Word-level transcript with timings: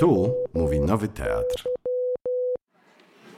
Tu 0.00 0.34
mówi 0.54 0.80
Nowy 0.80 1.08
Teatr. 1.08 1.64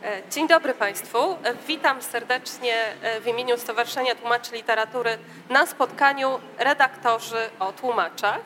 E, 0.03 0.23
Dzień 0.31 0.49
dobry 0.49 0.75
Państwu. 0.75 1.19
E, 1.19 1.37
Witam 1.67 2.03
serdecznie 2.03 2.75
e, 3.03 3.21
w 3.21 3.27
imieniu 3.27 3.59
Stowarzyszenia 3.59 4.15
Tłumaczy 4.15 4.55
Literatury 4.55 5.19
na 5.51 5.67
spotkaniu 5.67 6.39
redaktorzy 6.59 7.51
o 7.61 7.73
tłumaczach. 7.73 8.41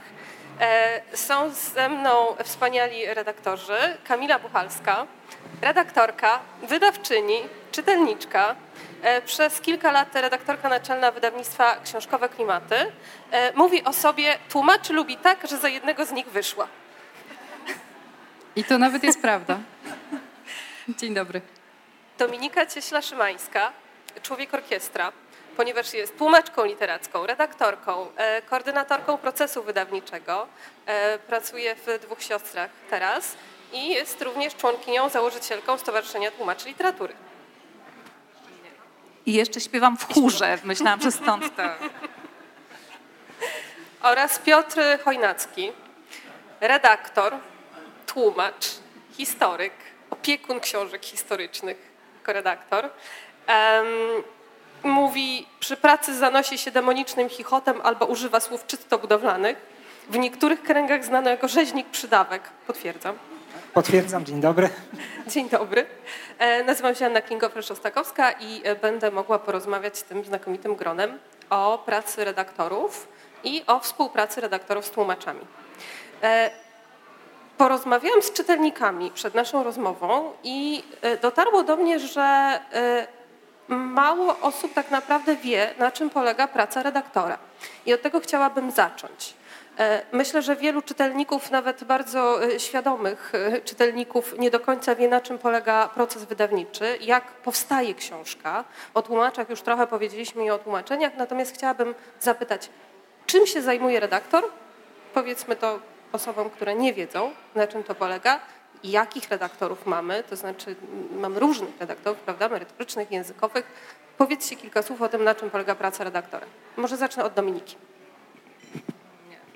Są 1.15 1.51
ze 1.51 1.89
mną 1.89 2.37
wspaniali 2.45 3.07
redaktorzy 3.07 3.77
Kamila 4.05 4.39
Buchalska, 4.39 5.07
redaktorka, 5.63 6.41
wydawczyni, 6.63 7.41
czytelniczka, 7.73 8.55
przez 9.25 9.61
kilka 9.61 9.93
lat 9.93 10.15
redaktorka 10.15 10.69
naczelna 10.69 11.11
wydawnictwa 11.11 11.77
Książkowe 11.85 12.29
Klimaty. 12.29 12.77
Mówi 13.55 13.85
o 13.85 13.93
sobie, 13.93 14.39
tłumaczy 14.49 14.93
lubi 14.93 15.17
tak, 15.17 15.49
że 15.49 15.59
za 15.59 15.69
jednego 15.69 16.05
z 16.05 16.13
nich 16.13 16.27
wyszła. 16.27 16.69
I 18.57 18.65
to 18.65 18.79
nawet 18.79 19.05
jest 19.05 19.23
prawda. 19.23 19.59
Dzień 20.89 21.15
dobry. 21.15 21.41
Dominika 22.19 22.67
Cieśla-Szymańska, 22.67 23.71
człowiek 24.23 24.55
orkiestra, 24.55 25.13
ponieważ 25.57 25.95
jest 25.95 26.19
tłumaczką 26.19 26.65
literacką, 26.65 27.27
redaktorką, 27.27 28.07
e, 28.17 28.43
koordynatorką 28.43 29.19
procesu 29.19 29.63
wydawniczego, 29.63 30.47
e, 30.87 31.19
pracuje 31.19 31.75
w 31.75 31.99
Dwóch 32.03 32.23
Siostrach 32.23 32.71
teraz 32.91 33.37
i 33.73 33.89
jest 33.89 34.23
również 34.23 34.55
członkinią, 34.55 35.09
założycielką 35.09 35.79
Stowarzyszenia 35.79 36.31
Tłumaczy 36.31 36.69
Literatury. 36.69 37.15
I 39.27 39.33
jeszcze 39.33 39.61
śpiewam 39.61 39.97
w 39.97 40.15
chórze. 40.15 40.59
Myślałam, 40.65 41.01
że 41.01 41.13
stąd 41.13 41.57
to. 41.57 41.63
Oraz 44.11 44.39
Piotr 44.39 44.79
Chojnacki, 45.05 45.73
redaktor, 46.61 47.35
tłumacz, 48.17 48.67
historyk, 49.17 49.73
opiekun 50.11 50.61
książek 50.61 51.05
historycznych, 51.05 51.77
jako 52.19 52.33
redaktor. 52.33 52.91
Mówi, 54.83 55.47
przy 55.61 55.77
pracy 55.77 56.15
zanosi 56.19 56.59
się 56.59 56.71
demonicznym 56.71 57.29
chichotem 57.29 57.81
albo 57.83 58.07
używa 58.07 58.41
słów 58.41 58.67
czysto 58.67 58.99
budowlanych. 58.99 59.57
W 60.11 60.19
niektórych 60.19 60.63
kręgach 60.63 61.05
znano 61.05 61.31
jako 61.31 61.49
rzeźnik 61.49 61.87
przydawek. 61.91 62.43
Potwierdzam. 62.67 63.19
Potwierdzam, 63.75 64.25
dzień 64.25 64.41
dobry. 64.41 64.69
Dzień 65.27 65.49
dobry. 65.49 65.87
E, 66.39 66.65
Nazywam 66.65 66.95
się 66.95 67.07
Anna 67.07 67.21
Kingofler-Szostakowska 67.21 68.35
i 68.41 68.61
e, 68.65 68.77
będę 68.77 69.11
mogła 69.11 69.39
porozmawiać 69.39 69.99
z 69.99 70.03
tym 70.05 70.25
znakomitym 70.25 70.75
gronem 70.75 71.19
o 71.51 71.83
pracy 71.87 72.25
redaktorów 72.25 73.09
i 73.45 73.65
o 73.67 73.81
współpracy 73.81 74.41
redaktorów 74.41 74.87
z 74.87 74.91
tłumaczami. 74.91 75.41
Porozmawiałam 77.59 78.23
z 78.23 78.33
czytelnikami 78.33 79.11
przed 79.11 79.35
naszą 79.35 79.63
rozmową 79.65 80.33
i 80.45 80.85
e, 81.03 81.17
dotarło 81.17 81.63
do 81.63 81.77
mnie, 81.77 81.99
że 81.99 82.23
e, 82.73 83.07
mało 83.69 84.37
osób 84.41 84.75
tak 84.75 84.91
naprawdę 84.91 85.37
wie, 85.37 85.75
na 85.79 85.91
czym 85.93 86.11
polega 86.11 86.49
praca 86.49 86.83
redaktora. 86.83 87.39
I 87.87 87.95
od 87.95 88.03
tego 88.03 88.21
chciałabym 88.21 88.71
zacząć. 88.71 89.35
E, 89.79 90.03
Myślę, 90.13 90.43
że 90.43 90.57
wielu 90.57 90.83
czytelników, 90.83 91.51
nawet 91.51 91.85
bardzo 91.85 92.39
świadomych 92.59 93.33
czytelników, 93.65 94.39
nie 94.39 94.51
do 94.51 94.61
końca 94.61 94.95
wie, 94.95 95.09
na 95.09 95.21
czym 95.21 95.39
polega 95.39 95.89
proces 95.89 96.25
wydawniczy, 96.25 96.99
jak 97.01 97.25
powstaje 97.25 97.95
książka. 97.95 98.65
O 98.95 99.03
tłumaczach 99.03 99.51
już 99.51 99.63
trochę 99.63 99.87
powiedzieliśmy 99.87 100.45
i 100.45 100.51
o 100.51 100.59
tłumaczeniach, 100.59 101.13
natomiast 101.17 101.55
chciałabym 101.55 101.95
zapytać, 102.21 102.71
czym 103.27 103.47
się 103.47 103.63
zajmuje 103.63 104.01
redaktor? 104.01 104.45
Powiedzmy 105.15 105.57
to 105.57 105.79
osobom, 106.17 106.51
które 106.51 106.75
nie 106.75 106.95
wiedzą, 106.95 107.31
na 107.55 107.67
czym 107.67 107.85
to 107.85 107.95
polega. 107.95 108.41
Jakich 108.85 109.29
redaktorów 109.29 109.87
mamy, 109.87 110.23
to 110.31 110.37
znaczy 110.37 110.77
m, 111.13 111.21
mamy 111.21 111.41
różnych 111.41 111.81
redaktorów, 111.81 112.19
prawda, 112.19 112.49
merytorycznych, 112.49 113.11
językowych. 113.11 113.65
Powiedzcie 114.19 114.57
kilka 114.57 114.83
słów 114.83 115.03
o 115.03 115.09
tym, 115.09 115.25
na 115.25 115.35
czym 115.35 115.51
polega 115.51 115.75
praca 115.75 116.05
redaktora. 116.05 116.47
Może 116.77 116.97
zacznę 116.97 117.25
od 117.25 117.35
Dominiki. 117.35 117.77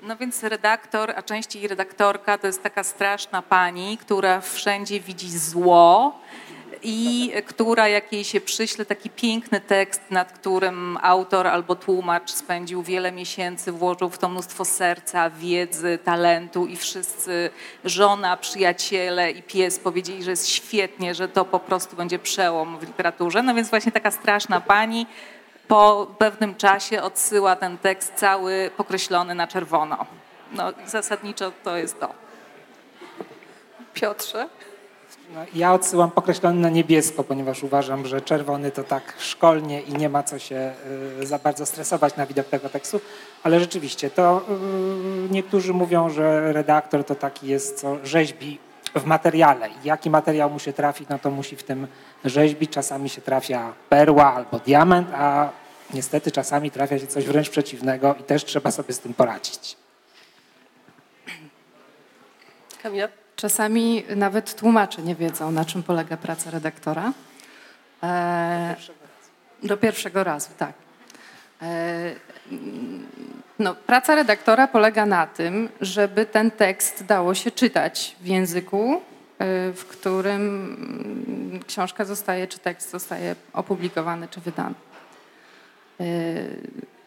No 0.01 0.17
więc 0.17 0.43
redaktor, 0.43 1.13
a 1.15 1.21
częściej 1.21 1.67
redaktorka, 1.67 2.37
to 2.37 2.47
jest 2.47 2.63
taka 2.63 2.83
straszna 2.83 3.41
pani, 3.41 3.97
która 3.97 4.41
wszędzie 4.41 4.99
widzi 4.99 5.37
zło 5.39 6.19
i 6.83 7.31
która, 7.45 7.87
jak 7.87 8.13
jej 8.13 8.23
się 8.23 8.41
przyśle 8.41 8.85
taki 8.85 9.09
piękny 9.09 9.61
tekst, 9.61 10.01
nad 10.09 10.31
którym 10.31 10.97
autor 11.01 11.47
albo 11.47 11.75
tłumacz 11.75 12.31
spędził 12.31 12.83
wiele 12.83 13.11
miesięcy, 13.11 13.71
włożył 13.71 14.09
w 14.09 14.17
to 14.17 14.29
mnóstwo 14.29 14.65
serca, 14.65 15.29
wiedzy, 15.29 15.99
talentu 16.03 16.65
i 16.65 16.77
wszyscy, 16.77 17.49
żona, 17.85 18.37
przyjaciele 18.37 19.31
i 19.31 19.43
pies 19.43 19.79
powiedzieli, 19.79 20.23
że 20.23 20.31
jest 20.31 20.49
świetnie, 20.49 21.15
że 21.15 21.27
to 21.27 21.45
po 21.45 21.59
prostu 21.59 21.95
będzie 21.95 22.19
przełom 22.19 22.79
w 22.79 22.83
literaturze. 22.83 23.43
No 23.43 23.55
więc 23.55 23.69
właśnie 23.69 23.91
taka 23.91 24.11
straszna 24.11 24.61
pani 24.61 25.07
po 25.67 26.07
pewnym 26.17 26.55
czasie 26.55 27.01
odsyła 27.01 27.55
ten 27.55 27.77
tekst 27.77 28.13
cały 28.15 28.71
pokreślony 28.77 29.35
na 29.35 29.47
czerwono. 29.47 30.05
No 30.51 30.73
zasadniczo 30.85 31.51
to 31.63 31.77
jest 31.77 31.99
to. 31.99 32.13
Piotrze. 33.93 34.49
Ja 35.53 35.73
odsyłam 35.73 36.11
pokreślony 36.11 36.59
na 36.59 36.69
niebiesko, 36.69 37.23
ponieważ 37.23 37.63
uważam, 37.63 38.05
że 38.05 38.21
czerwony 38.21 38.71
to 38.71 38.83
tak 38.83 39.13
szkolnie 39.17 39.81
i 39.81 39.93
nie 39.93 40.09
ma 40.09 40.23
co 40.23 40.39
się 40.39 40.73
y, 41.21 41.27
za 41.27 41.39
bardzo 41.39 41.65
stresować 41.65 42.15
na 42.15 42.25
widok 42.25 42.47
tego 42.47 42.69
tekstu, 42.69 43.01
ale 43.43 43.59
rzeczywiście 43.59 44.09
to 44.09 44.41
y, 45.29 45.33
niektórzy 45.33 45.73
mówią, 45.73 46.09
że 46.09 46.53
redaktor 46.53 47.03
to 47.03 47.15
taki 47.15 47.47
jest, 47.47 47.79
co 47.79 47.97
rzeźbi 48.05 48.59
w 48.95 49.05
materiale. 49.05 49.69
Jaki 49.83 50.09
materiał 50.09 50.49
mu 50.49 50.59
się 50.59 50.73
trafi, 50.73 51.05
no 51.09 51.19
to 51.19 51.31
musi 51.31 51.55
w 51.55 51.63
tym 51.63 51.87
rzeźbić. 52.25 52.71
Czasami 52.71 53.09
się 53.09 53.21
trafia 53.21 53.73
perła 53.89 54.33
albo 54.33 54.59
diament, 54.59 55.07
a 55.13 55.49
niestety 55.93 56.31
czasami 56.31 56.71
trafia 56.71 56.99
się 56.99 57.07
coś 57.07 57.25
wręcz 57.25 57.49
przeciwnego 57.49 58.15
i 58.19 58.23
też 58.23 58.45
trzeba 58.45 58.71
sobie 58.71 58.93
z 58.93 58.99
tym 58.99 59.13
poradzić. 59.13 59.77
Kamila. 62.83 63.20
Czasami 63.41 64.03
nawet 64.15 64.55
tłumacze 64.55 65.01
nie 65.01 65.15
wiedzą, 65.15 65.51
na 65.51 65.65
czym 65.65 65.83
polega 65.83 66.17
praca 66.17 66.51
redaktora. 66.51 67.13
E, 68.03 68.75
do 69.63 69.77
pierwszego 69.77 70.23
razu, 70.23 70.49
tak. 70.57 70.73
E, 71.61 72.15
no, 73.59 73.75
praca 73.75 74.15
redaktora 74.15 74.67
polega 74.67 75.05
na 75.05 75.27
tym, 75.27 75.69
żeby 75.81 76.25
ten 76.25 76.51
tekst 76.51 77.05
dało 77.05 77.33
się 77.33 77.51
czytać 77.51 78.15
w 78.21 78.27
języku, 78.27 78.93
e, 78.93 78.99
w 79.71 79.85
którym 79.85 81.59
książka 81.67 82.05
zostaje, 82.05 82.47
czy 82.47 82.59
tekst 82.59 82.91
zostaje 82.91 83.35
opublikowany, 83.53 84.27
czy 84.27 84.41
wydany. 84.41 84.75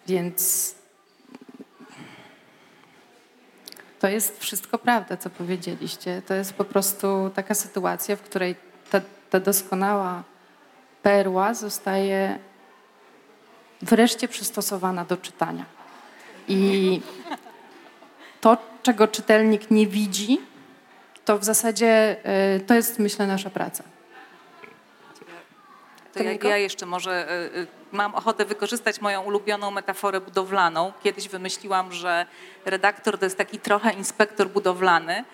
Więc 0.06 0.74
to 4.04 4.08
jest 4.08 4.40
wszystko 4.40 4.78
prawda, 4.78 5.16
co 5.16 5.30
powiedzieliście. 5.30 6.22
To 6.26 6.34
jest 6.34 6.54
po 6.54 6.64
prostu 6.64 7.30
taka 7.34 7.54
sytuacja, 7.54 8.16
w 8.16 8.20
której 8.20 8.54
ta, 8.90 9.00
ta 9.30 9.40
doskonała 9.40 10.22
perła 11.02 11.54
zostaje 11.54 12.38
wreszcie 13.82 14.28
przystosowana 14.28 15.04
do 15.04 15.16
czytania. 15.16 15.64
I 16.48 17.00
to, 18.40 18.56
czego 18.82 19.08
czytelnik 19.08 19.70
nie 19.70 19.86
widzi, 19.86 20.40
to 21.24 21.38
w 21.38 21.44
zasadzie 21.44 22.16
y, 22.56 22.60
to 22.60 22.74
jest, 22.74 22.98
myślę, 22.98 23.26
nasza 23.26 23.50
praca. 23.50 23.84
To 26.14 26.22
ja, 26.22 26.32
ja 26.32 26.56
jeszcze 26.56 26.86
może 26.86 27.32
y, 27.54 27.58
y, 27.58 27.66
mam 27.94 28.14
ochotę 28.14 28.44
wykorzystać 28.44 29.00
moją 29.00 29.22
ulubioną 29.22 29.70
metaforę 29.70 30.20
budowlaną. 30.20 30.92
Kiedyś 31.02 31.28
wymyśliłam, 31.28 31.92
że 31.92 32.26
redaktor 32.64 33.18
to 33.18 33.26
jest 33.26 33.38
taki 33.38 33.58
trochę 33.58 33.92
inspektor 33.92 34.48
budowlany. 34.48 35.24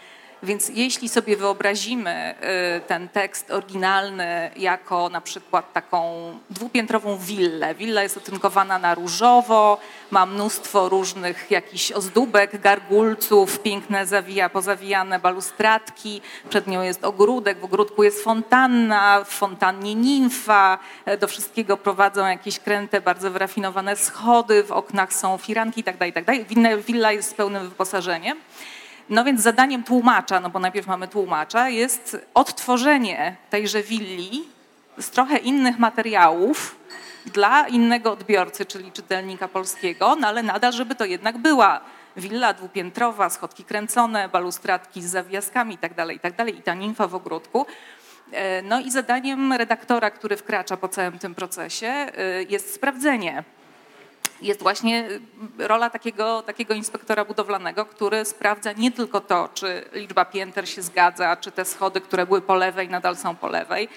Więc 0.43 0.69
jeśli 0.69 1.09
sobie 1.09 1.37
wyobrazimy 1.37 2.35
y, 2.77 2.81
ten 2.81 3.09
tekst 3.09 3.51
oryginalny 3.51 4.51
jako 4.57 5.09
na 5.09 5.21
przykład 5.21 5.73
taką 5.73 6.33
dwupiętrową 6.51 7.19
willę. 7.19 7.75
Willa 7.75 8.03
jest 8.03 8.17
otynkowana 8.17 8.79
na 8.79 8.95
różowo, 8.95 9.79
ma 10.11 10.27
mnóstwo 10.27 10.89
różnych 10.89 11.51
jakichś 11.51 11.93
ozdóbek, 11.93 12.61
gargulców, 12.61 13.61
piękne 13.61 14.07
zawija, 14.07 14.49
pozawijane 14.49 15.19
balustradki, 15.19 16.21
przed 16.49 16.67
nią 16.67 16.83
jest 16.83 17.05
ogródek, 17.05 17.59
w 17.61 17.65
ogródku 17.65 18.03
jest 18.05 18.25
fontanna, 18.25 19.25
w 19.25 19.29
fontannie 19.29 19.95
nimfa, 19.95 20.79
e, 21.05 21.17
do 21.17 21.29
wszystkiego 21.29 21.77
prowadzą 21.77 22.27
jakieś 22.27 22.59
kręte, 22.59 23.01
bardzo 23.01 23.31
wyrafinowane 23.31 23.97
schody, 23.97 24.65
w 24.65 24.73
oknach 24.73 25.13
są 25.13 25.39
firanki 25.39 25.81
itd. 25.81 26.07
itd. 26.07 26.33
Winna- 26.45 26.77
Willa 26.79 27.13
jest 27.13 27.31
z 27.31 27.35
pełnym 27.35 27.69
wyposażeniem. 27.69 28.39
No 29.11 29.25
więc 29.25 29.41
zadaniem 29.41 29.83
tłumacza, 29.83 30.41
no 30.41 30.51
bo 30.51 30.59
najpierw 30.59 30.87
mamy 30.87 31.09
tłumacza, 31.09 31.69
jest 31.69 32.27
odtworzenie 32.35 33.37
tejże 33.51 33.83
willi 33.83 34.49
z 34.99 35.11
trochę 35.11 35.37
innych 35.37 35.79
materiałów 35.79 36.77
dla 37.27 37.69
innego 37.69 38.13
odbiorcy, 38.13 38.67
czyli 38.67 38.93
czytelnika 38.93 39.49
polskiego, 39.49 40.17
no 40.21 40.29
ale 40.29 40.43
nadal, 40.43 40.73
żeby 40.73 40.95
to 40.95 41.05
jednak 41.05 41.39
była 41.39 41.81
willa 42.17 42.53
dwupiętrowa, 42.53 43.31
schodki 43.31 43.65
kręcone, 43.65 44.29
balustradki 44.29 45.03
z 45.03 45.07
zawiaskami 45.07 45.75
itd., 45.75 45.95
tak 45.95 46.11
itd. 46.11 46.37
Tak 46.37 46.49
i 46.59 46.63
ta 46.63 46.75
nimfa 46.75 47.07
w 47.07 47.15
ogródku. 47.15 47.67
E, 48.33 48.63
no 48.63 48.81
i 48.81 48.91
zadaniem 48.91 49.53
redaktora, 49.53 50.11
który 50.11 50.37
wkracza 50.37 50.77
po 50.77 50.89
całym 50.89 51.19
tym 51.19 51.35
procesie 51.35 51.87
e, 51.87 52.13
jest 52.49 52.75
sprawdzenie 52.75 53.45
jest 54.43 54.63
właśnie 54.63 55.09
rola 55.59 55.91
takiego, 55.91 56.43
takiego 56.43 56.75
inspektora 56.75 57.25
budowlanego, 57.25 57.85
który 57.85 58.25
sprawdza 58.25 58.73
nie 58.73 58.93
tylko 58.93 59.21
to, 59.21 59.49
czy 59.55 59.85
liczba 59.93 60.25
pięter 60.25 60.69
się 60.69 60.83
zgadza, 60.83 61.37
czy 61.37 61.51
te 61.51 61.65
schody, 61.65 62.01
które 62.01 62.27
były 62.27 62.41
po 62.41 62.55
lewej, 62.55 62.89
nadal 62.89 63.17
są 63.17 63.37
po 63.37 63.49
lewej, 63.49 63.89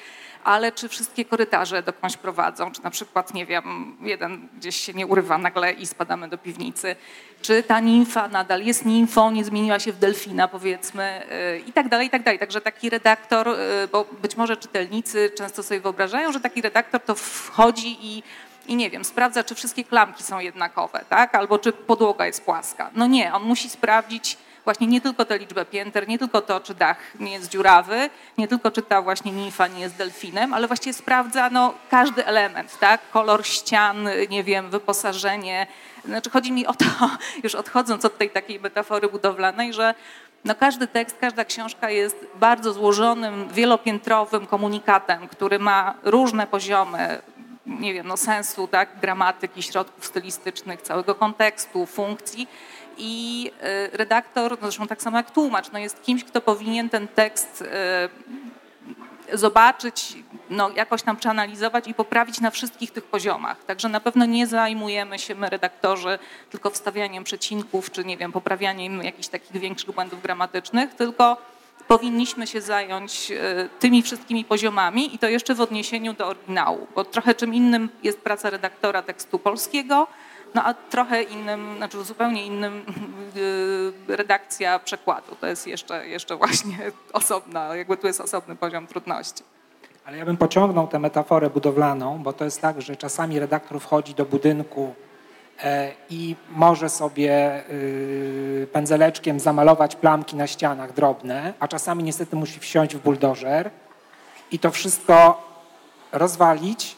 ale 0.44 0.72
czy 0.72 0.90
wszystkie 0.90 1.25
korytarze 1.25 1.84
dokądś 1.84 2.18
prowadzą, 2.18 2.72
czy 2.72 2.84
na 2.84 2.90
przykład, 2.90 3.34
nie 3.34 3.45
wiem, 3.45 3.98
jeden 4.01 4.50
gdzieś 4.57 4.75
się 4.75 4.94
nie 4.94 5.07
urywa 5.07 5.38
nagle 5.38 5.72
i 5.72 5.86
spadamy 5.86 6.30
do 6.30 6.38
piwnicy, 6.38 6.96
czy 7.42 7.63
ta 7.63 7.80
nimfa 7.80 8.28
nadal 8.28 8.63
jest 8.63 8.86
nimfą, 8.86 9.31
nie 9.31 9.44
zmieniła 9.44 9.80
się 9.80 9.92
w 9.92 10.00
delfina, 10.00 10.48
powiedzmy, 10.48 11.24
y, 11.56 11.60
i 11.60 11.74
tak 11.74 11.89
dalej, 11.89 12.07
i 12.07 12.10
tak 12.10 12.24
dalej. 12.24 12.39
Także 12.39 12.62
taki 12.62 12.89
redaktor, 12.89 13.48
y, 13.48 13.88
bo 13.92 14.06
być 14.22 14.38
może 14.38 14.57
czytelnicy 14.57 15.31
często 15.38 15.63
sobie 15.63 15.80
wyobrażają, 15.80 16.31
że 16.31 16.39
taki 16.39 16.62
redaktor 16.62 17.01
to 17.01 17.16
wchodzi 17.16 17.98
i 18.01 18.24
i 18.68 18.75
nie 18.75 18.89
wiem, 18.89 19.06
sprawdza, 19.06 19.44
czy 19.44 19.56
wszystkie 19.56 19.83
klamki 19.83 20.24
są 20.24 20.39
jednakowe, 20.39 21.06
tak? 21.10 21.36
albo 21.36 21.60
czy 21.60 21.74
podłoga 21.74 22.25
jest 22.25 22.45
płaska. 22.45 22.89
No 22.95 23.07
nie, 23.07 23.33
on 23.33 23.44
musi 23.44 23.69
sprawdzić 23.69 24.38
właśnie 24.63 24.88
nie 24.88 25.01
tylko 25.01 25.25
tę 25.25 25.38
liczbę 25.38 25.65
pięter, 25.65 26.07
nie 26.07 26.19
tylko 26.19 26.42
to, 26.42 26.60
czy 26.60 26.75
dach 26.75 26.98
nie 27.19 27.31
jest 27.31 27.50
dziurawy, 27.50 28.10
nie 28.38 28.48
tylko 28.48 28.71
czy 28.71 28.81
ta 28.81 29.01
właśnie 29.01 29.31
nimfa 29.31 29.68
nie 29.68 29.80
jest 29.80 29.95
delfinem, 29.95 30.54
ale 30.54 30.68
właściwie 30.68 30.94
sprawdza 30.94 31.50
no, 31.50 31.74
każdy 31.89 32.25
element, 32.25 32.80
tak? 32.80 33.01
kolor 33.12 33.48
ścian, 33.48 34.10
nie 34.30 34.44
wiem, 34.44 34.69
wyposażenie. 34.69 35.68
Znaczy 36.06 36.30
chodzi 36.30 36.51
mi 36.51 36.68
o 36.68 36.74
to, 36.74 36.86
już 37.44 37.56
odchodząc 37.56 38.06
od 38.06 38.18
tej 38.18 38.30
takiej 38.30 38.60
metafory 38.60 39.07
budowlanej, 39.07 39.74
że 39.74 39.95
no 40.45 40.56
każdy 40.56 40.88
tekst, 40.88 41.18
każda 41.19 41.45
książka 41.45 41.89
jest 41.89 42.25
bardzo 42.36 42.74
złożonym, 42.74 43.50
wielopiętrowym 43.50 44.48
komunikatem, 44.48 45.27
który 45.27 45.60
ma 45.60 45.94
różne 46.04 46.48
poziomy 46.48 47.21
nie 47.65 47.94
wiem, 47.94 48.07
no 48.07 48.18
sensu, 48.18 48.68
tak, 48.68 49.00
gramatyki, 49.00 49.63
środków 49.63 50.06
stylistycznych, 50.06 50.81
całego 50.81 51.15
kontekstu, 51.15 51.86
funkcji. 51.86 52.48
I 52.98 53.51
y, 53.94 53.98
redaktor, 53.98 54.51
no 54.51 54.68
zresztą 54.68 54.88
tak 54.88 55.01
samo 55.01 55.18
jak 55.18 55.31
tłumacz, 55.31 55.71
no 55.71 55.80
jest 55.80 56.04
kimś, 56.04 56.24
kto 56.24 56.42
powinien 56.42 56.89
ten 56.89 57.07
tekst 57.07 57.62
y, 57.62 57.68
zobaczyć, 59.38 60.18
no 60.50 60.69
jakoś 60.69 61.04
tam 61.04 61.18
przeanalizować 61.18 61.88
i 61.88 61.94
poprawić 61.94 62.42
na 62.42 62.51
wszystkich 62.51 62.92
tych 62.92 63.04
poziomach. 63.04 63.63
Także 63.63 63.89
na 63.89 64.00
pewno 64.00 64.25
nie 64.25 64.48
zajmujemy 64.48 65.19
się 65.19 65.36
my, 65.36 65.50
redaktorzy, 65.50 66.19
tylko 66.50 66.69
wstawianiem 66.69 67.24
przecinków, 67.24 67.92
czy 67.92 68.06
nie 68.06 68.18
wiem, 68.18 68.31
poprawianiem 68.31 69.04
jakichś 69.04 69.27
takich 69.27 69.62
większych 69.62 69.92
błędów 69.92 70.21
gramatycznych, 70.21 70.94
tylko 70.94 71.38
powinniśmy 71.88 72.48
się 72.48 72.62
zająć 72.62 73.32
e, 73.32 73.70
tymi 73.80 74.02
wszystkimi 74.02 74.46
poziomami 74.46 75.16
i 75.16 75.20
to 75.20 75.28
jeszcze 75.28 75.56
w 75.56 75.62
odniesieniu 75.62 76.14
do 76.14 76.28
oryginału, 76.28 76.88
bo 76.96 77.04
trochę 77.06 77.36
czym 77.36 77.54
innym 77.54 77.90
jest 78.04 78.22
praca 78.22 78.50
redaktora 78.50 79.02
tekstu 79.02 79.40
polskiego, 79.40 80.08
no 80.54 80.64
a 80.64 80.74
trochę 80.74 81.24
innym, 81.24 81.78
znaczy 81.78 82.04
zupełnie 82.04 82.46
innym 82.46 82.82
e, 84.10 84.16
redakcja 84.16 84.80
przekładu. 84.80 85.36
To 85.42 85.48
jest 85.48 85.68
jeszcze, 85.68 86.08
jeszcze 86.08 86.36
właśnie 86.36 86.78
osobna, 87.14 87.76
jakby 87.76 87.98
tu 87.98 88.08
jest 88.08 88.22
osobny 88.22 88.56
poziom 88.56 88.88
trudności. 88.88 89.44
Ale 90.06 90.18
ja 90.18 90.26
bym 90.26 90.38
pociągnął 90.38 90.88
tę 90.88 91.00
metaforę 91.00 91.50
budowlaną, 91.50 92.24
bo 92.24 92.34
to 92.34 92.46
jest 92.46 92.62
tak, 92.62 92.82
że 92.82 92.96
czasami 92.96 93.40
redaktor 93.40 93.80
wchodzi 93.80 94.14
do 94.14 94.26
budynku 94.26 94.96
i 96.10 96.36
może 96.50 96.90
sobie 96.90 97.64
y, 97.70 98.68
pędzeleczkiem 98.74 99.40
zamalować 99.40 99.96
plamki 99.96 100.36
na 100.36 100.48
ścianach 100.48 100.94
drobne, 100.94 101.54
a 101.60 101.68
czasami 101.68 102.04
niestety 102.04 102.36
musi 102.36 102.60
wsiąść 102.60 102.96
w 102.96 103.00
buldożer 103.00 103.70
i 104.52 104.60
to 104.60 104.72
wszystko 104.72 105.48
rozwalić 106.12 106.96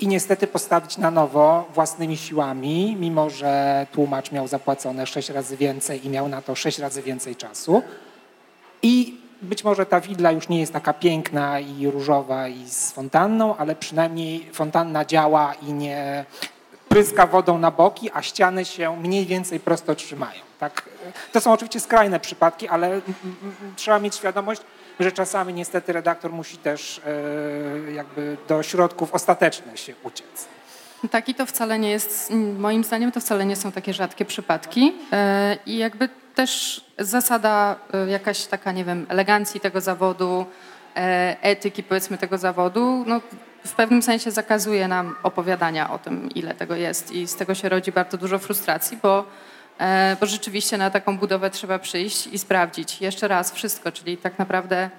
i 0.00 0.08
niestety 0.08 0.46
postawić 0.46 0.98
na 0.98 1.10
nowo 1.10 1.68
własnymi 1.74 2.16
siłami, 2.16 2.96
mimo 3.00 3.30
że 3.30 3.86
tłumacz 3.92 4.32
miał 4.32 4.48
zapłacone 4.48 5.06
sześć 5.06 5.28
razy 5.28 5.56
więcej 5.56 6.06
i 6.06 6.10
miał 6.10 6.28
na 6.28 6.42
to 6.42 6.54
sześć 6.54 6.78
razy 6.78 7.02
więcej 7.02 7.36
czasu. 7.36 7.82
I 8.82 9.20
być 9.42 9.64
może 9.64 9.86
ta 9.86 10.00
willa 10.00 10.30
już 10.32 10.48
nie 10.48 10.60
jest 10.60 10.72
taka 10.72 10.92
piękna 10.92 11.60
i 11.60 11.86
różowa 11.86 12.48
i 12.48 12.68
z 12.68 12.92
fontanną, 12.92 13.56
ale 13.56 13.76
przynajmniej 13.76 14.50
fontanna 14.52 15.04
działa 15.04 15.54
i 15.54 15.72
nie 15.72 16.24
pryska 16.92 17.26
wodą 17.26 17.58
na 17.58 17.70
boki, 17.70 18.10
a 18.14 18.22
ściany 18.22 18.64
się 18.64 18.96
mniej 18.96 19.26
więcej 19.26 19.60
prosto 19.60 19.94
trzymają. 19.94 20.40
Tak? 20.58 20.82
To 21.32 21.40
są 21.40 21.52
oczywiście 21.52 21.80
skrajne 21.80 22.20
przypadki, 22.20 22.68
ale 22.68 23.00
trzeba 23.76 23.98
mieć 23.98 24.14
świadomość, 24.14 24.62
że 25.00 25.12
czasami 25.12 25.54
niestety 25.54 25.92
redaktor 25.92 26.32
musi 26.32 26.56
też 26.56 27.00
e, 27.88 27.92
jakby 27.92 28.36
do 28.48 28.62
środków 28.62 29.14
ostatecznych 29.14 29.78
się 29.78 29.94
uciec. 30.02 30.48
Tak 31.10 31.28
i 31.28 31.34
to 31.34 31.46
wcale 31.46 31.78
nie 31.78 31.90
jest, 31.90 32.32
moim 32.58 32.84
zdaniem 32.84 33.12
to 33.12 33.20
wcale 33.20 33.46
nie 33.46 33.56
są 33.56 33.72
takie 33.72 33.94
rzadkie 33.94 34.24
przypadki 34.24 34.94
e, 35.12 35.56
i 35.66 35.78
jakby 35.78 36.08
też 36.34 36.84
zasada 36.98 37.76
e, 37.94 38.10
jakaś 38.10 38.46
taka, 38.46 38.72
nie 38.72 38.84
wiem, 38.84 39.06
elegancji 39.08 39.60
tego 39.60 39.80
zawodu, 39.80 40.46
etyki 41.42 41.82
powiedzmy 41.82 42.18
tego 42.18 42.38
zawodu, 42.38 43.04
no 43.06 43.20
w 43.64 43.72
pewnym 43.74 44.02
sensie 44.02 44.30
zakazuje 44.30 44.88
nam 44.88 45.14
opowiadania 45.22 45.90
o 45.90 45.98
tym, 45.98 46.30
ile 46.34 46.54
tego 46.54 46.76
jest 46.76 47.12
i 47.12 47.26
z 47.26 47.36
tego 47.36 47.54
się 47.54 47.68
rodzi 47.68 47.92
bardzo 47.92 48.18
dużo 48.18 48.38
frustracji, 48.38 48.98
bo, 49.02 49.24
e, 49.78 50.16
bo 50.20 50.26
rzeczywiście 50.26 50.78
na 50.78 50.90
taką 50.90 51.18
budowę 51.18 51.50
trzeba 51.50 51.78
przyjść 51.78 52.26
i 52.26 52.38
sprawdzić 52.38 53.00
jeszcze 53.00 53.28
raz 53.28 53.52
wszystko, 53.52 53.92
czyli 53.92 54.16
tak 54.16 54.38
naprawdę 54.38 54.90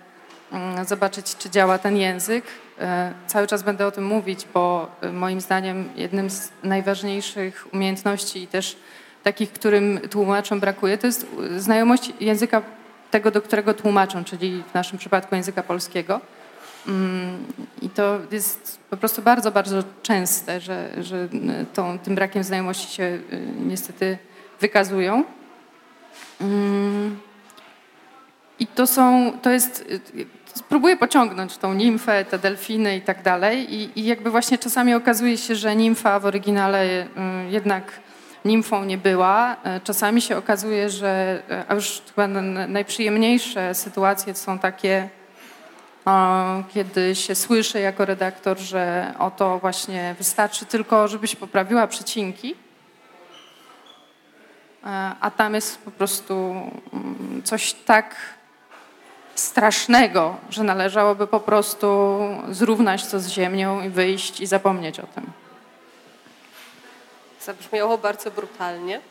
mm, 0.52 0.86
zobaczyć, 0.86 1.36
czy 1.38 1.50
działa 1.50 1.78
ten 1.78 1.98
język. 1.98 2.46
E, 2.80 3.14
cały 3.28 3.48
czas 3.48 3.64
będę 3.64 3.88
o 3.88 3.92
tym 3.92 4.06
mówić, 4.06 4.48
bo 4.54 4.92
e, 5.02 5.12
moim 5.12 5.42
zdaniem 5.42 5.90
jednym 5.96 6.30
z 6.30 6.52
najważniejszych 6.64 7.68
umiejętności 7.74 8.44
i 8.44 8.48
też 8.48 8.78
takich, 9.24 9.54
którym 9.54 10.00
tłumaczom 10.10 10.60
brakuje, 10.60 10.98
to 10.98 11.08
jest 11.08 11.28
znajomość 11.58 12.14
języka 12.20 12.62
tego, 13.12 13.32
do 13.32 13.42
którego 13.42 13.74
tłumaczą, 13.74 14.24
czyli 14.24 14.64
w 14.72 14.74
naszym 14.74 15.00
przypadku 15.00 15.36
języka 15.36 15.64
polskiego. 15.64 16.22
Mm, 16.88 17.46
I 17.82 17.90
to 17.90 18.20
jest 18.32 18.80
po 18.90 18.98
prostu 18.98 19.22
bardzo, 19.22 19.52
bardzo 19.52 19.84
częste, 20.02 20.62
że, 20.62 20.90
że 21.04 21.28
tą, 21.74 22.00
tym 22.00 22.16
brakiem 22.16 22.44
znajomości 22.44 22.96
się 22.96 23.04
y, 23.04 23.22
niestety 23.66 24.18
wykazują. 24.60 25.24
Mm, 26.42 27.20
I 28.60 28.68
to 28.68 28.88
są, 28.88 29.34
to 29.42 29.50
jest, 29.50 29.86
y, 30.16 30.26
spróbuję 30.54 30.98
pociągnąć 30.98 31.58
tą 31.58 31.74
nimfę, 31.74 32.26
te 32.26 32.40
delfiny 32.40 32.98
i 32.98 33.02
tak 33.02 33.24
dalej. 33.24 33.76
I, 33.76 34.00
I 34.00 34.06
jakby 34.06 34.32
właśnie 34.32 34.58
czasami 34.58 34.94
okazuje 34.94 35.38
się, 35.38 35.56
że 35.56 35.76
nimfa 35.76 36.20
w 36.20 36.26
oryginale 36.26 37.08
jednak 37.50 37.84
nimfą 38.46 38.86
nie 38.86 38.98
była. 38.98 39.58
Czasami 39.84 40.22
się 40.22 40.38
okazuje, 40.38 40.90
że, 40.90 41.42
a 41.68 41.76
już 41.76 42.02
chyba 42.16 42.28
najprzyjemniejsze 42.68 43.76
sytuacje 43.76 44.36
są 44.36 44.60
takie, 44.60 45.10
kiedy 46.74 47.16
się 47.16 47.36
słyszy 47.36 47.80
jako 47.80 48.06
redaktor, 48.06 48.60
że 48.60 49.14
oto 49.20 49.60
właśnie 49.60 50.16
wystarczy 50.18 50.66
tylko, 50.66 51.08
żebyś 51.08 51.36
poprawiła 51.36 51.88
przecinki, 51.88 52.56
e, 54.84 55.12
a 55.20 55.32
tam 55.32 55.54
jest 55.54 55.82
po 55.82 55.92
prostu 55.92 56.34
mm, 56.94 57.42
coś 57.44 57.74
tak 57.74 58.16
strasznego, 59.36 60.36
że 60.50 60.64
należałoby 60.64 61.28
po 61.28 61.40
prostu 61.40 62.20
zrównać 62.50 63.08
to 63.08 63.20
z 63.20 63.28
ziemią 63.28 63.82
i 63.82 63.90
wyjść 63.90 64.42
i 64.42 64.48
zapomnieć 64.48 65.00
o 65.00 65.08
tym. 65.08 65.32
Zabrzmiało 67.42 67.98
bardzo 67.98 68.32
brutalnie 68.32 69.02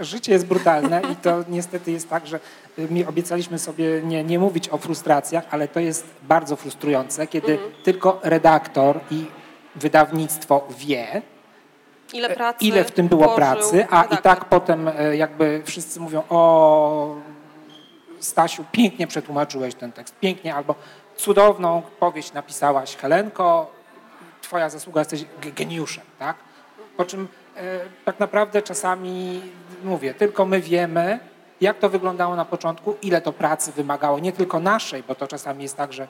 życie 0.00 0.32
jest 0.32 0.46
brutalne 0.46 1.02
i 1.12 1.16
to 1.16 1.44
niestety 1.48 1.92
jest 1.92 2.10
tak, 2.10 2.26
że 2.26 2.40
y, 2.78 2.88
mi 2.90 3.04
obiecaliśmy 3.04 3.58
sobie 3.58 4.02
nie, 4.02 4.24
nie 4.24 4.38
mówić 4.38 4.68
o 4.68 4.78
frustracjach, 4.78 5.44
ale 5.50 5.68
to 5.68 5.80
jest 5.80 6.06
bardzo 6.22 6.56
frustrujące, 6.56 7.26
kiedy 7.26 7.52
mhm. 7.52 7.72
tylko 7.82 8.20
redaktor 8.22 9.00
i 9.10 9.26
wydawnictwo 9.76 10.68
wie, 10.78 11.22
ile, 12.12 12.30
pracy 12.30 12.64
ile 12.64 12.84
w 12.84 12.90
tym 12.90 13.08
było 13.08 13.28
pracy, 13.28 13.86
a 13.90 14.02
redaktor. 14.02 14.18
i 14.18 14.22
tak 14.22 14.44
potem 14.44 14.88
e, 14.88 15.16
jakby 15.16 15.62
wszyscy 15.64 16.00
mówią 16.00 16.22
o 16.28 17.16
Stasiu, 18.20 18.64
pięknie 18.72 19.06
przetłumaczyłeś 19.06 19.74
ten 19.74 19.92
tekst, 19.92 20.14
pięknie, 20.20 20.54
albo 20.54 20.74
cudowną 21.16 21.82
powieść 22.00 22.32
napisałaś 22.32 22.96
Helenko, 22.96 23.70
twoja 24.42 24.70
zasługa, 24.70 25.00
jesteś 25.00 25.24
geniuszem, 25.56 26.04
tak? 26.18 26.36
Po 26.96 27.04
czym 27.04 27.28
tak 28.04 28.20
naprawdę 28.20 28.62
czasami 28.62 29.40
mówię, 29.84 30.14
tylko 30.14 30.46
my 30.46 30.60
wiemy, 30.60 31.18
jak 31.60 31.78
to 31.78 31.88
wyglądało 31.88 32.36
na 32.36 32.44
początku, 32.44 32.96
ile 33.02 33.20
to 33.20 33.32
pracy 33.32 33.72
wymagało, 33.72 34.18
nie 34.18 34.32
tylko 34.32 34.60
naszej, 34.60 35.02
bo 35.02 35.14
to 35.14 35.26
czasami 35.26 35.62
jest 35.62 35.76
tak, 35.76 35.92
że 35.92 36.08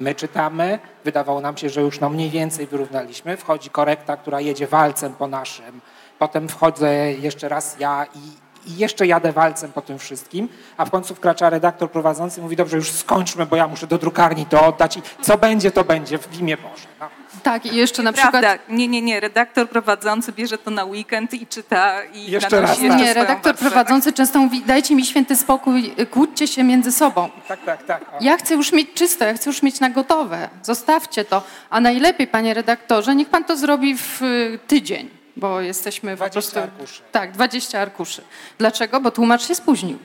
my 0.00 0.14
czytamy, 0.14 0.78
wydawało 1.04 1.40
nam 1.40 1.56
się, 1.56 1.70
że 1.70 1.80
już 1.80 2.00
no 2.00 2.10
mniej 2.10 2.30
więcej 2.30 2.66
wyrównaliśmy, 2.66 3.36
wchodzi 3.36 3.70
korekta, 3.70 4.16
która 4.16 4.40
jedzie 4.40 4.66
walcem 4.66 5.12
po 5.14 5.26
naszym 5.26 5.80
potem 6.20 6.48
wchodzę 6.48 7.12
jeszcze 7.12 7.48
raz 7.48 7.76
ja 7.78 8.06
i, 8.14 8.49
i 8.66 8.76
jeszcze 8.76 9.06
jadę 9.06 9.32
walcem 9.32 9.72
po 9.72 9.82
tym 9.82 9.98
wszystkim, 9.98 10.48
a 10.76 10.84
w 10.84 10.90
końcu 10.90 11.14
wkracza 11.14 11.50
redaktor 11.50 11.90
prowadzący 11.90 12.40
i 12.40 12.42
mówi, 12.42 12.56
dobrze, 12.56 12.76
już 12.76 12.92
skończmy, 12.92 13.46
bo 13.46 13.56
ja 13.56 13.68
muszę 13.68 13.86
do 13.86 13.98
drukarni 13.98 14.46
to 14.46 14.66
oddać 14.66 14.96
i 14.96 15.02
co 15.20 15.38
będzie, 15.38 15.70
to 15.70 15.84
będzie 15.84 16.18
w 16.18 16.40
imię 16.40 16.56
Boże. 16.56 16.86
No. 17.00 17.08
Tak, 17.42 17.66
i 17.66 17.76
jeszcze 17.76 18.02
na 18.02 18.12
Prawda. 18.12 18.38
przykład... 18.40 18.68
Nie, 18.68 18.88
nie, 18.88 19.02
nie. 19.02 19.20
Redaktor 19.20 19.68
prowadzący 19.68 20.32
bierze 20.32 20.58
to 20.58 20.70
na 20.70 20.84
weekend 20.84 21.34
i 21.34 21.46
czyta 21.46 22.04
i 22.04 22.30
Jeszcze 22.30 22.60
raz, 22.60 22.70
jeszcze 22.70 22.88
tak. 22.88 22.98
Nie, 22.98 23.14
redaktor 23.14 23.52
warstwę. 23.52 23.70
prowadzący 23.70 24.12
często 24.12 24.38
mówi, 24.38 24.62
dajcie 24.66 24.94
mi 24.94 25.06
święty 25.06 25.36
spokój, 25.36 25.94
kłóćcie 26.10 26.48
się 26.48 26.64
między 26.64 26.92
sobą. 26.92 27.28
Tak, 27.48 27.64
tak, 27.64 27.82
tak. 27.82 28.02
O. 28.02 28.16
Ja 28.20 28.36
chcę 28.36 28.54
już 28.54 28.72
mieć 28.72 28.88
czysto, 28.94 29.24
ja 29.24 29.34
chcę 29.34 29.50
już 29.50 29.62
mieć 29.62 29.80
na 29.80 29.90
gotowe. 29.90 30.48
Zostawcie 30.62 31.24
to. 31.24 31.42
A 31.70 31.80
najlepiej, 31.80 32.26
panie 32.26 32.54
redaktorze, 32.54 33.14
niech 33.14 33.28
pan 33.28 33.44
to 33.44 33.56
zrobi 33.56 33.96
w 33.96 34.22
y, 34.22 34.58
tydzień, 34.66 35.10
bo 35.36 35.60
jesteśmy 35.60 36.16
20 36.16 36.28
po 36.28 36.32
prostu... 36.32 36.58
arkuszy. 36.58 37.02
Tak, 37.12 37.32
20 37.32 37.80
arkuszy. 37.80 38.22
Dlaczego? 38.58 39.00
Bo 39.00 39.10
tłumacz 39.10 39.46
się 39.46 39.54
spóźnił. 39.54 39.98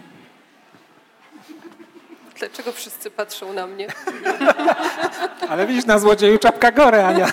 Dlaczego 2.35 2.71
wszyscy 2.71 3.11
patrzą 3.11 3.53
na 3.53 3.67
mnie? 3.67 3.87
Ale 5.49 5.67
widzisz, 5.67 5.85
na 5.85 5.99
złodzieju 5.99 6.37
czapka 6.37 6.71
gore, 6.71 7.07
Ania. 7.07 7.31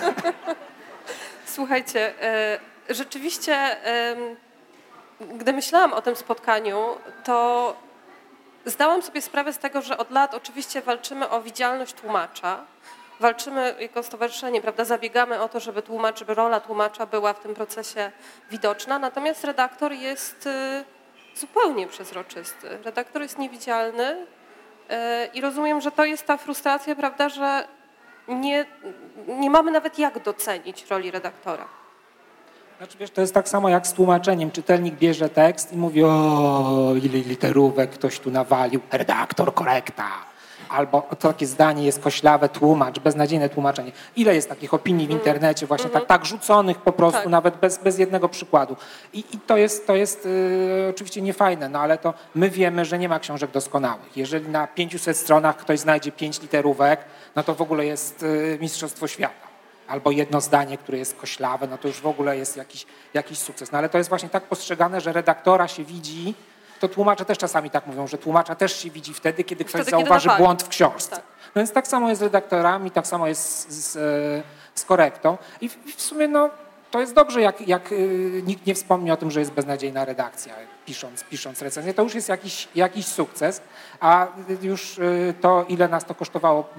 Słuchajcie, 1.45 2.23
e, 2.23 2.59
rzeczywiście, 2.89 3.77
gdy 5.31 5.53
myślałam 5.53 5.93
o 5.93 6.01
tym 6.01 6.15
spotkaniu, 6.15 6.87
to 7.23 7.75
zdałam 8.65 9.01
sobie 9.01 9.21
sprawę 9.21 9.53
z 9.53 9.57
tego, 9.57 9.81
że 9.81 9.97
od 9.97 10.11
lat 10.11 10.33
oczywiście 10.33 10.81
walczymy 10.81 11.29
o 11.29 11.41
widzialność 11.41 11.93
tłumacza. 11.93 12.65
Walczymy 13.23 13.75
jako 13.79 14.03
stowarzyszenie, 14.03 14.61
prawda, 14.61 14.85
zabiegamy 14.85 15.41
o 15.41 15.49
to, 15.49 15.59
żeby 15.59 15.81
tłumacz, 15.81 16.19
żeby 16.19 16.33
rola 16.33 16.59
tłumacza 16.59 17.05
była 17.05 17.33
w 17.33 17.39
tym 17.39 17.53
procesie 17.53 18.11
widoczna, 18.51 18.99
natomiast 18.99 19.43
redaktor 19.43 19.91
jest 19.91 20.47
y, 20.47 20.83
zupełnie 21.35 21.87
przezroczysty. 21.87 22.67
Redaktor 22.83 23.21
jest 23.21 23.37
niewidzialny 23.37 24.11
y, 24.11 24.25
i 25.33 25.41
rozumiem, 25.41 25.81
że 25.81 25.91
to 25.91 26.05
jest 26.05 26.25
ta 26.25 26.37
frustracja, 26.37 26.95
prawda, 26.95 27.29
że 27.29 27.67
nie, 28.27 28.65
nie 29.27 29.49
mamy 29.49 29.71
nawet 29.71 29.99
jak 29.99 30.23
docenić 30.23 30.85
roli 30.85 31.11
redaktora. 31.11 31.65
Znaczy, 32.77 32.97
wiesz, 32.97 33.11
to 33.11 33.21
jest 33.21 33.33
tak 33.33 33.49
samo 33.49 33.69
jak 33.69 33.87
z 33.87 33.93
tłumaczeniem. 33.93 34.51
Czytelnik 34.51 34.95
bierze 34.95 35.29
tekst 35.29 35.73
i 35.73 35.77
mówi, 35.77 36.03
o 36.03 36.93
ile 37.03 37.19
literówek 37.19 37.91
ktoś 37.91 38.19
tu 38.19 38.31
nawalił, 38.31 38.81
redaktor, 38.91 39.53
korekta. 39.53 40.32
Albo 40.73 41.01
takie 41.19 41.47
zdanie 41.47 41.85
jest 41.85 41.99
koślawe, 41.99 42.49
tłumacz, 42.49 42.99
beznadziejne 42.99 43.49
tłumaczenie. 43.49 43.91
Ile 44.15 44.35
jest 44.35 44.49
takich 44.49 44.73
opinii 44.73 45.07
w 45.07 45.09
internecie 45.09 45.67
właśnie 45.67 45.89
tak, 45.89 46.05
tak 46.05 46.25
rzuconych 46.25 46.77
po 46.77 46.91
prostu, 46.91 47.19
Tak. 47.19 47.29
nawet 47.29 47.57
bez, 47.57 47.77
bez 47.77 47.97
jednego 47.99 48.29
przykładu. 48.29 48.75
I, 49.13 49.19
i 49.19 49.39
to 49.47 49.57
jest, 49.57 49.87
to 49.87 49.95
jest 49.95 50.25
y, 50.25 50.89
oczywiście 50.89 51.21
niefajne, 51.21 51.69
no 51.69 51.79
ale 51.79 51.97
to 51.97 52.13
my 52.35 52.49
wiemy, 52.49 52.85
że 52.85 52.99
nie 52.99 53.09
ma 53.09 53.19
książek 53.19 53.51
doskonałych. 53.51 54.17
Jeżeli 54.17 54.49
na 54.49 54.67
500 54.67 55.17
stronach 55.17 55.57
ktoś 55.57 55.79
znajdzie 55.79 56.11
5 56.11 56.41
literówek, 56.41 56.99
no 57.35 57.43
to 57.43 57.55
w 57.55 57.61
ogóle 57.61 57.85
jest 57.85 58.23
y, 58.23 58.57
mistrzostwo 58.61 59.07
świata 59.07 59.53
albo 59.87 60.11
jedno 60.11 60.41
zdanie, 60.41 60.77
które 60.77 60.97
jest 60.97 61.15
koślawe, 61.15 61.67
no 61.67 61.77
to 61.77 61.87
już 61.87 62.01
w 62.01 62.07
ogóle 62.07 62.37
jest 62.37 62.57
jakiś, 62.57 62.85
jakiś 63.13 63.37
sukces. 63.39 63.71
No 63.71 63.77
ale 63.77 63.89
to 63.89 63.97
jest 63.97 64.09
właśnie 64.09 64.29
tak 64.29 64.43
postrzegane, 64.43 65.01
że 65.01 65.13
redaktora 65.13 65.67
się 65.67 65.83
widzi, 65.83 66.33
to 66.83 66.89
tłumacze 66.89 67.25
też 67.25 67.37
czasami 67.37 67.69
tak 67.69 67.87
mówią, 67.87 68.07
że 68.07 68.17
tłumacza 68.17 68.55
też 68.55 68.79
się 68.79 68.89
widzi 68.89 69.13
wtedy, 69.13 69.43
kiedy 69.43 69.63
ktoś 69.65 69.81
Wtedy, 69.81 69.91
kiedy 69.91 70.03
zauważy 70.03 70.27
nawali. 70.27 70.43
błąd 70.43 70.63
w 70.63 70.67
książce. 70.67 71.15
Tak. 71.15 71.23
No 71.55 71.59
więc 71.59 71.71
tak 71.71 71.87
samo 71.87 72.09
jest 72.09 72.19
z 72.19 72.23
redaktorami, 72.23 72.91
tak 72.91 73.07
samo 73.07 73.27
jest 73.27 73.71
z, 73.71 73.91
z, 73.91 73.95
e, 73.95 74.79
z 74.79 74.85
korektą. 74.85 75.37
I 75.61 75.69
w, 75.69 75.77
w 75.97 76.01
sumie 76.01 76.27
no, 76.27 76.49
to 76.91 76.99
jest 76.99 77.13
dobrze, 77.13 77.41
jak, 77.41 77.67
jak 77.67 77.91
y, 77.91 78.43
nikt 78.45 78.65
nie 78.65 78.75
wspomni 78.75 79.11
o 79.11 79.17
tym, 79.17 79.31
że 79.31 79.39
jest 79.39 79.51
beznadziejna 79.51 80.05
redakcja, 80.05 80.53
pisząc, 80.85 81.23
pisząc 81.23 81.61
recenzję. 81.61 81.93
To 81.93 82.03
już 82.03 82.15
jest 82.15 82.29
jakiś, 82.29 82.67
jakiś 82.75 83.05
sukces, 83.05 83.61
a 83.99 84.27
już 84.61 84.97
y, 84.97 85.33
to, 85.41 85.65
ile 85.69 85.87
nas 85.87 86.05
to 86.05 86.15
kosztowało 86.15 86.69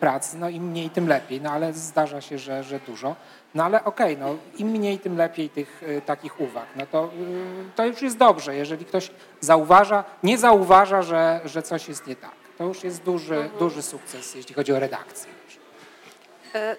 pracy, 0.00 0.36
no 0.38 0.48
im 0.48 0.64
mniej, 0.70 0.90
tym 0.90 1.08
lepiej. 1.08 1.40
No 1.40 1.50
ale 1.50 1.72
zdarza 1.72 2.20
się, 2.20 2.38
że, 2.38 2.64
że 2.64 2.80
dużo. 2.80 3.16
No 3.54 3.64
ale 3.64 3.84
okej, 3.84 4.16
no 4.16 4.36
im 4.58 4.68
mniej, 4.68 4.98
tym 4.98 5.16
lepiej 5.16 5.50
tych 5.50 5.82
y, 5.82 6.02
takich 6.06 6.40
uwag. 6.40 6.66
No 6.76 6.86
to, 6.86 7.04
y, 7.04 7.76
to 7.76 7.86
już 7.86 8.02
jest 8.02 8.16
dobrze, 8.16 8.54
jeżeli 8.56 8.84
ktoś 8.84 9.10
zauważa, 9.40 10.04
nie 10.22 10.38
zauważa, 10.38 11.02
że, 11.02 11.40
że 11.44 11.62
coś 11.62 11.88
jest 11.88 12.06
nie 12.06 12.16
tak. 12.16 12.30
To 12.58 12.64
już 12.64 12.84
jest 12.84 13.02
duży, 13.02 13.50
duży 13.58 13.82
sukces, 13.82 14.34
jeśli 14.34 14.54
chodzi 14.54 14.72
o 14.72 14.80
redakcję. 14.80 15.30
E, 16.54 16.76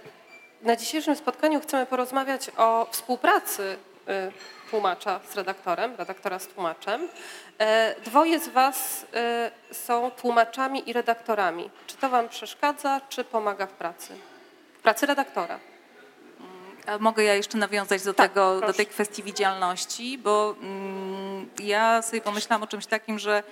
Na 0.62 0.75
dzisiejszym 0.75 1.16
spotkaniu 1.16 1.62
chcemy 1.62 1.86
porozmawiać 1.86 2.51
o 2.58 2.88
współpracy 2.92 3.78
e, 4.08 4.32
tłumacza 4.70 5.20
z 5.32 5.36
redaktorem, 5.36 5.96
redaktora 5.96 6.40
z 6.40 6.48
tłumaczem. 6.48 7.08
E, 7.60 7.96
Dwoje 8.06 8.40
z 8.40 8.48
Was 8.50 9.06
są 9.72 10.12
tłumaczami 10.12 10.90
i 10.90 10.94
redaktorami. 10.94 11.70
Czy 11.88 11.98
to 11.98 12.10
Wam 12.10 12.30
przeszkadza, 12.30 13.01
czy 13.10 13.24
pomaga 13.24 13.68
w 13.68 13.72
pracy? 13.74 14.13
W 14.80 14.82
pracy 14.82 15.06
redaktora. 15.06 15.60
Mogę 17.00 17.24
ja 17.24 17.34
jeszcze 17.34 17.58
nawiązać 17.58 18.04
do, 18.04 18.14
Tak, 18.14 18.30
tego, 18.32 18.62
do 18.62 18.74
tej 18.74 18.88
kwestii 18.88 19.24
widzialności, 19.24 20.18
bo 20.18 20.56
mm, 20.62 21.50
ja 21.60 22.02
sobie 22.02 22.22
pomyślałam 22.22 22.64
o 22.64 22.68
czymś 22.68 22.86
takim, 22.86 23.20
że 23.20 23.44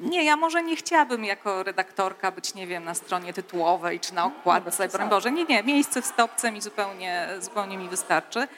nie, 0.00 0.24
ja 0.24 0.36
może 0.36 0.62
nie 0.62 0.76
chciałabym 0.76 1.24
jako 1.24 1.62
redaktorka 1.62 2.30
być, 2.30 2.54
nie 2.54 2.66
wiem, 2.66 2.84
na 2.84 2.94
stronie 2.94 3.32
tytułowej 3.32 4.00
czy 4.00 4.14
na 4.14 4.24
okładce, 4.24 4.88
broń 4.88 5.08
Boże. 5.08 5.32
Nie, 5.32 5.44
nie, 5.44 5.62
miejsce 5.62 6.02
w 6.02 6.06
stopce 6.06 6.52
mi 6.52 6.60
zupełnie, 6.60 7.28
zupełnie 7.40 7.78
mi 7.78 7.88
wystarczy, 7.88 8.48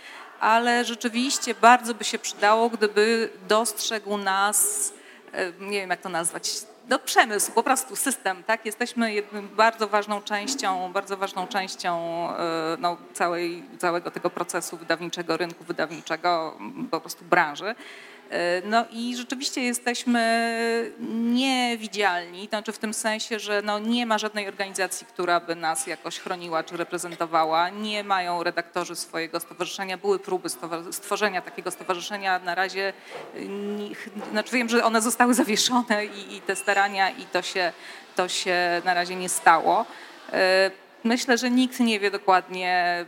ale 0.41 0.85
rzeczywiście 0.85 1.55
bardzo 1.55 1.95
by 1.95 2.05
się 2.05 2.19
przydało, 2.19 2.71
gdyby 2.71 3.31
dostrzegł 3.49 4.17
nas, 4.17 4.93
e, 5.33 5.53
nie 5.61 5.81
wiem 5.81 5.91
jak 5.91 6.01
to 6.01 6.09
nazwać, 6.09 6.51
do 6.88 6.99
przemysł, 6.99 7.52
po 7.52 7.62
prostu 7.62 7.97
system, 7.97 8.45
tak? 8.45 8.66
Jesteśmy 8.66 9.12
bardzo 9.57 9.88
ważną 9.88 10.23
częścią, 10.23 10.93
bardzo 10.93 11.16
ważną 11.16 11.47
częścią 11.47 11.99
e, 12.31 12.76
no, 12.81 12.97
całej, 13.12 13.62
całego 13.78 14.11
tego 14.11 14.31
procesu 14.31 14.76
wydawniczego, 14.76 15.37
rynku 15.37 15.64
wydawniczego, 15.64 16.59
po 16.90 17.00
prostu 17.00 17.25
branży. 17.25 17.75
E, 18.30 18.62
No 18.64 18.85
i 18.90 19.16
rzeczywiście 19.16 19.62
jesteśmy 19.62 20.21
niewidzialni, 21.11 22.47
znaczy 22.49 22.73
w 22.73 22.78
tym 22.78 22.95
sensie, 22.95 23.38
że 23.38 23.62
no 23.62 23.78
nie 23.78 24.06
ma 24.06 24.18
żadnej 24.18 24.49
organizacji, 24.49 25.06
która 25.06 25.40
by 25.40 25.54
nas 25.56 25.87
jakoś 25.87 26.18
chroniła 26.18 26.62
czy 26.64 26.76
reprezentowała. 26.76 27.68
Nie 27.71 28.04
mają 28.04 28.42
redaktorzy 28.42 28.97
swojego 28.97 29.40
stowarzyszenia. 29.40 29.99
Były 29.99 30.18
próby 30.18 30.49
stworzenia 30.90 31.42
takiego 31.42 31.71
stowarzyszenia. 31.71 32.38
Na 32.38 32.54
razie, 32.54 32.92
y, 33.37 33.49
znaczy 34.30 34.52
wiem, 34.56 34.68
że 34.68 34.85
one 34.85 35.02
zostały 35.02 35.35
zawieszone 35.35 36.06
i, 36.06 36.37
i 36.37 36.40
te 36.40 36.56
starania 36.56 37.11
i 37.11 37.25
to 37.25 37.42
się, 37.42 37.73
to 38.16 38.28
się 38.28 38.83
na 38.85 38.95
razie 38.95 39.16
nie 39.16 39.28
stało. 39.28 39.87
E, 40.33 40.71
Myślę, 41.04 41.38
że 41.38 41.50
nikt 41.50 41.80
nie 41.80 42.00
wie 42.00 42.11
dokładnie, 42.11 43.04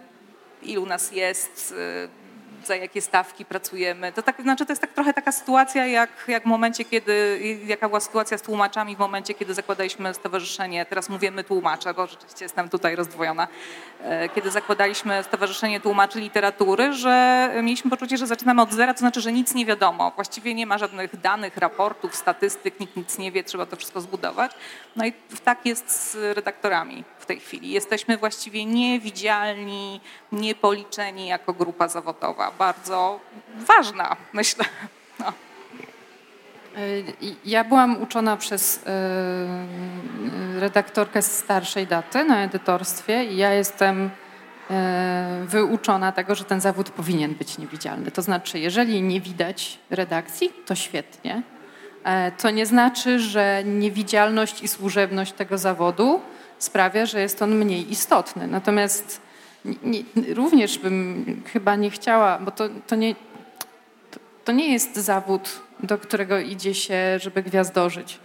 ilu 0.63 0.87
nas 0.87 1.13
jest, 1.13 1.73
y, 1.73 2.09
za 2.69 2.77
jakie 2.77 3.01
stawki 3.03 3.45
pracujemy. 3.45 4.13
To 4.13 4.23
tak, 4.23 4.43
znaczy 4.43 4.67
to 4.67 4.73
jest 4.73 4.81
tak 4.81 4.93
trochę 4.93 5.15
taka 5.15 5.33
sytuacja, 5.33 5.87
jak, 5.87 6.11
jak 6.29 6.43
w 6.43 6.47
momencie, 6.47 6.85
kiedy, 6.85 7.41
jaka 7.67 7.89
była 7.89 8.01
sytuacja 8.01 8.39
z 8.39 8.43
tłumaczami 8.43 8.97
w 8.97 8.99
momencie, 8.99 9.35
kiedy 9.35 9.55
zakładaliśmy 9.55 10.15
stowarzyszenie, 10.15 10.87
teraz 10.87 11.09
mówimy 11.09 11.45
tłumacze, 11.45 11.95
bo 11.95 12.07
rzeczywiście 12.07 12.45
jestem 12.45 12.69
tutaj 12.69 12.97
rozdwojona, 12.97 13.49
e, 14.03 14.29
kiedy 14.29 14.51
zakładaliśmy 14.51 15.23
stowarzyszenie 15.23 15.81
tłumaczy 15.81 16.21
literatury, 16.21 16.93
że 16.93 17.51
mieliśmy 17.63 17.91
poczucie, 17.91 18.17
że 18.19 18.27
zaczynamy 18.27 18.63
od 18.63 18.73
zera, 18.73 18.95
to 18.95 18.99
znaczy, 18.99 19.21
że 19.21 19.33
nic 19.33 19.55
nie 19.55 19.67
wiadomo. 19.67 20.13
Właściwie 20.15 20.55
nie 20.55 20.67
ma 20.67 20.79
żadnych 20.79 21.21
danych, 21.21 21.57
raportów, 21.57 22.17
statystyk, 22.17 22.81
nikt 22.81 22.97
nic 22.97 23.19
nie 23.19 23.33
wie, 23.33 23.45
trzeba 23.45 23.67
to 23.67 23.77
wszystko 23.77 24.01
zbudować. 24.01 24.53
No 24.97 25.07
i 25.07 25.13
tak 25.45 25.67
jest 25.67 25.91
z 25.91 26.37
redaktorami 26.37 27.05
w 27.19 27.27
tej 27.27 27.41
chwili. 27.41 27.71
Jesteśmy 27.71 28.17
właściwie 28.17 28.65
niewidzialni, 28.65 30.01
niepoliczeni 30.33 31.27
jako 31.27 31.53
grupa 31.53 31.89
zawodowa. 31.89 32.51
Bardzo 32.59 33.21
ważna, 33.57 34.17
myślę. 34.33 34.65
No. 35.19 35.33
Y, 36.79 37.05
Ja 37.45 37.65
byłam 37.65 38.03
uczona 38.03 38.37
przez 38.37 38.77
y, 38.77 38.81
redaktorkę 40.61 41.23
z 41.23 41.39
starszej 41.39 41.87
daty 41.87 42.25
na 42.25 42.43
edytorstwie 42.45 43.25
i 43.25 43.37
ja 43.37 43.53
jestem 43.53 44.07
y, 44.07 44.11
wyuczona 45.47 46.13
tego, 46.13 46.35
że 46.35 46.45
ten 46.45 46.61
zawód 46.61 46.91
powinien 46.91 47.35
być 47.35 47.59
niewidzialny. 47.59 48.11
To 48.11 48.23
znaczy, 48.23 48.59
jeżeli 48.59 49.03
nie 49.03 49.21
widać 49.21 49.79
redakcji, 49.91 50.53
to 50.67 50.75
świetnie. 50.75 51.43
E, 52.05 52.33
To 52.33 52.51
nie 52.51 52.67
znaczy, 52.67 53.21
że 53.21 53.63
niewidzialność 53.65 54.63
i 54.63 54.69
służebność 54.69 55.33
tego 55.33 55.59
zawodu 55.59 56.21
sprawia, 56.59 57.07
że 57.07 57.21
jest 57.21 57.43
on 57.43 57.55
mniej 57.55 57.93
istotny. 57.93 58.47
Natomiast 58.47 59.21
nie, 59.65 59.75
nie, 60.17 60.35
również 60.35 60.79
bym 60.79 61.25
chyba 61.53 61.77
nie 61.77 61.91
chciała, 61.91 62.39
bo 62.39 62.51
to, 62.51 62.69
to 62.87 62.97
nie, 62.97 63.15
to, 64.11 64.21
to 64.45 64.53
nie 64.53 64.73
jest 64.73 64.97
zawód, 64.97 65.61
do 65.81 65.99
którego 65.99 66.39
idzie 66.39 66.75
się, 66.75 67.19
żeby 67.19 67.43
gwiazdożyć. 67.43 68.19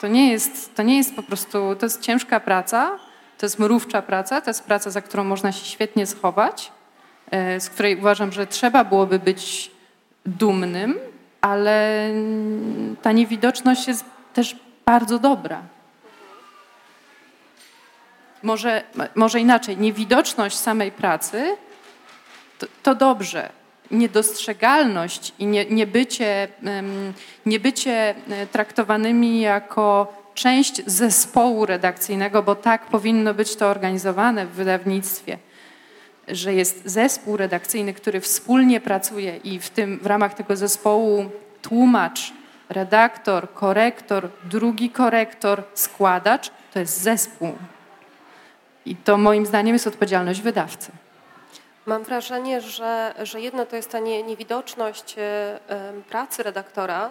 To 0.00 0.08
nie 0.08 0.32
jest, 0.32 0.74
to 0.74 0.82
nie 0.82 0.96
jest 0.96 1.16
po 1.16 1.22
prostu, 1.22 1.76
to 1.78 1.86
jest 1.86 2.00
ciężka 2.00 2.40
praca, 2.40 2.98
to 3.38 3.46
jest 3.46 3.58
mrówcza 3.58 4.02
praca, 4.02 4.40
to 4.40 4.50
jest 4.50 4.64
praca, 4.64 4.90
za 4.90 5.00
którą 5.00 5.24
można 5.24 5.52
się 5.52 5.64
świetnie 5.64 6.06
schować 6.06 6.72
e, 7.30 7.60
z 7.60 7.70
której 7.70 7.96
uważam, 7.96 8.32
że 8.32 8.46
trzeba 8.46 8.84
byłoby 8.84 9.18
być 9.18 9.70
dumnym, 10.26 10.98
ale 11.40 12.08
ta 13.02 13.12
niewidoczność 13.12 13.88
jest 13.88 14.04
też 14.34 14.56
bardzo 14.84 15.18
dobra. 15.18 15.62
Może, 18.42 18.82
może 19.14 19.40
inaczej, 19.40 19.76
niewidoczność 19.76 20.56
samej 20.56 20.92
pracy 20.92 21.56
to, 22.58 22.66
to 22.82 22.94
dobrze. 22.94 23.50
Niedostrzegalność 23.90 25.32
i 25.38 25.46
nie, 25.46 25.64
niebycie, 25.64 26.48
niebycie 27.46 28.14
e, 28.30 28.46
traktowanymi 28.46 29.40
jako 29.40 30.12
część 30.34 30.82
zespołu 30.86 31.66
redakcyjnego, 31.66 32.42
bo 32.42 32.54
tak 32.54 32.86
powinno 32.86 33.34
być 33.34 33.56
to 33.56 33.66
organizowane 33.68 34.46
w 34.46 34.50
wydawnictwie, 34.50 35.38
że 36.28 36.54
jest 36.54 36.82
zespół 36.84 37.36
redakcyjny, 37.36 37.94
który 37.94 38.20
wspólnie 38.20 38.80
pracuje 38.80 39.36
i 39.36 39.58
w, 39.58 39.70
tym, 39.70 39.98
w 40.02 40.06
ramach 40.06 40.34
tego 40.34 40.56
zespołu 40.56 41.30
tłumacz, 41.62 42.32
redaktor, 42.68 43.52
korektor, 43.52 44.28
drugi 44.44 44.90
korektor, 44.90 45.62
składacz, 45.74 46.50
to 46.72 46.78
jest 46.78 47.00
zespół. 47.00 47.52
I 48.86 48.96
to 48.96 49.18
moim 49.18 49.46
zdaniem 49.46 49.74
jest 49.74 49.86
odpowiedzialność 49.86 50.40
wydawcy. 50.40 50.92
Mam 51.86 52.02
wrażenie, 52.02 52.60
że, 52.60 53.14
że 53.22 53.40
jedno 53.40 53.66
to 53.66 53.76
jest 53.76 53.90
ta 53.90 53.98
nie, 53.98 54.22
niewidoczność 54.22 55.14
e, 55.18 55.58
pracy 56.08 56.42
redaktora, 56.42 57.10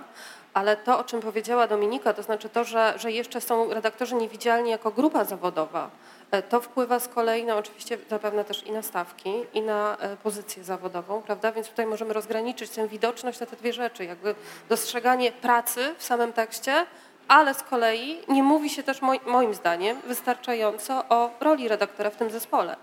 ale 0.53 0.77
to, 0.77 0.99
o 0.99 1.03
czym 1.03 1.21
powiedziała 1.21 1.67
Dominika, 1.67 2.13
to 2.13 2.23
znaczy 2.23 2.49
to, 2.49 2.63
że, 2.63 2.93
że 2.97 3.11
jeszcze 3.11 3.41
są 3.41 3.73
redaktorzy 3.73 4.15
niewidzialni 4.15 4.69
jako 4.69 4.91
grupa 4.91 5.25
zawodowa, 5.25 5.89
e, 6.31 6.41
to 6.41 6.61
wpływa 6.61 6.99
z 6.99 7.07
kolei 7.07 7.45
na 7.45 7.57
oczywiście 7.57 7.97
zapewne 8.09 8.45
też 8.45 8.63
i 8.63 8.71
na 8.71 8.81
stawki, 8.81 9.33
i 9.53 9.61
na 9.61 9.97
e, 9.97 10.17
pozycję 10.17 10.63
zawodową, 10.63 11.21
prawda? 11.21 11.51
Więc 11.51 11.69
tutaj 11.69 11.85
możemy 11.85 12.13
rozgraniczyć 12.13 12.71
tę 12.71 12.87
widoczność 12.87 13.39
na 13.39 13.45
te 13.45 13.55
dwie 13.55 13.73
rzeczy, 13.73 14.05
jakby 14.05 14.35
dostrzeganie 14.69 15.31
pracy 15.31 15.95
w 15.97 16.03
samym 16.03 16.33
tekście, 16.33 16.85
ale 17.27 17.53
z 17.53 17.63
kolei 17.63 18.17
nie 18.29 18.43
mówi 18.43 18.69
się 18.69 18.83
też 18.83 19.01
moim 19.25 19.53
zdaniem 19.53 19.97
wystarczająco 20.07 21.03
o 21.09 21.29
roli 21.39 21.67
redaktora 21.67 22.09
w 22.09 22.15
tym 22.15 22.31
zespole. 22.31 22.75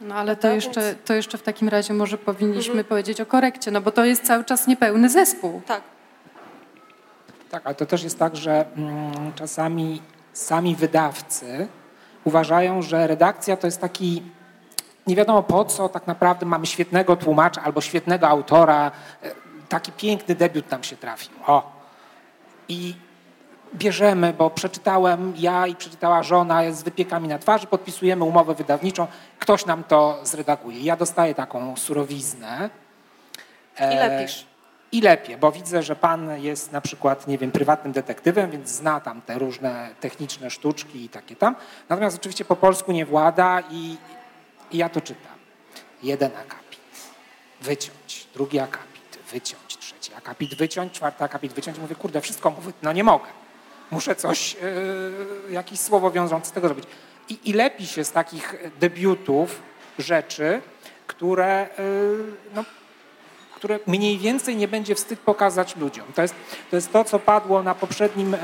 No 0.00 0.14
ale 0.14 0.36
to 0.36 0.48
jeszcze, 0.48 0.94
to 0.94 1.14
jeszcze 1.14 1.38
w 1.38 1.42
takim 1.42 1.68
razie 1.68 1.94
może 1.94 2.18
powinniśmy 2.18 2.72
mhm. 2.72 2.84
powiedzieć 2.84 3.20
o 3.20 3.26
korekcie, 3.26 3.70
no 3.70 3.80
bo 3.80 3.90
to 3.90 4.04
jest 4.04 4.26
cały 4.26 4.44
czas 4.44 4.66
niepełny 4.66 5.08
zespół. 5.08 5.62
Tak. 5.66 5.82
Tak, 7.50 7.66
ale 7.66 7.74
to 7.74 7.86
też 7.86 8.02
jest 8.02 8.18
tak, 8.18 8.36
że 8.36 8.64
mm, 8.76 9.32
czasami 9.34 10.02
sami 10.32 10.76
wydawcy 10.76 11.68
uważają, 12.24 12.82
że 12.82 13.06
redakcja 13.06 13.56
to 13.56 13.66
jest 13.66 13.80
taki 13.80 14.22
nie 15.06 15.16
wiadomo 15.16 15.42
po 15.42 15.64
co, 15.64 15.88
tak 15.88 16.06
naprawdę 16.06 16.46
mamy 16.46 16.66
świetnego 16.66 17.16
tłumacza 17.16 17.62
albo 17.62 17.80
świetnego 17.80 18.28
autora, 18.28 18.90
e, 19.22 19.30
taki 19.68 19.92
piękny 19.92 20.34
debiut 20.34 20.70
nam 20.70 20.84
się 20.84 20.96
trafił. 20.96 21.32
O. 21.46 21.72
I 22.68 22.94
bierzemy, 23.74 24.32
bo 24.32 24.50
przeczytałem 24.50 25.32
ja 25.36 25.66
i 25.66 25.76
przeczytała 25.76 26.22
żona 26.22 26.72
z 26.72 26.82
wypiekami 26.82 27.28
na 27.28 27.38
twarzy, 27.38 27.66
podpisujemy 27.66 28.24
umowę 28.24 28.54
wydawniczą, 28.54 29.06
ktoś 29.38 29.66
nam 29.66 29.84
to 29.84 30.20
zredaguje. 30.22 30.80
Ja 30.80 30.96
dostaję 30.96 31.34
taką 31.34 31.76
surowiznę. 31.76 32.70
I 33.80 33.96
lepisz. 33.96 34.46
I 34.92 35.00
lepiej, 35.00 35.36
bo 35.36 35.52
widzę, 35.52 35.82
że 35.82 35.96
pan 35.96 36.40
jest 36.40 36.72
na 36.72 36.80
przykład, 36.80 37.26
nie 37.26 37.38
wiem, 37.38 37.50
prywatnym 37.50 37.92
detektywem, 37.92 38.50
więc 38.50 38.68
zna 38.68 39.00
tam 39.00 39.22
te 39.22 39.38
różne 39.38 39.88
techniczne 40.00 40.50
sztuczki 40.50 41.04
i 41.04 41.08
takie 41.08 41.36
tam. 41.36 41.56
Natomiast 41.88 42.16
oczywiście 42.16 42.44
po 42.44 42.56
polsku 42.56 42.92
nie 42.92 43.06
włada 43.06 43.62
i, 43.70 43.96
i 44.70 44.78
ja 44.78 44.88
to 44.88 45.00
czytam. 45.00 45.38
Jeden 46.02 46.30
akapit, 46.30 46.80
wyciąć, 47.60 48.26
drugi 48.34 48.58
akapit, 48.58 49.18
wyciąć, 49.30 49.78
trzeci 49.78 50.14
akapit, 50.14 50.54
wyciąć, 50.54 50.92
czwarty 50.92 51.24
akapit, 51.24 51.52
wyciąć. 51.52 51.78
Mówię, 51.78 51.94
kurde, 51.94 52.20
wszystko 52.20 52.50
mówię, 52.50 52.72
no 52.82 52.92
nie 52.92 53.04
mogę. 53.04 53.26
Muszę 53.90 54.16
coś, 54.16 54.54
yy, 54.54 55.52
jakieś 55.52 55.80
słowo 55.80 56.10
wiążące 56.10 56.48
z 56.48 56.52
tego 56.52 56.68
zrobić. 56.68 56.84
I, 57.28 57.38
I 57.44 57.52
lepi 57.52 57.86
się 57.86 58.04
z 58.04 58.12
takich 58.12 58.54
debiutów 58.80 59.62
rzeczy, 59.98 60.60
które 61.06 61.68
yy, 61.78 62.24
no, 62.54 62.64
które 63.58 63.78
mniej 63.86 64.18
więcej 64.18 64.56
nie 64.56 64.68
będzie 64.68 64.94
wstyd 64.94 65.20
pokazać 65.20 65.76
ludziom. 65.76 66.06
To 66.14 66.22
jest 66.22 66.34
to, 66.70 66.76
jest 66.76 66.92
to 66.92 67.04
co 67.04 67.18
padło 67.18 67.62
na 67.62 67.74
poprzednim 67.74 68.34
e, 68.34 68.38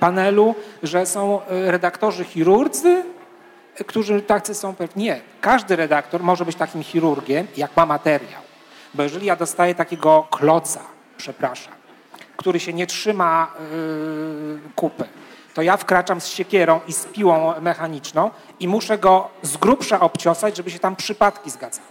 panelu, 0.00 0.54
że 0.82 1.06
są 1.06 1.42
e, 1.42 1.70
redaktorzy 1.70 2.24
chirurdzy, 2.24 3.04
którzy 3.86 4.22
tacy 4.22 4.54
są 4.54 4.74
pewni. 4.74 5.04
Nie, 5.04 5.20
każdy 5.40 5.76
redaktor 5.76 6.22
może 6.22 6.44
być 6.44 6.56
takim 6.56 6.82
chirurgiem, 6.82 7.46
jak 7.56 7.76
ma 7.76 7.86
materiał. 7.86 8.42
Bo 8.94 9.02
jeżeli 9.02 9.26
ja 9.26 9.36
dostaję 9.36 9.74
takiego 9.74 10.26
kloca, 10.30 10.80
przepraszam, 11.16 11.74
który 12.36 12.60
się 12.60 12.72
nie 12.72 12.86
trzyma 12.86 13.52
yy, 13.70 14.60
kupy, 14.74 15.04
to 15.54 15.62
ja 15.62 15.76
wkraczam 15.76 16.20
z 16.20 16.26
siekierą 16.26 16.80
i 16.88 16.92
z 16.92 17.04
piłą 17.04 17.60
mechaniczną 17.60 18.30
i 18.60 18.68
muszę 18.68 18.98
go 18.98 19.28
z 19.42 19.56
grubsza 19.56 20.00
obciosać, 20.00 20.56
żeby 20.56 20.70
się 20.70 20.78
tam 20.78 20.96
przypadki 20.96 21.50
zgadzały. 21.50 21.88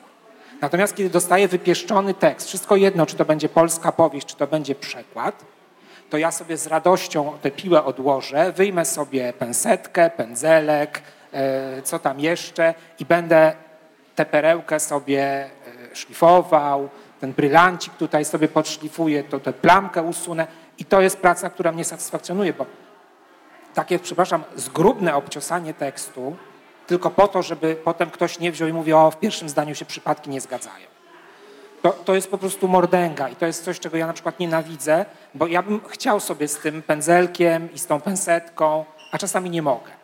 Natomiast 0.62 0.96
kiedy 0.96 1.10
dostaję 1.10 1.48
wypieszczony 1.48 2.14
tekst, 2.14 2.48
wszystko 2.48 2.76
jedno, 2.76 3.06
czy 3.06 3.16
to 3.16 3.26
będzie 3.26 3.50
polska 3.50 3.92
powieść, 3.92 4.28
czy 4.28 4.36
to 4.36 4.48
będzie 4.48 4.76
przekład, 4.76 5.46
to 6.10 6.18
ja 6.18 6.32
sobie 6.32 6.58
z 6.58 6.68
radością 6.68 7.38
tę 7.42 7.52
piłę 7.52 7.84
odłożę, 7.84 8.52
wyjmę 8.52 8.86
sobie 8.86 9.34
pensetkę, 9.34 10.10
pędzelek, 10.10 11.02
e, 11.34 11.82
co 11.82 12.00
tam 12.00 12.20
jeszcze 12.20 12.74
i 13.00 13.06
będę 13.06 13.54
tę 14.16 14.26
perełkę 14.26 14.80
sobie 14.80 15.22
e, 15.22 15.50
szlifował, 15.96 16.90
ten 17.24 17.34
brylancik 17.34 17.94
tutaj 17.94 18.26
sobie 18.26 18.48
podszlifuję, 18.48 19.24
to 19.24 19.40
tę 19.40 19.54
plamkę 19.54 20.02
usunę 20.02 20.48
i 20.78 20.86
to 20.86 21.02
jest 21.02 21.18
praca, 21.18 21.50
która 21.50 21.72
mnie 21.72 21.86
satysfakcjonuje, 21.86 22.54
bo 22.54 22.66
takie, 23.74 24.00
przepraszam, 24.00 24.44
zgrubne 24.56 25.16
obciosanie 25.16 25.74
tekstu 25.74 26.36
tylko 26.88 27.10
po 27.10 27.28
to, 27.28 27.42
żeby 27.42 27.76
potem 27.76 28.10
ktoś 28.10 28.40
nie 28.40 28.52
wziął 28.52 28.70
i 28.70 28.74
mówił, 28.74 28.98
o 28.98 29.12
w 29.12 29.20
pierwszym 29.20 29.50
zdaniu 29.50 29.76
się 29.76 29.86
przypadki 29.86 30.30
nie 30.30 30.42
zgadzają. 30.42 30.88
To, 31.82 31.90
to 31.90 32.16
jest 32.16 32.32
po 32.32 32.38
prostu 32.38 32.68
mordęga 32.68 33.30
i 33.30 33.36
to 33.36 33.46
jest 33.46 33.64
coś, 33.64 33.80
czego 33.80 33.98
ja 33.98 34.08
na 34.08 34.14
przykład 34.14 34.40
nienawidzę, 34.40 35.06
bo 35.34 35.48
ja 35.48 35.62
bym 35.64 35.82
chciał 35.88 36.20
sobie 36.20 36.48
z 36.48 36.58
tym 36.58 36.82
pędzelkiem 36.82 37.74
i 37.74 37.80
z 37.80 37.88
tą 37.88 38.02
pensetką, 38.02 38.86
a 39.12 39.18
czasami 39.18 39.50
nie 39.50 39.62
mogę. 39.62 40.03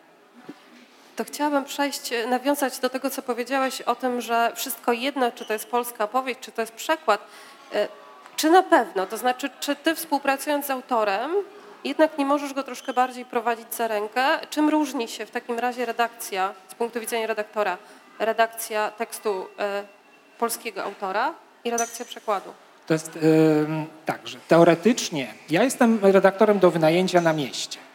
To 1.20 1.24
chciałabym 1.24 1.64
przejść, 1.64 2.10
nawiązać 2.28 2.78
do 2.78 2.90
tego, 2.90 3.10
co 3.10 3.22
powiedziałeś 3.22 3.80
o 3.80 3.94
tym, 3.94 4.20
że 4.20 4.52
wszystko 4.54 4.92
jedno, 4.92 5.32
czy 5.32 5.44
to 5.44 5.52
jest 5.52 5.66
polska 5.66 6.06
powieść, 6.06 6.40
czy 6.40 6.52
to 6.52 6.60
jest 6.60 6.72
przekład. 6.72 7.20
E, 7.74 7.88
czy 8.36 8.50
na 8.50 8.62
pewno? 8.62 9.06
To 9.06 9.16
znaczy, 9.16 9.50
czy 9.60 9.76
ty 9.76 9.94
współpracując 9.94 10.66
z 10.66 10.70
autorem, 10.70 11.30
jednak 11.84 12.18
nie 12.18 12.24
możesz 12.24 12.54
go 12.54 12.62
troszkę 12.62 12.92
bardziej 12.92 13.24
prowadzić 13.24 13.74
za 13.74 13.88
rękę? 13.88 14.22
Czym 14.50 14.68
różni 14.68 15.08
się 15.08 15.26
w 15.26 15.30
takim 15.30 15.58
razie 15.58 15.86
redakcja 15.86 16.54
punktu 16.78 17.00
widzenia 17.00 17.26
redaktora 17.26 17.78
redakcja 18.18 18.90
tekstu 18.90 19.46
e, 19.58 19.82
polskiego 20.38 20.84
autora 20.84 21.34
i 21.64 21.70
redakcja 21.70 22.04
przekładu? 22.04 22.52
To 22.86 22.94
jest 22.94 23.14
yy, 23.14 23.22
tak, 24.06 24.28
że 24.28 24.38
teoretycznie 24.48 25.34
ja 25.50 25.62
jestem 25.62 25.98
redaktorem 26.02 26.58
do 26.58 26.70
wynajęcia 26.70 27.20
na 27.20 27.32
mieście. 27.32 27.89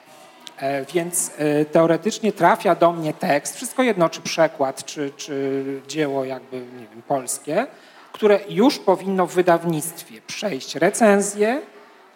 E, 0.60 0.86
więc 0.86 1.32
e, 1.38 1.66
teoretycznie 1.66 2.34
trafia 2.34 2.76
do 2.76 2.92
mnie 2.92 3.14
tekst, 3.14 3.56
wszystko 3.56 3.84
jedno, 3.84 4.10
czy 4.10 4.22
przekład, 4.22 4.86
czy, 4.86 5.12
czy 5.18 5.64
dzieło 5.88 6.26
jakby, 6.26 6.58
nie 6.58 6.88
wiem, 6.92 7.02
polskie, 7.08 7.68
które 8.12 8.40
już 8.50 8.80
powinno 8.80 9.28
w 9.28 9.34
wydawnictwie 9.34 10.22
przejść 10.28 10.76
recenzję, 10.76 11.62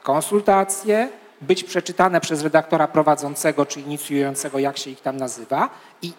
konsultacje, 0.03 1.09
być 1.41 1.63
przeczytane 1.63 2.21
przez 2.21 2.43
redaktora 2.43 2.87
prowadzącego 2.87 3.65
czy 3.65 3.79
inicjującego, 3.79 4.59
jak 4.59 4.77
się 4.77 4.89
ich 4.89 5.01
tam 5.01 5.17
nazywa, 5.17 5.69
i 6.01 6.13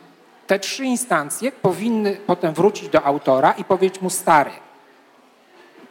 te 0.46 0.58
trzy 0.58 0.84
instancje 0.84 1.52
powinny 1.52 2.16
potem 2.26 2.54
wrócić 2.54 2.88
do 2.88 3.02
autora 3.02 3.52
i 3.52 3.64
powiedzieć 3.64 4.02
mu 4.02 4.10
stary, 4.10 4.50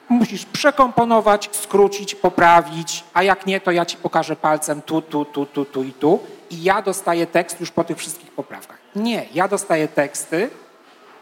musisz 0.10 0.46
przekomponować, 0.46 1.50
skrócić, 1.52 2.16
poprawić, 2.16 3.04
a 3.14 3.24
jak 3.24 3.46
nie, 3.46 3.62
to 3.62 3.72
ja 3.72 3.86
ci 3.86 3.98
pokażę 3.98 4.36
palcem 4.36 4.82
tu, 4.82 5.02
tu, 5.02 5.26
tu, 5.26 5.46
tu, 5.46 5.66
tu 5.66 5.84
i 5.84 5.94
tu 5.94 6.20
i 6.50 6.64
ja 6.64 6.82
dostaję 6.82 7.28
tekst 7.28 7.60
już 7.60 7.72
po 7.72 7.84
tych 7.84 7.98
wszystkich 7.98 8.32
poprawkach. 8.32 8.78
Nie, 8.96 9.26
ja 9.34 9.48
dostaję 9.48 9.88
teksty 9.88 10.50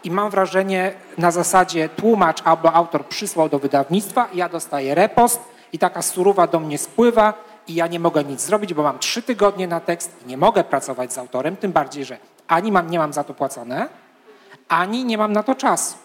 i 0.04 0.10
mam 0.10 0.30
wrażenie 0.30 0.92
na 1.18 1.30
zasadzie 1.30 1.88
tłumacz 1.88 2.42
albo 2.44 2.72
autor 2.72 3.06
przysłał 3.06 3.48
do 3.48 3.58
wydawnictwa, 3.58 4.28
ja 4.34 4.48
dostaję 4.48 4.94
repost 4.94 5.40
i 5.72 5.78
taka 5.78 6.02
surowa 6.02 6.46
do 6.46 6.60
mnie 6.60 6.78
spływa 6.78 7.34
i 7.66 7.74
ja 7.74 7.86
nie 7.86 8.00
mogę 8.00 8.24
nic 8.24 8.40
zrobić, 8.40 8.74
bo 8.74 8.82
mam 8.82 8.98
trzy 8.98 9.22
tygodnie 9.22 9.68
na 9.68 9.80
tekst 9.80 10.16
i 10.24 10.28
nie 10.28 10.36
mogę 10.36 10.64
pracować 10.64 11.12
z 11.12 11.18
autorem, 11.18 11.56
tym 11.56 11.72
bardziej, 11.72 12.04
że 12.04 12.18
ani 12.48 12.72
mam, 12.72 12.90
nie 12.90 12.98
mam 12.98 13.12
za 13.12 13.24
to 13.24 13.34
płacone, 13.34 13.88
ani 14.68 15.04
nie 15.04 15.18
mam 15.18 15.32
na 15.32 15.42
to 15.42 15.54
czasu. 15.54 15.97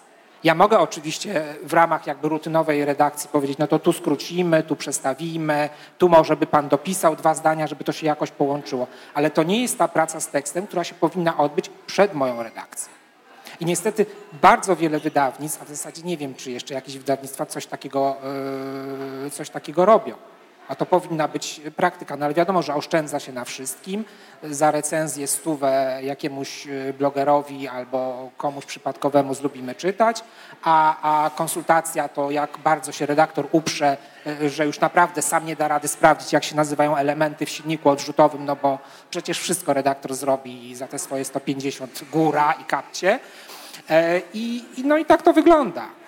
Ja 0.43 0.55
mogę 0.55 0.79
oczywiście 0.79 1.43
w 1.63 1.73
ramach 1.73 2.07
jakby 2.07 2.29
rutynowej 2.29 2.85
redakcji 2.85 3.29
powiedzieć, 3.29 3.57
no 3.57 3.67
to 3.67 3.79
tu 3.79 3.93
skrócimy, 3.93 4.63
tu 4.63 4.75
przestawimy, 4.75 5.69
tu 5.97 6.09
może 6.09 6.37
by 6.37 6.47
pan 6.47 6.69
dopisał 6.69 7.15
dwa 7.15 7.33
zdania, 7.33 7.67
żeby 7.67 7.83
to 7.83 7.91
się 7.91 8.07
jakoś 8.07 8.31
połączyło. 8.31 8.87
Ale 9.13 9.31
to 9.31 9.43
nie 9.43 9.61
jest 9.61 9.77
ta 9.77 9.87
praca 9.87 10.19
z 10.19 10.27
tekstem, 10.27 10.67
która 10.67 10.83
się 10.83 10.95
powinna 10.95 11.37
odbyć 11.37 11.69
przed 11.87 12.13
moją 12.13 12.43
redakcją. 12.43 12.93
I 13.59 13.65
niestety 13.65 14.05
bardzo 14.41 14.75
wiele 14.75 14.99
wydawnictw, 14.99 15.61
a 15.61 15.65
w 15.65 15.69
zasadzie 15.69 16.01
nie 16.01 16.17
wiem, 16.17 16.35
czy 16.35 16.51
jeszcze 16.51 16.73
jakieś 16.73 16.97
wydawnictwa 16.97 17.45
coś 17.45 17.65
takiego, 17.65 18.15
yy, 19.23 19.29
coś 19.29 19.49
takiego 19.49 19.85
robią. 19.85 20.15
A 20.67 20.75
to 20.75 20.85
powinna 20.85 21.27
być 21.27 21.61
praktyka, 21.75 22.17
no 22.17 22.25
ale 22.25 22.33
wiadomo, 22.33 22.61
że 22.61 22.75
oszczędza 22.75 23.19
się 23.19 23.33
na 23.33 23.45
wszystkim. 23.45 24.05
Za 24.43 24.71
recenzję 24.71 25.27
stówę 25.27 25.99
jakiemuś 26.03 26.67
y, 26.67 26.93
blogerowi 26.97 27.67
albo 27.67 28.29
komuś 28.37 28.65
przypadkowemu 28.65 29.33
zlubimy 29.33 29.75
czytać, 29.75 30.23
a, 30.63 31.25
a 31.25 31.29
konsultacja 31.29 32.09
to 32.09 32.31
jak 32.31 32.57
bardzo 32.57 32.91
się 32.91 33.05
redaktor 33.05 33.47
uprze, 33.51 33.97
y, 34.41 34.49
że 34.49 34.65
już 34.65 34.79
naprawdę 34.79 35.21
sam 35.21 35.45
nie 35.45 35.55
da 35.55 35.67
rady 35.67 35.87
sprawdzić, 35.87 36.33
jak 36.33 36.43
się 36.43 36.55
nazywają 36.55 36.95
elementy 36.97 37.45
w 37.45 37.49
silniku 37.49 37.89
odrzutowym, 37.89 38.45
no 38.45 38.55
bo 38.55 38.79
przecież 39.09 39.39
wszystko 39.39 39.73
redaktor 39.73 40.13
zrobi 40.13 40.75
za 40.75 40.87
te 40.87 40.99
swoje 40.99 41.25
150 41.25 42.03
góra 42.11 42.53
i 42.61 42.65
kapcie. 42.65 43.19
E, 43.89 44.21
I, 44.33 44.63
no 44.83 44.97
i 44.97 45.05
tak 45.05 45.21
to 45.21 45.33
wygląda. 45.33 46.02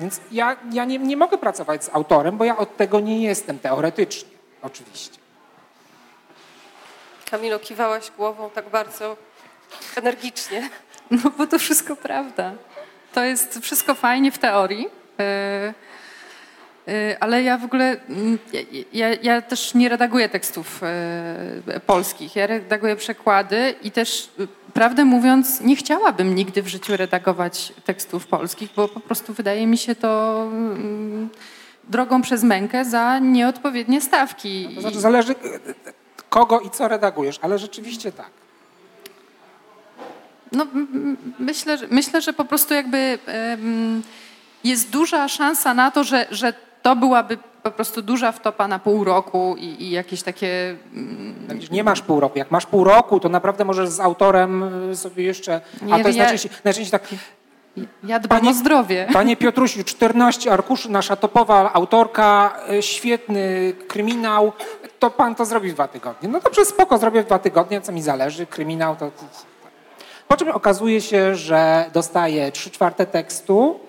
Więc 0.00 0.20
ja, 0.32 0.56
ja 0.72 0.84
nie, 0.84 0.98
nie 0.98 1.16
mogę 1.16 1.38
pracować 1.38 1.84
z 1.84 1.90
autorem, 1.92 2.36
bo 2.36 2.44
ja 2.44 2.56
od 2.56 2.76
tego 2.76 3.00
nie 3.00 3.22
jestem 3.22 3.58
teoretycznie, 3.58 4.30
oczywiście. 4.62 5.18
Kamilo, 7.30 7.58
kiwałaś 7.58 8.10
głową 8.10 8.50
tak 8.50 8.68
bardzo 8.68 9.16
energicznie. 9.96 10.70
No 11.10 11.30
bo 11.38 11.46
to 11.46 11.58
wszystko 11.58 11.96
prawda. 11.96 12.52
To 13.14 13.24
jest 13.24 13.58
wszystko 13.62 13.94
fajnie 13.94 14.32
w 14.32 14.38
teorii. 14.38 14.88
E, 16.90 17.16
Ale 17.22 17.42
ja 17.42 17.58
w 17.58 17.64
ogóle, 17.64 17.96
mm, 18.08 18.38
ja, 18.92 19.14
ja, 19.14 19.42
też 19.42 19.74
nie 19.74 19.88
redaguję 19.88 20.28
tekstów 20.28 20.80
e, 20.82 21.80
polskich, 21.86 22.36
ja 22.36 22.46
redaguję 22.46 22.96
przekłady 22.96 23.74
i 23.82 23.90
też 23.90 24.30
e, 24.40 24.46
prawdę 24.74 25.04
mówiąc 25.04 25.60
nie 25.60 25.76
chciałabym 25.76 26.34
nigdy 26.34 26.62
w 26.62 26.68
życiu 26.68 26.96
redagować 26.96 27.72
tekstów 27.84 28.26
polskich, 28.26 28.70
bo 28.76 28.88
po 28.88 29.00
prostu 29.00 29.32
wydaje 29.34 29.66
mi 29.66 29.78
się 29.78 29.94
to 29.94 30.42
mm, 30.52 31.28
drogą 31.84 32.22
przez 32.22 32.42
mękę 32.42 32.84
za 32.84 33.18
nieodpowiednie 33.18 34.00
stawki. 34.00 34.68
To 34.74 34.80
znaczy 34.80 35.00
zależy 35.00 35.32
y, 35.32 35.36
kogo 36.28 36.60
i 36.60 36.70
co 36.70 36.88
redagujesz, 36.88 37.38
ale 37.42 37.58
rzeczywiście 37.58 38.12
tak. 38.12 38.30
No, 40.52 40.66
myślę, 41.38 41.78
że- 41.78 41.86
myślę, 41.90 42.20
że 42.22 42.32
po 42.32 42.44
prostu 42.44 42.74
jakby 42.74 43.18
jest 44.64 44.90
duża 44.90 45.28
szansa 45.28 45.74
na 45.74 45.90
to, 45.90 46.04
że, 46.04 46.26
że 46.30 46.52
to 46.82 46.96
byłaby 46.96 47.38
po 47.62 47.70
prostu 47.70 48.02
duża 48.02 48.32
wtopa 48.32 48.68
na 48.68 48.78
pół 48.78 49.04
roku 49.04 49.56
i, 49.58 49.82
i 49.82 49.90
jakieś 49.90 50.22
takie... 50.22 50.76
mm, 50.94 51.34
Widzisz, 51.48 51.70
Nie 51.70 51.84
masz 51.84 52.02
pół 52.02 52.20
roku. 52.20 52.38
Jak 52.38 52.50
masz 52.50 52.66
pół 52.66 52.84
roku, 52.84 53.20
to 53.20 53.28
naprawdę 53.28 53.64
możesz 53.64 53.88
z 53.88 54.00
autorem 54.00 54.90
y, 54.90 54.96
sobie 54.96 55.24
jeszcze... 55.24 55.60
A 55.82 55.84
Nie, 55.84 56.02
to 56.02 56.08
jest 56.08 56.18
ja- 56.18 56.24
najczęściej, 56.24 56.50
najczęściej 56.64 57.00
tak, 57.00 57.08
Ja 58.04 58.18
dbam 58.18 58.38
Panie- 58.40 58.50
o 58.50 58.54
zdrowie. 58.54 59.06
panie 59.12 59.36
Piotrusiu, 59.36 59.84
14 59.84 60.52
arkuszy, 60.52 60.90
nasza 60.90 61.16
topowa 61.16 61.72
autorka, 61.72 62.56
y, 62.72 62.82
świetny 62.82 63.72
kryminał, 63.88 64.52
to 64.98 65.10
pan 65.10 65.34
to 65.34 65.44
zrobi 65.44 65.70
w 65.70 65.74
dwa 65.74 65.88
tygodnie. 65.88 66.28
No 66.28 66.40
dobrze, 66.40 66.64
spoko, 66.64 66.98
zrobię 66.98 67.22
w 67.22 67.26
dwa 67.26 67.38
tygodnie, 67.38 67.80
co 67.80 67.92
mi 67.92 68.02
zależy, 68.02 68.46
kryminał 68.46 68.96
to 68.96 69.10
po 70.28 70.36
czym 70.36 70.48
okazuje 70.48 71.00
się, 71.00 71.34
że 71.36 71.90
dostaje 71.92 72.52
trzy 72.52 72.70
czwarte 72.70 73.06
tekstu, 73.06 73.80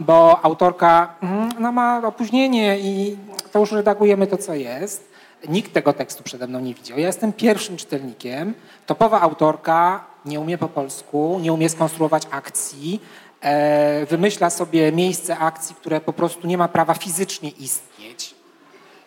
bo 0.00 0.44
autorka 0.44 1.14
mm, 1.22 1.48
no, 1.58 1.72
ma 1.72 2.02
opóźnienie 2.06 2.78
i 2.78 3.16
to 3.52 3.58
już 3.58 3.72
redagujemy 3.72 4.26
to, 4.26 4.36
co 4.36 4.54
jest. 4.54 5.10
Nikt 5.48 5.72
tego 5.72 5.92
tekstu 5.92 6.22
przede 6.22 6.46
mną 6.46 6.60
nie 6.60 6.74
widział. 6.74 6.98
Ja 6.98 7.06
jestem 7.06 7.32
pierwszym 7.32 7.76
czytelnikiem. 7.76 8.54
Topowa 8.86 9.20
autorka 9.20 10.04
nie 10.24 10.40
umie 10.40 10.58
po 10.58 10.68
polsku, 10.68 11.38
nie 11.42 11.52
umie 11.52 11.68
skonstruować 11.68 12.22
akcji, 12.30 13.00
e, 13.40 14.06
wymyśla 14.06 14.50
sobie 14.50 14.92
miejsce 14.92 15.38
akcji, 15.38 15.74
które 15.76 16.00
po 16.00 16.12
prostu 16.12 16.46
nie 16.46 16.58
ma 16.58 16.68
prawa 16.68 16.94
fizycznie 16.94 17.50
istnieć, 17.50 18.34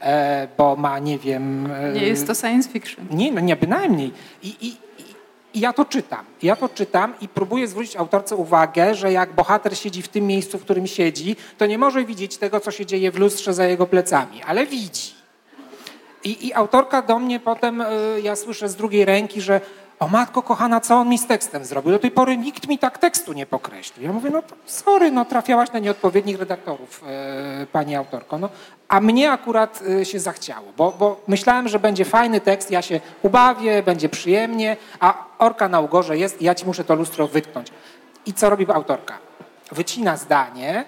e, 0.01 0.47
bo 0.58 0.75
ma, 0.75 0.99
nie 0.99 1.19
wiem... 1.19 1.71
e, 1.71 1.91
Nie 1.93 2.03
jest 2.08 2.27
to 2.27 2.36
science 2.36 2.69
fiction. 2.69 3.06
nie, 3.12 3.32
no 3.32 3.39
nie 3.41 3.56
bynajmniej. 3.56 4.12
I, 4.43 4.56
i, 4.67 4.77
i- 5.54 5.60
ja 5.60 5.74
to 5.74 5.86
czytam. 5.86 6.26
Ja 6.44 6.56
to 6.56 6.70
czytam 6.70 7.13
i 7.22 7.28
próbuję 7.28 7.68
zwrócić 7.68 7.96
autorce 7.96 8.36
uwagę, 8.36 8.96
że 8.96 9.12
jak 9.12 9.34
bohater 9.34 9.78
siedzi 9.78 10.02
w 10.02 10.08
tym 10.08 10.28
miejscu, 10.28 10.58
w 10.58 10.62
którym 10.63 10.88
siedzi, 10.88 11.36
to 11.58 11.66
nie 11.66 11.78
może 11.78 12.06
widzieć 12.06 12.38
tego, 12.38 12.60
co 12.60 12.72
się 12.72 12.86
dzieje 12.86 13.12
w 13.12 13.20
lustrze 13.20 13.54
za 13.54 13.66
jego 13.66 13.86
plecami, 13.88 14.42
ale 14.44 14.66
widzi. 14.66 15.13
I, 16.24 16.48
I 16.48 16.54
autorka 16.54 17.02
do 17.02 17.20
mnie 17.20 17.39
potem, 17.39 17.82
y, 17.82 17.86
ja 18.24 18.36
słyszę 18.36 18.70
z 18.70 18.76
drugiej 18.76 19.06
ręki, 19.06 19.42
że 19.42 19.62
o 20.00 20.08
matko 20.08 20.42
kochana, 20.42 20.80
co 20.82 20.96
on 20.96 21.10
mi 21.10 21.18
z 21.18 21.28
tekstem 21.28 21.66
zrobił? 21.66 21.92
Do 21.92 22.00
tej 22.00 22.12
pory 22.12 22.38
nikt 22.38 22.68
mi 22.68 22.80
tak 22.80 22.98
tekstu 22.98 23.34
nie 23.34 23.46
pokreślił. 23.46 24.06
Ja 24.08 24.13
mówię, 24.13 24.30
no 24.30 24.42
to 24.42 24.56
sorry, 24.66 25.12
no 25.12 25.26
trafiałaś 25.26 25.72
na 25.72 25.80
nieodpowiednich 25.80 26.39
redaktorów, 26.39 27.04
y, 27.63 27.66
pani 27.68 27.96
autorko. 27.96 28.38
No, 28.38 28.50
a 28.88 29.02
mnie 29.02 29.32
akurat 29.32 29.82
y, 30.02 30.06
się 30.06 30.20
zachciało, 30.20 30.68
bo, 30.78 30.92
bo 31.00 31.22
myślałem, 31.28 31.68
że 31.68 31.80
będzie 31.80 32.06
fajny 32.06 32.42
tekst, 32.42 32.72
ja 32.72 32.82
się 32.82 33.00
ubawię, 33.22 33.84
będzie 33.84 34.10
przyjemnie, 34.10 34.78
a 35.00 35.26
orka 35.45 35.69
na 35.69 35.79
ugorze 35.79 36.17
jest 36.17 36.41
i 36.41 36.45
ja 36.45 36.56
ci 36.56 36.65
muszę 36.65 36.84
to 36.84 36.95
lustro 36.95 37.27
wytknąć. 37.27 37.71
I 38.25 38.34
co 38.34 38.49
robi 38.49 38.71
autorka? 38.71 39.17
Wycina 39.71 40.17
zdanie, 40.17 40.86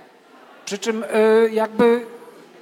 przy 0.66 0.78
czym 0.78 1.04
y, 1.04 1.50
jakby 1.52 2.06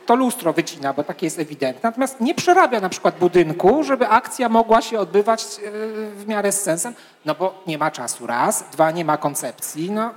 to 0.06 0.16
lustro 0.16 0.54
wycina, 0.54 0.94
bo 0.94 1.04
takie 1.04 1.26
jest 1.26 1.40
ewidentne, 1.40 1.90
natomiast 1.90 2.22
nie 2.22 2.36
przerabia 2.36 2.80
na 2.80 2.90
przykład 2.90 3.18
budynku, 3.18 3.84
żeby 3.84 4.08
akcja 4.08 4.50
mogła 4.50 4.82
się 4.82 5.00
odbywać 5.00 5.44
y, 5.44 5.72
w 6.12 6.28
miarę 6.28 6.52
z 6.52 6.62
sensem, 6.62 6.94
no 7.26 7.36
bo 7.36 7.64
nie 7.68 7.78
ma 7.78 7.92
czasu 7.92 8.28
raz, 8.28 8.66
dwa, 8.72 8.92
nie 8.92 9.06
ma 9.06 9.18
koncepcji, 9.18 9.92
no 9.92 10.14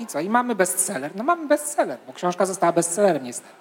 i 0.00 0.06
co? 0.06 0.20
I 0.20 0.30
mamy 0.30 0.54
bestseller. 0.54 1.16
No 1.16 1.24
mamy 1.24 1.46
bestseller, 1.46 1.98
bo 2.06 2.12
książka 2.12 2.46
została 2.46 2.72
bestsellerem 2.72 3.24
niestety. 3.24 3.54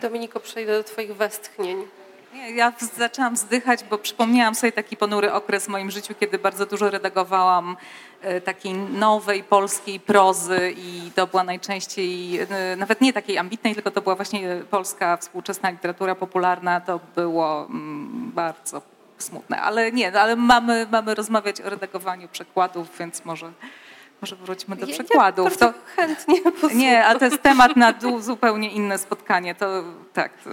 Dominiko, 0.00 0.40
przejdę 0.40 0.78
do 0.78 0.84
twoich 0.84 1.16
westchnień. 1.16 1.86
Nie, 2.34 2.50
ja 2.50 2.72
zaczęłam 2.96 3.34
wzdychać, 3.34 3.84
bo 3.84 3.98
przypomniałam 3.98 4.54
sobie 4.54 4.72
taki 4.72 4.96
ponury 4.96 5.32
okres 5.32 5.64
w 5.64 5.68
moim 5.68 5.90
życiu, 5.90 6.14
kiedy 6.20 6.38
bardzo 6.38 6.66
dużo 6.66 6.90
redagowałam 6.90 7.76
e, 8.22 8.40
takiej 8.40 8.74
nowej 8.74 9.44
polskiej 9.44 10.00
prozy 10.00 10.74
i 10.76 11.10
to 11.14 11.26
była 11.26 11.44
najczęściej, 11.44 12.38
e, 12.40 12.46
nawet 12.76 13.00
nie 13.00 13.12
takiej 13.12 13.38
ambitnej, 13.38 13.74
tylko 13.74 13.90
to 13.90 14.00
była 14.00 14.14
właśnie 14.14 14.56
polska 14.70 15.16
współczesna 15.16 15.70
literatura 15.70 16.14
popularna. 16.14 16.80
To 16.80 17.00
było 17.14 17.66
mm, 17.70 18.30
bardzo 18.34 18.82
smutne, 19.18 19.60
ale 19.62 19.92
nie, 19.92 20.10
no, 20.10 20.20
ale 20.20 20.36
mamy, 20.36 20.86
mamy 20.92 21.14
rozmawiać 21.14 21.60
o 21.60 21.70
redagowaniu 21.70 22.28
przekładów, 22.28 22.98
więc 22.98 23.24
może, 23.24 23.52
może 24.20 24.36
wróćmy 24.36 24.76
do 24.76 24.86
przekładów. 24.86 25.50
Ja 25.50 25.56
To- 25.72 25.78
chętnie 25.96 26.40
posłucham. 26.42 26.78
nie, 26.78 27.06
a 27.06 27.18
to 27.18 27.24
jest 27.24 27.42
temat 27.42 27.76
na 27.76 27.92
du- 27.92 28.20
zupełnie 28.20 28.70
inne 28.70 28.98
spotkanie. 28.98 29.54
To 29.54 29.66
tak. 30.12 30.32
To, 30.44 30.50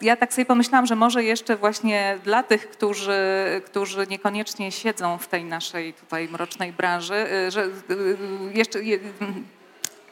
ja 0.00 0.16
tak 0.16 0.32
sobie 0.34 0.44
pomyślałam, 0.44 0.86
że 0.86 0.96
może 0.96 1.24
jeszcze 1.24 1.56
właśnie 1.56 2.18
dla 2.24 2.42
tych, 2.42 2.70
którzy, 2.70 3.18
którzy 3.66 4.06
niekoniecznie 4.06 4.72
siedzą 4.72 5.18
w 5.18 5.28
tej 5.28 5.44
naszej 5.44 5.94
tutaj 5.94 6.28
mrocznej 6.28 6.72
branży, 6.72 7.14
y, 7.46 7.50
że 7.50 7.64
y, 7.64 7.70
jeszcze 8.54 8.82
je- 8.82 8.98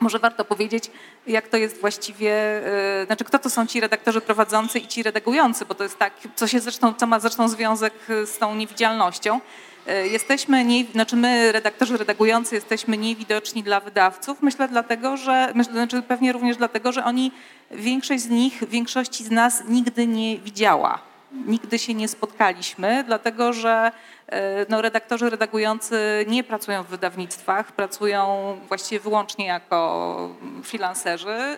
może 0.00 0.18
warto 0.18 0.44
powiedzieć, 0.44 0.90
jak 1.26 1.48
to 1.48 1.56
jest 1.56 1.80
właściwie, 1.80 2.60
y, 3.02 3.06
znaczy 3.06 3.24
kto 3.24 3.38
to 3.38 3.50
są 3.50 3.66
ci 3.66 3.80
redaktorzy 3.80 4.20
prowadzący 4.20 4.78
i 4.78 4.86
ci 4.86 5.02
redagujący, 5.02 5.64
bo 5.66 5.74
to 5.74 5.82
jest 5.82 5.98
tak, 5.98 6.12
co, 6.34 6.46
się 6.46 6.60
zresztą, 6.60 6.94
co 6.94 7.06
ma 7.06 7.20
zresztą 7.20 7.48
związek 7.48 7.92
z 8.24 8.38
tą 8.38 8.54
niewidzialnością. 8.54 9.40
Y, 9.88 10.08
Jesteśmy, 10.08 10.64
nie, 10.64 10.84
znaczy 10.84 11.16
my, 11.16 11.52
redaktorzy 11.52 11.96
redagujący, 11.96 12.54
jesteśmy 12.54 12.96
niewidoczni 12.96 13.62
dla 13.62 13.80
wydawców. 13.80 14.42
Myślę 14.42 14.68
dlatego, 14.68 15.16
że, 15.16 15.52
myślę, 15.54 15.72
znaczy 15.72 16.02
pewnie 16.02 16.32
również 16.32 16.56
dlatego, 16.56 16.92
że 16.92 17.04
oni, 17.04 17.32
większość 17.70 18.22
z 18.22 18.28
nich, 18.28 18.68
większości 18.68 19.24
z 19.24 19.30
nas 19.30 19.62
nigdy 19.68 20.06
nie 20.06 20.38
widziała. 20.38 20.98
Nigdy 21.46 21.78
się 21.78 21.94
nie 21.94 22.08
spotkaliśmy, 22.08 23.04
dlatego 23.06 23.52
że 23.52 23.92
e, 24.28 24.66
no, 24.68 24.82
redaktorzy 24.82 25.30
redagujący 25.30 26.24
nie 26.28 26.44
pracują 26.44 26.82
w 26.82 26.86
wydawnictwach, 26.86 27.72
pracują 27.72 28.56
właściwie 28.68 29.00
wyłącznie 29.00 29.46
jako 29.46 30.30
freelancerzy. 30.62 31.30
E, 31.30 31.56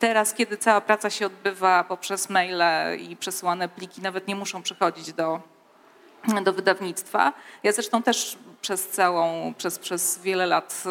Teraz, 0.00 0.34
kiedy 0.34 0.56
cała 0.56 0.80
praca 0.80 1.10
się 1.10 1.26
odbywa 1.26 1.84
poprzez 1.84 2.30
maile 2.30 2.62
i 2.98 3.16
przesyłane 3.16 3.68
pliki, 3.68 4.02
nawet 4.02 4.28
nie 4.28 4.36
muszą 4.36 4.62
przychodzić 4.62 5.12
do, 5.12 5.40
do 6.44 6.52
wydawnictwa. 6.52 7.32
Ja 7.62 7.72
zresztą 7.72 8.02
też 8.02 8.38
przez 8.60 8.88
całą, 8.88 9.54
przez, 9.58 9.78
przez 9.78 10.18
wiele 10.18 10.46
lat 10.46 10.84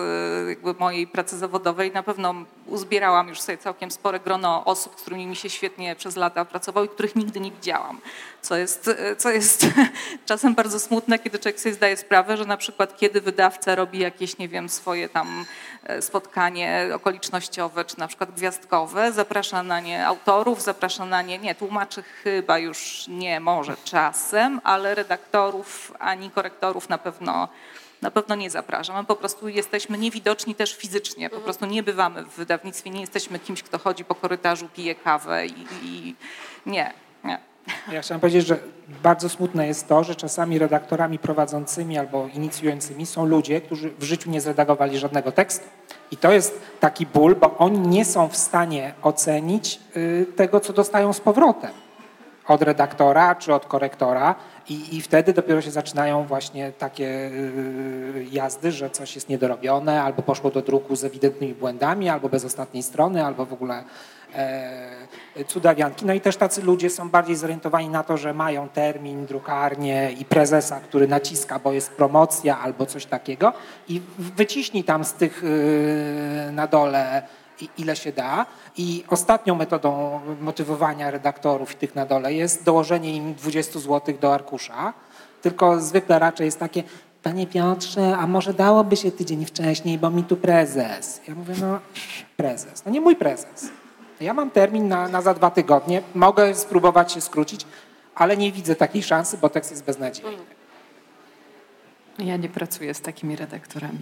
jakby 0.48 0.74
mojej 0.74 1.08
pracy 1.08 1.38
zawodowej 1.38 1.92
na 1.92 2.04
pewno 2.04 2.36
uzbierałam 2.71 3.29
już 3.29 3.41
sobie 3.41 3.58
całkiem 3.58 3.91
spore 3.91 4.19
grono 4.19 4.65
osób, 4.65 4.93
z 4.97 5.01
którymi 5.01 5.27
mi 5.27 5.36
się 5.36 5.49
świetnie 5.49 5.95
przez 5.95 6.15
lata 6.15 6.45
pracowało 6.45 6.86
i 6.86 6.89
których 6.89 7.15
nigdy 7.15 7.39
nie 7.39 7.51
widziałam. 7.51 8.01
Co 8.41 8.58
jest, 8.58 8.89
co 9.17 9.29
jest 9.29 9.65
czasem 10.25 10.55
bardzo 10.55 10.79
smutne, 10.79 11.19
kiedy 11.19 11.39
człowiek 11.39 11.60
sobie 11.60 11.75
zdaje 11.75 11.97
sprawę, 11.97 12.38
że 12.38 12.45
na 12.45 12.58
przykład 12.58 12.97
kiedy 12.97 13.21
wydawca 13.21 13.75
robi 13.75 13.99
jakieś, 13.99 14.38
nie 14.38 14.49
wiem, 14.49 14.69
swoje 14.69 15.10
tam 15.10 15.45
e, 15.84 16.01
spotkanie 16.01 16.89
okolicznościowe, 16.95 17.86
czy 17.86 17.99
na 17.99 18.08
przykład 18.08 18.32
gwiazdkowe, 18.32 19.12
zaprasza 19.12 19.63
na 19.63 19.79
nie 19.79 20.08
autorów, 20.08 20.62
zaprasza 20.62 21.05
na 21.05 21.21
nie, 21.21 21.38
nie, 21.38 21.55
tłumaczy 21.55 22.03
chyba 22.03 22.58
już 22.58 23.05
nie, 23.08 23.39
może 23.39 23.77
czasem, 23.84 24.62
ale 24.63 24.95
redaktorów 24.95 25.93
ani 25.99 26.32
korektorów 26.32 26.89
na 26.89 26.97
pewno 26.97 27.47
na 28.02 28.12
pewno 28.12 28.36
nie 28.36 28.50
zapraszam. 28.50 28.98
My 28.98 29.04
po 29.04 29.16
prostu 29.16 29.48
jesteśmy 29.48 29.98
niewidoczni 29.98 30.56
też 30.56 30.76
fizycznie. 30.76 31.30
Po 31.30 31.36
mhm. 31.36 31.44
prostu 31.44 31.66
nie 31.66 31.84
bywamy 31.84 32.24
w 32.24 32.30
wydawnictwie, 32.30 32.90
nie 32.90 33.02
jesteśmy 33.02 33.40
kimś, 33.40 33.64
kto 33.64 33.78
chodzi 33.78 34.06
po 34.06 34.16
korytarzu, 34.16 34.70
pije 34.76 34.96
kawę 34.96 35.48
i, 35.48 35.66
i 35.84 36.16
nie, 36.66 36.94
nie. 37.24 37.40
Ja 37.92 38.02
chciałem 38.02 38.22
powiedzieć, 38.22 38.48
że 38.48 38.58
bardzo 39.04 39.30
smutne 39.30 39.68
jest 39.68 39.88
to, 39.88 40.04
że 40.04 40.16
czasami 40.16 40.60
redaktorami 40.60 41.20
prowadzącymi 41.20 41.98
albo 41.98 42.28
inicjującymi 42.28 43.06
są 43.06 43.26
ludzie, 43.26 43.62
którzy 43.62 43.90
w 43.90 44.04
życiu 44.04 44.30
nie 44.30 44.42
zredagowali 44.42 44.98
żadnego 44.98 45.32
tekstu. 45.32 45.68
I 46.12 46.18
to 46.18 46.32
jest 46.32 46.62
taki 46.80 47.06
ból, 47.06 47.36
bo 47.36 47.58
oni 47.58 47.80
nie 47.80 48.06
są 48.06 48.28
w 48.28 48.38
stanie 48.38 48.94
ocenić 49.02 49.80
y, 49.98 50.26
tego, 50.36 50.60
co 50.60 50.74
dostają 50.74 51.14
z 51.14 51.20
powrotem 51.20 51.72
od 52.50 52.62
redaktora 52.62 53.36
czy 53.36 53.54
od 53.54 53.66
korektora 53.66 54.36
i, 54.70 54.98
I 54.98 55.02
wtedy 55.02 55.34
dopiero 55.34 55.62
się 55.62 55.72
zaczynają 55.72 56.24
właśnie 56.24 56.72
takie 56.72 57.06
y, 57.06 58.26
jazdy, 58.32 58.72
że 58.72 58.90
coś 58.90 59.16
jest 59.16 59.30
niedorobione, 59.30 60.04
albo 60.04 60.22
poszło 60.22 60.52
do 60.52 60.62
druku 60.62 60.96
z 60.96 61.04
ewidentnymi 61.04 61.54
błędami, 61.54 62.10
albo 62.10 62.30
bez 62.30 62.46
ostatniej 62.46 62.84
strony, 62.84 63.26
albo 63.26 63.46
w 63.46 63.54
ogóle 63.54 63.84
e, 64.36 65.46
cudawianki. 65.48 66.06
No 66.06 66.14
i 66.14 66.22
też 66.22 66.38
tacy 66.38 66.62
ludzie 66.62 66.90
są 66.90 67.10
bardziej 67.10 67.36
zorientowani 67.36 67.90
na 67.90 68.04
to, 68.04 68.18
że 68.18 68.34
mają 68.34 68.70
termin, 68.70 69.26
drukarnię 69.26 70.12
i 70.12 70.26
prezesa, 70.26 70.80
który 70.80 71.08
naciska, 71.08 71.60
bo 71.60 71.72
jest 71.72 71.92
promocja 71.92 72.60
albo 72.60 72.86
coś 72.86 73.06
takiego 73.06 73.54
i 73.88 74.02
wyciśnij 74.20 74.84
tam 74.84 75.06
z 75.06 75.14
tych 75.14 75.44
y, 75.44 76.50
na 76.52 76.68
dole 76.68 77.24
ile 77.78 77.95
się 77.95 78.12
da. 78.12 78.45
I 78.78 79.04
ostatnią 79.08 79.56
metodą 79.56 80.19
motywowania 80.41 81.12
redaktorów 81.12 81.72
i 81.72 81.76
tych 81.76 81.95
na 81.95 82.06
dole 82.06 82.34
jest 82.34 82.63
dołożenie 82.63 83.15
im 83.15 83.34
20 83.34 83.80
zł 83.80 84.15
do 84.22 84.34
arkusza. 84.34 84.93
Tylko 85.41 85.80
zwykle 85.80 86.19
raczej 86.19 86.45
jest 86.45 86.60
takie, 86.60 86.84
panie 87.24 87.48
Piotrze, 87.48 88.17
a 88.17 88.28
może 88.28 88.54
dałoby 88.54 88.95
się 88.95 89.12
tydzień 89.12 89.45
wcześniej, 89.45 89.98
bo 89.98 90.10
mi 90.10 90.24
tu 90.24 90.38
prezes. 90.38 91.22
Ja 91.28 91.36
mówię, 91.36 91.54
no 91.62 91.80
prezes, 92.38 92.86
no 92.86 92.91
nie 92.91 93.02
mój 93.02 93.15
prezes. 93.15 93.69
Ja 94.22 94.34
mam 94.34 94.52
termin 94.52 94.88
na, 94.88 95.08
na 95.08 95.22
za 95.22 95.34
dwa 95.34 95.52
tygodnie, 95.52 96.02
mogę 96.15 96.56
spróbować 96.56 97.12
się 97.12 97.22
skrócić, 97.22 97.65
ale 98.15 98.38
nie 98.38 98.52
widzę 98.52 98.76
takiej 98.76 99.04
szansy, 99.04 99.38
bo 99.38 99.50
tekst 99.50 99.72
jest 99.72 99.84
beznadziejny. 99.84 100.60
Ja 102.19 102.38
nie 102.38 102.50
pracuję 102.50 102.93
z 102.93 103.02
takimi 103.02 103.36
redaktorami. 103.36 104.00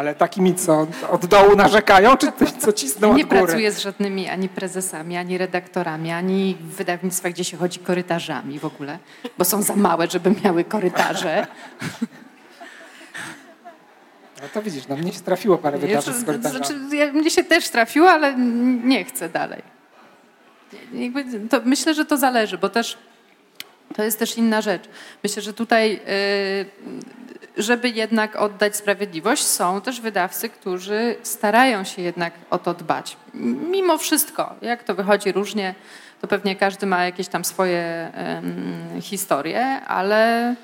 Ale 0.00 0.14
takimi, 0.14 0.54
co 0.54 0.86
od 1.10 1.26
dołu 1.26 1.56
narzekają, 1.56 2.16
czy 2.16 2.26
co 2.58 2.72
cisną 2.72 3.14
Nie 3.14 3.22
od 3.22 3.28
góry? 3.28 3.42
pracuję 3.42 3.72
z 3.72 3.78
żadnymi 3.78 4.28
ani 4.28 4.48
prezesami, 4.48 5.16
ani 5.16 5.38
redaktorami, 5.38 6.10
ani 6.12 6.56
w 6.60 6.76
wydawnictwach, 6.76 7.32
gdzie 7.32 7.44
się 7.44 7.56
chodzi 7.56 7.78
korytarzami 7.78 8.58
w 8.58 8.64
ogóle, 8.64 8.98
bo 9.38 9.44
są 9.44 9.62
za 9.62 9.76
małe, 9.76 10.06
żeby 10.06 10.34
miały 10.44 10.64
korytarze. 10.64 11.46
No 14.42 14.48
to 14.54 14.62
widzisz, 14.62 14.88
no 14.88 14.96
mnie 14.96 15.12
się 15.12 15.20
trafiło 15.20 15.58
parę 15.58 15.78
wydawców 15.78 16.16
z 16.16 16.24
korytarzami. 16.24 16.64
Znaczy, 16.64 16.96
ja, 16.96 17.12
mnie 17.12 17.30
się 17.30 17.44
też 17.44 17.68
trafiło, 17.68 18.10
ale 18.10 18.34
nie 18.84 19.04
chcę 19.04 19.28
dalej. 19.28 19.62
Jakby 20.92 21.24
to, 21.48 21.60
myślę, 21.64 21.94
że 21.94 22.04
to 22.04 22.16
zależy, 22.16 22.58
bo 22.58 22.68
też 22.68 22.98
to 23.96 24.02
jest 24.02 24.18
też 24.18 24.36
inna 24.36 24.60
rzecz. 24.60 24.82
Myślę, 25.22 25.42
że 25.42 25.52
tutaj 25.52 25.92
yy, 25.92 27.00
żeby 27.56 27.88
jednak 27.88 28.36
oddać 28.36 28.76
sprawiedliwość, 28.76 29.46
są 29.46 29.80
też 29.80 30.00
wydawcy, 30.00 30.48
którzy 30.48 31.16
starają 31.22 31.84
się 31.84 32.02
jednak 32.02 32.32
o 32.50 32.58
to 32.58 32.74
dbać. 32.74 33.16
Mimo 33.70 33.98
wszystko, 33.98 34.54
jak 34.62 34.82
to 34.84 34.94
wychodzi 34.94 35.32
różnie, 35.32 35.74
to 36.20 36.28
pewnie 36.28 36.56
każdy 36.56 36.86
ma 36.86 37.04
jakieś 37.04 37.28
tam 37.28 37.44
swoje 37.44 38.12
historie, 39.00 39.80
ale 39.86 40.54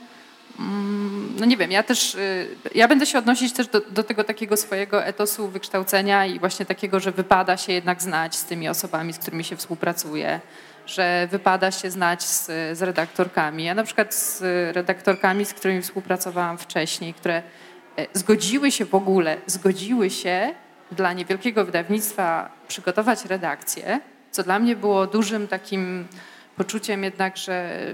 um, 0.58 1.36
no 1.38 1.46
nie 1.46 1.56
wiem, 1.56 1.70
ja 1.70 1.82
też, 1.82 2.14
y, 2.14 2.48
ja 2.74 2.88
będę 2.88 3.06
się 3.06 3.18
odnosić 3.18 3.52
też 3.52 3.66
do, 3.66 3.80
do, 3.80 4.02
tego 4.02 4.24
takiego 4.24 4.56
swojego 4.56 5.04
etosu 5.04 5.48
wykształcenia 5.48 6.26
i 6.26 6.38
właśnie 6.38 6.66
takiego, 6.66 7.00
że 7.00 7.12
wypada 7.12 7.56
się 7.56 7.72
jednak 7.72 8.02
znać 8.02 8.36
z 8.36 8.44
tymi 8.44 8.68
osobami, 8.68 9.12
z 9.12 9.18
którymi 9.18 9.44
się 9.44 9.56
współpracuje, 9.56 10.40
że 10.86 11.28
wypada 11.30 11.70
się 11.70 11.90
znać 11.90 12.22
z, 12.22 12.46
z 12.78 12.82
redaktorkami. 12.82 13.64
Ja 13.64 13.74
na 13.74 13.84
przykład 13.84 14.14
z 14.14 14.42
redaktorkami, 14.76 15.44
z 15.44 15.54
którymi 15.54 15.82
współpracowałam 15.82 16.58
wcześniej, 16.58 17.14
które 17.14 17.42
e, 17.96 18.06
zgodziły 18.12 18.72
się 18.72 18.84
w 18.84 18.94
ogóle, 18.94 19.36
zgodziły 19.46 20.10
się 20.10 20.54
dla 20.92 21.12
niewielkiego 21.12 21.64
wydawnictwa 21.64 22.50
przygotować 22.68 23.24
redakcję, 23.24 24.00
co 24.30 24.42
dla 24.42 24.58
mnie 24.58 24.76
było 24.76 25.06
dużym 25.06 25.48
takim 25.48 26.06
poczuciem 26.56 27.04
jednak, 27.04 27.36
że 27.36 27.84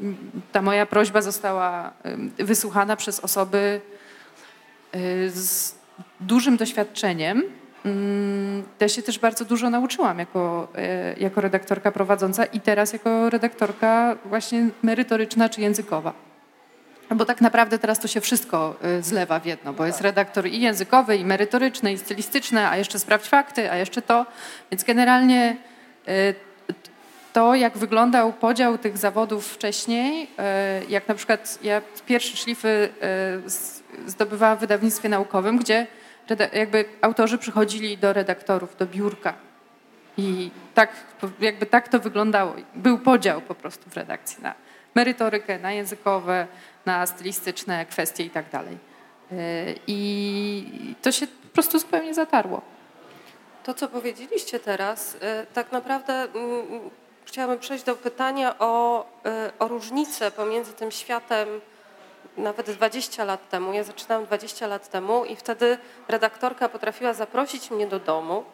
mm, 0.00 0.16
ta 0.52 0.62
moja 0.62 0.86
prośba 0.86 1.22
została 1.22 1.92
wysłuchana 2.38 2.96
przez 2.96 3.20
osoby 3.20 3.80
e, 4.92 4.98
z 5.28 5.74
dużym 6.20 6.56
doświadczeniem 6.56 7.42
ja 8.80 8.88
się 8.88 9.02
też 9.02 9.18
bardzo 9.18 9.44
dużo 9.44 9.70
nauczyłam 9.70 10.18
jako, 10.18 10.68
e, 10.74 11.14
jako 11.18 11.40
redaktorka 11.40 11.92
prowadząca 11.92 12.44
i 12.44 12.60
teraz 12.60 12.92
jako 12.92 13.30
redaktorka 13.30 14.16
właśnie 14.24 14.68
merytoryczna 14.82 15.48
czy 15.48 15.60
językowa. 15.60 16.12
Bo 17.14 17.24
tak 17.24 17.40
naprawdę 17.40 17.78
teraz 17.78 18.00
to 18.00 18.08
się 18.08 18.20
wszystko 18.20 18.76
e, 18.82 19.02
zlewa 19.02 19.40
w 19.40 19.46
jedno, 19.46 19.72
bo 19.72 19.86
jest 19.86 20.00
redaktor 20.00 20.46
i 20.46 20.60
językowy, 20.60 21.16
i 21.16 21.24
merytoryczny, 21.24 21.92
i 21.92 21.98
stylistyczny, 21.98 22.68
a 22.68 22.76
jeszcze 22.76 22.98
sprawdź 22.98 23.28
fakty, 23.28 23.70
a 23.70 23.76
jeszcze 23.76 24.02
to. 24.02 24.26
Więc 24.70 24.84
generalnie 24.84 25.56
e, 26.08 26.34
to, 27.32 27.54
jak 27.54 27.78
wyglądał 27.78 28.32
podział 28.32 28.78
tych 28.78 28.98
zawodów 28.98 29.48
wcześniej, 29.48 30.30
jak 30.88 31.08
na 31.08 31.14
przykład 31.14 31.58
ja 31.62 31.82
pierwsze 32.06 32.36
szlify 32.36 32.88
zdobywałam 34.06 34.56
w 34.56 34.60
wydawnictwie 34.60 35.08
naukowym, 35.08 35.58
gdzie 35.58 35.86
jakby 36.52 36.84
autorzy 37.00 37.38
przychodzili 37.38 37.98
do 37.98 38.12
redaktorów, 38.12 38.76
do 38.76 38.86
biurka 38.86 39.34
i 40.16 40.50
tak, 40.74 40.90
jakby 41.40 41.66
tak 41.66 41.88
to 41.88 41.98
wyglądało. 41.98 42.54
Był 42.74 42.98
podział 42.98 43.40
po 43.40 43.54
prostu 43.54 43.90
w 43.90 43.96
redakcji 43.96 44.42
na 44.42 44.54
merytorykę, 44.94 45.58
na 45.58 45.72
językowe, 45.72 46.46
na 46.86 47.06
stylistyczne 47.06 47.86
kwestie 47.86 48.24
i 48.24 48.30
tak 48.30 48.50
dalej. 48.50 48.78
E, 49.32 49.36
I 49.86 50.94
to 51.02 51.12
się 51.12 51.26
po 51.26 51.48
prostu 51.52 51.78
zupełnie 51.78 52.14
zatarło. 52.14 52.62
To, 53.64 53.74
co 53.74 53.88
powiedzieliście 53.88 54.60
teraz, 54.60 55.16
e, 55.20 55.46
tak 55.54 55.72
naprawdę 55.72 56.12
mm, 56.12 56.90
chciałabym 57.24 57.58
przejść 57.58 57.84
do 57.84 57.96
pytania 57.96 58.58
o, 58.58 59.06
o 59.58 59.68
różnicę 59.68 60.30
pomiędzy 60.30 60.72
tym 60.72 60.90
światem 60.90 61.48
nawet 62.38 62.70
20 62.70 63.24
lat 63.24 63.48
temu, 63.48 63.72
ja 63.72 63.84
zaczynałam 63.84 64.26
20 64.26 64.66
lat 64.66 64.88
temu 64.88 65.24
i 65.24 65.36
wtedy 65.36 65.78
redaktorka 66.08 66.68
potrafiła 66.68 67.14
zaprosić 67.14 67.70
mnie 67.70 67.86
do 67.86 68.00
domu 68.00 68.44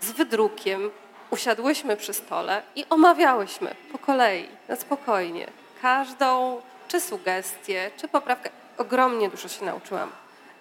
z 0.00 0.12
wydrukiem, 0.12 0.90
usiadłyśmy 1.30 1.96
przy 1.96 2.14
stole 2.14 2.62
i 2.76 2.84
omawiałyśmy 2.90 3.74
po 3.92 3.98
kolei, 3.98 4.48
na 4.68 4.76
spokojnie, 4.76 5.46
każdą 5.82 6.60
czy 6.88 7.00
sugestię, 7.00 7.90
czy 7.96 8.08
poprawkę. 8.08 8.50
Ogromnie 8.78 9.28
dużo 9.28 9.48
się 9.48 9.64
nauczyłam. 9.64 10.10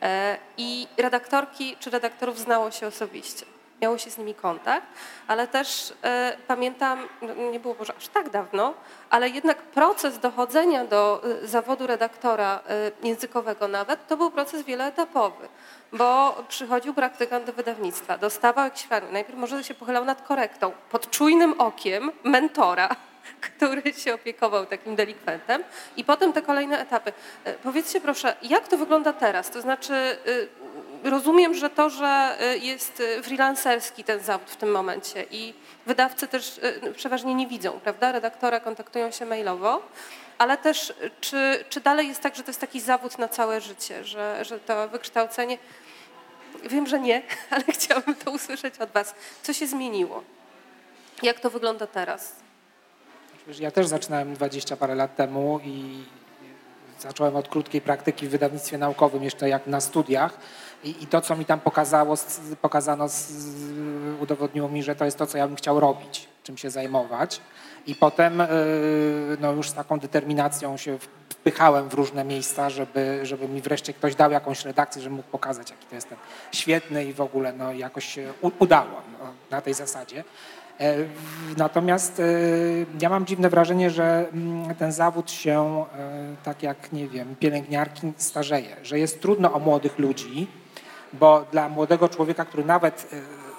E, 0.01 0.37
I 0.57 0.87
redaktorki 0.97 1.75
czy 1.79 1.89
redaktorów 1.89 2.39
znało 2.39 2.71
się 2.71 2.87
osobiście 2.87 3.56
miało 3.81 3.97
się 3.97 4.09
z 4.09 4.17
nimi 4.17 4.35
kontakt, 4.35 4.87
ale 5.27 5.47
też 5.47 5.93
e, 6.03 6.37
pamiętam, 6.47 7.07
no, 7.21 7.33
nie 7.51 7.59
było 7.59 7.75
może 7.79 7.93
aż 7.97 8.07
tak 8.07 8.29
dawno, 8.29 8.73
ale 9.09 9.29
jednak 9.29 9.57
proces 9.57 10.19
dochodzenia 10.19 10.85
do 10.85 11.21
e, 11.43 11.47
zawodu 11.47 11.87
redaktora 11.87 12.59
e, 12.69 13.07
językowego 13.07 13.67
nawet, 13.67 14.07
to 14.07 14.17
był 14.17 14.31
proces 14.31 14.63
wieloetapowy, 14.63 15.47
bo 15.93 16.37
przychodził 16.47 16.93
praktykant 16.93 17.45
do 17.45 17.53
wydawnictwa, 17.53 18.17
dostawał 18.17 18.65
jakiś 18.65 18.83
fragment, 18.83 19.13
najpierw 19.13 19.39
może 19.39 19.63
się 19.63 19.73
pochylał 19.73 20.05
nad 20.05 20.21
korektą, 20.21 20.71
pod 20.89 21.09
czujnym 21.09 21.61
okiem 21.61 22.11
mentora, 22.23 22.89
który 23.57 23.93
się 23.93 24.13
opiekował 24.13 24.65
takim 24.65 24.95
delikwentem 24.95 25.63
i 25.97 26.03
potem 26.03 26.33
te 26.33 26.41
kolejne 26.41 26.79
etapy. 26.79 27.13
Powiedzcie 27.63 28.01
proszę, 28.01 28.35
jak 28.41 28.67
to 28.67 28.77
wygląda 28.77 29.13
teraz? 29.13 29.49
To 29.49 29.61
znaczy 29.61 30.17
rozumiem, 31.09 31.53
że 31.53 31.69
to, 31.69 31.89
że 31.89 32.37
y, 32.55 32.57
jest 32.57 32.99
y, 32.99 33.23
freelancerski 33.23 34.03
ten 34.03 34.19
zawód 34.19 34.49
w 34.49 34.55
tym 34.55 34.71
momencie 34.71 35.25
i 35.31 35.53
wydawcy 35.85 36.27
też 36.27 36.59
przeważnie 36.95 37.35
nie 37.35 37.47
widzą, 37.47 37.71
prawda? 37.71 38.11
Redaktora 38.11 38.59
kontaktują 38.59 39.11
się 39.11 39.25
mailowo, 39.25 39.81
ale 40.37 40.57
też 40.57 40.93
czy, 41.21 41.65
czy 41.69 41.81
dalej 41.81 42.07
jest 42.07 42.21
tak, 42.21 42.35
że 42.35 42.43
to 42.43 42.49
jest 42.49 42.61
taki 42.61 42.81
zawód 42.81 43.17
na 43.17 43.27
całe 43.27 43.61
życie, 43.61 44.03
że, 44.03 44.45
że 44.45 44.59
to 44.59 44.87
wykształcenie 44.87 45.57
Wiem, 46.63 46.87
że 46.87 46.99
nie, 46.99 47.21
ale 47.51 47.63
chciałabym 47.63 48.15
to 48.15 48.31
usłyszeć 48.31 48.79
od 48.79 48.91
Was. 48.91 49.15
Co 49.43 49.53
się 49.53 49.67
zmieniło? 49.67 50.23
Jak 51.23 51.39
to 51.39 51.49
wygląda 51.49 51.87
teraz? 51.87 52.35
Ja 53.59 53.71
też 53.71 53.87
zaczynałem 53.87 54.33
20 54.33 54.77
parę 54.77 54.95
lat 54.95 55.15
temu 55.15 55.59
i 55.63 56.03
zacząłem 56.99 57.35
od 57.35 57.47
krótkiej 57.47 57.81
praktyki 57.81 58.27
w 58.27 58.31
wydawnictwie 58.31 58.77
naukowym, 58.77 59.23
jeszcze 59.23 59.49
jak 59.49 59.67
na 59.67 59.81
studiach. 59.81 60.37
I, 60.83 61.03
i 61.03 61.07
to, 61.07 61.21
co 61.21 61.35
mi 61.35 61.45
tam 61.45 61.59
pokazało, 61.59 62.15
pokazano, 62.61 63.05
udowodniło 64.21 64.69
mi, 64.69 64.83
że 64.83 64.95
to 64.95 65.05
jest 65.05 65.17
to, 65.17 65.27
co 65.27 65.37
ja 65.37 65.47
bym 65.47 65.55
chciał 65.55 65.79
robić, 65.79 66.27
czym 66.43 66.57
się 66.57 66.69
zajmować. 66.69 67.41
I 67.87 67.95
potem 67.95 68.41
y, 68.41 68.47
no, 69.39 69.51
już 69.51 69.69
z 69.69 69.73
taką 69.73 69.99
determinacją 69.99 70.77
się 70.77 70.97
wpychałem 71.29 71.89
w 71.89 71.93
różne 71.93 72.23
miejsca, 72.23 72.69
żeby, 72.69 73.19
żeby 73.23 73.47
mi 73.47 73.61
wreszcie 73.61 73.93
ktoś 73.93 74.15
dał 74.15 74.31
jakąś 74.31 74.65
redakcję, 74.65 75.01
żebym 75.01 75.15
mógł 75.15 75.29
pokazać, 75.29 75.69
jaki 75.69 75.85
to 75.85 75.95
jestem 75.95 76.17
świetny 76.51 77.05
i 77.05 77.13
w 77.13 77.21
ogóle 77.21 77.53
no, 77.53 77.73
jakoś 77.73 78.05
się 78.05 78.33
udało 78.59 79.01
no, 79.19 79.33
na 79.51 79.61
tej 79.61 79.73
zasadzie. 79.73 80.23
E, 80.79 80.95
natomiast 81.57 82.19
e, 82.19 82.23
ja 83.01 83.09
mam 83.09 83.25
dziwne 83.25 83.49
wrażenie, 83.49 83.89
że 83.89 84.25
mm, 84.33 84.75
ten 84.75 84.91
zawód 84.91 85.31
się, 85.31 85.85
e, 85.97 86.35
tak 86.43 86.63
jak 86.63 86.91
nie 86.93 87.07
wiem, 87.07 87.35
pielęgniarki 87.39 88.13
starzeje, 88.17 88.75
że 88.83 88.99
jest 88.99 89.21
trudno 89.21 89.53
o 89.53 89.59
młodych 89.59 89.99
ludzi, 89.99 90.47
bo 91.13 91.45
dla 91.51 91.69
młodego 91.69 92.09
człowieka, 92.09 92.45
który 92.45 92.65
nawet 92.65 93.07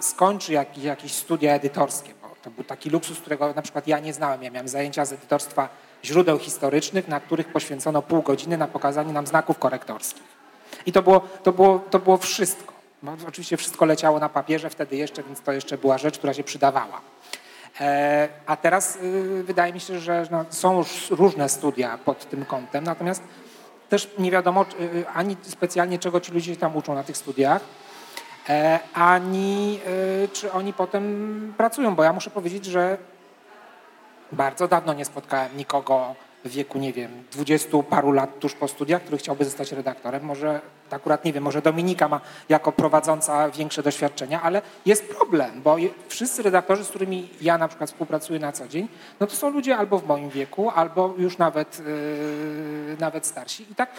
skończy 0.01 0.53
jakieś, 0.53 0.85
jakieś 0.85 1.13
studia 1.13 1.55
edytorskie, 1.55 2.13
bo 2.23 2.29
to 2.43 2.51
był 2.51 2.65
taki 2.65 2.91
luksus, 2.91 3.21
którego 3.21 3.53
na 3.53 3.63
przykład 3.63 3.89
ja 3.89 3.99
nie 3.99 4.13
znałem. 4.13 4.43
Ja 4.43 4.51
miałem 4.51 4.69
zajęcia 4.69 5.05
z 5.05 5.13
edytorstwa 5.13 5.69
źródeł 6.05 6.39
historycznych, 6.39 7.09
na 7.09 7.21
których 7.21 7.53
poświęcono 7.53 8.03
pół 8.03 8.23
godziny 8.23 8.59
na 8.59 8.69
pokazanie 8.69 9.13
nam 9.13 9.27
znaków 9.27 9.59
korektorskich. 9.59 10.23
I 10.87 10.93
to 10.93 11.03
było, 11.03 11.21
to 11.21 11.53
było, 11.53 11.79
to 11.79 11.99
było 11.99 12.17
wszystko. 12.17 12.78
No, 13.03 13.17
oczywiście 13.29 13.57
wszystko 13.57 13.85
leciało 13.85 14.19
na 14.19 14.29
papierze 14.29 14.71
wtedy 14.71 14.97
jeszcze, 14.97 15.23
więc 15.23 15.41
to 15.41 15.53
jeszcze 15.53 15.79
była 15.79 15.99
rzecz, 15.99 16.19
która 16.19 16.35
się 16.35 16.45
przydawała. 16.45 17.01
E, 17.81 18.29
a 18.47 18.57
teraz 18.57 18.97
y, 18.97 19.43
wydaje 19.45 19.73
mi 19.73 19.81
się, 19.81 19.99
że 19.99 20.27
no, 20.31 20.45
są 20.51 20.79
już 20.79 21.11
różne 21.11 21.49
studia 21.49 21.99
pod 21.99 22.29
tym 22.29 22.45
kątem, 22.45 22.85
natomiast 22.85 23.23
też 23.89 24.11
nie 24.19 24.31
wiadomo 24.31 24.67
y, 24.81 25.09
ani 25.15 25.37
specjalnie 25.43 25.99
czego 25.99 26.21
ci 26.21 26.33
ludzie 26.33 26.57
tam 26.57 26.77
uczą 26.77 26.95
na 26.95 27.03
tych 27.03 27.17
studiach, 27.17 27.63
e, 28.49 28.79
ani 28.95 29.81
y, 30.25 30.29
czy 30.33 30.53
oni 30.53 30.73
potem 30.73 31.55
pracują, 31.57 31.95
bo 31.95 32.03
ja 32.03 32.13
muszę 32.13 32.31
powiedzieć, 32.31 32.65
że 32.65 32.99
bardzo 34.33 34.69
dawno 34.69 34.95
nie 34.95 35.05
spotkałem 35.05 35.57
nikogo 35.57 36.15
w 36.45 36.51
wieku, 36.51 36.79
nie 36.79 36.93
wiem, 36.93 37.11
dwudziestu 37.33 37.83
paru 37.83 38.13
lat 38.13 38.39
tuż 38.39 38.55
po 38.55 38.69
studiach, 38.69 39.03
który 39.03 39.19
chciałby 39.19 39.45
zostać 39.45 39.73
redaktorem. 39.73 40.25
Może 40.25 40.61
akurat 40.91 41.25
nie 41.25 41.33
wiem, 41.33 41.45
może 41.45 41.63
Dominika 41.63 42.09
ma 42.09 42.21
jako 42.49 42.73
prowadząca 42.73 43.51
większe 43.51 43.83
doświadczenia, 43.83 44.43
ale 44.43 44.63
jest 44.87 45.09
problem, 45.09 45.63
bo 45.63 45.77
wszyscy 46.09 46.43
redaktorzy, 46.43 46.85
z 46.85 46.89
którymi 46.89 47.29
ja 47.41 47.59
na 47.59 47.69
przykład 47.69 47.91
współpracuję 47.91 48.39
na 48.39 48.53
co 48.53 48.69
dzień, 48.69 48.89
no 49.21 49.27
to 49.27 49.37
są 49.37 49.51
ludzie 49.51 49.77
albo 49.77 49.99
w 49.99 50.07
moim 50.07 50.31
wieku, 50.31 50.71
albo 50.71 51.15
już 51.19 51.39
nawet, 51.39 51.79
yy, 51.79 52.97
nawet 53.01 53.27
starsi. 53.27 53.73
I 53.73 53.75
tak 53.75 53.91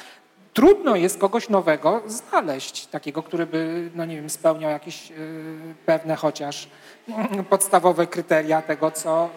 trudno 0.53 0.95
jest 0.95 1.17
kogoś 1.17 1.49
nowego 1.49 2.01
znaleźć, 2.05 2.85
takiego, 2.85 3.23
który 3.23 3.45
by, 3.45 3.89
no 3.95 4.05
nie 4.05 4.15
wiem, 4.15 4.29
spełniał 4.29 4.71
jakieś 4.71 5.09
yy, 5.09 5.15
pewne 5.85 6.15
chociaż 6.15 6.69
yy, 7.07 7.43
podstawowe 7.43 8.07
kryteria 8.07 8.61
tego, 8.61 8.91
co, 8.91 9.29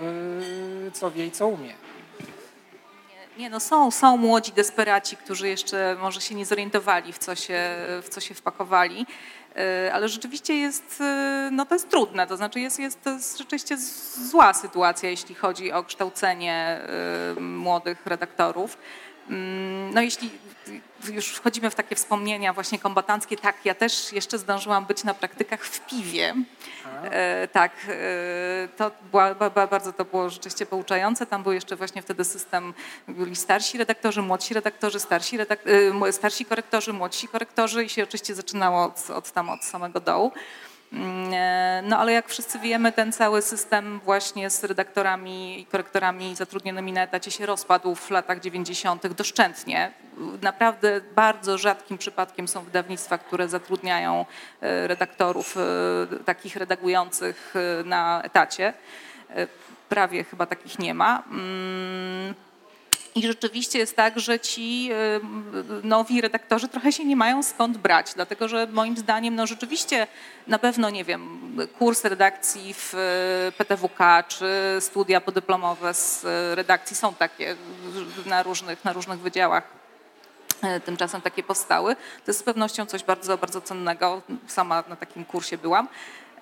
yy, 0.85 0.91
co 0.91 1.11
wie 1.11 1.27
i 1.27 1.31
co 1.31 1.49
umie. 1.49 1.73
Nie, 3.39 3.51
no 3.51 3.61
są, 3.61 3.91
są 3.91 4.17
młodzi 4.17 4.53
desperaci, 4.53 5.17
którzy 5.17 5.49
jeszcze 5.49 5.97
może 6.01 6.21
się 6.21 6.35
nie 6.35 6.47
zorientowali, 6.47 7.13
w 7.13 7.19
co 7.19 7.35
się, 7.35 7.61
w 8.03 8.09
co 8.09 8.21
się 8.21 8.35
wpakowali, 8.35 9.07
e, 9.57 9.91
ale 9.95 10.09
rzeczywiście 10.09 10.55
jest, 10.55 11.01
e, 11.01 11.49
no 11.53 11.67
to 11.67 11.75
jest 11.75 11.89
trudne, 11.89 12.27
to 12.27 12.37
znaczy 12.37 12.61
jest, 12.61 12.79
jest, 12.79 13.03
to 13.03 13.11
jest 13.11 13.39
rzeczywiście 13.39 13.77
zła 14.31 14.55
sytuacja, 14.55 15.11
jeśli 15.11 15.35
chodzi 15.35 15.73
o 15.73 15.85
kształcenie 15.85 16.81
e, 17.37 17.41
młodych 17.41 18.07
redaktorów. 18.07 18.77
Mm, 19.31 19.95
no 19.95 20.03
jeśli 20.03 20.31
już 21.13 21.29
wchodzimy 21.29 21.71
w 21.71 21.75
takie 21.75 21.97
wspomnienia 21.97 22.53
właśnie 22.53 22.79
kombatanckie, 22.79 23.37
tak, 23.37 23.57
ja 23.65 23.75
też 23.75 24.13
jeszcze 24.13 24.39
zdążyłam 24.39 24.87
być 24.87 25.05
na 25.05 25.15
praktykach 25.15 25.65
w 25.65 25.87
piwie. 25.87 26.35
E, 27.05 27.49
tak, 27.49 27.73
e, 27.89 28.69
to 28.77 28.91
była, 29.11 29.35
bardzo 29.51 29.93
to 29.93 30.05
było 30.05 30.31
rzeczywiście 30.31 30.67
pouczające. 30.67 31.27
Tam 31.27 31.43
był 31.43 31.53
jeszcze 31.53 31.77
właśnie 31.77 32.03
wtedy 32.03 32.25
system, 32.25 32.75
byli 33.09 33.37
starsi 33.37 33.79
redaktorzy, 33.79 34.23
młodsi 34.23 34.55
redaktorzy, 34.55 35.01
starsi, 35.01 35.37
redak 35.37 35.61
e, 36.07 36.13
starsi 36.13 36.45
korektorzy, 36.45 36.93
młodsi 36.93 37.29
korektorzy 37.29 37.85
i 37.85 37.89
się 37.89 38.03
oczywiście 38.03 38.35
zaczynało 38.35 38.85
od, 38.85 39.11
od 39.11 39.33
tam 39.33 39.51
od 39.51 39.65
samego 39.65 40.01
dołu. 40.01 40.33
Mm, 40.93 41.33
e, 41.35 41.83
no 41.85 41.99
ale 41.99 42.13
jak 42.13 42.29
wszyscy 42.29 42.59
wiemy, 42.59 42.93
ten 42.93 43.13
cały 43.13 43.43
system 43.43 44.01
właśnie 44.05 44.51
z 44.51 44.65
redaktorami 44.65 45.61
i 45.61 45.67
korektorami 45.67 46.37
zatrudnionymi 46.37 46.93
na 46.93 47.03
etacie 47.03 47.31
się 47.31 47.47
rozpadł 47.47 47.95
w 47.95 48.11
latach 48.11 48.41
90. 48.41 49.07
doszczętnie. 49.07 49.93
Naprawdę 50.43 51.01
bardzo 51.15 51.59
rzadkim 51.59 51.99
przypadkiem 51.99 52.49
są 52.49 52.63
wydawnictwa, 52.65 53.19
które 53.19 53.49
zatrudniają 53.49 54.27
e, 54.61 54.89
redaktorów 54.89 55.57
e, 55.57 56.25
takich 56.25 56.57
redagujących 56.57 57.55
na 57.85 58.23
etacie. 58.23 58.75
Prawie 59.89 60.25
chyba 60.25 60.47
takich 60.47 60.79
nie 60.79 60.95
ma. 60.95 61.23
I 63.15 63.27
rzeczywiście 63.27 63.79
jest 63.79 63.97
tak, 63.97 64.21
że 64.21 64.41
ci 64.41 64.91
nowi 65.83 66.21
redaktorzy 66.21 66.69
trochę 66.69 66.93
się 66.93 67.05
nie 67.05 67.17
mają 67.17 67.43
skąd 67.43 67.79
brać, 67.79 68.13
dlatego 68.15 68.49
że 68.49 68.67
moim 68.73 68.97
zdaniem 68.97 69.35
no 69.35 69.47
rzeczywiście 69.47 70.07
na 70.47 70.59
pewno, 70.59 70.91
nie 70.91 71.05
wiem, 71.05 71.57
kurs 71.79 72.05
redakcji 72.05 72.75
w 72.75 72.95
e, 72.95 73.53
PTWK 73.53 74.23
czy 74.29 74.47
studia 74.81 75.21
podyplomowe 75.21 75.95
z 75.95 76.25
e, 76.25 76.55
redakcji 76.55 76.97
są 76.97 77.15
takie 77.15 77.57
na 78.27 78.43
różnych, 78.43 78.85
na 78.85 78.93
różnych 78.93 79.21
wydziałach 79.21 79.65
e, 80.63 80.81
tymczasem 80.81 81.21
takie 81.21 81.43
powstały. 81.43 81.97
To 81.97 82.31
jest 82.31 82.41
z 82.41 82.43
pewnością 82.43 82.87
coś 82.87 83.05
bardzo, 83.05 83.39
bardzo 83.39 83.61
cennego. 83.61 84.23
Sama 84.47 84.85
na 84.89 84.97
takim 84.97 85.25
kursie 85.25 85.59
byłam. 85.59 85.89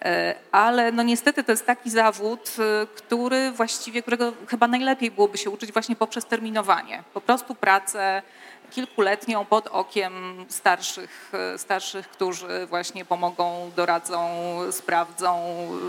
E, 0.05 0.35
ale 0.53 0.93
no 0.93 1.03
niestety 1.03 1.45
to 1.45 1.53
jest 1.53 1.67
taki 1.67 1.91
zawód, 1.91 2.57
e, 2.59 2.87
który 2.87 3.51
właściwie, 3.51 4.03
którego 4.03 4.33
chyba 4.49 4.69
najlepiej 4.69 5.11
byłoby 5.11 5.39
się 5.39 5.51
uczyć 5.51 5.73
właśnie 5.73 5.97
poprzez 5.97 6.25
terminowanie. 6.25 7.03
Po 7.15 7.21
prostu 7.21 7.55
pracę 7.55 8.23
kilkuletnią 8.71 9.45
pod 9.45 9.67
okiem 9.67 10.47
starszych, 10.49 11.33
e, 11.55 11.59
starszych, 11.59 12.09
którzy 12.09 12.67
właśnie 12.67 13.05
pomogą, 13.05 13.71
doradzą, 13.77 14.29
sprawdzą, 14.71 15.41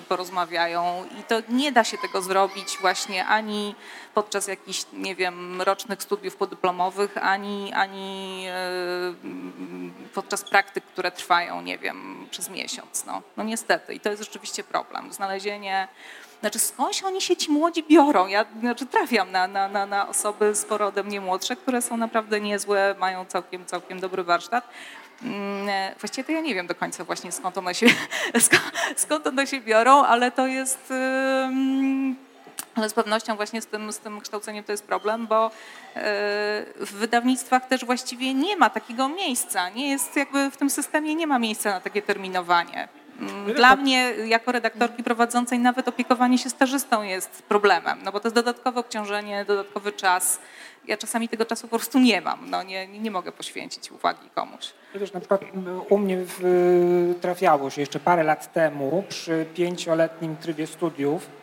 porozmawiają 0.10 1.06
i 1.20 1.24
to 1.24 1.36
nie 1.50 1.72
da 1.72 1.84
się 1.84 1.98
tego 1.98 2.22
zrobić 2.22 2.78
właśnie 2.82 3.26
ani 3.26 3.76
podczas 4.14 4.48
jakichś, 4.48 4.86
nie 4.94 5.16
wiem, 5.16 5.62
rocznych 5.62 6.04
studiów 6.04 6.36
podyplomowych, 6.36 7.18
ani, 7.18 7.74
ani 7.74 8.46
podczas 10.14 10.44
praktyk, 10.44 10.84
które 10.84 11.12
trwają, 11.12 11.62
nie 11.62 11.78
wiem, 11.78 12.28
przez 12.32 12.50
miesiąc. 12.50 13.06
No, 13.06 13.22
no 13.38 13.44
niestety 13.44 13.94
i 13.94 14.00
to 14.00 14.10
jest 14.10 14.24
rzeczywiście 14.24 14.64
problem. 14.64 15.14
Znalezienie 15.14 15.88
znaczy 16.42 16.60
skądś 16.60 17.04
oni 17.04 17.22
się 17.22 17.36
ci 17.36 17.52
młodzi 17.52 17.84
biorą? 17.84 18.28
Ja 18.28 18.46
znaczy, 18.60 18.86
trafiam 18.86 19.32
na, 19.32 19.48
na, 19.48 19.68
na, 19.68 19.86
na 19.86 20.08
osoby 20.08 20.56
z 20.56 20.66
porodem 20.66 21.10
nie 21.10 21.22
młodsze, 21.22 21.56
które 21.56 21.82
są 21.82 21.98
naprawdę 21.98 22.42
niezłe, 22.42 22.96
mają 23.00 23.26
całkiem, 23.26 23.66
całkiem 23.66 24.00
dobry 24.00 24.24
warsztat. 24.24 24.68
Mm, 25.24 25.96
właściwie 26.00 26.24
to 26.24 26.32
ja 26.32 26.42
nie 26.42 26.56
wiem 26.56 26.68
do 26.68 26.76
końca 26.76 27.04
właśnie 27.04 27.32
skąd 27.32 27.58
one 27.58 27.76
się, 27.76 27.88
skąd 28.96 29.28
one 29.28 29.48
się 29.48 29.62
biorą, 29.62 30.04
ale 30.04 30.32
to 30.32 30.48
jest... 30.48 30.94
Ale 32.76 32.90
z 32.90 32.94
pewnością 32.94 33.36
właśnie 33.36 33.62
z 33.62 33.68
tym, 33.68 33.94
z 33.94 34.00
tym 34.00 34.22
kształceniem 34.22 34.64
to 34.64 34.72
jest 34.72 34.84
problem, 34.84 35.28
bo 35.28 35.46
e, 35.46 35.52
w 36.76 36.94
wydawnictwach 36.94 37.68
też 37.68 37.86
właściwie 37.86 38.34
nie 38.34 38.58
ma 38.58 38.70
takiego 38.70 39.10
miejsca. 39.10 39.70
Nie 39.70 39.90
jest 39.90 40.16
jakby 40.16 40.52
w 40.52 40.58
tym 40.58 40.70
systemie 40.70 41.16
nie 41.16 41.28
ma 41.28 41.40
miejsca 41.40 41.72
na 41.72 41.82
takie 41.82 42.02
terminowanie. 42.02 42.88
Mm, 43.22 43.54
dla 43.54 43.76
mnie, 43.76 44.14
jako 44.28 44.52
redaktorki 44.52 45.04
prowadzącej, 45.04 45.60
nawet 45.60 45.88
opiekowanie 45.88 46.38
się 46.38 46.50
stażystą 46.50 47.04
jest 47.04 47.44
problemem, 47.44 48.00
no 48.04 48.12
bo 48.12 48.20
to 48.20 48.28
jest 48.28 48.36
dodatkowe 48.36 48.80
obciążenie, 48.80 49.46
dodatkowy 49.46 49.92
czas. 49.92 50.40
Ja 50.88 50.98
czasami 50.98 51.30
tego 51.30 51.46
czasu 51.46 51.68
po 51.68 51.78
prostu 51.78 52.00
nie 52.00 52.22
mam, 52.22 52.50
no 52.50 52.64
nie, 52.64 52.88
nie 52.88 53.12
mogę 53.12 53.32
poświęcić 53.32 53.92
uwagi 53.92 54.30
komuś. 54.36 54.74
Wiesz, 54.96 55.14
na 55.14 55.20
przykład 55.20 55.42
u 55.90 55.98
mnie 55.98 56.18
w, 56.26 57.16
trafiało 57.22 57.70
się 57.70 57.82
jeszcze 57.82 58.00
parę 58.00 58.24
lat 58.24 58.54
temu 58.54 59.04
przy 59.10 59.46
pięcioletnim 59.56 60.36
trybie 60.36 60.68
studiów 60.68 61.41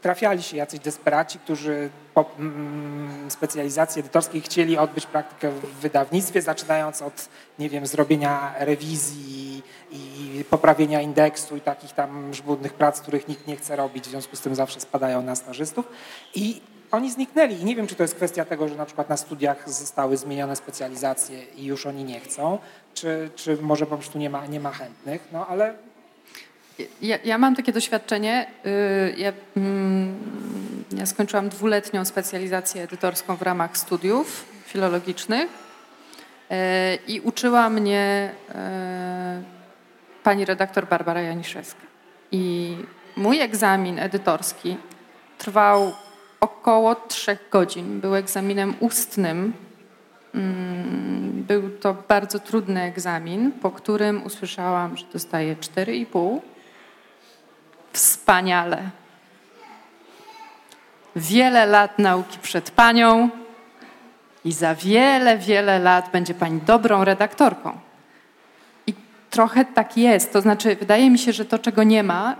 trafiali 0.00 0.42
się 0.42 0.56
jacyś 0.56 0.80
desperaci, 0.80 1.38
którzy 1.38 1.90
po 2.14 2.24
mm, 2.38 3.30
specjalizacji 3.30 4.00
edytorskiej 4.00 4.40
chcieli 4.40 4.78
odbyć 4.78 5.06
praktykę 5.06 5.50
w 5.50 5.80
wydawnictwie, 5.80 6.42
zaczynając 6.42 7.02
od, 7.02 7.28
nie 7.58 7.68
wiem, 7.68 7.86
zrobienia 7.86 8.54
rewizji 8.58 9.62
i 9.92 10.44
poprawienia 10.50 11.00
indeksu 11.00 11.56
i 11.56 11.60
takich 11.60 11.92
tam 11.92 12.34
żmudnych 12.34 12.74
prac, 12.74 13.00
których 13.00 13.28
nikt 13.28 13.46
nie 13.46 13.56
chce 13.56 13.76
robić, 13.76 14.04
w 14.04 14.10
związku 14.10 14.36
z 14.36 14.40
tym 14.40 14.54
zawsze 14.54 14.80
spadają 14.80 15.22
na 15.22 15.36
stażystów. 15.36 15.88
I 16.34 16.60
oni 16.90 17.10
zniknęli 17.10 17.54
i 17.54 17.64
nie 17.64 17.76
wiem, 17.76 17.86
czy 17.86 17.94
to 17.94 18.02
jest 18.02 18.14
kwestia 18.14 18.44
tego, 18.44 18.68
że 18.68 18.74
na 18.74 18.86
przykład 18.86 19.08
na 19.08 19.16
studiach 19.16 19.70
zostały 19.70 20.16
zmienione 20.16 20.56
specjalizacje 20.56 21.44
i 21.44 21.64
już 21.64 21.86
oni 21.86 22.04
nie 22.04 22.20
chcą, 22.20 22.58
czy, 22.94 23.30
czy 23.34 23.56
może 23.56 23.86
po 23.86 23.96
prostu 23.96 24.18
nie 24.18 24.30
ma, 24.30 24.46
nie 24.46 24.60
ma 24.60 24.70
chętnych, 24.70 25.28
no 25.32 25.46
ale 25.46 25.74
ja, 27.02 27.18
ja, 27.24 27.38
mam 27.38 27.56
takie 27.56 27.72
doświadczenie. 27.72 28.46
Y, 28.66 29.14
ja, 29.16 29.32
mm, 29.56 30.16
ja, 30.98 31.06
skończyłam 31.06 31.48
dwuletnią 31.48 32.04
specjalizację 32.04 32.82
edytorską 32.82 33.36
w 33.36 33.42
ramach 33.42 33.78
studiów 33.78 34.44
filologicznych 34.66 35.46
y, 35.46 36.54
i 37.06 37.20
uczyła 37.20 37.70
mnie 37.70 38.32
y, 38.48 38.54
pani 40.22 40.44
redaktor 40.44 40.88
Barbara 40.88 41.22
Janiszewska. 41.22 41.80
I 42.32 42.76
mój 43.16 43.40
egzamin 43.40 43.98
edytorski 43.98 44.76
trwał 45.38 45.92
około 46.40 46.94
trzech 46.94 47.48
godzin. 47.50 48.00
Był 48.00 48.14
egzaminem 48.14 48.74
ustnym. 48.80 49.52
Mm, 50.34 51.44
był 51.48 51.70
to 51.70 51.96
bardzo 52.08 52.38
trudny 52.38 52.82
egzamin, 52.82 53.52
po 53.52 53.70
którym 53.70 54.22
usłyszałam, 54.26 54.96
że 54.96 55.04
dostaję 55.12 55.56
4,5 55.56 56.40
Wspaniale. 57.92 58.90
Wiele 61.16 61.66
lat 61.66 61.98
nauki 61.98 62.38
przed 62.38 62.70
panią 62.70 63.30
i 64.44 64.52
za 64.52 64.74
wiele, 64.74 65.38
wiele 65.38 65.78
lat 65.78 66.10
będzie 66.12 66.34
pani 66.34 66.60
dobrą 66.60 67.04
redaktorką. 67.04 67.78
I 68.86 68.94
trochę 69.30 69.64
tak 69.64 69.96
jest. 69.96 70.32
To 70.32 70.40
znaczy, 70.40 70.76
wydaje 70.76 71.10
mi 71.10 71.18
się, 71.18 71.32
że 71.32 71.44
to, 71.44 71.58
czego 71.58 71.82
nie 71.82 72.02
ma, 72.02 72.36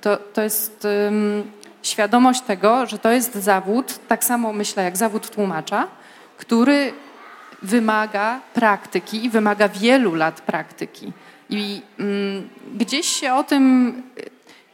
to, 0.00 0.16
to 0.16 0.42
jest 0.42 0.86
świadomość 1.82 2.40
tego, 2.40 2.86
że 2.86 2.98
to 2.98 3.10
jest 3.10 3.34
zawód, 3.34 3.98
tak 4.08 4.24
samo 4.24 4.52
myślę 4.52 4.84
jak 4.84 4.96
zawód 4.96 5.30
tłumacza, 5.30 5.88
który 6.36 6.92
wymaga 7.62 8.40
praktyki 8.54 9.24
i 9.24 9.30
wymaga 9.30 9.68
wielu 9.68 10.14
lat 10.14 10.40
praktyki. 10.40 11.12
I 11.52 11.82
mm, 11.98 12.48
gdzieś 12.74 13.06
się 13.06 13.34
o 13.34 13.44
tym 13.44 13.94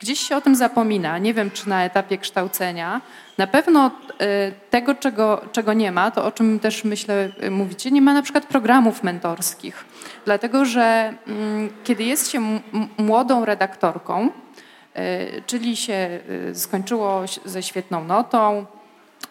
gdzieś 0.01 0.21
się 0.21 0.37
o 0.37 0.41
tym 0.41 0.57
zapomina. 0.57 1.19
Nie 1.19 1.35
wiem, 1.35 1.51
czy 1.51 1.69
na 1.69 1.85
etapie 1.85 2.19
kształcenia. 2.19 3.01
Na 3.39 3.47
pewno 3.47 3.87
y, 3.87 4.53
tego, 4.71 4.95
czego, 4.95 5.41
czego 5.53 5.73
nie 5.73 5.93
ma, 5.93 6.11
to 6.11 6.25
o 6.25 6.33
czym 6.33 6.61
też 6.61 6.85
myślę 6.85 7.31
y, 7.43 7.51
mówicie, 7.51 7.91
nie 7.91 8.03
ma 8.03 8.15
na 8.15 8.23
przykład 8.23 8.47
programów 8.47 9.03
mentorskich. 9.03 9.85
Dlatego, 10.25 10.65
że 10.65 11.15
mm, 11.27 11.71
kiedy 11.85 12.05
jest 12.05 12.31
się 12.31 12.61
młodą 12.99 13.45
redaktorką, 13.45 14.29
y, 14.29 15.43
czyli 15.47 15.77
się 15.77 16.21
skończyło 16.55 17.23
ze 17.45 17.63
świetną 17.63 18.05
notą, 18.05 18.67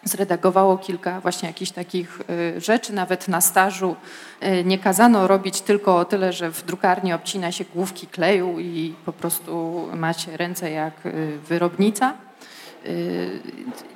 zredagowało 0.03 0.77
kilka 0.77 1.21
właśnie 1.21 1.47
jakichś 1.47 1.71
takich 1.71 2.21
y, 2.29 2.61
rzeczy, 2.61 2.93
nawet 2.93 3.27
na 3.27 3.41
stażu 3.41 3.95
y, 4.43 4.63
nie 4.63 4.77
kazano 4.77 5.27
robić 5.27 5.61
tylko 5.61 5.97
o 5.97 6.05
tyle, 6.05 6.33
że 6.33 6.51
w 6.51 6.65
drukarni 6.65 7.13
obcina 7.13 7.51
się 7.51 7.65
główki 7.75 8.07
kleju 8.07 8.59
i 8.59 8.93
po 9.05 9.13
prostu 9.13 9.85
macie 9.95 10.37
ręce 10.37 10.71
jak 10.71 11.05
y, 11.05 11.37
wyrobnica. 11.47 12.13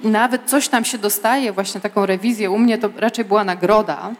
Nawet 0.04 0.45
coś 0.45 0.68
tam 0.68 0.86
się 0.86 0.97
dostaje, 0.97 1.52
właśnie 1.52 1.82
taką 1.82 2.06
rewizję. 2.06 2.52
U 2.52 2.58
mnie 2.58 2.78
to 2.78 2.89
raczej 2.97 3.26
była 3.26 3.43
nagroda. 3.43 4.12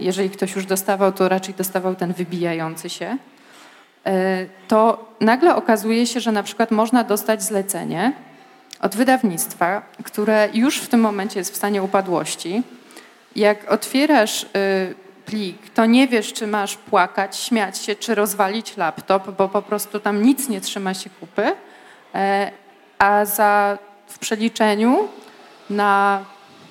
Jeżeli 0.00 0.30
ktoś 0.30 0.56
już 0.56 0.66
dostawał, 0.66 1.12
to 1.12 1.28
raczej 1.28 1.54
dostawał 1.54 1.94
ten 1.94 2.12
wybijający 2.12 2.90
się. 2.90 3.18
To 4.68 5.08
nagle 5.20 5.56
okazuje 5.56 6.06
się, 6.06 6.20
że 6.20 6.32
na 6.32 6.42
przykład 6.42 6.70
można 6.70 7.04
dostać 7.04 7.42
zlecenie, 7.42 8.12
od 8.82 8.96
wydawnictwa, 8.96 9.82
które 10.04 10.48
już 10.54 10.78
w 10.78 10.88
tym 10.88 11.00
momencie 11.00 11.38
jest 11.38 11.52
w 11.52 11.56
stanie 11.56 11.82
upadłości. 11.82 12.62
Jak 13.36 13.72
otwierasz 13.72 14.42
y, 14.42 14.46
plik, 15.26 15.70
to 15.70 15.86
nie 15.86 16.08
wiesz, 16.08 16.32
czy 16.32 16.46
masz 16.46 16.76
płakać, 16.76 17.36
śmiać 17.36 17.78
się, 17.78 17.94
czy 17.94 18.14
rozwalić 18.14 18.76
laptop, 18.76 19.30
bo 19.30 19.48
po 19.48 19.62
prostu 19.62 20.00
tam 20.00 20.22
nic 20.22 20.48
nie 20.48 20.60
trzyma 20.60 20.94
się 20.94 21.10
kupy, 21.20 21.52
e, 22.14 22.50
a 22.98 23.24
za, 23.24 23.78
w 24.06 24.18
przeliczeniu 24.18 25.08
na 25.70 26.24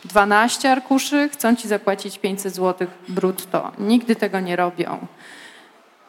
12 0.05 0.71
arkuszy 0.71 1.29
chcą 1.29 1.55
ci 1.55 1.67
zapłacić 1.67 2.19
500 2.19 2.55
zł 2.55 2.87
brutto. 3.07 3.71
Nigdy 3.79 4.15
tego 4.15 4.39
nie 4.39 4.55
robią. 4.55 5.07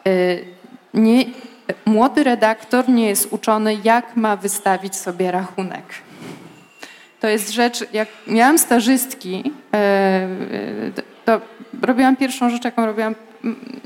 Y, 0.07 0.45
nie, 0.95 1.25
młody 1.87 2.25
redaktor 2.25 2.89
nie 2.89 3.07
jest 3.07 3.33
uczony, 3.33 3.79
jak 3.85 4.17
ma 4.17 4.37
wystawić 4.37 4.97
sobie 4.97 5.31
rachunek. 5.31 5.85
To 7.21 7.29
jest 7.29 7.51
rzecz, 7.51 7.93
jak 7.93 8.09
miałam 8.27 8.59
stażystki, 8.59 9.53
e, 9.75 9.77
e, 9.77 10.29
to 11.25 11.41
robiłam 11.83 12.17
pierwszą 12.17 12.51
rzecz, 12.51 12.65
jaką 12.65 12.87
robiłam. 12.87 13.15
Mm, 13.45 13.81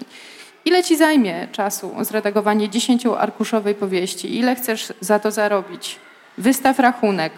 ile 0.64 0.84
ci 0.84 0.96
zajmie 0.96 1.48
czasu 1.52 1.94
zredagowanie 2.00 2.68
dziesięcioarkuszowej 2.68 3.74
powieści? 3.74 4.38
Ile 4.38 4.54
chcesz 4.54 4.92
za 5.00 5.18
to 5.18 5.30
zarobić? 5.30 5.98
Wystaw 6.38 6.78
rachunek. 6.78 7.32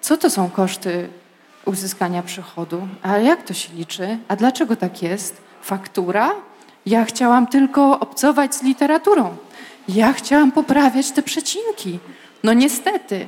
Co 0.00 0.16
to 0.16 0.30
są 0.30 0.50
koszty 0.50 1.08
uzyskania 1.64 2.22
przychodu? 2.22 2.88
A 3.02 3.18
jak 3.18 3.42
to 3.42 3.54
się 3.54 3.74
liczy? 3.74 4.18
A 4.28 4.36
dlaczego 4.36 4.76
tak 4.76 5.02
jest? 5.02 5.42
Faktura? 5.62 6.30
Ja 6.86 7.04
chciałam 7.04 7.46
tylko 7.46 8.00
obcować 8.00 8.54
z 8.54 8.62
literaturą. 8.62 9.36
Ja 9.88 10.12
chciałam 10.12 10.52
poprawiać 10.52 11.10
te 11.10 11.22
przecinki. 11.22 11.98
No 12.44 12.52
niestety, 12.52 13.26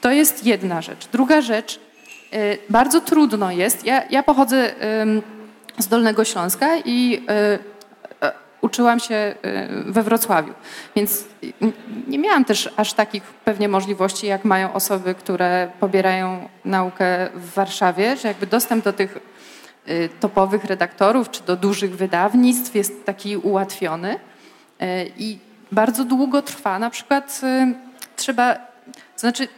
to 0.00 0.10
jest 0.10 0.46
jedna 0.46 0.82
rzecz. 0.82 1.08
Druga 1.12 1.40
rzecz, 1.40 1.80
y, 2.34 2.58
bardzo 2.70 3.00
trudno 3.00 3.50
jest. 3.50 3.84
Ja, 3.84 4.02
ja 4.10 4.22
pochodzę 4.22 4.74
z 5.78 5.88
Dolnego 5.88 6.24
Śląska 6.24 6.76
i 6.84 7.22
y, 7.30 8.26
y, 8.26 8.30
uczyłam 8.60 9.00
się 9.00 9.34
we 9.86 10.02
Wrocławiu, 10.02 10.54
więc 10.96 11.24
nie 12.08 12.18
miałam 12.18 12.44
też 12.44 12.70
aż 12.76 12.92
takich 12.92 13.22
pewnie 13.22 13.68
możliwości, 13.68 14.26
jak 14.26 14.44
mają 14.44 14.72
osoby, 14.72 15.14
które 15.14 15.70
pobierają 15.80 16.48
naukę 16.64 17.28
w 17.34 17.54
Warszawie, 17.54 18.16
że 18.16 18.28
jakby 18.28 18.46
dostęp 18.46 18.84
do 18.84 18.92
tych 18.92 19.18
topowych 20.20 20.64
redaktorów 20.64 21.30
czy 21.30 21.42
do 21.42 21.56
dużych 21.56 21.96
wydawnictw 21.96 22.74
jest 22.74 23.04
taki 23.04 23.36
ułatwiony. 23.36 24.18
I 25.18 25.38
bardzo 25.72 26.04
długo 26.04 26.42
trwa. 26.42 26.78
Na 26.78 26.90
przykład 26.90 27.40
y, 27.42 27.74
trzeba, 28.16 28.54
to 29.14 29.20
znaczy 29.20 29.48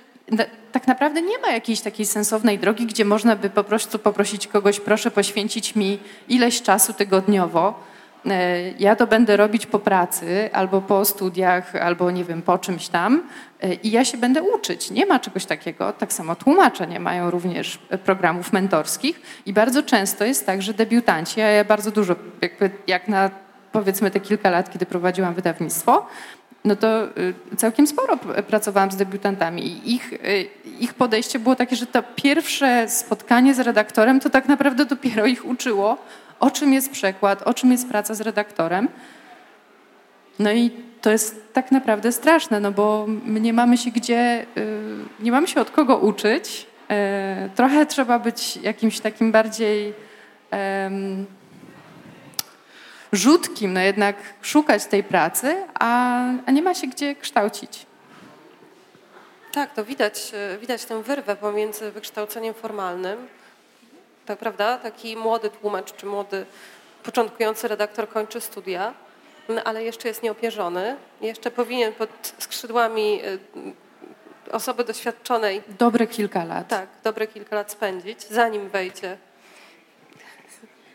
tak 0.73 0.87
naprawdę 0.87 1.23
nie 1.23 1.39
ma 1.39 1.51
jakiejś 1.51 1.81
takiej 1.81 2.07
sensownej 2.07 2.59
drogi, 2.59 2.87
gdzie 2.87 3.05
można 3.05 3.37
by 3.37 3.51
po 3.51 3.65
prostu 3.65 3.99
poprosić 3.99 4.47
kogoś, 4.47 4.81
proszę 4.81 5.11
poświęcić 5.11 5.77
mi 5.77 5.99
ileś 6.29 6.63
czasu 6.63 6.93
tygodniowo. 6.93 7.81
Y, 8.27 8.31
ja 8.79 8.97
to 8.97 9.07
będę 9.07 9.37
robić 9.37 9.67
po 9.67 9.79
pracy, 9.79 10.51
albo 10.53 10.81
po 10.81 11.05
studiach, 11.05 11.77
albo 11.77 12.11
nie 12.11 12.25
wiem, 12.25 12.43
po 12.43 12.59
czymś 12.59 12.89
tam 12.89 13.23
y, 13.65 13.75
i 13.75 13.91
ja 13.91 14.05
się 14.05 14.19
będę 14.19 14.43
uczyć. 14.43 14.91
Nie 14.91 15.07
ma 15.07 15.19
czegoś 15.19 15.47
takiego. 15.47 15.93
Tak 15.93 16.13
samo 16.13 16.37
tłumacze 16.37 16.87
nie 16.87 17.01
mają 17.01 17.31
również 17.31 17.79
programów 18.05 18.53
mentorskich 18.53 19.21
i 19.47 19.53
bardzo 19.53 19.83
często 19.83 20.25
jest 20.25 20.47
tak, 20.47 20.63
że 20.63 20.75
debiutanci, 20.75 21.41
a 21.41 21.47
ja 21.47 21.65
bardzo 21.65 21.91
dużo, 21.91 22.17
jakby 22.41 22.71
jak 22.87 23.09
na 23.09 23.31
powiedzmy 23.79 24.11
te 24.11 24.21
kilka 24.21 24.51
lat, 24.51 24.73
kiedy 24.73 24.87
prowadziłam 24.87 25.35
wydawnictwo, 25.35 26.07
no 26.65 26.77
to 26.77 27.05
y, 27.53 27.57
całkiem 27.57 27.87
sporo 27.87 28.17
pracowałam 28.49 28.91
z 28.91 28.97
debiutantami 28.97 29.67
i 29.67 29.95
ich, 29.95 30.13
y, 30.13 30.19
ich 30.81 30.95
podejście 30.95 31.39
było 31.39 31.57
takie, 31.57 31.77
że 31.77 31.87
to 31.87 32.03
pierwsze 32.17 32.89
spotkanie 32.89 33.55
z 33.55 33.61
redaktorem 33.61 34.21
to 34.21 34.31
tak 34.31 34.49
naprawdę 34.49 34.85
dopiero 34.85 35.27
ich 35.27 35.47
uczyło, 35.47 35.97
o 36.41 36.51
czym 36.51 36.73
jest 36.73 36.91
przekład, 36.91 37.43
o 37.43 37.55
czym 37.55 37.73
jest 37.73 37.89
praca 37.89 38.15
z 38.15 38.21
redaktorem. 38.21 38.89
No 40.39 40.53
i 40.53 40.71
to 41.01 41.11
jest 41.11 41.53
tak 41.53 41.73
naprawdę 41.73 42.13
straszne, 42.13 42.61
no 42.61 42.73
bo 42.73 43.07
nie 43.27 43.53
mamy 43.53 43.77
się 43.77 43.91
gdzie, 43.91 44.47
y, 44.57 44.67
nie 45.21 45.33
mamy 45.33 45.49
się 45.49 45.61
od 45.61 45.71
kogo 45.71 45.97
uczyć. 45.97 46.67
Trochę 47.55 47.87
trzeba 47.87 48.19
być 48.19 48.57
jakimś 48.57 49.01
takim 49.01 49.33
bardziej 49.33 49.95
rzutkim, 53.13 53.73
no 53.73 53.81
jednak 53.81 54.17
szukać 54.43 54.87
tej 54.87 55.05
pracy, 55.05 55.67
a, 55.75 56.21
a 56.47 56.51
nie 56.51 56.63
ma 56.63 56.75
się 56.75 56.87
gdzie 56.87 57.15
kształcić. 57.15 57.87
Tak, 59.53 59.75
to 59.75 59.85
widać, 59.85 60.33
e, 60.35 60.59
widać 60.59 60.85
tę 60.85 61.03
wyrwę 61.03 61.37
pomiędzy 61.37 61.91
wykształceniem 61.91 62.55
formalnym, 62.55 63.29
tak 64.27 64.39
prawda? 64.39 64.79
Taki 64.79 65.17
młody 65.17 65.51
tłumacz 65.51 65.97
czy 65.97 66.07
młody 66.07 66.47
początkujący 67.03 67.69
redaktor 67.69 68.09
kończy 68.09 68.41
studia, 68.41 68.95
no, 69.49 69.65
ale 69.65 69.85
jeszcze 69.85 70.09
jest 70.09 70.23
nieopierzony, 70.23 70.97
jeszcze 71.21 71.51
powinien 71.51 71.93
pod 71.93 72.11
skrzydłami 72.39 73.21
e, 73.23 73.39
osoby 74.53 74.85
doświadczonej. 74.85 75.63
Dobre 75.79 76.07
kilka 76.07 76.45
lat. 76.45 76.69
Tak, 76.69 76.89
dobre 77.05 77.27
kilka 77.27 77.57
lat 77.57 77.71
spędzić, 77.71 78.23
zanim 78.23 78.69
wejdzie 78.69 79.17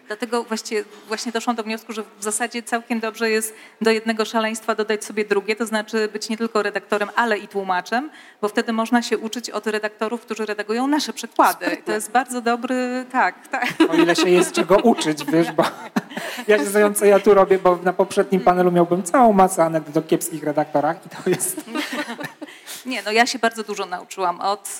Dlatego 0.07 0.43
właśnie, 0.43 0.83
właśnie 1.07 1.31
doszłam 1.31 1.55
do 1.55 1.63
wniosku, 1.63 1.93
że 1.93 2.03
w 2.19 2.23
zasadzie 2.23 2.63
całkiem 2.63 2.99
dobrze 2.99 3.29
jest 3.29 3.53
do 3.81 3.91
jednego 3.91 4.25
szaleństwa 4.25 4.75
dodać 4.75 5.05
sobie 5.05 5.25
drugie, 5.25 5.55
to 5.55 5.65
znaczy 5.65 6.09
być 6.13 6.29
nie 6.29 6.37
tylko 6.37 6.63
redaktorem, 6.63 7.09
ale 7.15 7.37
i 7.37 7.47
tłumaczem, 7.47 8.09
bo 8.41 8.49
wtedy 8.49 8.73
można 8.73 9.01
się 9.01 9.17
uczyć 9.17 9.49
od 9.49 9.67
redaktorów, 9.67 10.21
którzy 10.21 10.45
redagują 10.45 10.87
nasze 10.87 11.13
przykłady. 11.13 11.77
To 11.85 11.91
jest 11.91 12.11
bardzo 12.11 12.41
dobry, 12.41 13.05
tak, 13.11 13.47
tak. 13.47 13.73
O 13.89 13.93
ile 13.93 14.15
się 14.15 14.29
jest 14.29 14.51
czego 14.51 14.77
uczyć, 14.77 15.25
wiesz, 15.25 15.51
bo 15.51 15.63
ja 16.47 16.57
się 16.57 16.93
co 16.93 17.05
ja 17.05 17.19
tu 17.19 17.33
robię, 17.33 17.59
bo 17.59 17.79
na 17.83 17.93
poprzednim 17.93 18.41
panelu 18.41 18.71
miałbym 18.71 19.03
całą 19.03 19.33
masę 19.33 19.63
anegdot 19.63 19.97
o 19.97 20.01
kiepskich 20.07 20.43
redaktorach 20.43 21.05
i 21.05 21.09
to 21.09 21.29
jest... 21.29 21.61
Nie, 22.86 23.01
no 23.01 23.11
ja 23.11 23.25
się 23.25 23.39
bardzo 23.39 23.63
dużo 23.63 23.86
nauczyłam 23.86 24.41
od 24.41 24.79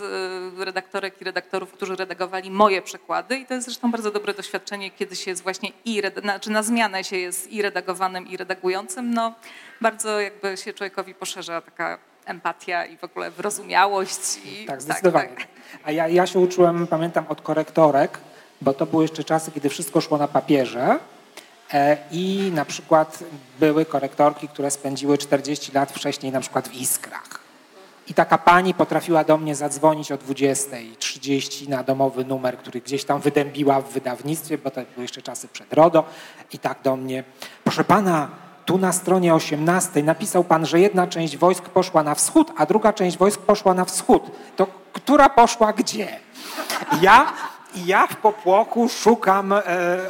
y, 0.62 0.66
redaktorek 0.66 1.22
i 1.22 1.24
redaktorów, 1.24 1.72
którzy 1.72 1.96
redagowali 1.96 2.52
moje 2.52 2.82
przekłady 2.82 3.38
i 3.38 3.46
to 3.46 3.54
jest 3.54 3.66
zresztą 3.66 3.92
bardzo 3.92 4.12
dobre 4.12 4.34
doświadczenie, 4.34 4.92
kiedy 4.92 5.16
się 5.16 5.32
jest 5.32 5.44
właśnie 5.44 5.72
i, 5.86 6.02
znaczy 6.22 6.52
na 6.52 6.64
zmianę 6.64 7.04
się 7.04 7.18
jest 7.18 7.52
i 7.52 7.62
redagowanym, 7.62 8.28
i 8.28 8.38
redagującym. 8.38 9.14
No 9.14 9.34
bardzo 9.82 10.20
jakby 10.20 10.58
się 10.58 10.74
człowiekowi 10.74 11.16
poszerza 11.16 11.62
taka 11.62 11.98
empatia 12.26 12.86
i 12.86 12.98
w 12.98 13.04
ogóle 13.04 13.32
wyrozumiałość. 13.32 14.20
I, 14.46 14.66
tak, 14.66 14.82
zdecydowanie. 14.82 15.30
Tak, 15.30 15.38
tak. 15.38 15.48
A 15.84 15.92
ja, 15.92 16.08
ja 16.08 16.28
się 16.28 16.40
uczyłem, 16.40 16.88
pamiętam, 16.88 17.26
od 17.30 17.42
korektorek, 17.42 18.18
bo 18.62 18.74
to 18.74 18.86
były 18.86 19.04
jeszcze 19.04 19.24
czasy, 19.24 19.52
kiedy 19.52 19.70
wszystko 19.70 20.02
szło 20.02 20.18
na 20.18 20.28
papierze 20.28 21.00
e, 21.74 21.98
i 22.12 22.52
na 22.56 22.66
przykład 22.66 23.24
były 23.60 23.86
korektorki, 23.86 24.48
które 24.48 24.72
spędziły 24.72 25.18
40 25.18 25.72
lat 25.72 25.92
wcześniej 25.92 26.32
na 26.32 26.40
przykład 26.40 26.68
w 26.68 26.74
Iskrach. 26.74 27.43
I 28.08 28.14
taka 28.14 28.38
pani 28.38 28.74
potrafiła 28.74 29.24
do 29.24 29.38
mnie 29.38 29.56
zadzwonić 29.56 30.12
o 30.12 30.18
20.30 30.18 31.70
na 31.70 31.84
domowy 31.84 32.26
numer, 32.26 32.58
który 32.58 32.82
gdzieś 32.82 33.06
tam 33.06 33.22
wydębiła 33.22 33.82
w 33.82 33.90
wydawnictwie, 33.90 34.58
bo 34.58 34.72
to 34.72 34.82
były 34.82 35.02
jeszcze 35.02 35.22
czasy 35.22 35.48
przed 35.48 35.74
RODO. 35.74 36.04
I 36.54 36.60
tak 36.60 36.82
do 36.84 36.96
mnie, 36.96 37.24
proszę 37.64 37.84
pana, 37.84 38.30
tu 38.66 38.78
na 38.78 38.92
stronie 38.92 39.34
18 39.36 40.04
napisał 40.04 40.44
pan, 40.44 40.66
że 40.66 40.80
jedna 40.80 41.08
część 41.08 41.38
wojsk 41.38 41.64
poszła 41.64 42.04
na 42.04 42.16
wschód, 42.16 42.52
a 42.58 42.66
druga 42.66 42.94
część 42.94 43.18
wojsk 43.18 43.42
poszła 43.42 43.74
na 43.74 43.86
wschód. 43.86 44.24
To 44.56 44.68
która 44.94 45.30
poszła 45.30 45.74
gdzie? 45.74 46.08
Ja, 47.02 47.34
ja 47.86 48.08
w 48.08 48.16
popłoku 48.16 48.90
szukam 48.90 49.54
e, 49.54 49.62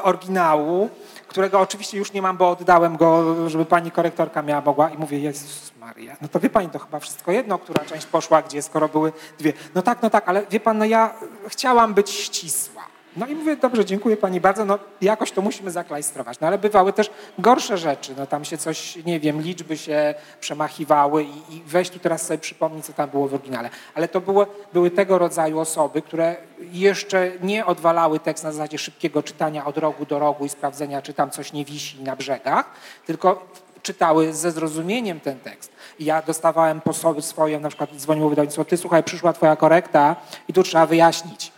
oryginału, 0.04 0.90
którego 1.34 1.60
oczywiście 1.60 1.98
już 1.98 2.14
nie 2.14 2.22
mam, 2.22 2.38
bo 2.38 2.50
oddałem 2.50 2.98
go, 2.98 3.36
żeby 3.50 3.66
pani 3.66 3.92
korektorka 3.92 4.42
miała 4.42 4.62
mogła 4.62 4.90
i 4.90 4.98
mówię, 4.98 5.20
Jezus 5.20 5.72
Maria, 5.80 6.16
no 6.22 6.28
to 6.28 6.40
wie 6.40 6.50
pani, 6.50 6.70
to 6.70 6.80
chyba 6.80 7.00
wszystko 7.00 7.32
jedno, 7.32 7.60
która 7.60 7.86
część 7.86 8.06
poszła 8.06 8.42
gdzie, 8.42 8.62
skoro 8.62 8.90
były 8.90 9.12
dwie. 9.40 9.54
No 9.76 9.82
tak, 9.82 10.02
no 10.02 10.10
tak, 10.10 10.30
ale 10.30 10.46
wie 10.50 10.60
pan, 10.60 10.78
no 10.78 10.86
ja 10.86 11.14
chciałam 11.48 11.94
być 11.94 12.10
ścisła. 12.10 12.93
No 13.18 13.28
i 13.28 13.36
mówię, 13.36 13.56
dobrze, 13.56 13.86
dziękuję 13.86 14.18
pani 14.18 14.42
bardzo, 14.42 14.66
no 14.66 14.80
jakoś 15.02 15.32
to 15.32 15.42
musimy 15.42 15.72
zaklajstrować. 15.72 16.40
No 16.40 16.48
ale 16.48 16.58
bywały 16.58 16.94
też 16.94 17.10
gorsze 17.40 17.78
rzeczy, 17.78 18.14
no 18.18 18.28
tam 18.28 18.46
się 18.46 18.58
coś, 18.58 18.96
nie 19.06 19.20
wiem, 19.20 19.42
liczby 19.42 19.78
się 19.78 20.16
przemachiwały 20.40 21.24
i, 21.24 21.56
i 21.56 21.64
weź 21.66 21.90
tu 21.90 22.00
teraz 22.00 22.22
sobie 22.22 22.38
przypomnij, 22.38 22.82
co 22.82 22.94
tam 22.94 23.10
było 23.10 23.28
w 23.28 23.34
oryginale. 23.34 23.70
Ale 23.96 24.08
to 24.08 24.22
było, 24.22 24.46
były 24.74 24.92
tego 24.92 25.18
rodzaju 25.18 25.60
osoby, 25.60 26.02
które 26.02 26.36
jeszcze 26.72 27.32
nie 27.42 27.66
odwalały 27.66 28.20
tekst 28.20 28.44
na 28.44 28.52
zasadzie 28.52 28.78
szybkiego 28.78 29.24
czytania 29.24 29.66
od 29.66 29.78
rogu 29.78 30.06
do 30.06 30.20
rogu 30.20 30.46
i 30.46 30.50
sprawdzenia, 30.50 31.02
czy 31.02 31.14
tam 31.14 31.32
coś 31.32 31.54
nie 31.54 31.66
wisi 31.66 32.04
na 32.04 32.16
brzegach, 32.16 32.66
tylko 33.06 33.48
czytały 33.84 34.34
ze 34.34 34.52
zrozumieniem 34.52 35.20
ten 35.20 35.40
tekst. 35.40 35.72
Ja 36.00 36.22
dostawałem 36.22 36.82
posoby 36.82 37.22
swoje, 37.22 37.60
na 37.60 37.70
przykład 37.70 37.90
dzwoniło 37.96 38.30
wydawnictwo, 38.30 38.66
ty 38.66 38.78
słuchaj, 38.78 39.04
przyszła 39.04 39.34
twoja 39.34 39.56
korekta 39.56 40.16
i 40.48 40.54
tu 40.54 40.64
trzeba 40.64 40.86
wyjaśnić. 40.86 41.53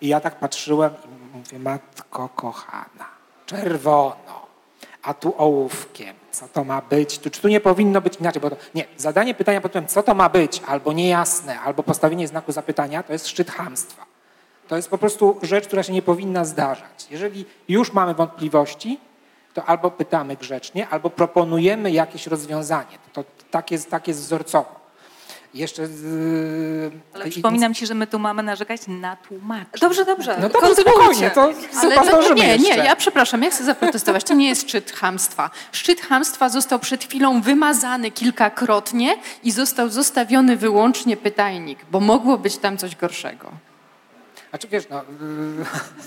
I 0.00 0.08
ja 0.08 0.20
tak 0.20 0.38
patrzyłem 0.38 0.94
i 1.04 1.36
mówię, 1.36 1.58
matko 1.58 2.28
kochana, 2.28 3.08
czerwono, 3.46 4.46
a 5.02 5.14
tu 5.14 5.34
ołówkiem, 5.38 6.16
co 6.30 6.48
to 6.48 6.64
ma 6.64 6.82
być? 6.82 7.18
Tu, 7.18 7.30
czy 7.30 7.40
tu 7.40 7.48
nie 7.48 7.60
powinno 7.60 8.00
być 8.00 8.16
inaczej? 8.16 8.42
Bo 8.42 8.50
to, 8.50 8.56
nie, 8.74 8.84
zadanie 8.96 9.34
pytania 9.34 9.60
pod 9.60 9.72
tytułem, 9.72 9.88
co 9.88 10.02
to 10.02 10.14
ma 10.14 10.28
być, 10.28 10.62
albo 10.66 10.92
niejasne, 10.92 11.60
albo 11.60 11.82
postawienie 11.82 12.28
znaku 12.28 12.52
zapytania, 12.52 13.02
to 13.02 13.12
jest 13.12 13.28
szczyt 13.28 13.50
hamstwa. 13.50 14.04
To 14.68 14.76
jest 14.76 14.90
po 14.90 14.98
prostu 14.98 15.38
rzecz, 15.42 15.66
która 15.66 15.82
się 15.82 15.92
nie 15.92 16.02
powinna 16.02 16.44
zdarzać. 16.44 17.06
Jeżeli 17.10 17.46
już 17.68 17.92
mamy 17.92 18.14
wątpliwości, 18.14 19.00
to 19.54 19.64
albo 19.64 19.90
pytamy 19.90 20.36
grzecznie, 20.36 20.88
albo 20.88 21.10
proponujemy 21.10 21.90
jakieś 21.90 22.26
rozwiązanie. 22.26 22.98
To 23.12 23.24
tak 23.50 23.70
jest, 23.70 23.90
tak 23.90 24.08
jest 24.08 24.20
wzorcowo. 24.20 24.78
Jeszcze 25.54 25.86
z... 25.86 26.94
Ale 27.14 27.30
przypominam 27.30 27.74
ci, 27.74 27.86
że 27.86 27.94
my 27.94 28.06
tu 28.06 28.18
mamy 28.18 28.42
narzekać 28.42 28.80
na 28.88 29.16
tłumaczy. 29.16 29.80
Dobrze, 29.80 30.04
dobrze. 30.04 30.38
No 30.40 30.48
to 30.48 30.74
spokojnie, 30.74 31.30
to 31.30 31.52
Ale 31.82 31.96
to, 31.96 32.34
nie, 32.34 32.58
nie, 32.58 32.76
ja 32.76 32.96
przepraszam, 32.96 33.42
ja 33.42 33.50
chcę 33.50 33.64
zaprotestować. 33.64 34.24
To 34.24 34.34
nie 34.34 34.48
jest 34.48 34.62
szczyt 34.62 34.92
hamstwa. 34.92 35.50
Szczyt 35.72 36.00
hamstwa 36.00 36.48
został 36.48 36.78
przed 36.78 37.04
chwilą 37.04 37.40
wymazany 37.40 38.10
kilkakrotnie 38.10 39.16
i 39.44 39.50
został 39.50 39.88
zostawiony 39.88 40.56
wyłącznie 40.56 41.16
pytajnik, 41.16 41.78
bo 41.90 42.00
mogło 42.00 42.38
być 42.38 42.56
tam 42.56 42.76
coś 42.76 42.96
gorszego. 42.96 43.67
Znaczy 44.50 44.68
wiesz, 44.68 44.88
no, 44.90 45.02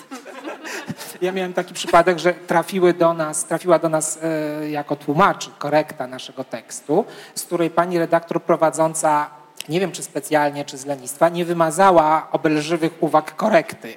ja 1.22 1.32
miałem 1.32 1.54
taki 1.54 1.74
przypadek, 1.74 2.20
że 2.20 2.34
trafiły 2.34 2.94
do 2.94 3.14
nas, 3.14 3.46
trafiła 3.46 3.80
do 3.80 3.90
nas 3.90 4.20
e, 4.24 4.70
jako 4.70 4.96
tłumacz 4.96 5.50
korekta 5.58 6.08
naszego 6.08 6.44
tekstu, 6.44 7.06
z 7.36 7.44
której 7.44 7.70
pani 7.70 8.00
redaktor 8.00 8.44
prowadząca, 8.44 9.30
nie 9.70 9.80
wiem 9.80 9.92
czy 9.92 10.04
specjalnie, 10.04 10.66
czy 10.66 10.78
z 10.78 10.86
lenistwa, 10.86 11.30
nie 11.30 11.46
wymazała 11.46 12.28
obelżywych 12.32 13.04
uwag 13.04 13.36
korekty. 13.36 13.94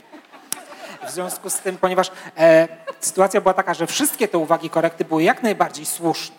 W 1.07 1.11
związku 1.11 1.51
z 1.51 1.59
tym, 1.59 1.77
ponieważ 1.77 2.11
e, 2.39 2.69
sytuacja 3.01 3.41
była 3.41 3.55
taka, 3.55 3.75
że 3.75 3.87
wszystkie 3.87 4.29
te 4.29 4.39
uwagi 4.39 4.71
korekty 4.71 5.05
były 5.05 5.23
jak 5.23 5.43
najbardziej 5.43 5.87
słuszne, 5.87 6.37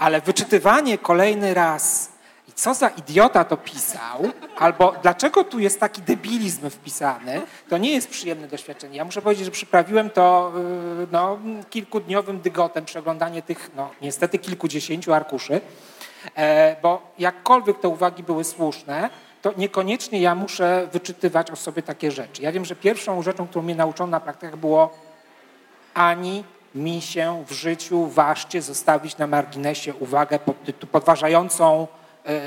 ale 0.00 0.20
wyczytywanie 0.20 0.98
kolejny 0.98 1.54
raz 1.54 2.09
co 2.60 2.74
za 2.74 2.88
idiota 2.88 3.44
to 3.44 3.56
pisał, 3.56 4.22
albo 4.58 4.94
dlaczego 5.02 5.44
tu 5.44 5.58
jest 5.58 5.80
taki 5.80 6.02
debilizm 6.02 6.70
wpisany, 6.70 7.40
to 7.68 7.78
nie 7.78 7.92
jest 7.92 8.10
przyjemne 8.10 8.48
doświadczenie. 8.48 8.96
Ja 8.96 9.04
muszę 9.04 9.22
powiedzieć, 9.22 9.44
że 9.44 9.50
przyprawiłem 9.50 10.10
to 10.10 10.52
y, 11.02 11.06
no, 11.12 11.38
kilkudniowym 11.70 12.40
dygotem 12.40 12.84
przeglądanie 12.84 13.42
tych, 13.42 13.70
no, 13.76 13.90
niestety 14.02 14.38
kilkudziesięciu 14.38 15.12
arkuszy, 15.12 15.60
e, 16.34 16.76
bo 16.82 17.12
jakkolwiek 17.18 17.80
te 17.80 17.88
uwagi 17.88 18.22
były 18.22 18.44
słuszne, 18.44 19.10
to 19.42 19.52
niekoniecznie 19.56 20.20
ja 20.20 20.34
muszę 20.34 20.88
wyczytywać 20.92 21.50
o 21.50 21.56
sobie 21.56 21.82
takie 21.82 22.10
rzeczy. 22.10 22.42
Ja 22.42 22.52
wiem, 22.52 22.64
że 22.64 22.76
pierwszą 22.76 23.22
rzeczą, 23.22 23.46
którą 23.46 23.64
mnie 23.64 23.74
nauczono 23.74 24.10
na 24.10 24.20
praktykach 24.20 24.56
było 24.56 24.94
ani 25.94 26.44
mi 26.74 27.00
się 27.00 27.44
w 27.46 27.52
życiu 27.52 28.06
ważcie 28.06 28.62
zostawić 28.62 29.18
na 29.18 29.26
marginesie 29.26 29.94
uwagę 29.94 30.38
pod, 30.38 30.56
podważającą 30.92 31.86
E, 31.86 31.99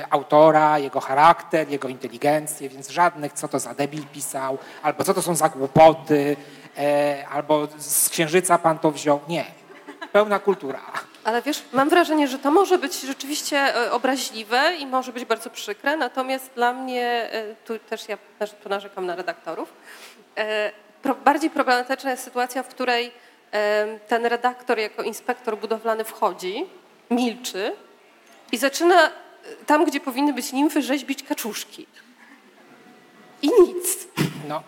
autora, 0.09 0.79
jego 0.79 0.99
charakter, 0.99 1.69
jego 1.69 1.87
inteligencję, 1.87 2.69
więc 2.69 2.89
żadnych, 2.89 3.33
co 3.33 3.47
to 3.47 3.59
za 3.59 3.73
debil 3.73 4.05
pisał, 4.13 4.57
albo 4.83 5.03
co 5.03 5.13
to 5.13 5.21
są 5.21 5.35
za 5.35 5.49
głupoty, 5.49 6.37
e, 6.77 7.25
albo 7.31 7.67
z 7.77 8.09
księżyca 8.09 8.57
pan 8.57 8.79
to 8.79 8.91
wziął. 8.91 9.19
Nie. 9.27 9.45
Pełna 10.11 10.39
kultura. 10.39 10.81
Ale 11.23 11.41
wiesz, 11.41 11.63
mam 11.71 11.89
wrażenie, 11.89 12.27
że 12.27 12.39
to 12.39 12.51
może 12.51 12.77
być 12.77 13.01
rzeczywiście 13.01 13.57
e, 13.57 13.91
obraźliwe 13.91 14.75
i 14.79 14.85
może 14.85 15.13
być 15.13 15.25
bardzo 15.25 15.49
przykre, 15.49 15.97
natomiast 15.97 16.51
dla 16.55 16.73
mnie, 16.73 17.29
tu 17.65 17.79
też 17.79 18.09
ja 18.09 18.17
tu 18.63 18.69
narzekam 18.69 19.05
na 19.05 19.15
redaktorów, 19.15 19.73
bardziej 21.25 21.49
problematyczna 21.49 22.11
jest 22.11 22.23
sytuacja, 22.23 22.63
w 22.63 22.67
której 22.67 23.11
ten 24.07 24.25
redaktor 24.25 24.79
jako 24.79 25.03
inspektor 25.03 25.57
budowlany 25.57 26.03
wchodzi, 26.03 26.65
milczy 27.09 27.75
i 28.51 28.57
zaczyna 28.57 29.11
tam, 29.65 29.85
gdzie 29.85 29.99
powinny 29.99 30.33
być 30.33 30.53
nimfy, 30.53 30.81
rzeźbić 30.81 31.23
kaczuszki. 31.23 31.87
I 33.41 33.47
nic. 33.47 34.07
No, 34.47 34.63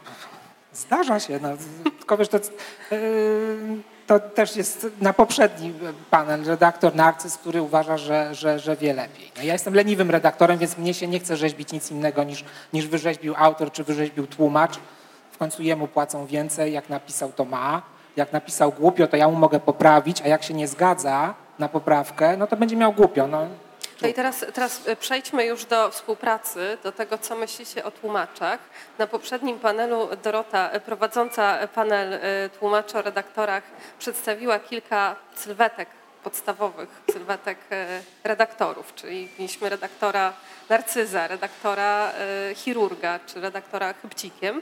zdarza 0.73 1.19
się. 1.19 1.39
No. 1.41 1.49
Tylko 1.83 2.17
wiesz, 2.17 2.27
to, 2.27 2.37
yy, 2.91 2.97
to 4.07 4.19
też 4.19 4.55
jest 4.55 4.87
na 5.01 5.13
poprzedni 5.13 5.73
panel 6.09 6.45
redaktor 6.45 6.95
Narcyz, 6.95 7.37
który 7.37 7.61
uważa, 7.61 7.97
że, 7.97 8.35
że, 8.35 8.59
że 8.59 8.75
wie 8.75 8.93
lepiej. 8.93 9.31
No, 9.37 9.43
ja 9.43 9.53
jestem 9.53 9.75
leniwym 9.75 10.11
redaktorem, 10.11 10.57
więc 10.57 10.77
mnie 10.77 10.93
się 10.93 11.07
nie 11.07 11.19
chce 11.19 11.37
rzeźbić 11.37 11.71
nic 11.71 11.91
innego 11.91 12.23
niż, 12.23 12.43
niż 12.73 12.87
wyrzeźbił 12.87 13.33
autor 13.37 13.71
czy 13.71 13.83
wyrzeźbił 13.83 14.27
tłumacz. 14.27 14.79
W 15.31 15.37
końcu 15.37 15.63
jemu 15.63 15.87
płacą 15.87 16.25
więcej, 16.25 16.73
jak 16.73 16.89
napisał 16.89 17.31
to 17.31 17.45
ma. 17.45 17.81
Jak 18.15 18.33
napisał 18.33 18.71
głupio, 18.71 19.07
to 19.07 19.17
ja 19.17 19.27
mu 19.27 19.35
mogę 19.35 19.59
poprawić, 19.59 20.21
a 20.21 20.27
jak 20.27 20.43
się 20.43 20.53
nie 20.53 20.67
zgadza 20.67 21.33
na 21.59 21.69
poprawkę, 21.69 22.37
no 22.37 22.47
to 22.47 22.57
będzie 22.57 22.75
miał 22.75 22.93
głupio. 22.93 23.27
No, 23.27 23.47
no 24.01 24.07
i 24.07 24.13
teraz, 24.13 24.45
teraz 24.53 24.87
e, 24.87 24.95
przejdźmy 24.95 25.45
już 25.45 25.65
do 25.65 25.91
współpracy, 25.91 26.77
do 26.83 26.91
tego, 26.91 27.17
co 27.17 27.35
myślicie 27.35 27.83
o 27.83 27.91
tłumaczach. 27.91 28.59
Na 28.97 29.07
poprzednim 29.07 29.59
panelu 29.59 30.09
Dorota, 30.23 30.71
e, 30.71 30.79
prowadząca 30.79 31.67
panel 31.67 32.13
e, 32.13 32.19
tłumaczy 32.59 32.97
o 32.97 33.01
redaktorach, 33.01 33.63
przedstawiła 33.99 34.59
kilka 34.59 35.15
sylwetek 35.35 35.89
podstawowych, 36.23 36.89
sylwetek 37.11 37.57
redaktorów, 38.23 38.95
czyli 38.95 39.29
mieliśmy 39.39 39.69
redaktora 39.69 40.33
narcyza, 40.69 41.27
redaktora 41.27 42.11
chirurga, 42.55 43.19
czy 43.25 43.41
redaktora 43.41 43.93
chybcikiem. 43.93 44.61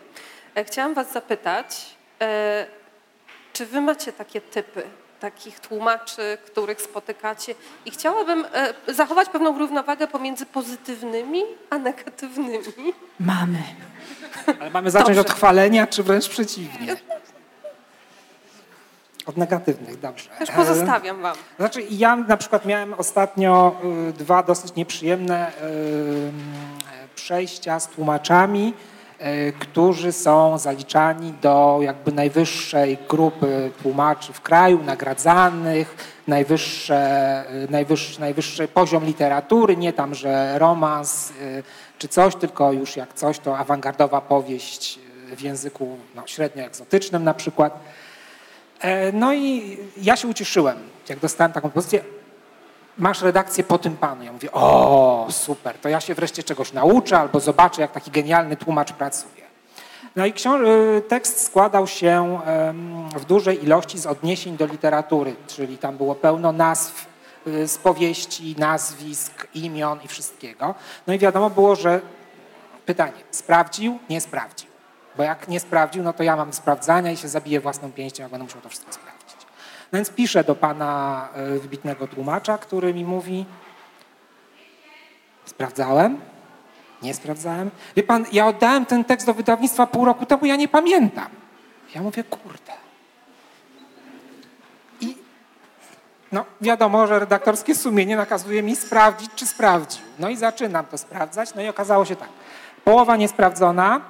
Chciałam 0.66 0.94
was 0.94 1.12
zapytać, 1.12 1.96
Czy 3.54 3.66
wy 3.66 3.82
macie 3.82 4.14
takie 4.14 4.42
typy, 4.42 4.84
takich 5.24 5.60
tłumaczy, 5.60 6.38
których 6.46 6.82
spotykacie? 6.82 7.56
I 7.86 7.92
chciałabym 7.92 8.46
e, 8.54 8.94
zachować 8.94 9.30
pewną 9.30 9.60
równowagę 9.60 10.08
pomiędzy 10.08 10.46
pozytywnymi 10.46 11.42
a 11.70 11.78
negatywnymi. 11.78 12.94
Mamy. 13.20 13.64
Ale 14.60 14.70
mamy 14.70 14.92
zacząć 14.92 15.18
Dobrze. 15.18 15.32
od 15.32 15.38
chwalenia, 15.38 15.88
czy 15.88 16.04
wręcz 16.04 16.30
przeciwnie? 16.30 16.96
Od 19.26 19.38
negatywnych, 19.38 20.00
dobrze. 20.00 20.30
Już 20.40 20.50
E, 20.50 20.54
pozostawiam 20.54 21.22
wam. 21.22 21.36
Znaczy 21.60 21.84
ja 21.90 22.16
na 22.16 22.38
przykład 22.38 22.66
miałem 22.66 22.94
ostatnio 22.94 23.76
y, 24.10 24.14
dwa 24.14 24.44
dosyć 24.44 24.76
nieprzyjemne 24.76 25.52
przejścia 27.16 27.80
z 27.80 27.88
tłumaczami, 27.88 28.74
którzy 29.60 30.12
są 30.12 30.58
zaliczani 30.58 31.34
do 31.42 31.80
jakby 31.82 32.12
najwyższej 32.12 32.98
grupy 33.10 33.72
tłumaczy 33.84 34.34
w 34.34 34.42
kraju, 34.42 34.84
nagradzanych, 34.84 35.96
najwyższe, 36.28 37.44
y, 37.66 37.72
najwyższy, 37.72 38.20
najwyższy 38.20 38.68
poziom 38.68 39.06
literatury, 39.06 39.78
nie 39.78 39.94
tam, 39.94 40.16
że 40.16 40.60
romans 40.60 41.32
y, 41.32 41.64
czy 41.98 42.08
coś, 42.08 42.36
tylko 42.36 42.72
już 42.72 42.98
jak 42.98 43.14
coś, 43.14 43.40
to 43.40 43.58
awangardowa 43.58 44.22
powieść 44.22 45.00
w 45.36 45.42
języku 45.42 45.98
no, 46.16 46.24
średnio 46.26 46.64
egzotycznym 46.64 47.24
na 47.24 47.34
przykład. 47.34 47.80
E, 48.80 49.12
No 49.12 49.34
i 49.34 49.78
ja 49.98 50.16
się 50.16 50.28
ucieszyłem, 50.28 50.78
jak 51.10 51.20
dostałem 51.20 51.54
taką 51.54 51.70
pozycję. 51.70 52.04
Masz 52.98 53.22
redakcję 53.22 53.64
po 53.64 53.78
tym 53.78 53.98
panu. 53.98 54.24
Ja 54.24 54.34
mówię, 54.34 54.52
o 54.52 55.28
super, 55.30 55.78
to 55.78 55.90
ja 55.90 56.00
się 56.00 56.16
wreszcie 56.16 56.44
czegoś 56.44 56.74
nauczę 56.74 57.20
albo 57.20 57.40
zobaczę, 57.40 57.82
jak 57.82 57.92
taki 57.92 58.12
genialny 58.12 58.56
tłumacz 58.56 58.92
pracuje. 58.92 59.44
No 60.16 60.26
i 60.26 60.34
y, 60.66 61.02
tekst 61.02 61.46
składał 61.46 61.88
się 61.88 62.40
w 63.16 63.26
dużej 63.26 63.64
ilości 63.64 64.00
z 64.00 64.06
odniesień 64.06 64.58
do 64.58 64.66
literatury, 64.66 65.36
czyli 65.48 65.78
tam 65.78 65.98
było 65.98 66.16
pełno 66.16 66.52
nazw 66.52 67.08
y, 67.48 67.68
z 67.68 67.78
powieści, 67.78 68.56
nazwisk, 68.58 69.48
imion 69.54 70.00
i 70.06 70.08
wszystkiego. 70.08 70.76
No 71.08 71.14
i 71.14 71.20
wiadomo 71.20 71.50
było, 71.50 71.76
że 71.76 72.02
pytanie, 72.86 73.24
sprawdził, 73.32 74.00
nie 74.10 74.22
sprawdził. 74.22 74.70
Bo 75.18 75.24
jak 75.24 75.48
nie 75.48 75.60
sprawdził, 75.60 76.04
no 76.04 76.14
to 76.14 76.24
ja 76.24 76.36
mam 76.36 76.54
sprawdzania 76.54 77.12
i 77.12 77.18
się 77.18 77.28
zabiję 77.28 77.60
własną 77.60 77.92
pięścią, 77.92 78.24
jak 78.24 78.32
będę 78.32 78.44
musiał 78.44 78.62
to 78.62 78.70
wszystko 78.70 78.94
sprawdzić. 78.94 79.03
Więc 79.94 80.10
piszę 80.10 80.44
do 80.44 80.56
pana 80.56 81.30
y, 81.56 81.60
wybitnego 81.60 82.08
tłumacza, 82.08 82.58
który 82.58 82.94
mi 82.94 83.06
mówi, 83.06 83.46
sprawdzałem, 85.46 86.22
nie 87.02 87.14
sprawdzałem. 87.14 87.72
Wie 87.96 88.04
pan, 88.04 88.26
ja 88.32 88.48
oddałem 88.48 88.86
ten 88.86 89.04
tekst 89.04 89.26
do 89.26 89.34
wydawnictwa 89.34 89.88
pół 89.88 90.06
roku 90.06 90.26
temu, 90.26 90.46
ja 90.46 90.56
nie 90.56 90.68
pamiętam. 90.68 91.28
Ja 91.96 92.02
mówię, 92.02 92.24
kurde. 92.24 92.74
I 95.02 95.18
no 96.32 96.46
wiadomo, 96.62 97.08
że 97.08 97.20
redaktorskie 97.20 97.76
sumienie 97.76 98.16
nakazuje 98.16 98.64
mi 98.64 98.76
sprawdzić, 98.76 99.32
czy 99.36 99.48
sprawdził. 99.48 100.02
No 100.20 100.30
i 100.30 100.38
zaczynam 100.38 100.86
to 100.86 100.98
sprawdzać, 100.98 101.56
no 101.56 101.62
i 101.62 101.68
okazało 101.68 102.06
się 102.06 102.16
tak. 102.16 102.30
Połowa 102.84 103.16
niesprawdzona, 103.16 104.02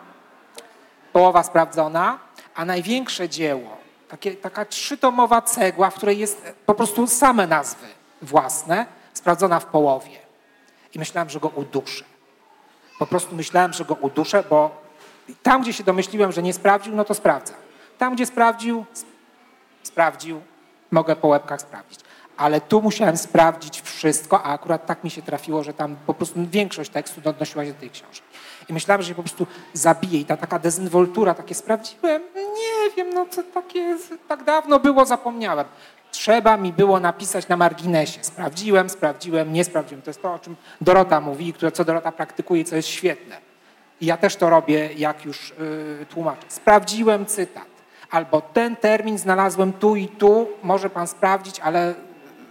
połowa 1.14 1.44
sprawdzona, 1.44 2.20
a 2.56 2.66
największe 2.66 3.30
dzieło, 3.30 3.83
takie, 4.14 4.36
taka 4.36 4.66
trzytomowa 4.66 5.42
cegła, 5.42 5.90
w 5.90 5.96
której 5.96 6.18
jest 6.18 6.54
po 6.66 6.74
prostu 6.74 7.08
same 7.08 7.48
nazwy 7.48 7.88
własne, 8.22 8.86
sprawdzona 9.14 9.60
w 9.60 9.66
połowie. 9.66 10.20
I 10.94 11.00
myślałem, 11.00 11.30
że 11.30 11.40
go 11.40 11.48
uduszę. 11.48 12.04
Po 13.00 13.06
prostu 13.06 13.36
myślałem, 13.36 13.74
że 13.74 13.86
go 13.86 13.94
uduszę, 13.94 14.44
bo 14.50 14.82
tam, 15.44 15.62
gdzie 15.62 15.74
się 15.74 15.84
domyśliłem, 15.84 16.32
że 16.32 16.44
nie 16.44 16.54
sprawdził, 16.54 16.96
no 16.96 17.06
to 17.06 17.14
sprawdzam. 17.14 17.58
Tam, 17.98 18.16
gdzie 18.16 18.26
sprawdził, 18.26 18.86
sp- 19.02 19.12
sprawdził, 19.84 20.42
mogę 20.92 21.16
po 21.16 21.28
łebkach 21.28 21.62
sprawdzić. 21.62 22.00
Ale 22.38 22.62
tu 22.62 22.82
musiałem 22.82 23.18
sprawdzić 23.18 23.82
wszystko, 23.82 24.44
a 24.44 24.54
akurat 24.54 24.86
tak 24.86 25.04
mi 25.04 25.10
się 25.10 25.22
trafiło, 25.22 25.64
że 25.64 25.74
tam 25.74 25.96
po 26.06 26.14
prostu 26.14 26.40
większość 26.48 26.90
tekstu 26.92 27.22
odnosiła 27.30 27.66
się 27.66 27.74
do 27.74 27.80
tej 27.80 27.90
książki. 27.90 28.28
I 28.70 28.74
myślałem, 28.74 29.02
że 29.02 29.08
się 29.10 29.16
po 29.16 29.24
prostu 29.24 29.48
zabije 29.74 30.20
i 30.20 30.26
ta 30.26 30.38
taka 30.38 30.60
dezynwoltura, 30.60 31.34
takie 31.34 31.56
sprawdziłem, 31.56 32.22
nie 32.36 32.92
wiem, 32.98 33.14
no 33.14 33.26
co 33.30 33.44
takie, 33.44 33.98
tak 34.28 34.44
dawno 34.44 34.80
było, 34.80 35.06
zapomniałem. 35.06 35.66
Trzeba 36.12 36.58
mi 36.58 36.74
było 36.74 37.00
napisać 37.00 37.48
na 37.48 37.58
marginesie. 37.58 38.24
Sprawdziłem, 38.24 38.90
sprawdziłem, 38.90 39.54
nie 39.54 39.64
sprawdziłem. 39.64 40.02
To 40.02 40.10
jest 40.10 40.22
to, 40.22 40.34
o 40.34 40.40
czym 40.40 40.56
Dorota 40.82 41.22
mówi, 41.22 41.54
które, 41.54 41.72
co 41.72 41.86
Dorota 41.86 42.12
praktykuje 42.12 42.66
co 42.66 42.76
jest 42.76 42.88
świetne. 42.88 43.38
I 44.02 44.06
ja 44.06 44.18
też 44.18 44.36
to 44.36 44.50
robię, 44.50 44.90
jak 44.94 45.26
już 45.26 45.52
y, 45.52 46.06
tłumaczę. 46.10 46.42
Sprawdziłem 46.48 47.26
cytat. 47.26 47.66
Albo 48.12 48.42
ten 48.42 48.76
termin 48.76 49.18
znalazłem 49.18 49.74
tu 49.74 49.96
i 49.96 50.08
tu, 50.08 50.48
może 50.64 50.90
pan 50.90 51.08
sprawdzić, 51.08 51.60
ale 51.60 51.94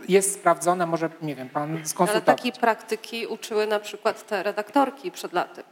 jest 0.09 0.35
sprawdzone, 0.35 0.87
może, 0.87 1.11
nie 1.23 1.35
wiem, 1.35 1.49
pan 1.49 1.77
Ale 1.77 1.87
skonsultować. 1.87 2.37
takiej 2.37 2.53
praktyki 2.53 3.27
uczyły 3.27 3.67
na 3.67 3.81
przykład 3.81 4.27
te 4.27 4.43
redaktorki 4.43 5.11
przed 5.11 5.33
laty. 5.33 5.63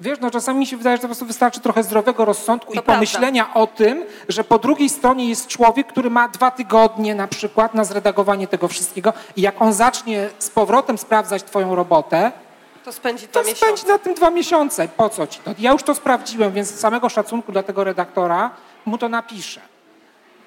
Wiesz, 0.00 0.18
no 0.20 0.30
czasami 0.30 0.58
mi 0.58 0.66
się 0.66 0.76
wydaje, 0.76 0.96
że 0.96 1.00
po 1.00 1.06
prostu 1.08 1.26
wystarczy 1.26 1.60
trochę 1.60 1.82
zdrowego 1.82 2.24
rozsądku 2.24 2.74
To 2.74 2.80
i 2.80 2.82
pomyślenia 2.82 3.54
o 3.54 3.66
tym, 3.66 4.04
że 4.28 4.44
po 4.44 4.58
drugiej 4.58 4.88
stronie 4.88 5.28
jest 5.28 5.46
człowiek, 5.46 5.86
który 5.86 6.10
ma 6.10 6.28
dwa 6.28 6.50
tygodnie 6.50 7.14
na 7.14 7.28
przykład 7.28 7.74
na 7.74 7.84
zredagowanie 7.84 8.46
tego 8.46 8.68
wszystkiego 8.68 9.12
i 9.36 9.40
jak 9.42 9.62
on 9.62 9.72
zacznie 9.72 10.28
z 10.38 10.50
powrotem 10.50 10.98
sprawdzać 10.98 11.42
twoją 11.42 11.74
robotę, 11.74 12.32
To 12.84 12.92
spędzi 12.92 13.28
to 13.28 13.40
dwa 13.42 13.50
miesiące. 13.50 13.88
na 13.88 13.98
tym 13.98 14.14
dwa 14.14 14.30
miesiące. 14.30 14.88
Po 14.88 15.08
co 15.08 15.26
ci 15.26 15.40
to? 15.40 15.50
Ja 15.58 15.72
już 15.72 15.82
to 15.82 15.94
sprawdziłem, 15.94 16.52
więc 16.52 16.68
z 16.68 16.78
samego 16.80 17.08
szacunku 17.08 17.52
dla 17.52 17.62
tego 17.62 17.84
redaktora 17.84 18.50
mu 18.84 18.98
to 18.98 19.08
napiszę. 19.08 19.60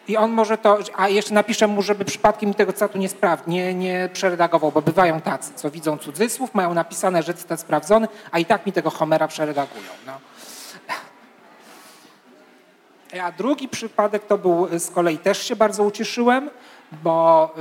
I 0.10 0.18
on 0.18 0.32
może 0.32 0.58
to, 0.58 0.78
a 0.96 1.10
jeszcze 1.10 1.34
napiszę 1.34 1.68
mu, 1.68 1.82
żeby 1.82 2.06
przypadkiem 2.06 2.54
tego 2.54 2.74
cytatu 2.74 2.98
nie, 2.98 3.10
spraw, 3.10 3.48
nie, 3.48 3.74
nie 3.74 4.10
przeredagował, 4.14 4.72
bo 4.72 4.82
bywają 4.82 5.22
tacy, 5.22 5.54
co 5.56 5.72
widzą 5.72 5.98
cudzysłów, 5.98 6.54
mają 6.54 6.74
napisane, 6.74 7.24
że 7.24 7.34
cytat 7.34 7.60
sprawdzony, 7.60 8.08
a 8.32 8.40
i 8.40 8.46
tak 8.46 8.66
mi 8.66 8.72
tego 8.72 8.90
Homera 8.90 9.28
przeredagują. 9.28 9.90
No. 10.06 10.20
A 13.24 13.32
drugi 13.32 13.68
przypadek 13.68 14.26
to 14.28 14.38
był 14.38 14.80
z 14.80 14.90
kolei 14.90 15.18
też 15.18 15.44
się 15.44 15.56
bardzo 15.56 15.84
ucieszyłem, 15.84 16.50
bo 17.04 17.52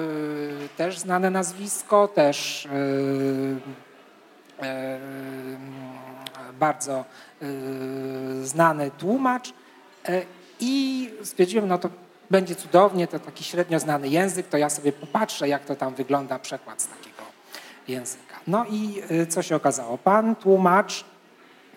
y, 0.64 0.68
też 0.76 0.99
znane 0.99 1.30
nazwisko, 1.30 2.09
też 2.09 2.66
y, 2.66 2.68
y, 4.64 4.68
bardzo 6.53 7.05
y, 7.42 8.46
znany 8.46 8.90
tłumacz 8.90 9.49
y, 9.49 9.53
i 10.61 11.11
stwierdziłem, 11.22 11.68
no 11.68 11.78
to 11.78 11.88
będzie 12.30 12.54
cudownie, 12.54 13.06
to 13.06 13.18
taki 13.18 13.44
średnio 13.44 13.78
znany 13.78 14.08
język, 14.08 14.48
to 14.48 14.56
ja 14.56 14.70
sobie 14.70 14.92
popatrzę, 14.92 15.48
jak 15.48 15.64
to 15.64 15.76
tam 15.76 15.94
wygląda 15.94 16.38
przekład 16.38 16.82
z 16.82 16.88
takiego 16.88 17.22
języka. 17.88 18.40
No 18.46 18.64
i 18.70 19.02
y, 19.10 19.26
co 19.26 19.42
się 19.42 19.56
okazało? 19.56 19.98
Pan 19.98 20.36
tłumacz, 20.36 21.04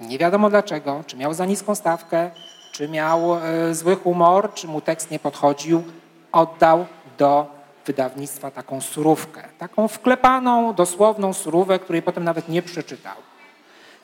nie 0.02 0.18
wiadomo 0.18 0.50
dlaczego, 0.50 1.04
czy 1.08 1.18
miał 1.18 1.34
za 1.34 1.46
niską 1.46 1.76
stawkę, 1.76 2.32
czy 2.72 2.90
miał 2.90 3.38
y, 3.70 3.76
zły 3.76 3.96
humor, 3.96 4.54
czy 4.54 4.68
mu 4.68 4.82
tekst 4.82 5.12
nie 5.12 5.20
podchodził, 5.20 5.84
oddał 6.32 6.86
do 7.18 7.62
wydawnictwa 7.86 8.52
taką 8.52 8.82
surówkę, 8.82 9.44
taką 9.58 9.88
wklepaną, 9.88 10.74
dosłowną 10.74 11.34
surówkę, 11.34 11.80
której 11.80 12.02
potem 12.02 12.24
nawet 12.24 12.50
nie 12.50 12.62
przeczytał. 12.62 13.16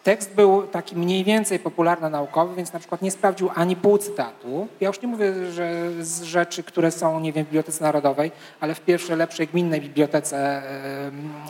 Tekst 0.07 0.33
był 0.33 0.67
taki 0.67 0.95
mniej 0.95 1.23
więcej 1.23 1.59
popularno-naukowy, 1.59 2.55
więc 2.55 2.73
na 2.73 2.79
przykład 2.79 3.01
nie 3.01 3.11
sprawdził 3.11 3.49
ani 3.55 3.75
pół 3.75 3.97
cytatu. 3.97 4.67
Ja 4.81 4.87
już 4.87 5.01
nie 5.01 5.07
mówię, 5.07 5.51
że 5.51 5.91
z 6.03 6.21
rzeczy, 6.21 6.63
które 6.63 6.91
są, 6.91 7.19
nie 7.19 7.33
wiem, 7.33 7.45
w 7.45 7.47
Bibliotece 7.47 7.83
Narodowej, 7.83 8.31
ale 8.59 8.75
w 8.75 8.81
pierwszej, 8.81 9.17
lepszej 9.17 9.47
gminnej 9.47 9.81
bibliotece 9.81 10.61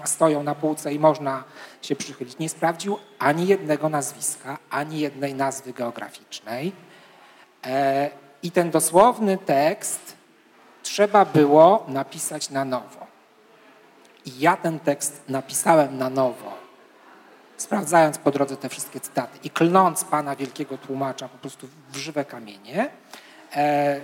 stoją 0.05 0.43
na 0.43 0.55
półce 0.55 0.93
i 0.93 0.99
można 0.99 1.43
się 1.81 1.95
przychylić. 1.95 2.37
Nie 2.39 2.49
sprawdził 2.49 2.97
ani 3.19 3.47
jednego 3.47 3.89
nazwiska, 3.89 4.57
ani 4.69 4.99
jednej 4.99 5.33
nazwy 5.33 5.73
geograficznej. 5.73 6.71
E, 7.65 8.09
I 8.43 8.51
ten 8.51 8.71
dosłowny 8.71 9.37
tekst 9.37 10.15
trzeba 10.83 11.25
było 11.25 11.85
napisać 11.87 12.49
na 12.49 12.65
nowo. 12.65 13.07
I 14.25 14.39
ja 14.39 14.57
ten 14.57 14.79
tekst 14.79 15.23
napisałem 15.29 15.97
na 15.97 16.09
nowo 16.09 16.56
sprawdzając 17.57 18.17
po 18.17 18.31
drodze 18.31 18.57
te 18.57 18.69
wszystkie 18.69 18.99
cytaty 18.99 19.39
i 19.43 19.49
klnąc 19.49 20.03
Pana 20.03 20.35
wielkiego 20.35 20.77
tłumacza 20.77 21.29
po 21.29 21.37
prostu 21.37 21.67
w 21.91 21.97
żywe 21.97 22.25
kamienie, 22.25 22.89
e, 23.55 24.01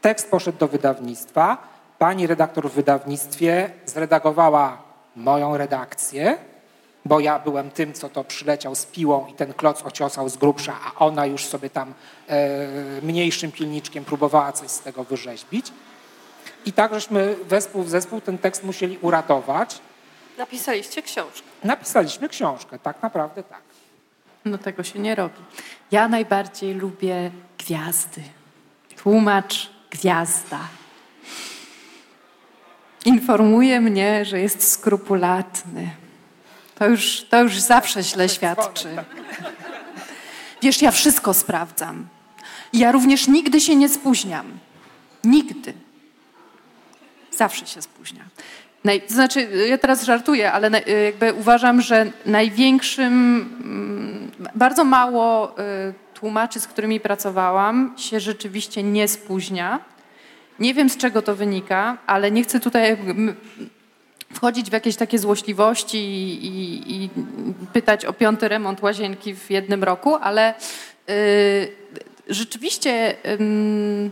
tekst 0.00 0.30
poszedł 0.30 0.58
do 0.58 0.68
wydawnictwa. 0.68 1.58
Pani 1.98 2.26
redaktor 2.26 2.70
w 2.70 2.74
wydawnictwie 2.74 3.70
zredagowała 3.86 4.82
moją 5.16 5.56
redakcję, 5.56 6.38
bo 7.04 7.20
ja 7.20 7.38
byłem 7.38 7.70
tym, 7.70 7.92
co 7.92 8.08
to 8.08 8.24
przyleciał 8.24 8.74
z 8.74 8.86
piłą 8.86 9.26
i 9.26 9.34
ten 9.34 9.52
kloc 9.54 9.82
ociosał 9.82 10.28
z 10.28 10.36
grubsza, 10.36 10.74
a 10.86 11.04
ona 11.04 11.26
już 11.26 11.44
sobie 11.44 11.70
tam 11.70 11.94
e, 12.28 12.58
mniejszym 13.02 13.52
pilniczkiem 13.52 14.04
próbowała 14.04 14.52
coś 14.52 14.70
z 14.70 14.80
tego 14.80 15.04
wyrzeźbić. 15.04 15.72
I 16.66 16.72
tak 16.72 16.94
żeśmy 16.94 17.36
wespół 17.48 17.82
w 17.82 17.88
zespół 17.90 18.20
ten 18.20 18.38
tekst 18.38 18.64
musieli 18.64 18.98
uratować. 18.98 19.80
Napisaliście 20.38 21.02
książkę. 21.02 21.48
Napisaliśmy 21.64 22.28
książkę, 22.28 22.78
tak 22.78 23.02
naprawdę 23.02 23.42
tak. 23.42 23.62
No 24.44 24.58
tego 24.58 24.84
się 24.84 24.98
nie 24.98 25.14
robi. 25.14 25.38
Ja 25.90 26.08
najbardziej 26.08 26.74
lubię 26.74 27.30
gwiazdy. 27.58 28.22
Tłumacz 28.96 29.70
gwiazda. 29.90 30.60
Informuje 33.04 33.80
mnie, 33.80 34.24
że 34.24 34.40
jest 34.40 34.72
skrupulatny. 34.72 35.90
To 36.74 36.86
już, 36.88 37.26
to 37.30 37.42
już 37.42 37.58
zawsze 37.58 38.02
źle 38.02 38.28
świadczy. 38.28 38.96
Wiesz, 40.62 40.82
ja 40.82 40.90
wszystko 40.90 41.34
sprawdzam. 41.34 42.08
Ja 42.72 42.92
również 42.92 43.28
nigdy 43.28 43.60
się 43.60 43.76
nie 43.76 43.88
spóźniam. 43.88 44.58
Nigdy. 45.24 45.74
Zawsze 47.30 47.66
się 47.66 47.82
spóźniam. 47.82 48.26
Naj, 48.84 49.00
to 49.00 49.14
znaczy, 49.14 49.48
ja 49.68 49.78
teraz 49.78 50.04
żartuję, 50.04 50.52
ale 50.52 50.70
na, 50.70 50.78
jakby 50.78 51.34
uważam, 51.34 51.80
że 51.80 52.10
największym, 52.26 53.12
mm, 53.64 54.30
bardzo 54.54 54.84
mało 54.84 55.58
y, 55.58 55.94
tłumaczy, 56.14 56.60
z 56.60 56.66
którymi 56.66 57.00
pracowałam, 57.00 57.94
się 57.96 58.20
rzeczywiście 58.20 58.82
nie 58.82 59.08
spóźnia. 59.08 59.80
Nie 60.58 60.74
wiem, 60.74 60.88
z 60.88 60.96
czego 60.96 61.22
to 61.22 61.36
wynika, 61.36 61.98
ale 62.06 62.30
nie 62.30 62.42
chcę 62.42 62.60
tutaj 62.60 62.96
wchodzić 64.34 64.70
w 64.70 64.72
jakieś 64.72 64.96
takie 64.96 65.18
złośliwości 65.18 65.98
i, 65.98 66.50
i, 66.50 67.04
i 67.04 67.10
pytać 67.72 68.04
o 68.04 68.12
piąty 68.12 68.48
remont 68.48 68.82
łazienki 68.82 69.34
w 69.34 69.50
jednym 69.50 69.84
roku, 69.84 70.16
ale 70.16 70.54
y, 71.10 71.68
rzeczywiście 72.28 73.14
y, 73.26 74.10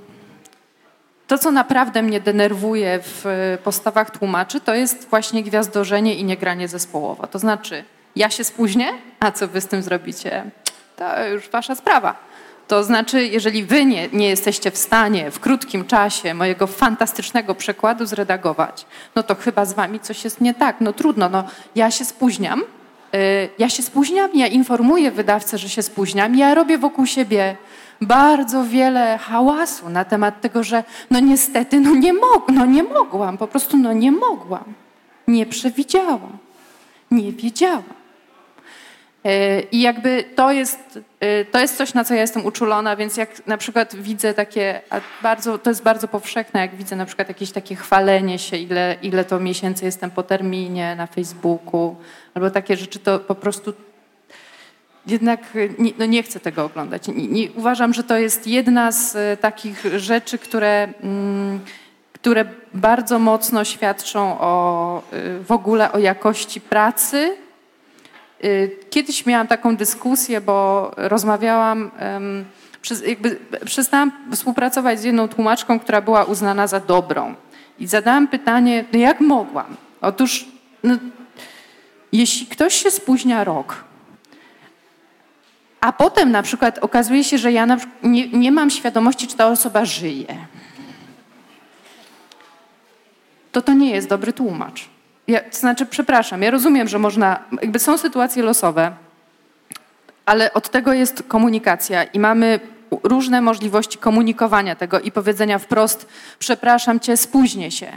to, 1.30 1.38
co 1.38 1.50
naprawdę 1.50 2.02
mnie 2.02 2.20
denerwuje 2.20 2.98
w 3.02 3.24
postawach 3.64 4.10
tłumaczy, 4.18 4.60
to 4.60 4.74
jest 4.74 5.08
właśnie 5.10 5.42
gwiazdorzenie 5.42 6.14
i 6.14 6.24
niegranie 6.24 6.68
zespołowo. 6.68 7.26
To 7.26 7.38
znaczy, 7.38 7.84
ja 8.16 8.30
się 8.30 8.44
spóźnię, 8.44 8.88
a 9.20 9.32
co 9.32 9.48
wy 9.48 9.60
z 9.60 9.66
tym 9.66 9.82
zrobicie? 9.82 10.50
To 10.96 11.26
już 11.26 11.48
wasza 11.48 11.74
sprawa. 11.74 12.16
To 12.68 12.84
znaczy, 12.84 13.26
jeżeli 13.26 13.64
wy 13.64 13.84
nie, 13.84 14.08
nie 14.08 14.28
jesteście 14.28 14.70
w 14.70 14.78
stanie 14.78 15.30
w 15.30 15.40
krótkim 15.40 15.84
czasie 15.84 16.34
mojego 16.34 16.66
fantastycznego 16.66 17.54
przekładu 17.54 18.06
zredagować, 18.06 18.86
no 19.14 19.22
to 19.22 19.34
chyba 19.34 19.64
z 19.64 19.72
wami 19.72 20.00
coś 20.00 20.24
jest 20.24 20.40
nie 20.40 20.54
tak. 20.54 20.80
No 20.80 20.92
trudno, 20.92 21.28
no 21.28 21.44
ja 21.74 21.90
się 21.90 22.04
spóźniam, 22.04 22.62
y, 23.14 23.48
ja 23.58 23.68
się 23.68 23.82
spóźniam, 23.82 24.30
ja 24.34 24.46
informuję 24.46 25.10
wydawcę, 25.10 25.58
że 25.58 25.68
się 25.68 25.82
spóźniam, 25.82 26.36
ja 26.36 26.54
robię 26.54 26.78
wokół 26.78 27.06
siebie 27.06 27.56
bardzo 28.00 28.64
wiele 28.64 29.18
hałasu 29.18 29.88
na 29.88 30.04
temat 30.04 30.40
tego, 30.40 30.62
że 30.62 30.84
no 31.10 31.20
niestety, 31.20 31.80
no 31.80 31.94
nie, 31.94 32.12
mog 32.12 32.48
no 32.48 32.66
nie 32.66 32.82
mogłam, 32.82 33.38
po 33.38 33.46
prostu 33.46 33.76
no 33.76 33.92
nie 33.92 34.12
mogłam, 34.12 34.64
nie 35.28 35.46
przewidziałam, 35.46 36.38
nie 37.10 37.32
wiedziałam. 37.32 38.00
E, 39.24 39.60
I 39.60 39.80
jakby 39.80 40.24
to 40.34 40.52
jest, 40.52 40.98
e, 41.20 41.44
to 41.44 41.58
jest 41.58 41.76
coś, 41.76 41.94
na 41.94 42.04
co 42.04 42.14
ja 42.14 42.20
jestem 42.20 42.46
uczulona, 42.46 42.96
więc 42.96 43.16
jak 43.16 43.46
na 43.46 43.56
przykład 43.56 43.96
widzę 43.96 44.34
takie, 44.34 44.80
bardzo, 45.22 45.58
to 45.58 45.70
jest 45.70 45.82
bardzo 45.82 46.08
powszechne, 46.08 46.60
jak 46.60 46.74
widzę 46.74 46.96
na 46.96 47.06
przykład 47.06 47.28
jakieś 47.28 47.52
takie 47.52 47.76
chwalenie 47.76 48.38
się, 48.38 48.56
ile, 48.56 48.96
ile 49.02 49.24
to 49.24 49.40
miesięcy 49.40 49.84
jestem 49.84 50.10
po 50.10 50.22
terminie 50.22 50.96
na 50.96 51.06
Facebooku, 51.06 51.96
albo 52.34 52.50
takie 52.50 52.76
rzeczy, 52.76 52.98
to 52.98 53.18
po 53.18 53.34
prostu 53.34 53.72
jednak 55.06 55.40
nie, 55.78 55.92
no 55.98 56.06
nie 56.06 56.22
chcę 56.22 56.40
tego 56.40 56.64
oglądać. 56.64 57.08
Nie, 57.08 57.28
nie, 57.28 57.52
uważam, 57.52 57.94
że 57.94 58.04
to 58.04 58.18
jest 58.18 58.46
jedna 58.46 58.92
z 58.92 59.16
e, 59.16 59.36
takich 59.36 59.84
rzeczy, 59.96 60.38
które, 60.38 60.88
mm, 61.02 61.60
które 62.12 62.44
bardzo 62.74 63.18
mocno 63.18 63.64
świadczą 63.64 64.40
o, 64.40 65.02
w 65.46 65.52
ogóle 65.52 65.92
o 65.92 65.98
jakości 65.98 66.60
pracy, 66.60 67.36
Y, 68.44 68.76
kiedyś 68.90 69.26
miałam 69.26 69.46
taką 69.46 69.76
dyskusję, 69.76 70.40
bo 70.40 70.90
rozmawiałam, 70.96 71.90
jakby 73.06 73.38
przestałam 73.64 74.12
współpracować 74.32 75.00
z 75.00 75.04
jedną 75.04 75.28
tłumaczką, 75.28 75.80
która 75.80 76.00
była 76.00 76.24
uznana 76.24 76.66
za 76.66 76.80
dobrą. 76.80 77.34
I 77.78 77.86
zadałam 77.86 78.28
pytanie, 78.28 78.84
no 78.92 78.98
jak 78.98 79.20
mogłam? 79.20 79.76
Otóż, 80.00 80.48
no, 80.82 80.96
jeśli 82.12 82.46
ktoś 82.46 82.74
się 82.74 82.90
spóźnia 82.90 83.44
rok, 83.44 83.84
a 85.80 85.92
potem 85.92 86.30
na 86.30 86.42
przykład 86.42 86.78
okazuje 86.78 87.24
się, 87.24 87.38
że 87.38 87.52
ja 87.52 87.66
nie, 88.02 88.28
nie 88.28 88.52
mam 88.52 88.70
świadomości, 88.70 89.26
czy 89.26 89.36
ta 89.36 89.46
osoba 89.46 89.84
żyje, 89.84 90.36
to 93.52 93.62
to 93.62 93.72
nie 93.72 93.90
jest 93.90 94.08
dobry 94.08 94.32
tłumacz. 94.32 94.88
Ja, 95.28 95.40
to 95.40 95.58
znaczy, 95.58 95.86
przepraszam, 95.86 96.42
ja 96.42 96.50
rozumiem, 96.50 96.88
że 96.88 96.98
można, 96.98 97.38
jakby 97.62 97.78
są 97.78 97.98
sytuacje 97.98 98.42
losowe, 98.42 98.92
ale 100.26 100.54
od 100.54 100.70
tego 100.70 100.92
jest 100.92 101.22
komunikacja 101.28 102.04
i 102.04 102.18
mamy 102.18 102.60
różne 103.02 103.40
możliwości 103.40 103.98
komunikowania 103.98 104.74
tego 104.76 105.00
i 105.00 105.12
powiedzenia 105.12 105.58
wprost, 105.58 106.08
przepraszam 106.38 107.00
cię, 107.00 107.16
spóźnię 107.16 107.70
się. 107.70 107.92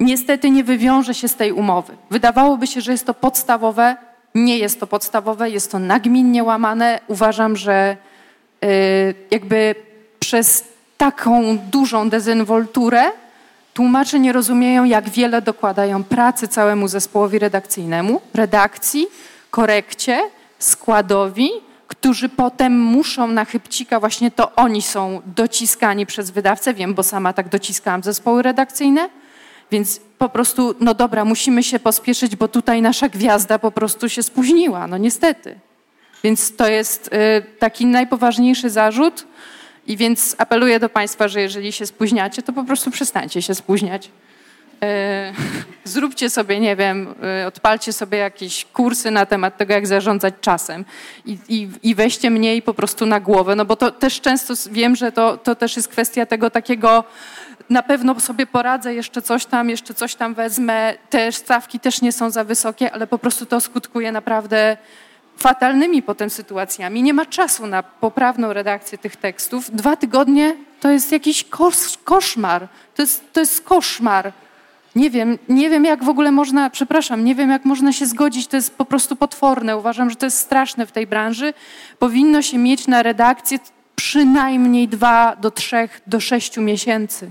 Niestety 0.00 0.50
nie 0.50 0.64
wywiąże 0.64 1.14
się 1.14 1.28
z 1.28 1.36
tej 1.36 1.52
umowy. 1.52 1.96
Wydawałoby 2.10 2.66
się, 2.66 2.80
że 2.80 2.92
jest 2.92 3.06
to 3.06 3.14
podstawowe, 3.14 3.96
nie 4.34 4.58
jest 4.58 4.80
to 4.80 4.86
podstawowe, 4.86 5.50
jest 5.50 5.72
to 5.72 5.78
nagminnie 5.78 6.44
łamane. 6.44 7.00
Uważam, 7.06 7.56
że 7.56 7.96
yy, 8.62 8.68
jakby 9.30 9.74
przez 10.20 10.64
taką 10.98 11.58
dużą 11.58 12.10
dezynwolturę 12.10 13.02
Tłumacze 13.74 14.18
nie 14.18 14.32
rozumieją, 14.32 14.84
jak 14.84 15.08
wiele 15.08 15.42
dokładają 15.42 16.04
pracy 16.04 16.48
całemu 16.48 16.88
zespołowi 16.88 17.38
redakcyjnemu, 17.38 18.20
redakcji, 18.34 19.06
korekcie, 19.50 20.20
składowi, 20.58 21.50
którzy 21.88 22.28
potem 22.28 22.80
muszą 22.80 23.26
na 23.26 23.44
chybcika, 23.44 24.00
właśnie 24.00 24.30
to 24.30 24.54
oni 24.54 24.82
są 24.82 25.20
dociskani 25.26 26.06
przez 26.06 26.30
wydawcę, 26.30 26.74
wiem, 26.74 26.94
bo 26.94 27.02
sama 27.02 27.32
tak 27.32 27.48
dociskałam 27.48 28.02
zespoły 28.02 28.42
redakcyjne, 28.42 29.08
więc 29.72 30.00
po 30.18 30.28
prostu, 30.28 30.74
no 30.80 30.94
dobra, 30.94 31.24
musimy 31.24 31.62
się 31.62 31.78
pospieszyć, 31.78 32.36
bo 32.36 32.48
tutaj 32.48 32.82
nasza 32.82 33.08
gwiazda 33.08 33.58
po 33.58 33.70
prostu 33.70 34.08
się 34.08 34.22
spóźniła, 34.22 34.86
no 34.86 34.98
niestety. 34.98 35.60
Więc 36.24 36.56
to 36.56 36.68
jest 36.68 37.06
y, 37.06 37.58
taki 37.58 37.86
najpoważniejszy 37.86 38.70
zarzut, 38.70 39.26
i 39.86 39.96
więc 39.96 40.34
apeluję 40.38 40.80
do 40.80 40.88
Państwa, 40.88 41.28
że 41.28 41.40
jeżeli 41.40 41.72
się 41.72 41.86
spóźniacie, 41.86 42.42
to 42.42 42.52
po 42.52 42.64
prostu 42.64 42.90
przestańcie 42.90 43.42
się 43.42 43.54
spóźniać. 43.54 44.10
E, 44.82 45.32
zróbcie 45.84 46.30
sobie, 46.30 46.60
nie 46.60 46.76
wiem, 46.76 47.14
e, 47.42 47.46
odpalcie 47.46 47.92
sobie 47.92 48.18
jakieś 48.18 48.64
kursy 48.64 49.10
na 49.10 49.26
temat 49.26 49.56
tego, 49.56 49.72
jak 49.72 49.86
zarządzać 49.86 50.34
czasem 50.40 50.84
i, 51.26 51.38
i, 51.48 51.68
i 51.82 51.94
weźcie 51.94 52.30
mniej 52.30 52.62
po 52.62 52.74
prostu 52.74 53.06
na 53.06 53.20
głowę, 53.20 53.56
no 53.56 53.64
bo 53.64 53.76
to 53.76 53.90
też 53.90 54.20
często 54.20 54.54
wiem, 54.70 54.96
że 54.96 55.12
to, 55.12 55.36
to 55.36 55.54
też 55.54 55.76
jest 55.76 55.88
kwestia 55.88 56.26
tego 56.26 56.50
takiego, 56.50 57.04
na 57.70 57.82
pewno 57.82 58.20
sobie 58.20 58.46
poradzę, 58.46 58.94
jeszcze 58.94 59.22
coś 59.22 59.46
tam, 59.46 59.70
jeszcze 59.70 59.94
coś 59.94 60.14
tam 60.14 60.34
wezmę, 60.34 60.94
te 61.10 61.32
stawki 61.32 61.80
też 61.80 62.02
nie 62.02 62.12
są 62.12 62.30
za 62.30 62.44
wysokie, 62.44 62.92
ale 62.92 63.06
po 63.06 63.18
prostu 63.18 63.46
to 63.46 63.60
skutkuje 63.60 64.12
naprawdę 64.12 64.76
fatalnymi 65.36 66.02
potem 66.02 66.30
sytuacjami. 66.30 67.02
Nie 67.02 67.14
ma 67.14 67.26
czasu 67.26 67.66
na 67.66 67.82
poprawną 67.82 68.52
redakcję 68.52 68.98
tych 68.98 69.16
tekstów. 69.16 69.70
Dwa 69.70 69.96
tygodnie 69.96 70.56
to 70.80 70.90
jest 70.90 71.12
jakiś 71.12 71.44
kosz, 71.44 71.98
koszmar. 72.04 72.68
To 72.94 73.02
jest, 73.02 73.32
to 73.32 73.40
jest 73.40 73.60
koszmar. 73.60 74.32
Nie 74.96 75.10
wiem, 75.10 75.38
nie 75.48 75.70
wiem 75.70 75.84
jak 75.84 76.04
w 76.04 76.08
ogóle 76.08 76.30
można, 76.30 76.70
przepraszam, 76.70 77.24
nie 77.24 77.34
wiem 77.34 77.50
jak 77.50 77.64
można 77.64 77.92
się 77.92 78.06
zgodzić, 78.06 78.46
to 78.46 78.56
jest 78.56 78.76
po 78.76 78.84
prostu 78.84 79.16
potworne. 79.16 79.76
Uważam, 79.76 80.10
że 80.10 80.16
to 80.16 80.26
jest 80.26 80.38
straszne 80.38 80.86
w 80.86 80.92
tej 80.92 81.06
branży. 81.06 81.54
Powinno 81.98 82.42
się 82.42 82.58
mieć 82.58 82.86
na 82.86 83.02
redakcję 83.02 83.58
przynajmniej 83.96 84.88
dwa 84.88 85.36
do 85.36 85.50
trzech, 85.50 86.00
do 86.06 86.20
sześciu 86.20 86.62
miesięcy. 86.62 87.30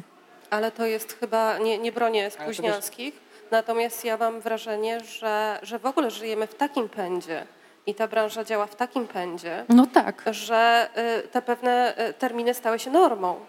Ale 0.49 0.71
to 0.71 0.85
jest 0.85 1.19
chyba, 1.19 1.57
nie, 1.57 1.77
nie 1.77 1.91
bronię 1.91 2.31
spóźnialskich, 2.31 3.13
natomiast 3.51 4.05
ja 4.05 4.17
mam 4.17 4.41
wrażenie, 4.41 4.99
że, 4.99 5.59
że 5.63 5.79
w 5.79 5.85
ogóle 5.85 6.11
żyjemy 6.11 6.47
w 6.47 6.55
takim 6.55 6.89
pędzie, 6.89 7.45
i 7.85 7.95
ta 7.95 8.07
branża 8.07 8.43
działa 8.43 8.65
w 8.65 8.75
takim 8.75 9.07
pędzie, 9.07 9.65
no 9.69 9.87
tak. 9.93 10.23
że 10.31 10.89
y, 11.23 11.27
te 11.27 11.41
pewne 11.41 11.93
y, 12.09 12.13
terminy 12.13 12.53
stały 12.53 12.79
się 12.79 12.91
normą. 12.91 13.39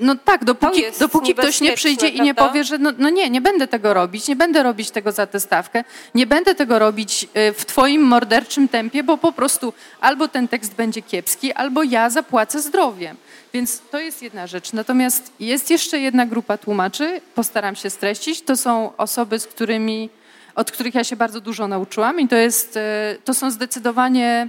No 0.00 0.16
tak, 0.24 0.44
dopóki, 0.44 0.82
dopóki 1.00 1.34
ktoś 1.34 1.60
nie 1.60 1.72
przyjdzie 1.72 2.08
i 2.08 2.20
nie 2.20 2.34
powie, 2.34 2.64
że 2.64 2.78
no, 2.78 2.92
no, 2.98 3.10
nie, 3.10 3.30
nie 3.30 3.40
będę 3.40 3.68
tego 3.68 3.94
robić, 3.94 4.28
nie 4.28 4.36
będę 4.36 4.62
robić 4.62 4.90
tego 4.90 5.12
za 5.12 5.26
tę 5.26 5.40
stawkę, 5.40 5.84
nie 6.14 6.26
będę 6.26 6.54
tego 6.54 6.78
robić 6.78 7.24
y, 7.24 7.52
w 7.52 7.64
twoim 7.64 8.02
morderczym 8.02 8.68
tempie, 8.68 9.02
bo 9.02 9.18
po 9.18 9.32
prostu 9.32 9.72
albo 10.00 10.28
ten 10.28 10.48
tekst 10.48 10.74
będzie 10.74 11.02
kiepski, 11.02 11.52
albo 11.52 11.82
ja 11.82 12.10
zapłacę 12.10 12.62
zdrowiem. 12.62 13.16
Więc 13.52 13.82
to 13.90 14.00
jest 14.00 14.22
jedna 14.22 14.46
rzecz. 14.46 14.72
Natomiast 14.72 15.32
jest 15.40 15.70
jeszcze 15.70 15.98
jedna 15.98 16.26
grupa 16.26 16.58
tłumaczy, 16.58 17.20
postaram 17.34 17.76
się 17.76 17.90
streścić, 17.90 18.42
to 18.42 18.56
są 18.56 18.96
osoby, 18.96 19.38
z 19.38 19.46
którymi 19.46 20.10
od 20.54 20.70
których 20.70 20.94
ja 20.94 21.04
się 21.04 21.16
bardzo 21.16 21.40
dużo 21.40 21.68
nauczyłam 21.68 22.20
i 22.20 22.28
to, 22.28 22.36
jest, 22.36 22.76
e, 22.76 23.16
to 23.24 23.34
są 23.34 23.50
zdecydowanie 23.50 24.48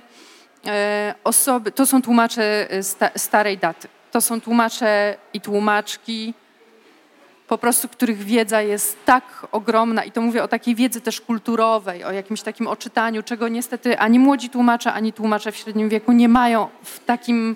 e, 0.66 1.16
osoby, 1.24 1.72
to 1.72 1.86
są 1.86 2.02
tłumacze 2.02 2.68
starej 3.16 3.58
daty. 3.58 3.88
To 4.14 4.22
są 4.22 4.42
tłumacze 4.42 5.16
i 5.34 5.42
tłumaczki, 5.42 6.34
po 7.48 7.58
prostu 7.58 7.90
których 7.90 8.18
wiedza 8.18 8.62
jest 8.62 9.06
tak 9.06 9.48
ogromna 9.52 10.04
i 10.04 10.12
to 10.12 10.22
mówię 10.22 10.44
o 10.44 10.48
takiej 10.48 10.76
wiedzy 10.76 11.02
też 11.02 11.22
kulturowej, 11.22 12.04
o 12.04 12.12
jakimś 12.12 12.42
takim 12.42 12.68
oczytaniu, 12.68 13.24
czego 13.24 13.48
niestety 13.48 14.00
ani 14.00 14.20
młodzi 14.20 14.50
tłumacze, 14.50 14.94
ani 14.94 15.14
tłumacze 15.14 15.52
w 15.52 15.56
średnim 15.56 15.90
wieku 15.90 16.12
nie 16.12 16.30
mają 16.30 16.70
w 16.84 17.00
takim 17.00 17.56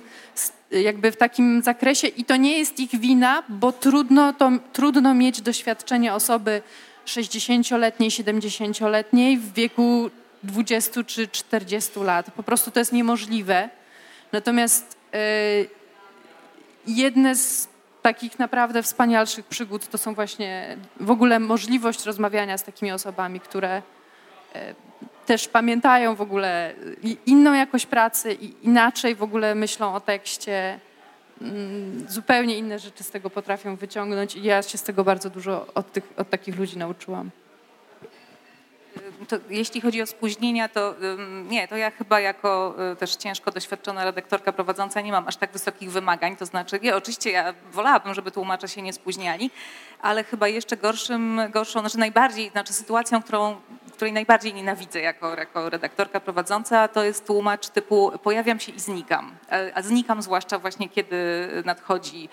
jakby 0.72 1.12
w 1.12 1.18
takim 1.18 1.62
zakresie 1.64 2.08
i 2.08 2.26
to 2.26 2.36
nie 2.36 2.58
jest 2.58 2.80
ich 2.80 3.00
wina, 3.00 3.44
bo 3.50 3.72
trudno, 3.72 4.34
to, 4.34 4.52
trudno 4.74 5.14
mieć 5.14 5.42
doświadczenie 5.42 6.14
osoby 6.14 6.62
60-letniej, 7.06 8.10
70-letniej 8.10 9.38
w 9.38 9.54
wieku 9.54 10.10
20 10.44 11.04
czy 11.04 11.28
40 11.28 12.00
lat. 12.00 12.32
Po 12.32 12.44
prostu 12.44 12.72
to 12.72 12.80
jest 12.80 12.94
niemożliwe. 12.94 13.70
Natomiast 14.32 14.98
yy, 15.14 15.77
jedne 16.88 17.36
z 17.36 17.68
takich 18.02 18.40
naprawdę 18.40 18.84
wspanialszych 18.84 19.46
przygód 19.46 19.88
to 19.88 19.98
są 19.98 20.14
właśnie 20.14 20.78
w 21.00 21.12
ogóle 21.12 21.40
możliwość 21.40 22.06
rozmawiania 22.06 22.58
z 22.58 22.64
takimi 22.64 22.92
osobami, 22.92 23.40
które 23.40 23.82
yy, 24.56 24.62
też 25.26 25.48
pamiętają 25.48 26.16
w 26.16 26.22
ogóle 26.22 26.74
inną 27.26 27.54
jakość 27.54 27.86
pracy 27.86 28.34
i 28.34 28.54
inaczej 28.64 29.16
w 29.16 29.24
ogóle 29.24 29.56
myślą 29.56 29.96
o 29.96 30.00
tekście. 30.00 30.80
Mm, 31.42 32.06
zupełnie 32.10 32.58
inne 32.58 32.80
rzeczy 32.80 33.04
z 33.04 33.12
tego 33.12 33.30
potrafią 33.30 33.76
wyciągnąć 33.76 34.36
i 34.36 34.44
ja 34.44 34.62
się 34.62 34.78
z 34.78 34.84
tego 34.84 35.04
bardzo 35.04 35.30
dużo 35.30 35.68
od, 35.76 35.92
tych, 35.92 36.14
od 36.18 36.30
takich 36.30 36.58
ludzi 36.58 36.78
nauczyłam 36.78 37.30
to 39.28 39.36
jeśli 39.50 39.82
chodzi 39.82 40.02
o 40.02 40.06
spóźnienia, 40.06 40.70
to 40.70 40.96
nie, 41.50 41.68
to 41.68 41.78
ja 41.78 41.92
chyba 41.92 42.20
jako 42.20 42.76
y, 42.94 42.96
też 42.96 43.16
ciężko 43.16 43.52
doświadczona 43.52 44.06
redaktorka 44.06 44.54
prowadząca 44.54 45.02
nie 45.02 45.12
mam 45.12 45.28
aż 45.28 45.38
tak 45.38 45.52
wysokich 45.52 45.92
wymagań. 45.92 46.36
To 46.36 46.46
znaczy, 46.46 46.80
nie, 46.84 46.96
oczywiście 46.96 47.32
ja 47.32 47.54
wolałabym, 47.72 48.14
żeby 48.14 48.32
tłumacze 48.32 48.68
się 48.68 48.82
nie 48.82 48.94
spóźniali, 48.94 49.52
ale 50.02 50.24
chyba 50.24 50.48
jeszcze 50.48 50.78
gorszym, 50.78 51.42
gorszą, 51.50 51.80
znaczy 51.80 51.98
najbardziej, 51.98 52.50
znaczy 52.50 52.74
sytuacją, 52.74 53.24
którą, 53.24 53.62
której 53.94 54.14
najbardziej 54.14 54.54
nienawidzę 54.54 55.00
jako, 55.00 55.36
jako 55.36 55.70
redaktorka 55.70 56.20
prowadząca, 56.20 56.88
to 56.88 57.04
jest 57.04 57.28
tłumacz 57.28 57.70
typu 57.70 58.12
pojawiam 58.24 58.60
się 58.60 58.72
i 58.72 58.80
znikam. 58.80 59.36
A 59.74 59.82
znikam 59.82 60.22
zwłaszcza 60.22 60.60
właśnie, 60.60 60.90
kiedy 60.90 61.18
nadchodzi 61.66 62.30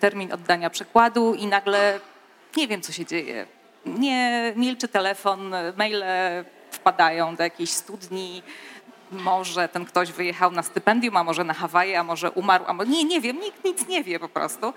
termin 0.00 0.32
oddania 0.32 0.70
przekładu 0.70 1.34
i 1.34 1.46
nagle 1.46 2.00
nie 2.56 2.68
wiem, 2.68 2.82
co 2.82 2.92
się 2.92 3.06
dzieje 3.06 3.46
nie 3.86 4.52
milczy 4.56 4.88
telefon, 4.88 5.54
maile 5.76 6.04
wpadają 6.70 7.36
do 7.36 7.42
jakiejś 7.42 7.70
studni, 7.70 8.42
może 9.10 9.68
ten 9.68 9.84
ktoś 9.84 10.12
wyjechał 10.12 10.50
na 10.50 10.62
stypendium, 10.62 11.16
a 11.16 11.24
może 11.24 11.44
na 11.44 11.54
Hawaje, 11.54 12.00
a 12.00 12.02
może 12.02 12.30
umarł, 12.30 12.64
a 12.66 12.72
może... 12.72 12.90
Nie, 12.90 13.04
nie 13.04 13.20
wiem, 13.20 13.40
nikt 13.40 13.64
nic 13.64 13.88
nie 13.88 14.04
wie 14.04 14.18
po 14.18 14.28
prostu. 14.28 14.72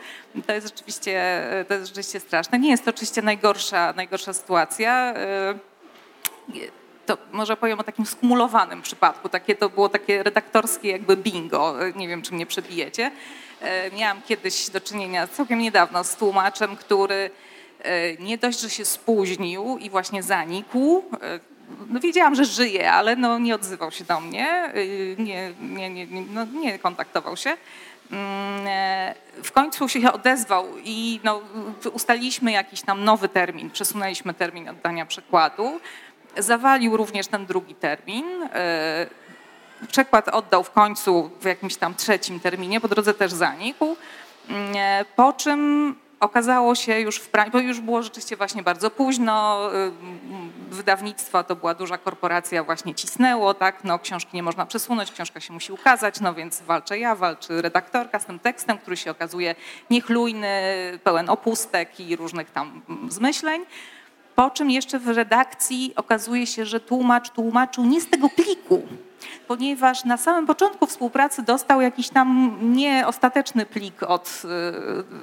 To 0.47 0.53
jest 0.53 0.67
rzeczywiście, 0.67 1.43
to 1.67 1.73
jest 1.73 1.87
rzeczywiście 1.87 2.19
straszne. 2.19 2.59
Nie 2.59 2.69
jest 2.69 2.85
to 2.85 2.89
oczywiście 2.89 3.21
najgorsza, 3.21 3.93
najgorsza 3.93 4.33
sytuacja. 4.33 5.13
To 7.05 7.17
może 7.31 7.57
powiem 7.57 7.79
o 7.79 7.83
takim 7.83 8.05
skumulowanym 8.05 8.81
przypadku. 8.81 9.29
Takie 9.29 9.55
to 9.55 9.69
było 9.69 9.89
takie 9.89 10.23
redaktorskie 10.23 10.89
jakby 10.89 11.17
bingo. 11.17 11.75
Nie 11.95 12.07
wiem, 12.07 12.21
czy 12.21 12.33
mnie 12.33 12.45
przebijecie. 12.45 13.11
Miałam 13.97 14.21
kiedyś 14.21 14.69
do 14.69 14.81
czynienia 14.81 15.27
całkiem 15.27 15.59
niedawno 15.59 16.03
z 16.03 16.15
tłumaczem, 16.15 16.75
który 16.75 17.29
nie 18.19 18.37
dość, 18.37 18.59
że 18.59 18.69
się 18.69 18.85
spóźnił 18.85 19.77
i 19.77 19.89
właśnie 19.89 20.23
zanikł. 20.23 21.03
E, 21.21 21.39
no 21.87 21.99
wiedziałam, 21.99 22.35
że 22.35 22.45
żyje, 22.45 22.91
ale 22.91 23.15
no 23.15 23.39
nie 23.39 23.55
odzywał 23.55 23.91
się 23.91 24.03
do 24.03 24.19
mnie, 24.19 24.47
e, 24.47 24.73
nie, 25.23 25.53
nie, 25.61 25.89
nie, 25.89 26.07
no 26.33 26.45
nie 26.45 26.79
kontaktował 26.79 27.37
się. 27.37 27.57
Mm, 28.11 29.15
w 29.43 29.51
końcu 29.51 29.89
się 29.89 30.11
odezwał 30.11 30.65
i 30.83 31.19
no, 31.23 31.41
ustaliliśmy 31.93 32.51
jakiś 32.51 32.81
tam 32.81 33.03
nowy 33.03 33.29
termin, 33.29 33.69
przesunęliśmy 33.69 34.33
termin 34.33 34.69
oddania 34.69 35.05
przekładu. 35.05 35.79
Zawalił 36.37 36.97
również 36.97 37.27
ten 37.27 37.45
drugi 37.45 37.75
termin. 37.75 38.25
Przekład 39.87 40.29
oddał 40.29 40.63
w 40.63 40.71
końcu 40.71 41.29
w 41.41 41.45
jakimś 41.45 41.75
tam 41.75 41.95
trzecim 41.95 42.39
terminie, 42.39 42.81
po 42.81 42.87
drodze 42.87 43.13
też 43.13 43.31
zanikł. 43.31 43.95
Mm, 44.49 44.75
po 45.15 45.33
czym 45.33 45.95
okazało 46.19 46.75
się 46.75 46.99
już 46.99 47.17
w 47.17 47.29
praniu, 47.29 47.51
bo 47.51 47.59
już 47.59 47.79
było 47.79 48.03
rzeczywiście 48.03 48.37
właśnie 48.37 48.63
bardzo 48.63 48.91
późno, 48.91 49.59
y, 49.75 49.91
wydawnictwo 50.69 51.43
to 51.43 51.55
była 51.55 51.73
duża 51.73 51.97
korporacja, 51.97 52.63
właśnie 52.63 52.95
cisnęło, 52.95 53.53
tak, 53.53 53.83
no 53.83 53.99
książki 53.99 54.29
nie 54.33 54.43
można 54.43 54.65
przesunąć, 54.65 55.11
książka 55.11 55.39
się 55.39 55.53
musi 55.53 55.73
ukazać, 55.73 56.19
no 56.19 56.33
więc 56.33 56.61
walczę 56.61 56.99
ja, 56.99 57.15
walczy 57.15 57.61
redaktorka 57.61 58.19
z 58.19 58.25
tym 58.25 58.39
tekstem, 58.39 58.77
który 58.77 58.97
się 58.97 59.11
okazuje 59.11 59.55
niechlujny, 59.89 60.49
pełen 61.03 61.29
opustek 61.29 61.99
i 61.99 62.15
różnych 62.15 62.51
tam 62.51 62.81
zmyśleń. 63.09 63.65
Po 64.39 64.49
czym 64.49 64.71
jeszcze 64.71 64.99
w 64.99 65.07
redakcji 65.07 65.93
okazuje 65.95 66.47
się, 66.47 66.65
że 66.65 66.79
tłumacz 66.79 67.29
tłumaczył 67.29 67.85
nie 67.85 68.01
z 68.01 68.09
tego 68.09 68.29
pliku, 68.29 68.87
ponieważ 69.47 70.05
na 70.05 70.17
samym 70.17 70.47
początku 70.47 70.85
współpracy 70.85 71.41
dostał 71.41 71.81
jakiś 71.81 72.09
tam 72.09 72.57
nieostateczny 72.61 73.65
plik 73.65 74.03
od, 74.03 74.41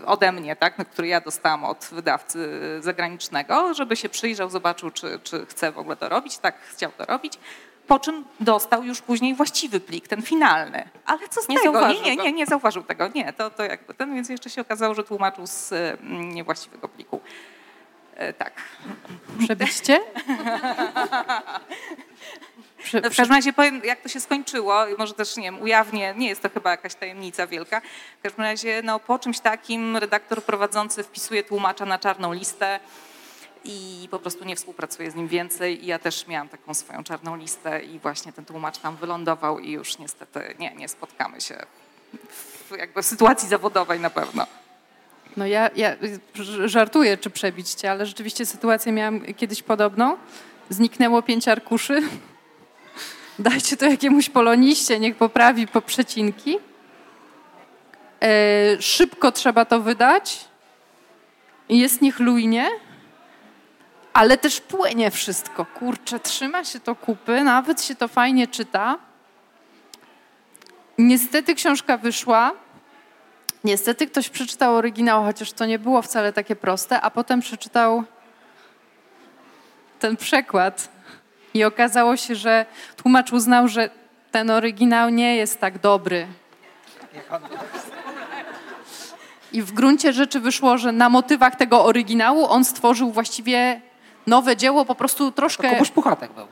y, 0.03 0.07
ode 0.07 0.33
mnie, 0.33 0.57
tak, 0.57 0.89
który 0.91 1.09
ja 1.09 1.21
dostałam 1.21 1.65
od 1.65 1.89
wydawcy 1.93 2.49
zagranicznego, 2.81 3.75
żeby 3.75 3.97
się 3.97 4.09
przyjrzał, 4.09 4.51
zobaczył, 4.51 4.91
czy, 4.91 5.21
czy 5.23 5.47
chce 5.47 5.73
w 5.73 5.79
ogóle 5.79 5.97
to 5.97 6.09
robić. 6.09 6.39
Tak, 6.39 6.61
chciał 6.61 6.91
to 6.99 7.05
robić. 7.05 7.39
Po 7.87 7.99
czym 7.99 8.25
dostał 8.41 8.85
już 8.85 9.03
później 9.03 9.35
właściwy 9.35 9.81
plik, 9.81 10.09
ten 10.09 10.23
finalny. 10.23 10.89
Ale 11.07 11.29
co 11.29 11.43
z 11.43 11.49
nie 11.49 11.61
tego? 11.61 11.89
Nie, 11.89 12.01
nie, 12.01 12.17
nie, 12.17 12.33
nie 12.33 12.47
zauważył 12.47 12.83
tego. 12.83 13.09
Nie, 13.15 13.33
to, 13.33 13.51
to 13.51 13.63
jakby 13.63 13.95
ten, 13.95 14.15
więc 14.15 14.29
jeszcze 14.29 14.51
się 14.51 14.61
okazało, 14.61 14.95
że 14.95 15.05
tłumaczył 15.05 15.47
z 15.47 15.73
mm, 15.73 16.35
niewłaściwego 16.35 16.89
pliku. 16.89 17.21
E, 18.17 18.33
tak. 18.33 18.53
Przebiście? 19.45 20.01
Prze, 22.79 23.01
no 23.05 23.11
w 23.11 23.17
każdym 23.17 23.37
razie 23.37 23.53
powiem, 23.53 23.81
jak 23.85 24.01
to 24.01 24.09
się 24.09 24.21
skończyło, 24.21 24.85
może 24.99 25.15
też 25.15 25.37
nie 25.37 25.43
wiem, 25.43 25.63
ujawnię, 25.63 26.15
nie 26.17 26.29
jest 26.29 26.43
to 26.43 26.51
chyba 26.51 26.71
jakaś 26.71 26.95
tajemnica 26.95 27.47
wielka. 27.47 27.81
W 28.19 28.23
każdym 28.23 28.45
razie 28.45 28.83
no, 28.85 29.01
po 29.01 29.19
czymś 29.19 29.41
takim 29.41 29.97
redaktor 29.97 30.43
prowadzący 30.43 31.03
wpisuje 31.03 31.43
tłumacza 31.43 31.87
na 31.87 31.99
czarną 31.99 32.33
listę 32.33 32.81
i 33.65 34.09
po 34.11 34.19
prostu 34.19 34.45
nie 34.45 34.57
współpracuje 34.57 35.11
z 35.11 35.15
nim 35.15 35.29
więcej. 35.29 35.85
I 35.85 35.87
ja 35.87 35.99
też 35.99 36.27
miałam 36.27 36.49
taką 36.49 36.75
swoją 36.75 37.05
czarną 37.05 37.37
listę 37.37 37.83
i 37.83 37.99
właśnie 37.99 38.33
ten 38.33 38.45
tłumacz 38.45 38.79
tam 38.79 38.97
wylądował 38.97 39.59
i 39.59 39.71
już 39.71 39.99
niestety 39.99 40.55
nie, 40.59 40.75
nie 40.75 40.89
spotkamy 40.89 41.41
się 41.41 41.57
w 42.71 42.77
jakby 42.79 43.03
sytuacji 43.03 43.49
zawodowej 43.49 44.01
na 44.01 44.11
pewno. 44.11 44.47
No 45.37 45.47
ja, 45.47 45.71
ja 45.77 45.97
żartuję, 46.65 47.17
czy 47.17 47.31
przebić 47.31 47.71
cię, 47.71 47.91
ale 47.91 48.07
rzeczywiście 48.07 48.47
sytuację 48.47 48.93
miałam 48.93 49.21
kiedyś 49.35 49.63
podobną. 49.63 50.17
Zniknęło 50.71 51.23
pięć 51.23 51.49
arkuszy 51.49 52.03
dajcie 53.39 53.77
to 53.77 53.87
jakiemuś 53.87 54.31
poloniście, 54.31 55.01
niech 55.01 55.17
poprawi 55.17 55.67
po 55.67 55.83
przecinki. 55.83 56.59
E, 58.23 58.83
szybko 58.83 59.33
trzeba 59.33 59.65
to 59.65 59.81
wydać. 59.81 60.45
Jest 61.69 62.03
niechlujnie, 62.03 62.69
ale 64.13 64.39
też 64.39 64.61
płynie 64.61 65.11
wszystko. 65.11 65.65
Kurczę, 65.65 66.21
trzyma 66.21 66.65
się 66.65 66.81
to 66.81 66.95
kupy, 66.95 67.45
nawet 67.45 67.83
się 67.83 67.95
to 67.95 68.09
fajnie 68.09 68.47
czyta. 68.47 68.99
Niestety 70.99 71.55
książka 71.55 71.97
wyszła. 71.99 72.53
Niestety 73.67 74.07
ktoś 74.07 74.29
przeczytał 74.29 74.75
oryginał, 74.75 75.25
chociaż 75.25 75.53
to 75.53 75.67
nie 75.67 75.79
było 75.79 76.03
wcale 76.03 76.33
takie 76.33 76.57
proste, 76.57 77.01
a 77.01 77.11
potem 77.11 77.41
przeczytał 77.41 78.05
ten 79.99 80.17
przekład 80.17 80.89
i 81.55 81.65
okazało 81.65 82.17
się, 82.17 82.35
że 82.35 82.67
tłumacz 82.97 83.33
uznał, 83.33 83.69
że 83.69 83.91
ten 84.31 84.51
oryginał 84.51 85.09
nie 85.11 85.37
jest 85.37 85.61
tak 85.61 85.79
dobry. 85.79 86.27
I 89.53 89.63
w 89.63 89.73
gruncie 89.73 90.13
rzeczy 90.13 90.41
wyszło, 90.41 90.79
że 90.79 90.93
na 90.93 91.09
motywach 91.09 91.57
tego 91.57 91.85
oryginału 91.85 92.47
on 92.47 92.65
stworzył 92.65 93.13
właściwie 93.13 93.81
nowe 94.27 94.57
dzieło, 94.57 94.85
po 94.85 94.95
prostu 94.95 95.33
troszkę... 95.33 95.79
To 95.79 95.93
Puchatek 95.95 96.33
był. 96.33 96.47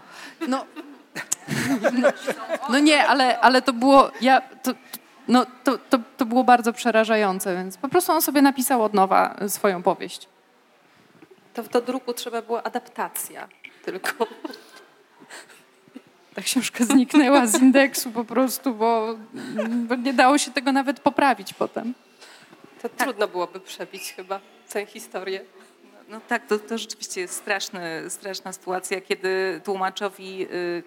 No, 0.48 0.64
no, 1.92 2.08
no, 2.68 2.78
nie, 2.78 3.06
ale, 3.06 3.40
ale 3.40 3.62
to 3.62 3.72
było... 3.72 4.10
Ja, 4.20 4.40
to, 4.62 4.70
no, 5.28 5.46
to, 5.64 5.78
to, 5.78 5.98
to 6.16 6.26
było 6.26 6.44
bardzo 6.44 6.72
przerażające, 6.72 7.56
więc 7.56 7.76
po 7.76 7.88
prostu 7.88 8.12
on 8.12 8.22
sobie 8.22 8.42
napisał 8.42 8.82
od 8.82 8.94
nowa 8.94 9.36
swoją 9.48 9.82
powieść. 9.82 10.28
To 11.54 11.62
w 11.62 11.68
do 11.68 11.80
druku 11.80 12.12
trzeba 12.12 12.42
była 12.42 12.62
adaptacja 12.62 13.48
tylko. 13.84 14.26
Ta 16.34 16.42
książka 16.42 16.84
zniknęła 16.84 17.46
z 17.46 17.62
indeksu 17.62 18.10
po 18.10 18.24
prostu, 18.24 18.74
bo, 18.74 19.18
bo 19.88 19.94
nie 19.94 20.12
dało 20.12 20.38
się 20.38 20.50
tego 20.50 20.72
nawet 20.72 21.00
poprawić 21.00 21.54
potem. 21.54 21.94
To 22.82 22.88
tak. 22.88 22.98
trudno 22.98 23.28
byłoby 23.28 23.60
przebić 23.60 24.12
chyba 24.12 24.40
tę 24.72 24.86
historię. 24.86 25.44
No, 25.84 25.98
no 26.08 26.20
tak, 26.28 26.46
to, 26.46 26.58
to 26.58 26.78
rzeczywiście 26.78 27.20
jest 27.20 27.34
straszny, 27.34 28.10
straszna 28.10 28.52
sytuacja, 28.52 29.00
kiedy 29.00 29.60
tłumaczowi 29.64 30.46
y, 30.52 30.82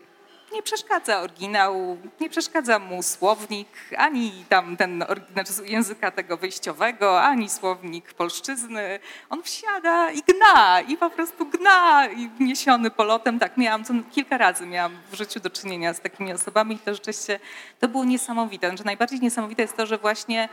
nie 0.54 0.64
przeszkadza 0.64 1.22
oryginał, 1.22 1.98
nie 2.20 2.30
przeszkadza 2.30 2.80
mu 2.80 3.04
słownik, 3.04 3.68
ani 3.98 4.46
tam 4.50 4.78
ten 4.78 5.06
znaczy 5.34 5.52
języka 5.66 6.12
tego 6.12 6.38
wyjściowego, 6.38 7.22
ani 7.22 7.50
słownik 7.50 8.14
polszczyzny. 8.14 9.00
On 9.30 9.44
wsiada 9.44 10.12
i 10.12 10.22
gna, 10.22 10.82
i 10.82 10.98
po 10.98 11.10
prostu 11.10 11.46
gna, 11.46 12.08
i 12.08 12.30
niesiony 12.40 12.92
polotem. 12.92 13.40
Tak, 13.40 13.58
miałam 13.58 13.84
to 13.84 13.94
kilka 14.12 14.38
razy 14.38 14.66
miałam 14.66 14.98
w 15.12 15.16
życiu 15.16 15.40
do 15.40 15.50
czynienia 15.50 15.94
z 15.94 16.02
takimi 16.02 16.34
osobami 16.34 16.76
i 16.76 16.80
to 16.80 16.94
rzeczywiście 16.94 17.40
to 17.80 17.88
było 17.88 18.06
niesamowite. 18.06 18.68
Znaczy, 18.68 18.86
najbardziej 18.86 19.20
niesamowite 19.20 19.62
jest 19.62 19.78
to, 19.78 19.86
że 19.86 19.98
właśnie 19.98 20.50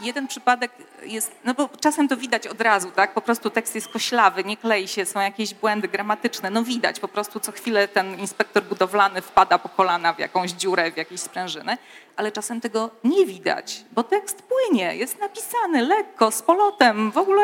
jeden 0.00 0.28
przypadek 0.28 0.72
jest, 1.02 1.32
no 1.44 1.54
bo 1.54 1.68
czasem 1.80 2.08
to 2.08 2.16
widać 2.16 2.46
od 2.46 2.60
razu, 2.60 2.90
tak? 2.90 3.14
Po 3.14 3.20
prostu 3.20 3.50
tekst 3.50 3.74
jest 3.74 3.88
koślawy, 3.88 4.44
nie 4.44 4.56
klei 4.56 4.88
się, 4.88 5.06
są 5.06 5.20
jakieś 5.20 5.54
błędy 5.54 5.88
gramatyczne. 5.88 6.50
No 6.50 6.62
widać, 6.62 7.00
po 7.00 7.08
prostu 7.08 7.40
co 7.40 7.52
chwilę 7.52 7.88
ten 7.88 8.18
inspektor 8.18 8.62
budowlany 8.62 9.22
wpada 9.22 9.58
po 9.58 9.68
kolana 9.68 10.12
w 10.12 10.18
jakąś 10.18 10.50
dziurę, 10.50 10.92
w 10.92 10.96
jakieś 10.96 11.20
sprężyny, 11.20 11.78
ale 12.16 12.32
czasem 12.32 12.60
tego 12.60 12.90
nie 13.04 13.26
widać, 13.26 13.84
bo 13.92 14.02
tekst 14.02 14.42
płynie, 14.42 14.96
jest 14.96 15.20
napisany 15.20 15.82
lekko, 15.82 16.30
z 16.30 16.42
polotem, 16.42 17.10
w 17.10 17.18
ogóle... 17.18 17.42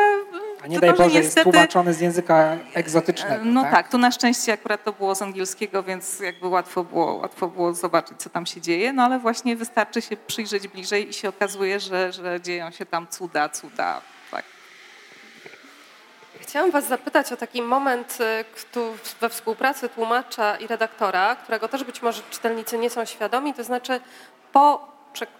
A 0.63 0.67
nie 0.67 0.79
daj 0.79 0.89
Boże, 0.89 1.03
niestety, 1.03 1.17
jest 1.17 1.43
tłumaczony 1.43 1.93
z 1.93 1.99
języka 1.99 2.57
egzotycznego. 2.73 3.45
No 3.45 3.61
tak? 3.61 3.71
tak, 3.71 3.89
tu 3.89 3.97
na 3.97 4.11
szczęście 4.11 4.53
akurat 4.53 4.83
to 4.83 4.93
było 4.93 5.15
z 5.15 5.21
angielskiego, 5.21 5.83
więc 5.83 6.19
jakby 6.19 6.47
łatwo 6.47 6.83
było, 6.83 7.13
łatwo 7.13 7.47
było 7.47 7.73
zobaczyć, 7.73 8.17
co 8.17 8.29
tam 8.29 8.45
się 8.45 8.61
dzieje, 8.61 8.93
no 8.93 9.03
ale 9.03 9.19
właśnie 9.19 9.55
wystarczy 9.55 10.01
się 10.01 10.17
przyjrzeć 10.17 10.67
bliżej 10.67 11.09
i 11.09 11.13
się 11.13 11.29
okazuje, 11.29 11.79
że, 11.79 12.13
że 12.13 12.41
dzieją 12.41 12.71
się 12.71 12.85
tam 12.85 13.07
cuda, 13.07 13.49
cuda, 13.49 14.01
tak. 14.31 14.45
Chciałam 16.41 16.71
Was 16.71 16.87
zapytać 16.87 17.31
o 17.31 17.37
taki 17.37 17.61
moment 17.61 18.17
y, 18.75 19.05
we 19.21 19.29
współpracy 19.29 19.89
tłumacza 19.89 20.55
i 20.55 20.67
redaktora, 20.67 21.35
którego 21.35 21.67
też 21.67 21.83
być 21.83 22.01
może 22.01 22.21
czytelnicy 22.29 22.77
nie 22.77 22.89
są 22.89 23.05
świadomi, 23.05 23.53
to 23.53 23.63
znaczy 23.63 23.99
po, 24.51 24.90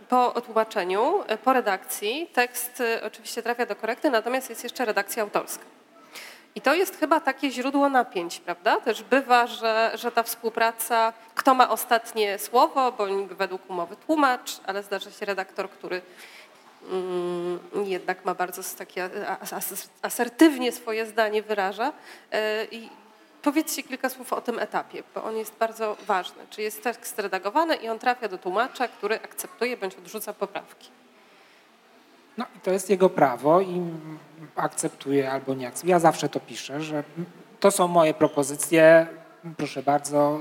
po 0.09 0.41
tłumaczeniu, 0.41 1.23
y, 1.31 1.37
po 1.37 1.53
redakcji 1.53 2.29
tekst 2.33 2.81
y, 2.81 3.03
oczywiście 3.03 3.43
trafia 3.43 3.65
do 3.65 3.75
korekty, 3.75 4.09
natomiast 4.09 4.49
jest 4.49 4.63
jeszcze 4.63 4.85
redakcja 4.85 5.23
autorska. 5.23 5.63
I 6.55 6.61
to 6.61 6.73
jest 6.73 6.99
chyba 6.99 7.19
takie 7.19 7.51
źródło 7.51 7.89
napięć, 7.89 8.39
prawda? 8.39 8.79
Też 8.79 9.03
bywa, 9.03 9.47
że, 9.47 9.91
że 9.93 10.11
ta 10.11 10.23
współpraca, 10.23 11.13
kto 11.35 11.53
ma 11.53 11.69
ostatnie 11.69 12.39
słowo, 12.39 12.91
bo 12.91 13.07
według 13.29 13.69
umowy 13.69 13.95
tłumacz, 13.95 14.51
ale 14.65 14.83
zdarza 14.83 15.11
się 15.11 15.25
redaktor, 15.25 15.69
który 15.69 16.01
mm, 16.91 17.59
jednak 17.85 18.25
ma 18.25 18.35
bardzo 18.35 18.61
takie 18.77 19.09
asertywnie 20.01 20.71
swoje 20.71 21.05
zdanie 21.05 21.41
wyraża. 21.41 21.87
Y, 21.89 22.67
I 22.71 22.89
powiedzcie 23.41 23.83
kilka 23.83 24.09
słów 24.09 24.33
o 24.33 24.41
tym 24.41 24.59
etapie, 24.59 25.03
bo 25.15 25.23
on 25.23 25.37
jest 25.37 25.53
bardzo 25.59 25.97
ważny. 26.07 26.43
Czy 26.49 26.61
jest 26.61 26.83
tekst 26.83 27.19
redagowany 27.19 27.75
i 27.75 27.89
on 27.89 27.99
trafia 27.99 28.27
do 28.27 28.37
tłumacza, 28.37 28.87
który 28.87 29.15
akceptuje 29.15 29.77
bądź 29.77 29.95
odrzuca 29.95 30.33
poprawki. 30.33 30.89
No 32.37 32.45
i 32.57 32.59
to 32.59 32.71
jest 32.71 32.89
jego 32.89 33.09
prawo 33.09 33.61
i 33.61 33.81
akceptuje 34.55 35.31
albo 35.31 35.53
nie 35.53 35.67
akceptuje. 35.67 35.91
Ja 35.91 35.99
zawsze 35.99 36.29
to 36.29 36.39
piszę, 36.39 36.81
że 36.81 37.03
to 37.59 37.71
są 37.71 37.87
moje 37.87 38.13
propozycje, 38.13 39.07
proszę 39.57 39.83
bardzo, 39.83 40.39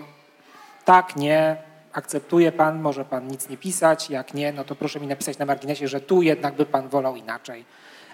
tak, 0.85 1.17
nie, 1.17 1.57
akceptuje 1.93 2.53
pan, 2.53 2.81
może 2.81 3.05
pan 3.05 3.29
nic 3.29 3.49
nie 3.49 3.57
pisać, 3.57 4.11
jak 4.11 4.35
nie, 4.35 4.53
no 4.53 4.65
to 4.65 4.75
proszę 4.75 5.01
mi 5.01 5.07
napisać 5.07 5.39
na 5.39 5.47
marginesie, 5.47 5.89
że 5.89 6.01
tu 6.01 6.23
jednak 6.23 6.55
by 6.55 6.67
pan 6.67 6.89
wolał 6.89 7.17
inaczej. 7.17 7.65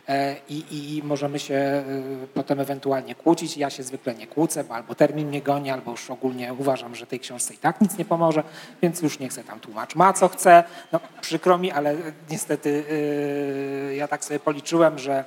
E, 0.08 0.36
I, 0.48 0.96
i, 0.96 1.02
możemy 1.02 1.38
się 1.38 1.54
e, 1.54 1.84
potem 2.34 2.60
ewentualnie 2.60 3.14
kłócić. 3.14 3.56
Ja 3.56 3.70
się 3.70 3.82
zwykle 3.82 4.14
nie 4.14 4.26
kłócę, 4.26 4.64
bo 4.64 4.74
albo 4.74 4.94
termin 4.94 5.28
mnie 5.28 5.42
goni, 5.42 5.70
albo 5.70 5.90
już 5.90 6.10
ogólnie 6.10 6.54
uważam, 6.54 6.94
że 6.94 7.06
tej 7.06 7.20
książce 7.20 7.54
i 7.54 7.58
tak 7.58 7.80
nic 7.80 7.98
nie 7.98 8.04
pomoże, 8.04 8.42
więc 8.82 9.02
już 9.02 9.18
nie 9.18 9.28
chcę 9.28 9.44
tam 9.44 9.60
tłumacz. 9.60 9.94
Ma 9.94 10.12
co 10.12 10.28
chce, 10.28 10.64
no 10.92 11.00
przykro 11.20 11.58
mi, 11.58 11.70
ale 11.70 11.96
niestety 12.30 12.84
yy, 13.88 13.96
ja 13.96 14.08
tak 14.08 14.24
sobie 14.24 14.40
policzyłem, 14.40 14.98
że 14.98 15.24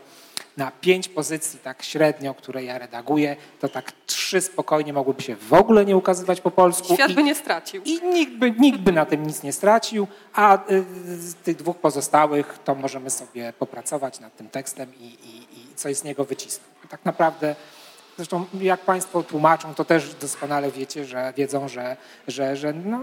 na 0.58 0.72
pięć 0.72 1.08
pozycji 1.08 1.60
tak 1.60 1.84
średnio, 1.84 2.34
które 2.34 2.64
ja 2.64 2.78
redaguję, 2.78 3.36
to 3.60 3.70
tak 3.70 3.91
trzy 4.06 4.41
spokojnie 4.41 4.93
mogłyby 4.93 5.22
się 5.22 5.36
w 5.36 5.54
ogóle 5.54 5.86
nie 5.86 5.97
ukazywać 5.97 6.41
po 6.41 6.52
polsku. 6.52 6.93
Świat 6.93 7.14
by 7.14 7.24
nie 7.24 7.36
stracił. 7.36 7.82
I 7.86 8.02
nikt 8.04 8.34
by, 8.34 8.52
nikt 8.52 8.80
by 8.80 8.91
na 8.91 9.06
tym 9.06 9.28
nic 9.28 9.43
nie 9.43 9.54
stracił, 9.54 10.08
a 10.34 10.72
y, 10.72 10.84
z 11.18 11.36
tych 11.36 11.56
dwóch 11.56 11.78
pozostałych 11.78 12.60
to 12.66 12.76
możemy 12.76 13.10
sobie 13.10 13.54
popracować 13.54 14.20
nad 14.20 14.36
tym 14.36 14.50
tekstem 14.50 14.91
i, 15.00 15.04
i, 15.04 15.38
i 15.38 15.76
coś 15.76 15.97
z 15.97 16.04
niego 16.04 16.26
wycisnąć. 16.26 16.70
Tak 16.89 17.06
naprawdę 17.06 17.56
Zresztą 18.20 18.45
jak 18.62 18.80
Państwo 18.80 19.24
tłumaczą, 19.24 19.76
to 19.76 19.86
też 19.86 20.14
doskonale 20.14 20.72
wiecie, 20.72 21.06
że 21.06 21.34
wiedzą, 21.38 21.68
że, 21.68 21.97
że, 22.28 22.56
że 22.56 22.74
no, 22.74 23.00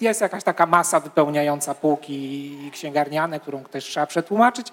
jest 0.00 0.20
jakaś 0.20 0.44
taka 0.44 0.66
masa 0.66 1.00
wypełniająca 1.00 1.74
półki 1.74 2.70
księgarniane, 2.72 3.40
którą 3.40 3.64
też 3.64 3.84
trzeba 3.84 4.06
przetłumaczyć 4.06 4.72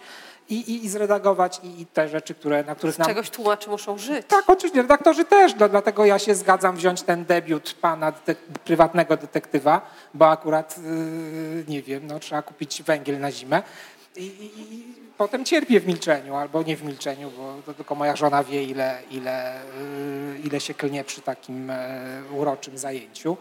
i, 0.50 0.56
i, 0.56 0.86
i 0.86 0.90
zredagować 0.90 1.60
i, 1.64 1.82
i, 1.82 1.86
te 1.86 2.10
rzeczy, 2.10 2.36
które, 2.36 2.64
na 2.64 2.76
których 2.76 2.96
Z 2.96 2.98
nam... 2.98 3.08
czegoś 3.08 3.30
tłumaczy 3.30 3.70
muszą 3.70 3.98
żyć. 3.98 4.28
Tak, 4.28 4.50
oczywiście, 4.50 4.82
redaktorzy 4.82 5.26
też, 5.26 5.56
no, 5.56 5.70
dlatego 5.70 6.06
ja 6.06 6.20
się 6.20 6.36
zgadzam 6.36 6.76
wziąć 6.76 7.02
ten 7.02 7.26
debiut 7.26 7.74
pana 7.82 8.12
detek 8.12 8.38
prywatnego 8.38 9.18
detektywa, 9.18 9.82
bo 10.14 10.30
akurat, 10.30 10.78
yy, 10.78 11.66
nie 11.68 11.82
wiem, 11.82 12.08
no, 12.08 12.20
trzeba 12.20 12.42
kupić 12.42 12.84
węgiel 12.84 13.20
na 13.20 13.32
zimę 13.32 13.64
i, 14.16 14.26
i, 14.26 14.84
potem 15.18 15.46
cierpię 15.46 15.80
w 15.80 15.88
milczeniu, 15.88 16.36
albo 16.36 16.64
nie 16.64 16.78
w 16.78 16.84
milczeniu, 16.84 17.32
bo 17.38 17.56
to 17.66 17.74
tylko 17.74 17.96
moja 17.96 18.16
żona 18.16 18.44
wie, 18.44 18.64
ile, 18.64 19.00
ile, 19.12 19.60
yy, 20.34 20.40
ile 20.40 20.60
się 20.60 20.74
klnie 20.74 21.04
przy 21.04 21.22
takim 21.22 21.68
yy, 22.32 22.38
uroczym 22.38 22.78
zajęciu. 22.78 23.38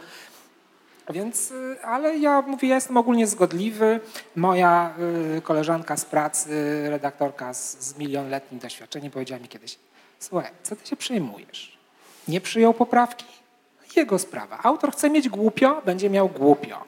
Więc, 1.11 1.51
y, 1.51 1.77
ale 1.85 2.19
ja 2.19 2.43
mówię, 2.43 2.69
ja 2.69 2.75
jestem 2.75 2.97
ogólnie 2.97 3.27
zgodliwy. 3.27 4.01
Moja 4.37 4.95
y, 5.37 5.43
koleżanka 5.43 5.97
z 5.97 6.05
pracy, 6.05 6.85
redaktorka 6.91 7.55
z, 7.55 7.81
z 7.81 7.99
milionletnim 7.99 8.61
doświadczeniem 8.61 9.11
powiedziała 9.11 9.43
mi 9.43 9.49
kiedyś, 9.49 9.79
słuchaj, 10.19 10.51
co 10.63 10.77
ty 10.77 10.87
się 10.87 10.97
przejmujesz? 10.97 11.79
Nie 12.29 12.41
przyjął 12.41 12.75
poprawki? 12.75 13.25
Jego 13.97 14.19
sprawa. 14.19 14.59
Autor 14.63 14.93
chce 14.93 15.11
mieć 15.11 15.29
głupio, 15.29 15.83
będzie 15.85 16.11
miał 16.11 16.29
głupio. 16.29 16.85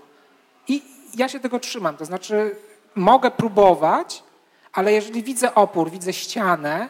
I 0.68 0.82
ja 1.16 1.28
się 1.28 1.40
tego 1.40 1.60
trzymam, 1.60 1.96
to 1.96 2.04
znaczy 2.04 2.56
mogę 2.94 3.30
próbować, 3.30 4.22
ale 4.72 4.92
jeżeli 4.92 5.22
widzę 5.22 5.54
opór, 5.54 5.90
widzę 5.90 6.12
ścianę, 6.12 6.88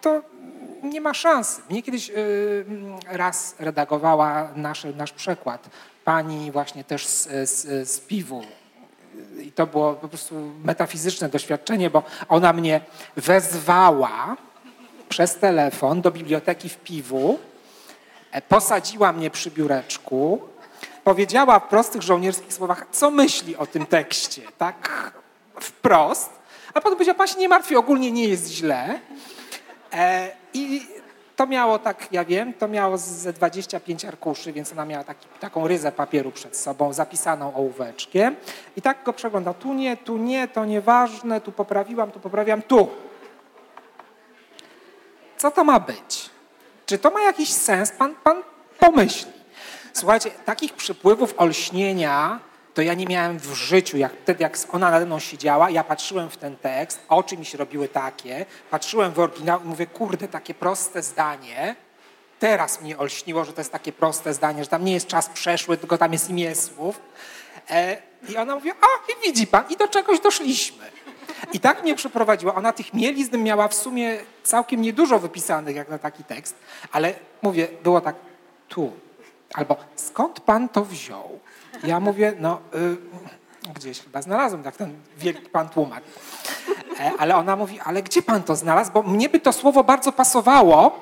to 0.00 0.22
nie 0.82 1.00
ma 1.00 1.14
szans. 1.14 1.60
Mnie 1.70 1.82
kiedyś 1.82 2.10
y, 2.10 2.64
raz 3.06 3.54
redagowała 3.58 4.48
nasz, 4.56 4.86
nasz 4.96 5.12
przekład 5.12 5.68
pani 6.08 6.52
właśnie 6.52 6.84
też 6.84 7.06
z, 7.06 7.50
z, 7.50 7.88
z 7.88 8.00
piwu. 8.00 8.42
I 9.40 9.52
to 9.52 9.66
było 9.66 9.94
po 9.94 10.08
prostu 10.08 10.34
metafizyczne 10.64 11.28
doświadczenie, 11.28 11.90
bo 11.90 12.02
ona 12.28 12.52
mnie 12.52 12.80
wezwała 13.16 14.36
przez 15.08 15.34
telefon 15.36 16.00
do 16.00 16.10
biblioteki 16.10 16.68
w 16.68 16.76
piwu, 16.76 17.38
e, 18.32 18.42
posadziła 18.42 19.12
mnie 19.12 19.30
przy 19.30 19.50
biureczku, 19.50 20.40
powiedziała 21.04 21.60
w 21.60 21.68
prostych 21.68 22.02
żołnierskich 22.02 22.52
słowach, 22.52 22.86
co 22.92 23.10
myśli 23.10 23.56
o 23.56 23.66
tym 23.66 23.86
tekście, 23.86 24.42
tak 24.58 25.12
wprost, 25.60 26.30
a 26.74 26.80
potem 26.80 26.92
powiedziała, 26.96 27.18
pan 27.18 27.28
się 27.28 27.38
nie 27.38 27.48
martwi, 27.48 27.76
ogólnie 27.76 28.10
nie 28.12 28.28
jest 28.28 28.50
źle. 28.50 29.00
E, 29.92 30.30
I 30.54 30.86
to 31.38 31.46
miało 31.46 31.78
tak, 31.78 32.12
ja 32.12 32.24
wiem, 32.24 32.54
to 32.54 32.68
miało 32.68 32.98
ze 32.98 33.32
25 33.32 34.04
arkuszy, 34.04 34.52
więc 34.52 34.72
ona 34.72 34.84
miała 34.84 35.04
taki, 35.04 35.26
taką 35.40 35.68
ryzę 35.68 35.92
papieru 35.92 36.32
przed 36.32 36.56
sobą, 36.56 36.92
zapisaną 36.92 37.54
ołóweczkiem. 37.54 38.36
I 38.76 38.82
tak 38.82 39.04
go 39.04 39.12
przegląda. 39.12 39.54
Tu 39.54 39.74
nie, 39.74 39.96
tu 39.96 40.16
nie, 40.16 40.48
to 40.48 40.64
nieważne, 40.64 41.40
tu 41.40 41.52
poprawiłam, 41.52 42.10
tu 42.10 42.20
poprawiam, 42.20 42.62
tu. 42.62 42.88
Co 45.36 45.50
to 45.50 45.64
ma 45.64 45.80
być? 45.80 46.30
Czy 46.86 46.98
to 46.98 47.10
ma 47.10 47.20
jakiś 47.20 47.52
sens? 47.52 47.92
Pan, 47.92 48.14
pan 48.24 48.42
pomyśli. 48.78 49.32
Słuchajcie, 49.92 50.30
takich 50.44 50.72
przypływów 50.72 51.34
olśnienia 51.36 52.40
to 52.74 52.82
ja 52.82 52.94
nie 52.94 53.06
miałem 53.06 53.38
w 53.38 53.54
życiu, 53.54 53.96
jak 53.96 54.12
wtedy 54.22 54.42
jak 54.42 54.58
ona 54.72 54.90
nade 54.90 55.06
mną 55.06 55.18
siedziała, 55.18 55.70
ja 55.70 55.84
patrzyłem 55.84 56.30
w 56.30 56.36
ten 56.36 56.56
tekst, 56.56 57.00
oczy 57.08 57.36
mi 57.36 57.44
się 57.44 57.58
robiły 57.58 57.88
takie, 57.88 58.46
patrzyłem 58.70 59.12
w 59.12 59.18
oryginał 59.18 59.60
i 59.64 59.64
mówię, 59.64 59.86
kurde, 59.86 60.28
takie 60.28 60.54
proste 60.54 61.02
zdanie, 61.02 61.76
teraz 62.38 62.80
mnie 62.80 62.98
olśniło, 62.98 63.44
że 63.44 63.52
to 63.52 63.60
jest 63.60 63.72
takie 63.72 63.92
proste 63.92 64.34
zdanie, 64.34 64.64
że 64.64 64.70
tam 64.70 64.84
nie 64.84 64.92
jest 64.92 65.06
czas 65.06 65.28
przeszły, 65.28 65.76
tylko 65.76 65.98
tam 65.98 66.12
jest 66.12 66.30
imię 66.30 66.54
słów. 66.54 67.00
E, 67.70 68.02
I 68.28 68.36
ona 68.36 68.54
mówi, 68.54 68.70
a 68.70 69.12
i 69.12 69.26
widzi 69.26 69.46
pan, 69.46 69.64
i 69.70 69.76
do 69.76 69.88
czegoś 69.88 70.20
doszliśmy. 70.20 70.84
I 71.52 71.60
tak 71.60 71.82
mnie 71.82 71.94
przeprowadziła. 71.94 72.54
Ona 72.54 72.72
tych 72.72 72.94
mielizn 72.94 73.38
miała 73.38 73.68
w 73.68 73.74
sumie 73.74 74.18
całkiem 74.42 74.82
niedużo 74.82 75.18
wypisanych, 75.18 75.76
jak 75.76 75.88
na 75.88 75.98
taki 75.98 76.24
tekst, 76.24 76.54
ale 76.92 77.14
mówię, 77.42 77.68
było 77.82 78.00
tak 78.00 78.16
tu, 78.68 78.92
albo 79.54 79.76
skąd 79.96 80.40
pan 80.40 80.68
to 80.68 80.84
wziął? 80.84 81.40
Ja 81.84 82.00
mówię, 82.00 82.32
no 82.38 82.60
y, 82.74 83.72
gdzieś 83.74 84.00
chyba 84.00 84.22
znalazłem, 84.22 84.62
tak 84.62 84.76
ten 84.76 84.94
wielki 85.16 85.48
pan 85.48 85.68
tłumacz. 85.68 86.04
E, 87.00 87.12
ale 87.18 87.36
ona 87.36 87.56
mówi, 87.56 87.80
ale 87.80 88.02
gdzie 88.02 88.22
pan 88.22 88.42
to 88.42 88.56
znalazł? 88.56 88.92
Bo 88.92 89.02
mnie 89.02 89.28
by 89.28 89.40
to 89.40 89.52
słowo 89.52 89.84
bardzo 89.84 90.12
pasowało, 90.12 91.00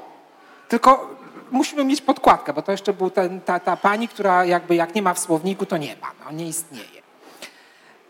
tylko 0.69 1.11
musimy 1.51 1.85
mieć 1.85 2.01
podkładkę, 2.01 2.53
bo 2.53 2.62
to 2.62 2.73
jeszcze 2.73 2.93
był 2.93 3.11
ten, 3.11 3.41
ta, 3.41 3.61
ta 3.61 3.77
pani, 3.77 4.09
która 4.09 4.45
jakby 4.45 4.75
jak 4.75 4.95
nie 4.95 5.03
ma 5.03 5.14
w 5.14 5.19
słowniku, 5.19 5.67
to 5.67 5.77
nie 5.77 5.97
ma, 5.97 6.12
no 6.25 6.33
nie 6.33 6.49
istnieje. 6.49 7.03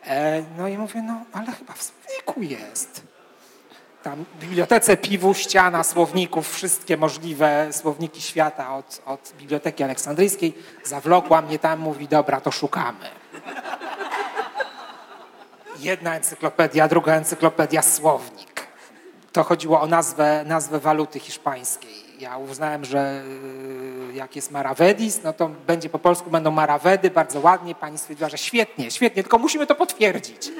E, 0.04 0.42
no 0.58 0.68
i 0.68 0.78
mówię, 0.78 1.02
no 1.02 1.20
ale 1.32 1.52
chyba 1.52 1.72
w 1.72 1.82
słowniku 1.82 2.42
jest. 2.42 3.05
Tam 4.06 4.24
bibliotece 4.40 4.96
piwu, 4.96 5.34
ściana 5.34 5.84
słowników, 5.84 6.54
wszystkie 6.54 6.96
możliwe 6.96 7.68
słowniki 7.72 8.22
świata 8.22 8.76
od, 8.76 9.02
od 9.06 9.32
Biblioteki 9.38 9.84
Aleksandryjskiej. 9.84 10.54
Zawlokła 10.84 11.42
mnie 11.42 11.58
tam, 11.58 11.80
mówi, 11.80 12.08
dobra, 12.08 12.40
to 12.40 12.50
szukamy. 12.50 13.08
Jedna 15.78 16.16
encyklopedia, 16.16 16.88
druga 16.88 17.14
encyklopedia, 17.14 17.82
słownik. 17.82 18.66
To 19.32 19.44
chodziło 19.44 19.80
o 19.80 19.86
nazwę, 19.86 20.44
nazwę 20.46 20.80
waluty 20.80 21.18
hiszpańskiej. 21.18 22.20
Ja 22.20 22.36
uznałem, 22.36 22.84
że 22.84 23.22
y, 24.10 24.14
jak 24.14 24.36
jest 24.36 24.50
Maravedis, 24.50 25.22
no 25.24 25.32
to 25.32 25.48
będzie 25.66 25.88
po 25.88 25.98
polsku 25.98 26.30
będą 26.30 26.50
Maravedy, 26.50 27.10
bardzo 27.10 27.40
ładnie. 27.40 27.74
Pani 27.74 27.98
stwierdziła, 27.98 28.28
że 28.28 28.38
świetnie, 28.38 28.90
świetnie, 28.90 29.22
tylko 29.22 29.38
musimy 29.38 29.66
to 29.66 29.74
potwierdzić. 29.74 30.50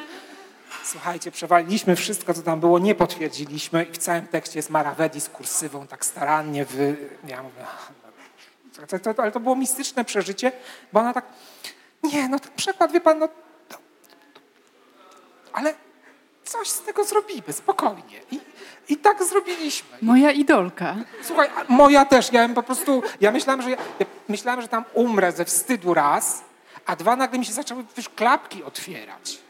Słuchajcie, 0.87 1.31
przewaliliśmy 1.31 1.97
wszystko, 1.97 2.35
co 2.35 2.43
tam 2.43 2.61
było, 2.61 2.79
nie 2.79 2.95
potwierdziliśmy 2.95 3.85
i 3.85 3.93
w 3.93 3.99
całym 3.99 4.27
tekście 4.27 4.59
jest 4.59 4.71
Maravedis 4.71 5.29
kursywą, 5.29 5.87
tak 5.87 6.05
starannie 6.05 6.65
wy... 6.65 6.97
Ja 7.29 7.43
mówię, 7.43 7.65
no, 8.81 8.87
to, 8.87 9.15
to, 9.15 9.23
ale 9.23 9.33
to 9.33 9.41
było 9.41 9.57
mistyczne 9.57 10.05
przeżycie, 10.05 10.53
bo 10.93 11.01
ona 11.01 11.13
tak, 11.13 11.25
nie, 12.03 12.29
no 12.29 12.39
ten 12.39 12.53
przekład, 12.57 12.93
wie 12.93 13.01
pan, 13.01 13.19
no 13.19 13.29
ale 15.53 15.75
coś 16.45 16.69
z 16.69 16.81
tego 16.83 17.05
zrobimy, 17.05 17.53
spokojnie. 17.53 18.21
I, 18.31 18.41
i 18.89 18.97
tak 18.97 19.25
zrobiliśmy. 19.25 19.99
Moja 20.03 20.31
idolka. 20.31 20.97
Słuchaj, 21.23 21.49
moja 21.69 22.05
też. 22.05 22.33
Ja 22.33 22.49
po 22.49 22.63
prostu, 22.63 23.03
ja 23.21 23.33
myślałem, 23.33 23.63
że 23.63 23.71
ja, 23.71 23.77
ja 23.99 24.07
myślałem, 24.29 24.63
że 24.63 24.69
tam 24.69 24.85
umrę 24.95 25.33
ze 25.33 25.45
wstydu 25.45 25.95
raz, 25.95 26.45
a 26.87 26.97
dwa 26.97 27.17
nagle 27.17 27.39
mi 27.39 27.45
się 27.45 27.53
zaczęły 27.53 27.85
już 27.97 28.09
klapki 28.09 28.65
otwierać. 28.65 29.46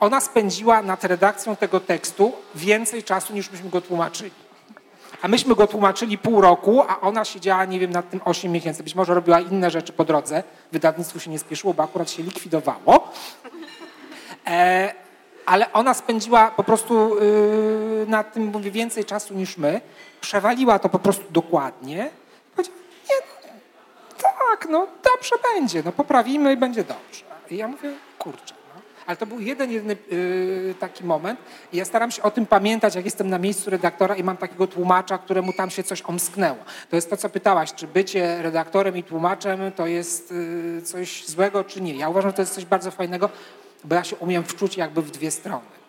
Ona 0.00 0.20
spędziła 0.20 0.82
nad 0.82 1.04
redakcją 1.04 1.56
tego 1.56 1.80
tekstu 1.80 2.32
więcej 2.54 3.02
czasu 3.02 3.34
niż 3.34 3.50
myśmy 3.50 3.70
go 3.70 3.80
tłumaczyli. 3.80 4.30
A 5.22 5.28
myśmy 5.28 5.54
go 5.54 5.66
tłumaczyli 5.66 6.18
pół 6.18 6.40
roku, 6.40 6.84
a 6.88 7.00
ona 7.00 7.24
siedziała, 7.24 7.64
nie 7.64 7.78
wiem, 7.78 7.90
nad 7.90 8.10
tym 8.10 8.20
8 8.24 8.52
miesięcy. 8.52 8.82
Być 8.82 8.94
może 8.94 9.14
robiła 9.14 9.40
inne 9.40 9.70
rzeczy 9.70 9.92
po 9.92 10.04
drodze. 10.04 10.42
Wydawnictwu 10.72 11.20
się 11.20 11.30
nie 11.30 11.38
spieszyło, 11.38 11.74
bo 11.74 11.82
akurat 11.82 12.10
się 12.10 12.22
likwidowało. 12.22 13.12
E, 14.46 14.92
ale 15.46 15.72
ona 15.72 15.94
spędziła 15.94 16.50
po 16.50 16.64
prostu 16.64 17.16
yy, 17.20 18.06
nad 18.08 18.32
tym 18.32 18.44
mówię, 18.44 18.70
więcej 18.70 19.04
czasu 19.04 19.34
niż 19.34 19.56
my. 19.56 19.80
Przewaliła 20.20 20.78
to 20.78 20.88
po 20.88 20.98
prostu 20.98 21.24
dokładnie. 21.30 22.10
Powiedziała, 22.56 22.78
nie, 23.10 23.16
no, 24.22 24.28
tak, 24.50 24.68
no 24.70 24.86
dobrze 25.02 25.34
będzie, 25.54 25.82
no 25.84 25.92
poprawimy 25.92 26.52
i 26.52 26.56
będzie 26.56 26.84
dobrze. 26.84 27.24
I 27.50 27.56
ja 27.56 27.68
mówię, 27.68 27.92
kurczę. 28.18 28.61
Ale 29.06 29.16
to 29.16 29.26
był 29.26 29.40
jeden, 29.40 29.70
jedyny 29.70 29.96
yy, 30.10 30.74
taki 30.80 31.04
moment 31.04 31.40
i 31.72 31.76
ja 31.76 31.84
staram 31.84 32.10
się 32.10 32.22
o 32.22 32.30
tym 32.30 32.46
pamiętać, 32.46 32.94
jak 32.94 33.04
jestem 33.04 33.30
na 33.30 33.38
miejscu 33.38 33.70
redaktora 33.70 34.16
i 34.16 34.24
mam 34.24 34.36
takiego 34.36 34.66
tłumacza, 34.66 35.18
któremu 35.18 35.52
tam 35.52 35.70
się 35.70 35.82
coś 35.82 36.02
omsknęło. 36.02 36.58
To 36.90 36.96
jest 36.96 37.10
to, 37.10 37.16
co 37.16 37.28
pytałaś, 37.28 37.74
czy 37.74 37.86
bycie 37.86 38.42
redaktorem 38.42 38.96
i 38.96 39.02
tłumaczem 39.02 39.72
to 39.76 39.86
jest 39.86 40.30
yy, 40.30 40.82
coś 40.82 41.26
złego, 41.26 41.64
czy 41.64 41.80
nie. 41.80 41.94
Ja 41.94 42.08
uważam, 42.08 42.30
że 42.30 42.34
to 42.34 42.42
jest 42.42 42.54
coś 42.54 42.64
bardzo 42.64 42.90
fajnego, 42.90 43.30
bo 43.84 43.94
ja 43.94 44.04
się 44.04 44.16
umiem 44.16 44.44
wczuć 44.44 44.76
jakby 44.76 45.02
w 45.02 45.10
dwie 45.10 45.30
strony. 45.30 45.82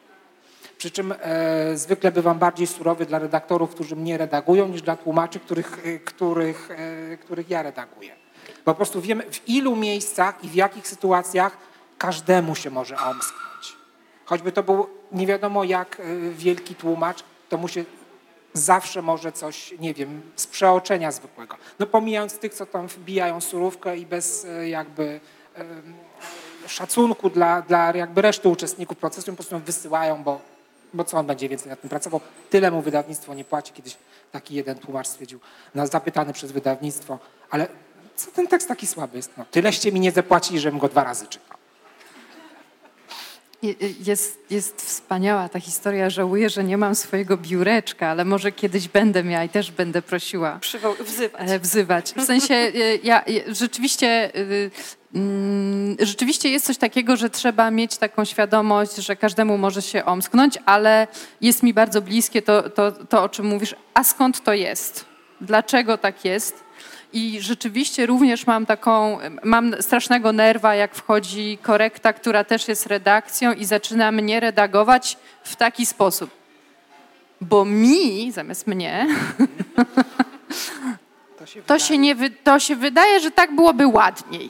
Przy 0.77 0.91
czym 0.91 1.13
e, 1.21 1.77
zwykle 1.77 2.11
bywam 2.11 2.39
bardziej 2.39 2.67
surowy 2.67 3.05
dla 3.05 3.19
redaktorów, 3.19 3.69
którzy 3.69 3.95
mnie 3.95 4.17
redagują, 4.17 4.67
niż 4.67 4.81
dla 4.81 4.95
tłumaczy, 4.95 5.39
których, 5.39 5.79
e, 5.85 5.99
których, 5.99 6.71
e, 6.71 7.17
których 7.17 7.49
ja 7.49 7.61
redaguję. 7.61 8.15
Po 8.65 8.75
prostu 8.75 9.01
wiemy, 9.01 9.23
w 9.31 9.49
ilu 9.49 9.75
miejscach 9.75 10.43
i 10.43 10.49
w 10.49 10.55
jakich 10.55 10.87
sytuacjach 10.87 11.57
każdemu 12.03 12.55
się 12.55 12.69
może 12.69 12.97
omsknąć. 12.97 13.77
Choćby 14.25 14.51
to 14.51 14.63
był 14.63 14.87
nie 15.11 15.27
wiadomo 15.27 15.63
jak 15.63 15.99
e, 15.99 16.03
wielki 16.29 16.75
tłumacz, 16.75 17.23
to 17.49 17.57
mu 17.57 17.67
się 17.67 17.85
zawsze 18.53 19.01
może 19.01 19.31
coś, 19.31 19.73
nie 19.79 19.93
wiem, 19.93 20.21
z 20.35 20.47
przeoczenia 20.47 21.11
zwykłego. 21.11 21.55
No 21.79 21.85
pomijając 21.85 22.39
tych, 22.39 22.53
co 22.53 22.65
tam 22.65 22.87
wbijają 22.87 23.41
surówkę 23.41 23.97
i 23.97 24.05
bez 24.05 24.45
e, 24.45 24.69
jakby 24.69 25.19
szacunku 26.67 27.29
dla, 27.29 27.61
dla 27.61 27.91
jakby 27.91 28.21
reszty 28.21 28.49
uczestników 28.49 28.97
procesu, 28.97 29.31
po 29.31 29.35
prostu 29.35 29.59
wysyłają, 29.59 30.23
bo, 30.23 30.41
bo 30.93 31.03
co 31.03 31.17
on 31.17 31.25
będzie 31.25 31.49
więcej 31.49 31.69
nad 31.69 31.81
tym 31.81 31.89
pracował. 31.89 32.21
Tyle 32.49 32.71
mu 32.71 32.81
wydawnictwo 32.81 33.33
nie 33.33 33.45
płaci. 33.45 33.73
Kiedyś 33.73 33.97
taki 34.31 34.55
jeden 34.55 34.77
tłumacz 34.77 35.07
stwierdził, 35.07 35.39
no, 35.75 35.87
zapytany 35.87 36.33
przez 36.33 36.51
wydawnictwo, 36.51 37.19
ale 37.49 37.67
co 38.15 38.31
ten 38.31 38.47
tekst 38.47 38.67
taki 38.67 38.87
słaby 38.87 39.17
jest? 39.17 39.31
No, 39.37 39.45
tyleście 39.51 39.91
mi 39.91 39.99
nie 39.99 40.11
zapłacili, 40.11 40.59
żebym 40.59 40.79
go 40.79 40.89
dwa 40.89 41.03
razy 41.03 41.27
czytał. 41.27 41.62
Jest, 44.05 44.39
jest 44.49 44.81
wspaniała 44.81 45.49
ta 45.49 45.59
historia. 45.59 46.09
Żałuję, 46.09 46.49
że 46.49 46.63
nie 46.63 46.77
mam 46.77 46.95
swojego 46.95 47.37
biureczka, 47.37 48.07
ale 48.07 48.25
może 48.25 48.51
kiedyś 48.51 48.87
będę 48.87 49.23
miała 49.23 49.43
i 49.43 49.49
też 49.49 49.71
będę 49.71 50.01
prosiła. 50.01 50.59
Przywo- 50.61 51.03
wzywać. 51.03 51.51
E, 51.51 51.59
wzywać. 51.59 52.13
W 52.17 52.23
sensie, 52.23 52.53
e, 52.53 52.71
ja, 53.03 53.23
ja 53.27 53.41
rzeczywiście 53.47 54.31
Mm, 55.15 55.95
rzeczywiście 55.99 56.49
jest 56.49 56.65
coś 56.65 56.77
takiego, 56.77 57.17
że 57.17 57.29
trzeba 57.29 57.71
mieć 57.71 57.97
taką 57.97 58.25
świadomość, 58.25 58.95
że 58.95 59.15
każdemu 59.15 59.57
może 59.57 59.81
się 59.81 60.05
omsknąć, 60.05 60.57
ale 60.65 61.07
jest 61.41 61.63
mi 61.63 61.73
bardzo 61.73 62.01
bliskie 62.01 62.41
to, 62.41 62.69
to, 62.69 62.91
to 62.91 63.23
o 63.23 63.29
czym 63.29 63.45
mówisz. 63.45 63.75
A 63.93 64.03
skąd 64.03 64.43
to 64.43 64.53
jest? 64.53 65.05
Dlaczego 65.41 65.97
tak 65.97 66.25
jest? 66.25 66.63
I 67.13 67.41
rzeczywiście 67.41 68.05
również 68.05 68.47
mam 68.47 68.65
taką, 68.65 69.17
mam 69.43 69.81
strasznego 69.81 70.31
nerwa, 70.31 70.75
jak 70.75 70.95
wchodzi 70.95 71.57
korekta, 71.61 72.13
która 72.13 72.43
też 72.43 72.67
jest 72.67 72.85
redakcją 72.85 73.53
i 73.53 73.65
zaczyna 73.65 74.11
mnie 74.11 74.39
redagować 74.39 75.17
w 75.43 75.55
taki 75.55 75.85
sposób. 75.85 76.29
Bo 77.41 77.65
mi, 77.65 78.31
zamiast 78.31 78.67
mnie, 78.67 79.07
to 81.39 81.45
się, 81.45 81.61
to 81.61 81.79
się, 81.79 81.97
nie, 81.97 82.15
to 82.43 82.59
się 82.59 82.75
wydaje, 82.75 83.19
że 83.19 83.31
tak 83.31 83.55
byłoby 83.55 83.87
ładniej. 83.87 84.49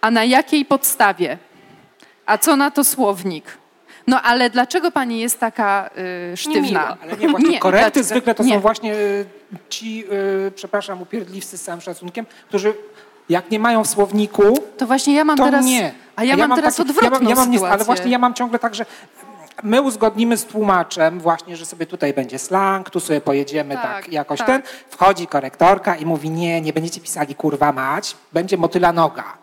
A 0.00 0.10
na 0.10 0.24
jakiej 0.24 0.64
podstawie? 0.64 1.38
A 2.26 2.38
co 2.38 2.56
na 2.56 2.70
to 2.70 2.84
słownik? 2.84 3.58
No 4.06 4.22
ale 4.22 4.50
dlaczego 4.50 4.90
pani 4.90 5.20
jest 5.20 5.40
taka 5.40 5.90
y, 6.32 6.36
sztywna? 6.36 6.96
Ale 7.02 7.16
nie, 7.16 7.28
właśnie 7.28 7.48
nie, 7.48 7.58
korekty 7.58 7.90
dlaczego? 7.90 8.04
zwykle 8.04 8.34
to 8.34 8.42
nie. 8.42 8.54
są 8.54 8.60
właśnie 8.60 8.94
y, 8.94 9.26
ci, 9.68 10.04
y, 10.46 10.50
przepraszam, 10.54 11.02
upierdliwcy 11.02 11.58
z 11.58 11.62
całym 11.62 11.80
szacunkiem, 11.80 12.26
którzy 12.48 12.74
jak 13.28 13.50
nie 13.50 13.58
mają 13.58 13.84
w 13.84 13.88
słowniku, 13.88 14.42
to 14.76 14.86
właśnie 14.86 15.14
ja 15.14 15.24
mam 15.24 15.36
to 15.36 15.44
teraz, 15.44 15.66
nie. 15.66 15.92
A 16.16 16.24
ja, 16.24 16.34
a 16.34 16.36
ja 16.36 16.36
mam, 16.36 16.48
mam 16.48 16.58
teraz 16.58 16.76
taki, 16.76 16.90
odwrotną 16.90 17.10
ja 17.12 17.20
mam, 17.20 17.28
ja 17.28 17.34
mam 17.34 17.50
nie, 17.50 17.70
Ale 17.70 17.84
właśnie 17.84 18.10
ja 18.10 18.18
mam 18.18 18.34
ciągle 18.34 18.58
tak, 18.58 18.74
że 18.74 18.86
my 19.62 19.82
uzgodnimy 19.82 20.36
z 20.36 20.44
tłumaczem 20.44 21.20
właśnie, 21.20 21.56
że 21.56 21.66
sobie 21.66 21.86
tutaj 21.86 22.12
będzie 22.12 22.38
slang, 22.38 22.90
tu 22.90 23.00
sobie 23.00 23.20
pojedziemy 23.20 23.74
tak, 23.74 23.82
tak 23.82 24.12
jakoś 24.12 24.38
tak. 24.38 24.46
ten. 24.46 24.62
Wchodzi 24.90 25.26
korektorka 25.26 25.96
i 25.96 26.06
mówi 26.06 26.30
nie, 26.30 26.60
nie 26.60 26.72
będziecie 26.72 27.00
pisali 27.00 27.34
kurwa 27.34 27.72
mać, 27.72 28.16
będzie 28.32 28.56
motyla 28.56 28.92
noga 28.92 29.41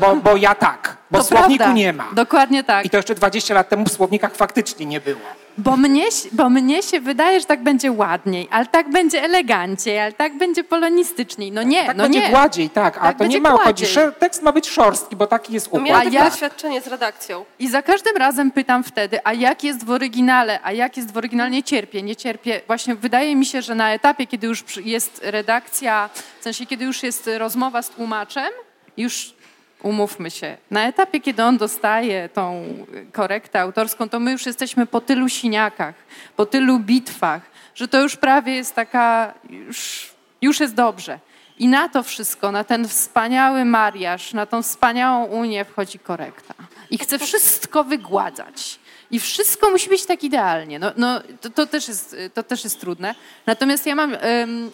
bo, 0.00 0.16
bo 0.16 0.36
ja 0.36 0.54
tak, 0.54 0.96
bo 1.10 1.18
to 1.18 1.24
w 1.24 1.26
słowniku 1.26 1.58
prawda. 1.58 1.74
nie 1.74 1.92
ma. 1.92 2.08
Dokładnie 2.12 2.64
tak. 2.64 2.84
I 2.86 2.90
to 2.90 2.96
jeszcze 2.96 3.14
20 3.14 3.54
lat 3.54 3.68
temu 3.68 3.84
w 3.84 3.92
słownikach 3.92 4.34
faktycznie 4.34 4.86
nie 4.86 5.00
było. 5.00 5.20
Bo 5.58 5.76
mnie, 5.76 6.04
bo 6.32 6.50
mnie 6.50 6.82
się 6.82 7.00
wydaje, 7.00 7.40
że 7.40 7.46
tak 7.46 7.62
będzie 7.62 7.92
ładniej, 7.92 8.48
ale 8.50 8.66
tak 8.66 8.90
będzie 8.90 9.22
eleganciej, 9.22 10.00
ale 10.00 10.12
tak 10.12 10.38
będzie 10.38 10.64
polonistyczniej. 10.64 11.52
No 11.52 11.62
nie, 11.62 11.86
tak 11.86 11.96
no 11.96 12.02
będzie 12.02 12.20
nie. 12.20 12.30
gładziej, 12.30 12.70
tak, 12.70 12.98
a 12.98 13.00
tak 13.00 13.18
to 13.18 13.26
nie 13.26 13.40
ma 13.40 13.50
chodzi. 13.50 13.84
Tekst 14.18 14.42
ma 14.42 14.52
być 14.52 14.68
szorstki, 14.68 15.16
bo 15.16 15.26
taki 15.26 15.52
jest 15.52 15.66
układ. 15.66 15.82
Miałam 15.82 16.12
ja... 16.12 16.30
doświadczenie 16.30 16.80
z 16.80 16.86
redakcją. 16.86 17.44
I 17.58 17.68
za 17.68 17.82
każdym 17.82 18.16
razem 18.16 18.50
pytam 18.50 18.84
wtedy, 18.84 19.18
a 19.24 19.32
jak 19.32 19.64
jest 19.64 19.84
w 19.84 19.90
oryginale, 19.90 20.60
a 20.62 20.72
jak 20.72 20.96
jest 20.96 21.12
w 21.12 21.16
oryginale, 21.16 21.50
nie 21.50 21.62
cierpię, 21.62 22.02
nie 22.02 22.16
cierpię. 22.16 22.60
Właśnie 22.66 22.94
wydaje 22.94 23.36
mi 23.36 23.46
się, 23.46 23.62
że 23.62 23.74
na 23.74 23.92
etapie, 23.92 24.26
kiedy 24.26 24.46
już 24.46 24.64
jest 24.84 25.20
redakcja, 25.24 26.10
w 26.40 26.44
sensie 26.44 26.66
kiedy 26.66 26.84
już 26.84 27.02
jest 27.02 27.30
rozmowa 27.38 27.82
z 27.82 27.90
tłumaczem, 27.90 28.48
już 28.96 29.34
umówmy 29.82 30.30
się, 30.30 30.56
na 30.70 30.86
etapie, 30.86 31.20
kiedy 31.20 31.42
on 31.42 31.58
dostaje 31.58 32.28
tą 32.28 32.64
korektę 33.12 33.60
autorską, 33.60 34.08
to 34.08 34.20
my 34.20 34.32
już 34.32 34.46
jesteśmy 34.46 34.86
po 34.86 35.00
tylu 35.00 35.28
siniakach, 35.28 35.94
po 36.36 36.46
tylu 36.46 36.78
bitwach, 36.78 37.42
że 37.74 37.88
to 37.88 38.02
już 38.02 38.16
prawie 38.16 38.54
jest 38.54 38.74
taka, 38.74 39.34
już, 39.50 40.10
już 40.42 40.60
jest 40.60 40.74
dobrze. 40.74 41.18
I 41.58 41.68
na 41.68 41.88
to 41.88 42.02
wszystko, 42.02 42.52
na 42.52 42.64
ten 42.64 42.88
wspaniały 42.88 43.64
mariaż, 43.64 44.32
na 44.32 44.46
tą 44.46 44.62
wspaniałą 44.62 45.24
unię 45.24 45.64
wchodzi 45.64 45.98
korekta. 45.98 46.54
I 46.90 46.98
chce 46.98 47.18
wszystko 47.18 47.84
wygładzać. 47.84 48.78
I 49.10 49.20
wszystko 49.20 49.70
musi 49.70 49.88
być 49.88 50.06
tak 50.06 50.24
idealnie. 50.24 50.78
No, 50.78 50.92
no 50.96 51.20
to, 51.40 51.50
to, 51.50 51.66
też 51.66 51.88
jest, 51.88 52.16
to 52.34 52.42
też 52.42 52.64
jest 52.64 52.80
trudne. 52.80 53.14
Natomiast 53.46 53.86
ja 53.86 53.94
mam... 53.94 54.14
Ym, 54.14 54.70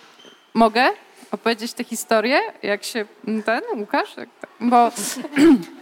mogę? 0.55 0.91
Opowiedzieć 1.35 1.73
tę 1.73 1.85
historię, 1.85 2.41
jak 2.63 2.85
się 2.85 3.05
ten, 3.45 3.63
Łukasz? 3.77 4.15
Bo, 4.61 4.93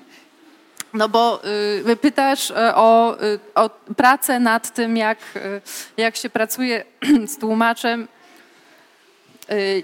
no 0.95 1.09
bo 1.09 1.41
y, 1.89 1.97
pytasz 1.97 2.51
y, 2.51 2.55
o, 2.75 3.23
y, 3.23 3.39
o 3.55 3.71
pracę 3.97 4.41
nad 4.41 4.75
tym, 4.75 4.97
jak, 4.97 5.19
y, 5.37 5.61
jak 5.97 6.17
się 6.17 6.31
pracuje 6.31 6.85
z 7.33 7.39
tłumaczem. 7.39 8.09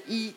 I, 0.09 0.33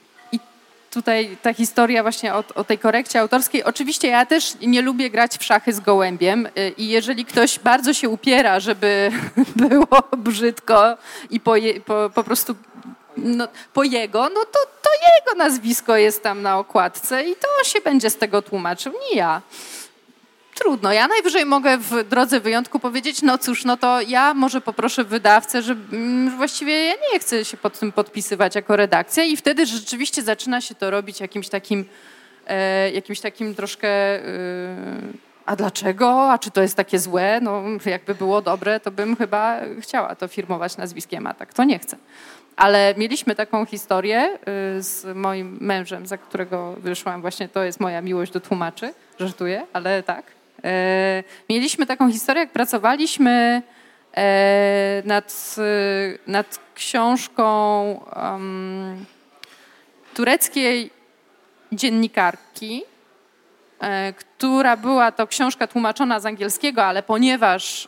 tutaj 0.92 1.38
ta 1.42 1.54
historia 1.54 2.02
właśnie 2.02 2.34
o, 2.34 2.44
o 2.56 2.64
tej 2.64 2.78
korekcie 2.78 3.20
autorskiej. 3.20 3.64
Oczywiście 3.64 4.08
ja 4.08 4.26
też 4.26 4.58
nie 4.62 4.82
lubię 4.82 5.10
grać 5.10 5.38
w 5.38 5.44
szachy 5.44 5.74
z 5.74 5.80
gołębiem 5.80 6.48
i 6.78 6.88
jeżeli 6.90 7.26
ktoś 7.26 7.60
bardzo 7.60 7.94
się 7.94 8.10
upiera, 8.10 8.60
żeby 8.60 9.12
było 9.56 10.04
brzydko 10.18 10.98
i 11.30 11.40
po, 11.40 11.54
po, 11.86 12.10
po 12.14 12.24
prostu 12.24 12.56
no, 13.18 13.48
po 13.74 13.84
jego, 13.84 14.30
no 14.30 14.46
to, 14.46 14.60
to 14.82 14.90
jego 15.16 15.38
nazwisko 15.38 15.98
jest 15.98 16.24
tam 16.24 16.42
na 16.42 16.60
okładce 16.60 17.24
i 17.24 17.36
to 17.36 17.70
się 17.70 17.82
będzie 17.82 18.10
z 18.10 18.18
tego 18.18 18.42
tłumaczył, 18.42 18.94
nie 19.10 19.18
ja. 19.18 19.42
Trudno. 20.56 20.94
Ja 20.94 21.08
najwyżej 21.08 21.46
mogę 21.46 21.78
w 21.78 22.04
drodze 22.04 22.40
wyjątku 22.40 22.80
powiedzieć, 22.80 23.22
no 23.22 23.38
cóż, 23.38 23.66
no 23.66 23.78
to 23.78 24.02
ja 24.02 24.34
może 24.34 24.62
poproszę 24.62 25.04
wydawcę, 25.04 25.62
że 25.62 25.76
mm, 25.92 26.38
właściwie 26.38 26.86
ja 26.86 26.94
nie 27.14 27.20
chcę 27.20 27.46
się 27.46 27.58
pod 27.58 27.80
tym 27.80 27.92
podpisywać 27.92 28.56
jako 28.56 28.76
redakcja 28.76 29.24
i 29.24 29.38
wtedy 29.38 29.66
rzeczywiście 29.66 30.22
zaczyna 30.22 30.62
się 30.62 30.76
to 30.76 30.90
robić 30.90 31.20
jakimś 31.20 31.50
takim, 31.50 31.86
e, 32.48 32.92
jakimś 32.92 33.20
takim 33.20 33.56
troszkę... 33.56 33.88
E, 33.88 35.32
a 35.46 35.56
dlaczego? 35.56 36.32
A 36.32 36.38
czy 36.38 36.52
to 36.52 36.62
jest 36.62 36.76
takie 36.76 37.00
złe? 37.00 37.40
No, 37.42 37.64
jakby 37.86 38.16
było 38.16 38.42
dobre, 38.42 38.80
to 38.80 38.92
bym 38.92 39.16
chyba 39.16 39.60
chciała 39.80 40.16
to 40.16 40.28
firmować 40.28 40.78
nazwiskiem, 40.78 41.28
a 41.28 41.34
tak 41.34 41.54
to 41.54 41.64
nie 41.64 41.80
chcę. 41.80 41.98
Ale 42.56 42.94
mieliśmy 42.98 43.36
taką 43.36 43.66
historię 43.66 44.30
y, 44.78 44.84
z 44.84 45.18
moim 45.18 45.58
mężem, 45.62 46.08
za 46.08 46.18
którego 46.18 46.74
wyszłam, 46.74 47.22
właśnie 47.22 47.50
to 47.50 47.64
jest 47.64 47.80
moja 47.80 48.02
miłość 48.02 48.32
do 48.32 48.40
tłumaczy, 48.40 48.94
żartuję, 49.20 49.66
ale 49.74 50.04
tak. 50.04 50.42
E, 50.64 51.24
mieliśmy 51.50 51.86
taką 51.86 52.12
historię, 52.12 52.42
jak 52.42 52.52
pracowaliśmy 52.52 53.62
e, 54.18 55.04
nad, 55.06 55.56
nad 56.28 56.60
książką 56.76 57.94
um, 58.16 59.06
tureckiej 60.14 60.90
dziennikarki, 61.72 62.84
e, 63.80 64.14
która 64.14 64.78
była 64.78 65.12
to 65.12 65.28
książka 65.28 65.68
tłumaczona 65.68 66.20
z 66.20 66.26
angielskiego, 66.26 66.84
ale 66.84 67.04
ponieważ 67.04 67.88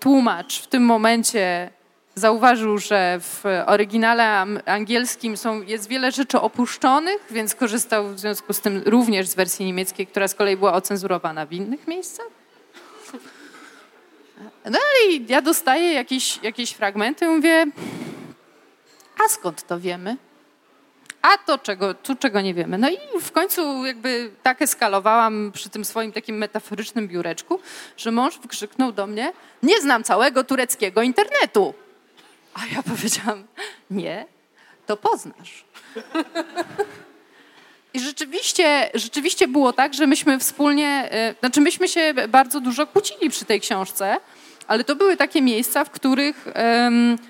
tłumacz 0.00 0.62
w 0.62 0.66
tym 0.66 0.82
momencie 0.82 1.70
zauważył, 2.16 2.78
że 2.78 3.18
w 3.20 3.44
oryginale 3.66 4.46
angielskim 4.66 5.36
są, 5.36 5.62
jest 5.62 5.88
wiele 5.88 6.12
rzeczy 6.12 6.40
opuszczonych, 6.40 7.26
więc 7.30 7.54
korzystał 7.54 8.08
w 8.08 8.18
związku 8.18 8.52
z 8.52 8.60
tym 8.60 8.82
również 8.86 9.28
z 9.28 9.34
wersji 9.34 9.66
niemieckiej, 9.66 10.06
która 10.06 10.28
z 10.28 10.34
kolei 10.34 10.56
była 10.56 10.72
ocenzurowana 10.72 11.46
w 11.46 11.52
innych 11.52 11.86
miejscach. 11.88 12.26
No 14.64 14.78
i 15.08 15.26
ja 15.28 15.42
dostaję 15.42 15.92
jakieś, 15.92 16.42
jakieś 16.42 16.70
fragmenty 16.70 17.28
mówię, 17.28 17.66
a 19.24 19.28
skąd 19.28 19.66
to 19.66 19.80
wiemy? 19.80 20.16
A 21.22 21.38
to 21.38 21.58
czego, 21.58 21.94
tu 21.94 22.16
czego 22.16 22.40
nie 22.40 22.54
wiemy. 22.54 22.78
No 22.78 22.90
i 22.90 22.98
w 23.22 23.32
końcu 23.32 23.86
jakby 23.86 24.30
tak 24.42 24.62
eskalowałam 24.62 25.52
przy 25.54 25.70
tym 25.70 25.84
swoim 25.84 26.12
takim 26.12 26.36
metaforycznym 26.36 27.08
biureczku, 27.08 27.60
że 27.96 28.10
mąż 28.10 28.38
wykrzyknął 28.38 28.92
do 28.92 29.06
mnie, 29.06 29.32
nie 29.62 29.80
znam 29.80 30.04
całego 30.04 30.44
tureckiego 30.44 31.02
internetu. 31.02 31.74
A 32.56 32.74
ja 32.74 32.82
powiedziałam, 32.82 33.46
nie, 33.90 34.26
to 34.86 34.96
poznasz. 34.96 35.64
I 37.94 38.00
rzeczywiście, 38.00 38.90
rzeczywiście 38.94 39.48
było 39.48 39.72
tak, 39.72 39.94
że 39.94 40.06
myśmy 40.06 40.38
wspólnie, 40.38 41.08
e, 41.10 41.34
znaczy 41.40 41.60
myśmy 41.60 41.88
się 41.88 42.14
bardzo 42.28 42.60
dużo 42.60 42.86
kłócili 42.86 43.30
przy 43.30 43.44
tej 43.44 43.60
książce, 43.60 44.16
ale 44.66 44.84
to 44.84 44.96
były 44.96 45.16
takie 45.16 45.42
miejsca, 45.42 45.84
w 45.84 45.90
których, 45.90 46.46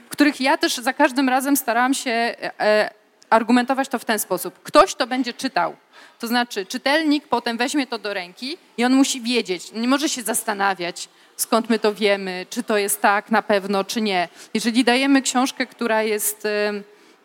w 0.07 0.09
których 0.09 0.41
ja 0.41 0.57
też 0.57 0.77
za 0.77 0.93
każdym 0.93 1.29
razem 1.29 1.57
starałam 1.57 1.95
się 1.95 2.11
e, 2.11 2.91
argumentować 3.31 3.89
to 3.89 3.99
w 3.99 4.05
ten 4.05 4.19
sposób. 4.19 4.63
Ktoś 4.63 4.95
to 4.95 5.07
będzie 5.07 5.33
czytał. 5.33 5.77
To 6.19 6.27
znaczy, 6.27 6.67
czytelnik 6.67 7.29
potem 7.29 7.57
weźmie 7.57 7.87
to 7.87 7.99
do 7.99 8.15
ręki 8.15 8.59
i 8.77 8.85
on 8.85 8.95
musi 8.95 9.21
wiedzieć, 9.21 9.73
nie 9.73 9.89
może 9.89 10.09
się 10.09 10.23
zastanawiać, 10.23 11.09
skąd 11.37 11.71
my 11.71 11.79
to 11.79 11.95
wiemy, 11.95 12.47
czy 12.51 12.63
to 12.63 12.79
jest 12.79 13.01
tak 13.01 13.31
na 13.31 13.43
pewno, 13.43 13.85
czy 13.85 14.01
nie. 14.01 14.29
Jeżeli 14.55 14.85
dajemy 14.85 15.23
książkę, 15.23 15.67
która 15.67 16.03
jest, 16.03 16.49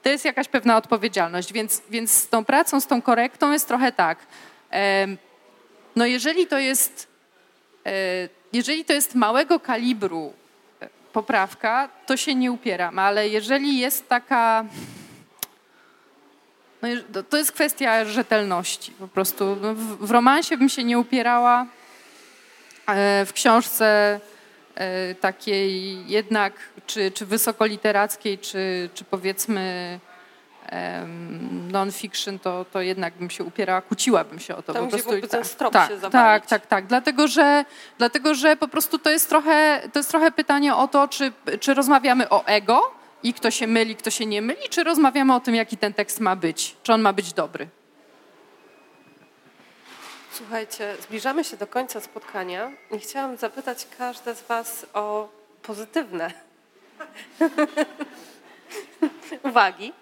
to 0.03 0.09
jest 0.09 0.26
jakaś 0.26 0.47
pewna 0.47 0.77
odpowiedzialność, 0.77 1.53
więc, 1.53 1.81
więc 1.89 2.11
z 2.11 2.27
tą 2.27 2.45
pracą, 2.45 2.81
z 2.81 2.88
tą 2.88 3.01
korektą 3.01 3.51
jest 3.51 3.68
trochę 3.68 3.91
tak. 3.91 4.18
No 5.95 6.05
jeżeli 6.05 6.47
to 6.47 6.59
jest, 6.59 7.07
e, 7.85 8.30
jeżeli 8.53 8.85
to 8.85 8.93
jest 8.93 9.15
małego 9.15 9.59
kalibru 9.59 10.34
e, 10.80 10.89
poprawka, 11.13 11.89
to 12.05 12.18
się 12.18 12.35
nie 12.35 12.51
upieram, 12.51 12.99
ale 12.99 13.30
jeżeli 13.30 13.80
jest 13.80 14.09
taka... 14.09 14.65
No, 16.82 17.24
to 17.30 17.38
jest 17.38 17.52
kwestia 17.52 18.06
rzetelności 18.06 18.91
po 18.91 19.08
prostu. 19.08 19.56
W, 19.56 20.08
w 20.08 20.12
romansie 20.12 20.58
bym 20.58 20.70
się 20.70 20.84
nie 20.84 20.99
upierała, 20.99 21.66
E, 22.88 23.26
w 23.26 23.34
książce 23.34 24.20
e, 24.76 25.16
takiej 25.16 25.98
jednak, 26.08 26.53
czy, 26.88 27.12
czy 27.12 27.26
wysokoliterackiej, 27.26 28.38
czy, 28.38 28.90
czy 28.94 29.03
powiedzmy 29.03 29.99
non-fiction, 31.72 32.40
to, 32.40 32.66
to 32.72 32.82
jednak 32.82 33.14
bym 33.14 33.30
się 33.30 33.44
upierała, 33.44 33.82
kłóciłabym 33.82 34.40
się 34.40 34.56
o 34.56 34.62
to. 34.62 34.74
Tam, 34.74 34.84
po 34.84 34.90
prostu, 34.90 35.10
gdzie 35.18 35.28
ten 35.28 35.45
strop 35.45 35.74
tak, 35.74 35.90
się 35.90 35.99
tak, 35.99 36.12
tak, 36.12 36.45
tak, 36.45 36.68
tak. 36.68 36.88
Dlatego 36.88 37.28
że, 37.28 37.66
dlatego, 37.98 38.36
że 38.36 38.56
po 38.56 38.68
prostu 38.68 38.99
to 38.99 39.10
jest 39.10 39.30
trochę, 39.30 39.82
to 39.94 39.99
jest 39.99 40.10
trochę 40.10 40.32
pytanie 40.32 40.76
o 40.76 40.88
to, 40.88 41.08
czy, 41.08 41.32
czy 41.60 41.74
rozmawiamy 41.74 42.30
o 42.30 42.45
ego 42.45 42.91
i 43.23 43.34
kto 43.34 43.52
się 43.52 43.68
myli, 43.68 43.95
kto 43.95 44.10
się 44.10 44.26
nie 44.26 44.41
myli, 44.41 44.69
czy 44.69 44.84
rozmawiamy 44.84 45.35
o 45.35 45.39
tym, 45.39 45.56
jaki 45.56 45.77
ten 45.77 45.93
tekst 45.93 46.19
ma 46.19 46.35
być, 46.35 46.76
czy 46.84 46.93
on 46.93 47.02
ma 47.02 47.14
być 47.14 47.34
dobry. 47.34 47.68
Słuchajcie, 50.31 50.95
zbliżamy 51.02 51.43
się 51.43 51.57
do 51.57 51.68
końca 51.68 52.02
spotkania 52.02 52.72
i 52.91 52.99
chciałam 52.99 53.38
zapytać 53.38 53.88
każde 53.98 54.35
z 54.35 54.41
Was 54.41 54.85
o 54.93 55.30
pozytywne 55.61 56.31
uwagi. 59.49 59.93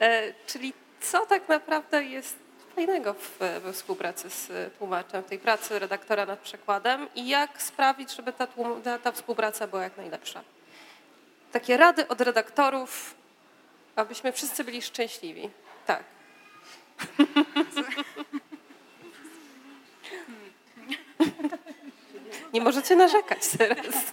E, 0.00 0.34
czyli 0.46 0.72
co 1.00 1.26
tak 1.26 1.48
naprawdę 1.48 2.04
jest 2.04 2.36
fajnego 2.74 3.14
w, 3.14 3.38
we 3.38 3.72
współpracy 3.72 4.30
z 4.30 4.74
tłumaczem, 4.78 5.22
w 5.22 5.26
tej 5.26 5.38
pracy 5.38 5.78
redaktora 5.78 6.26
nad 6.26 6.38
przekładem 6.38 7.06
i 7.14 7.28
jak 7.28 7.62
sprawić, 7.62 8.16
żeby 8.16 8.32
ta, 8.32 8.46
ta, 8.84 8.98
ta 8.98 9.12
współpraca 9.12 9.66
była 9.66 9.82
jak 9.82 9.96
najlepsza. 9.96 10.42
Takie 11.52 11.76
rady 11.76 12.08
od 12.08 12.20
redaktorów, 12.20 13.14
abyśmy 13.96 14.32
wszyscy 14.32 14.64
byli 14.64 14.82
szczęśliwi. 14.82 15.50
Tak. 15.86 16.04
Nie 22.52 22.60
możecie 22.60 22.96
narzekać 22.96 23.48
teraz. 23.58 24.12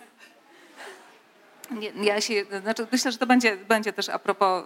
Ja 1.96 2.22
się, 2.22 2.46
znaczy 2.62 2.88
myślę, 2.92 3.12
że 3.12 3.18
to 3.18 3.26
będzie, 3.26 3.58
będzie 3.58 3.94
też 3.94 4.10
a 4.10 4.20
propos, 4.20 4.64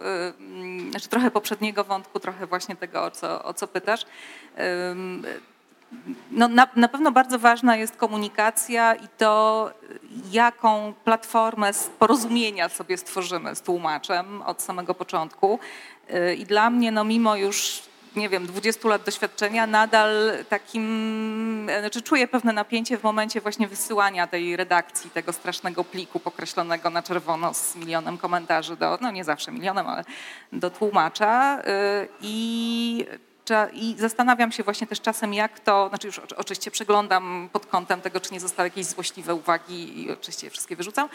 znaczy 0.90 1.10
trochę 1.10 1.32
poprzedniego 1.32 1.84
wątku, 1.84 2.20
trochę 2.20 2.48
właśnie 2.48 2.76
tego, 2.76 3.04
o 3.04 3.12
co, 3.12 3.44
o 3.44 3.54
co 3.54 3.68
pytasz. 3.68 4.06
No 6.32 6.48
na, 6.48 6.68
na, 6.76 6.88
pewno 6.88 7.12
bardzo 7.12 7.40
ważna 7.40 7.76
jest 7.78 7.96
komunikacja 7.96 8.96
i 8.96 9.08
to, 9.18 9.72
jaką 10.32 10.94
platformę 11.04 11.72
porozumienia 12.00 12.70
sobie 12.70 12.98
stworzymy 12.98 13.56
z 13.56 13.62
tłumaczem 13.62 14.42
od 14.42 14.62
samego 14.62 14.94
początku. 14.94 15.60
Yy, 16.10 16.36
I 16.36 16.46
dla 16.46 16.70
mnie, 16.70 16.92
no 16.92 17.04
mimo 17.04 17.36
już 17.36 17.84
nie 18.16 18.30
wiem, 18.30 18.48
20 18.48 18.88
lat 18.88 19.04
doświadczenia, 19.04 19.68
nadal 19.68 20.32
takim, 20.50 21.70
znaczy 21.80 22.02
czuję 22.02 22.28
pewne 22.28 22.54
napięcie 22.54 22.98
w 22.98 23.04
momencie 23.04 23.42
właśnie 23.42 23.68
wysyłania 23.68 24.28
tej 24.28 24.56
redakcji, 24.56 25.10
tego 25.10 25.34
strasznego 25.34 25.84
pliku 25.84 26.20
pokreślonego 26.20 26.90
na 26.90 27.04
czerwono 27.04 27.54
z 27.54 27.76
milionem 27.76 28.18
komentarzy 28.18 28.78
do, 28.78 28.98
no 29.02 29.12
nie 29.12 29.24
zawsze 29.24 29.52
milionem, 29.52 29.88
ale 29.88 30.04
do 30.54 30.70
tłumacza 30.70 31.60
y, 31.60 32.08
i 32.22 33.06
i 33.74 33.96
zastanawiam 33.98 34.52
się 34.52 34.64
właśnie 34.64 34.88
też 34.88 35.02
czasem, 35.02 35.34
jak 35.34 35.60
to, 35.60 35.90
znaczy 35.90 36.08
już 36.08 36.20
oczywiście 36.20 36.72
przeglądam 36.72 37.50
pod 37.54 37.66
kątem 37.66 38.02
tego, 38.02 38.20
czy 38.20 38.34
nie 38.34 38.40
zostały 38.40 38.68
jakieś 38.68 38.86
złośliwe 38.86 39.36
uwagi 39.36 40.02
i 40.02 40.12
oczywiście 40.12 40.48
je 40.48 40.52
wszystkie 40.52 40.76
wyrzucam, 40.76 41.10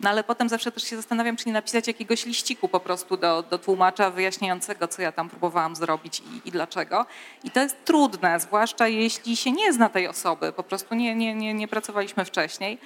no 0.00 0.10
ale 0.10 0.24
potem 0.24 0.48
zawsze 0.48 0.72
też 0.72 0.82
się 0.82 0.96
zastanawiam, 0.96 1.36
czy 1.36 1.46
nie 1.46 1.52
napisać 1.52 1.86
jakiegoś 1.86 2.26
liściku 2.26 2.68
po 2.68 2.80
prostu 2.80 3.16
do, 3.16 3.42
do 3.42 3.58
tłumacza 3.58 4.10
wyjaśniającego, 4.10 4.88
co 4.88 5.02
ja 5.02 5.12
tam 5.12 5.28
próbowałam 5.30 5.76
zrobić 5.76 6.20
i, 6.20 6.48
i 6.48 6.50
dlaczego. 6.50 7.06
I 7.44 7.50
to 7.50 7.60
jest 7.60 7.84
trudne, 7.84 8.40
zwłaszcza 8.40 8.88
jeśli 8.88 9.36
się 9.36 9.52
nie 9.52 9.72
zna 9.72 9.88
tej 9.88 10.08
osoby, 10.08 10.52
po 10.52 10.62
prostu 10.62 10.94
nie, 10.94 11.14
nie, 11.14 11.34
nie, 11.34 11.54
nie 11.54 11.68
pracowaliśmy 11.68 12.24
wcześniej. 12.24 12.78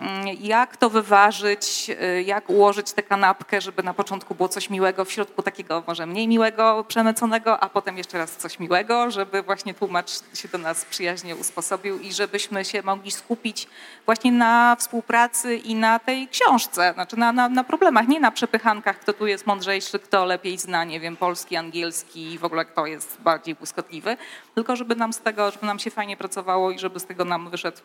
Mm, 0.00 0.26
jak 0.40 0.76
to 0.76 0.90
wyważyć, 0.90 1.90
y, 2.02 2.22
jak 2.22 2.50
ułożyć 2.50 2.92
tę 2.92 3.02
kanapkę, 3.02 3.60
żeby 3.60 3.82
na 3.82 3.94
początku 3.94 4.34
było 4.34 4.48
coś 4.48 4.70
miłego, 4.70 5.04
w 5.04 5.12
środku 5.12 5.42
takiego 5.42 5.82
może 5.86 6.06
mniej 6.06 6.28
miłego, 6.28 6.84
przemyconego, 6.88 7.60
a 7.60 7.68
potem 7.68 7.98
jeszcze 7.98 8.18
raz 8.18 8.36
coś 8.36 8.58
miłego, 8.58 9.10
żeby 9.10 9.42
właśnie 9.42 9.74
tłumacz 9.74 10.10
się 10.34 10.48
do 10.48 10.58
nas 10.58 10.84
przyjaźnie 10.84 11.36
usposobił 11.36 11.98
i 11.98 12.12
żebyśmy 12.12 12.64
się 12.64 12.82
mogli 12.82 13.10
skupić 13.10 13.68
właśnie 14.06 14.32
na 14.32 14.76
współpracy 14.76 15.56
i 15.56 15.74
na 15.74 15.98
tej 15.98 16.28
książce, 16.28 16.92
znaczy 16.94 17.16
na, 17.16 17.32
na, 17.32 17.48
na 17.48 17.64
problemach, 17.64 18.08
nie 18.08 18.20
na 18.20 18.30
przepychankach, 18.30 18.98
kto 18.98 19.12
tu 19.12 19.26
jest 19.26 19.46
mądrzejszy, 19.46 19.98
kto 19.98 20.24
lepiej 20.24 20.58
zna, 20.58 20.84
nie 20.84 21.00
wiem, 21.00 21.16
polski, 21.16 21.56
angielski 21.56 22.32
i 22.32 22.38
w 22.38 22.44
ogóle 22.44 22.64
kto 22.64 22.86
jest 22.86 23.20
bardziej 23.20 23.54
błyskotliwy, 23.54 24.16
tylko 24.54 24.76
żeby 24.76 24.96
nam 24.96 25.12
z 25.12 25.20
tego, 25.20 25.50
żeby 25.50 25.66
nam 25.66 25.78
się 25.78 25.90
fajnie 25.90 26.16
pracowało 26.16 26.70
i 26.70 26.78
żeby 26.78 27.00
z 27.00 27.06
tego 27.06 27.24
nam 27.24 27.50
wyszedł 27.50 27.78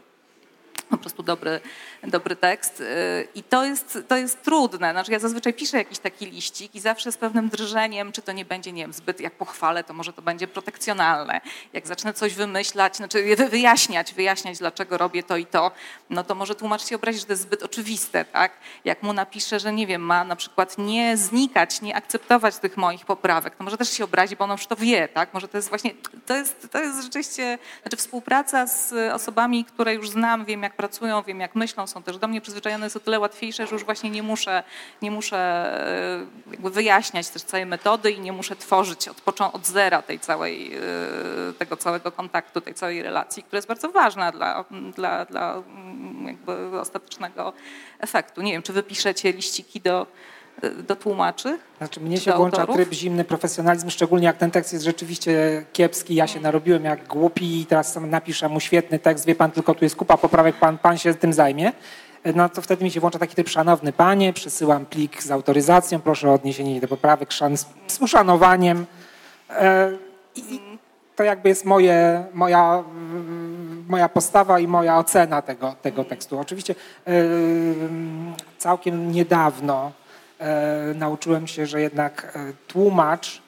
po 0.89 0.97
prostu 0.97 1.23
dobry, 1.23 1.59
dobry 2.03 2.35
tekst. 2.35 2.81
Y, 2.81 3.27
I 3.35 3.43
to 3.43 3.65
jest, 3.65 3.97
to 4.07 4.17
jest 4.17 4.43
trudne. 4.43 4.91
Znaczy 4.91 5.11
ja 5.11 5.19
zazwyczaj 5.19 5.53
piszę 5.53 5.77
jakiś 5.77 5.99
taki 5.99 6.25
liścik 6.25 6.75
i 6.75 6.79
zawsze 6.79 7.11
z 7.11 7.17
pewnym 7.17 7.49
drżeniem, 7.49 8.11
czy 8.11 8.21
to 8.21 8.31
nie 8.31 8.45
będzie, 8.45 8.71
nie 8.71 8.83
wiem, 8.83 8.93
zbyt 8.93 9.19
jak 9.19 9.33
pochwalę, 9.33 9.83
to 9.83 9.93
może 9.93 10.13
to 10.13 10.21
będzie 10.21 10.47
protekcjonalne. 10.47 11.41
Jak 11.73 11.87
zacznę 11.87 12.13
coś 12.13 12.33
wymyślać, 12.33 12.97
znaczy 12.97 13.35
wyjaśniać, 13.49 14.13
wyjaśniać, 14.13 14.57
dlaczego 14.57 14.97
robię 14.97 15.23
to 15.23 15.37
i 15.37 15.45
to, 15.45 15.71
no 16.09 16.23
to 16.23 16.35
może 16.35 16.55
tłumacz 16.55 16.85
się 16.85 16.95
obrazi, 16.95 17.19
że 17.19 17.25
to 17.25 17.33
jest 17.33 17.43
zbyt 17.43 17.63
oczywiste, 17.63 18.25
tak? 18.25 18.51
Jak 18.85 19.03
mu 19.03 19.13
napiszę, 19.13 19.59
że 19.59 19.73
nie 19.73 19.87
wiem, 19.87 20.01
ma 20.01 20.23
na 20.23 20.35
przykład 20.35 20.77
nie 20.77 21.17
znikać, 21.17 21.81
nie 21.81 21.95
akceptować 21.95 22.57
tych 22.57 22.77
moich 22.77 23.05
poprawek, 23.05 23.55
to 23.55 23.63
może 23.63 23.77
też 23.77 23.91
się 23.91 24.03
obrazi, 24.03 24.35
bo 24.35 24.43
on 24.43 24.51
już 24.51 24.67
to 24.67 24.75
wie, 24.75 25.07
tak? 25.07 25.33
Może 25.33 25.47
to 25.47 25.57
jest 25.57 25.69
właśnie, 25.69 25.91
to 26.25 26.35
jest, 26.35 26.67
to 26.71 26.79
jest 26.79 27.03
rzeczywiście, 27.03 27.57
znaczy 27.81 27.97
współpraca 27.97 28.67
z 28.67 28.93
osobami, 29.13 29.65
które 29.65 29.93
już 29.93 30.09
znam, 30.09 30.45
wiem 30.45 30.63
jak 30.63 30.72
pracują, 30.73 31.21
wiem 31.21 31.39
jak 31.39 31.55
myślą, 31.55 31.87
są 31.87 32.03
też 32.03 32.17
do 32.17 32.27
mnie 32.27 32.41
przyzwyczajone, 32.41 32.85
jest 32.85 32.95
o 32.95 32.99
tyle 32.99 33.19
łatwiejsze, 33.19 33.67
że 33.67 33.75
już 33.75 33.83
właśnie 33.83 34.09
nie 34.09 34.23
muszę, 34.23 34.63
nie 35.01 35.11
muszę 35.11 35.37
e, 35.37 36.51
jakby 36.51 36.69
wyjaśniać 36.69 37.29
też 37.29 37.43
całej 37.43 37.65
metody 37.65 38.11
i 38.11 38.19
nie 38.19 38.31
muszę 38.31 38.55
tworzyć 38.55 39.07
od, 39.07 39.41
od 39.41 39.65
zera 39.65 40.01
tej 40.01 40.19
całej, 40.19 40.75
e, 40.75 40.79
tego 41.59 41.77
całego 41.77 42.11
kontaktu, 42.11 42.61
tej 42.61 42.73
całej 42.73 43.03
relacji, 43.03 43.43
która 43.43 43.57
jest 43.57 43.67
bardzo 43.67 43.91
ważna 43.91 44.31
dla, 44.31 44.65
dla, 44.95 45.25
dla 45.25 45.53
mm, 45.53 46.27
jakby 46.27 46.79
ostatecznego 46.79 47.53
efektu. 47.99 48.41
Nie 48.41 48.51
wiem, 48.51 48.61
czy 48.61 48.73
wy 48.73 48.83
piszecie 48.83 49.33
liściki 49.33 49.81
do 49.81 50.07
do 50.87 50.95
tłumaczy? 50.95 51.57
Znaczy 51.77 51.99
mnie 51.99 52.17
się 52.17 52.31
włącza 52.31 52.61
autorów? 52.61 52.75
tryb 52.75 52.93
zimny 52.93 53.23
profesjonalizm, 53.23 53.89
szczególnie 53.89 54.25
jak 54.25 54.37
ten 54.37 54.51
tekst 54.51 54.73
jest 54.73 54.85
rzeczywiście 54.85 55.65
kiepski. 55.73 56.15
Ja 56.15 56.27
się 56.27 56.39
narobiłem 56.39 56.85
jak 56.85 57.07
głupi 57.07 57.61
i 57.61 57.65
teraz 57.65 57.95
napiszę 57.95 58.49
mu 58.49 58.59
świetny 58.59 58.99
tekst, 58.99 59.25
wie 59.25 59.35
pan, 59.35 59.51
tylko 59.51 59.75
tu 59.75 59.85
jest 59.85 59.95
kupa 59.95 60.17
poprawek, 60.17 60.55
pan, 60.55 60.77
pan 60.77 60.97
się 60.97 61.13
tym 61.13 61.33
zajmie. 61.33 61.71
No 62.35 62.49
to 62.49 62.61
wtedy 62.61 62.83
mi 62.83 62.91
się 62.91 62.99
włącza 62.99 63.19
taki 63.19 63.35
typ 63.35 63.49
szanowny 63.49 63.93
panie, 63.93 64.33
przesyłam 64.33 64.85
plik 64.85 65.23
z 65.23 65.31
autoryzacją, 65.31 65.99
proszę 65.99 66.29
o 66.29 66.33
odniesienie 66.33 66.81
do 66.81 66.87
poprawek 66.87 67.31
szan, 67.31 67.57
z 67.87 68.01
uszanowaniem. 68.01 68.85
E, 69.49 69.91
I 70.35 70.59
to 71.15 71.23
jakby 71.23 71.49
jest 71.49 71.65
moje, 71.65 72.25
moja, 72.33 72.83
moja 73.87 74.09
postawa 74.09 74.59
i 74.59 74.67
moja 74.67 74.97
ocena 74.97 75.41
tego, 75.41 75.75
tego 75.81 76.03
tekstu. 76.03 76.39
Oczywiście 76.39 76.75
e, 77.07 77.11
całkiem 78.57 79.11
niedawno 79.11 79.91
nauczyłem 80.95 81.47
się, 81.47 81.65
że 81.65 81.81
jednak 81.81 82.31
e, 82.35 82.53
tłumacz, 82.67 83.41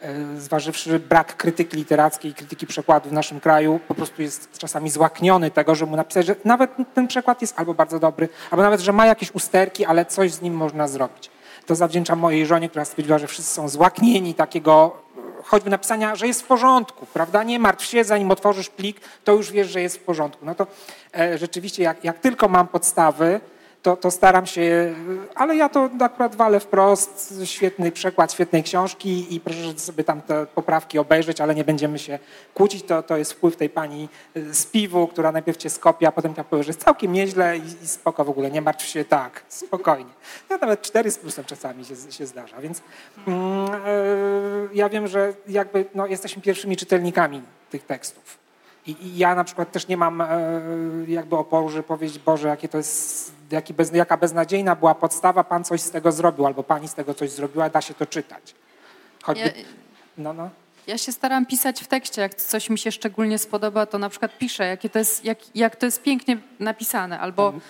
e, 0.00 0.40
zważywszy 0.40 0.98
brak 0.98 1.36
krytyki 1.36 1.76
literackiej 1.76 2.34
krytyki 2.34 2.66
przekładu 2.66 3.08
w 3.08 3.12
naszym 3.12 3.40
kraju, 3.40 3.80
po 3.88 3.94
prostu 3.94 4.22
jest 4.22 4.58
czasami 4.58 4.90
złakniony 4.90 5.50
tego, 5.50 5.74
że 5.74 5.86
mu 5.86 5.96
napisać, 5.96 6.26
że 6.26 6.36
nawet 6.44 6.70
ten 6.94 7.06
przekład 7.06 7.40
jest 7.40 7.58
albo 7.58 7.74
bardzo 7.74 7.98
dobry, 7.98 8.28
albo 8.50 8.62
nawet, 8.62 8.80
że 8.80 8.92
ma 8.92 9.06
jakieś 9.06 9.34
usterki, 9.34 9.84
ale 9.84 10.06
coś 10.06 10.32
z 10.32 10.42
nim 10.42 10.54
można 10.54 10.88
zrobić. 10.88 11.30
To 11.66 11.74
zawdzięczam 11.74 12.18
mojej 12.18 12.46
żonie, 12.46 12.68
która 12.68 12.84
stwierdziła, 12.84 13.18
że 13.18 13.26
wszyscy 13.26 13.54
są 13.54 13.68
złaknieni 13.68 14.34
takiego 14.34 15.04
choćby 15.44 15.70
napisania, 15.70 16.16
że 16.16 16.26
jest 16.26 16.42
w 16.42 16.46
porządku, 16.46 17.06
prawda? 17.06 17.42
Nie 17.42 17.58
martw 17.58 17.84
się, 17.84 18.04
zanim 18.04 18.30
otworzysz 18.30 18.68
plik, 18.68 19.00
to 19.24 19.32
już 19.32 19.52
wiesz, 19.52 19.68
że 19.68 19.80
jest 19.80 19.96
w 19.96 20.00
porządku. 20.00 20.46
No 20.46 20.54
to 20.54 20.66
e, 21.18 21.38
rzeczywiście, 21.38 21.82
jak, 21.82 22.04
jak 22.04 22.18
tylko 22.18 22.48
mam 22.48 22.68
podstawy, 22.68 23.40
to, 23.84 23.96
to 23.96 24.10
staram 24.10 24.46
się, 24.46 24.94
ale 25.34 25.56
ja 25.56 25.68
to 25.68 25.90
akurat 26.00 26.34
walę 26.34 26.60
wprost, 26.60 27.34
świetny 27.44 27.92
przekład 27.92 28.32
świetnej 28.32 28.62
książki 28.62 29.34
i 29.34 29.40
proszę 29.40 29.78
sobie 29.78 30.04
tam 30.04 30.22
te 30.22 30.46
poprawki 30.46 30.98
obejrzeć, 30.98 31.40
ale 31.40 31.54
nie 31.54 31.64
będziemy 31.64 31.98
się 31.98 32.18
kłócić, 32.54 32.82
to, 32.82 33.02
to 33.02 33.16
jest 33.16 33.32
wpływ 33.32 33.56
tej 33.56 33.70
pani 33.70 34.08
z 34.34 34.66
piwu, 34.66 35.08
która 35.08 35.32
najpierw 35.32 35.58
cię 35.58 35.70
skopia, 35.70 36.08
a 36.08 36.12
potem 36.12 36.34
ja 36.36 36.44
powie, 36.44 36.62
że 36.62 36.68
jest 36.68 36.84
całkiem 36.84 37.12
nieźle 37.12 37.58
i, 37.58 37.84
i 37.84 37.88
spoko 37.88 38.24
w 38.24 38.30
ogóle, 38.30 38.50
nie 38.50 38.60
martw 38.60 38.86
się 38.86 39.04
tak, 39.04 39.42
spokojnie. 39.48 40.10
Ja 40.50 40.58
nawet 40.58 40.82
cztery 40.82 41.10
z 41.10 41.18
plusem 41.18 41.44
czasami 41.44 41.84
się, 41.84 41.94
się 42.10 42.26
zdarza, 42.26 42.60
więc 42.60 42.82
mm, 43.26 43.66
yy, 43.66 44.68
ja 44.74 44.88
wiem, 44.88 45.08
że 45.08 45.34
jakby 45.48 45.84
no, 45.94 46.06
jesteśmy 46.06 46.42
pierwszymi 46.42 46.76
czytelnikami 46.76 47.42
tych 47.70 47.82
tekstów. 47.86 48.43
I, 48.86 49.06
I, 49.06 49.18
ja 49.18 49.34
na 49.34 49.44
przykład 49.44 49.72
też 49.72 49.88
nie 49.88 49.96
mam 49.96 50.20
e, 50.20 50.26
jakby 51.08 51.36
oporu, 51.36 51.68
żeby 51.68 51.82
powiedzieć, 51.82 52.18
Boże, 52.18 52.48
jakie 52.48 52.68
to 52.68 52.78
jest 52.78 53.32
jaki 53.50 53.74
bez, 53.74 53.92
jaka 53.92 54.16
beznadziejna 54.16 54.76
była 54.76 54.94
podstawa, 54.94 55.44
pan 55.44 55.64
coś 55.64 55.80
z 55.80 55.90
tego 55.90 56.12
zrobił, 56.12 56.46
albo 56.46 56.62
pani 56.62 56.88
z 56.88 56.94
tego 56.94 57.14
coś 57.14 57.30
zrobiła, 57.30 57.70
da 57.70 57.80
się 57.80 57.94
to 57.94 58.06
czytać. 58.06 58.54
Choćby, 59.22 59.44
ja, 59.44 59.52
no, 60.18 60.32
no. 60.32 60.50
ja 60.86 60.98
się 60.98 61.12
staram 61.12 61.46
pisać 61.46 61.82
w 61.82 61.86
tekście, 61.86 62.22
jak 62.22 62.34
coś 62.34 62.70
mi 62.70 62.78
się 62.78 62.92
szczególnie 62.92 63.38
spodoba, 63.38 63.86
to 63.86 63.98
na 63.98 64.08
przykład 64.08 64.38
piszę, 64.38 64.66
jakie 64.66 64.90
to 64.90 64.98
jest, 64.98 65.24
jak, 65.24 65.38
jak 65.56 65.76
to 65.76 65.86
jest 65.86 66.02
pięknie 66.02 66.38
napisane, 66.60 67.20
albo 67.20 67.46
mhm. 67.46 67.62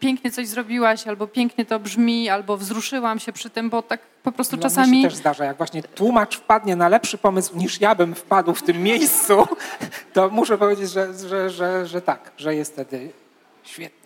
Pięknie 0.00 0.30
coś 0.30 0.48
zrobiłaś, 0.48 1.06
albo 1.06 1.26
pięknie 1.26 1.64
to 1.64 1.80
brzmi, 1.80 2.28
albo 2.28 2.56
wzruszyłam 2.56 3.18
się 3.18 3.32
przy 3.32 3.50
tym, 3.50 3.70
bo 3.70 3.82
tak 3.82 4.00
po 4.22 4.32
prostu 4.32 4.56
no, 4.56 4.62
czasami... 4.62 4.92
Mi 4.92 5.02
się 5.02 5.08
też 5.08 5.18
zdarza, 5.18 5.44
jak 5.44 5.56
właśnie 5.56 5.82
tłumacz 5.82 6.36
wpadnie 6.36 6.76
na 6.76 6.88
lepszy 6.88 7.18
pomysł 7.18 7.56
niż 7.56 7.80
ja 7.80 7.94
bym 7.94 8.14
wpadł 8.14 8.54
w 8.54 8.62
tym 8.62 8.82
miejscu, 8.82 9.46
to 10.14 10.28
muszę 10.28 10.58
powiedzieć, 10.58 10.90
że, 10.90 11.14
że, 11.28 11.50
że, 11.50 11.86
że 11.86 12.02
tak, 12.02 12.30
że 12.36 12.54
jest 12.54 12.72
wtedy 12.72 13.10
świetnie. 13.62 13.99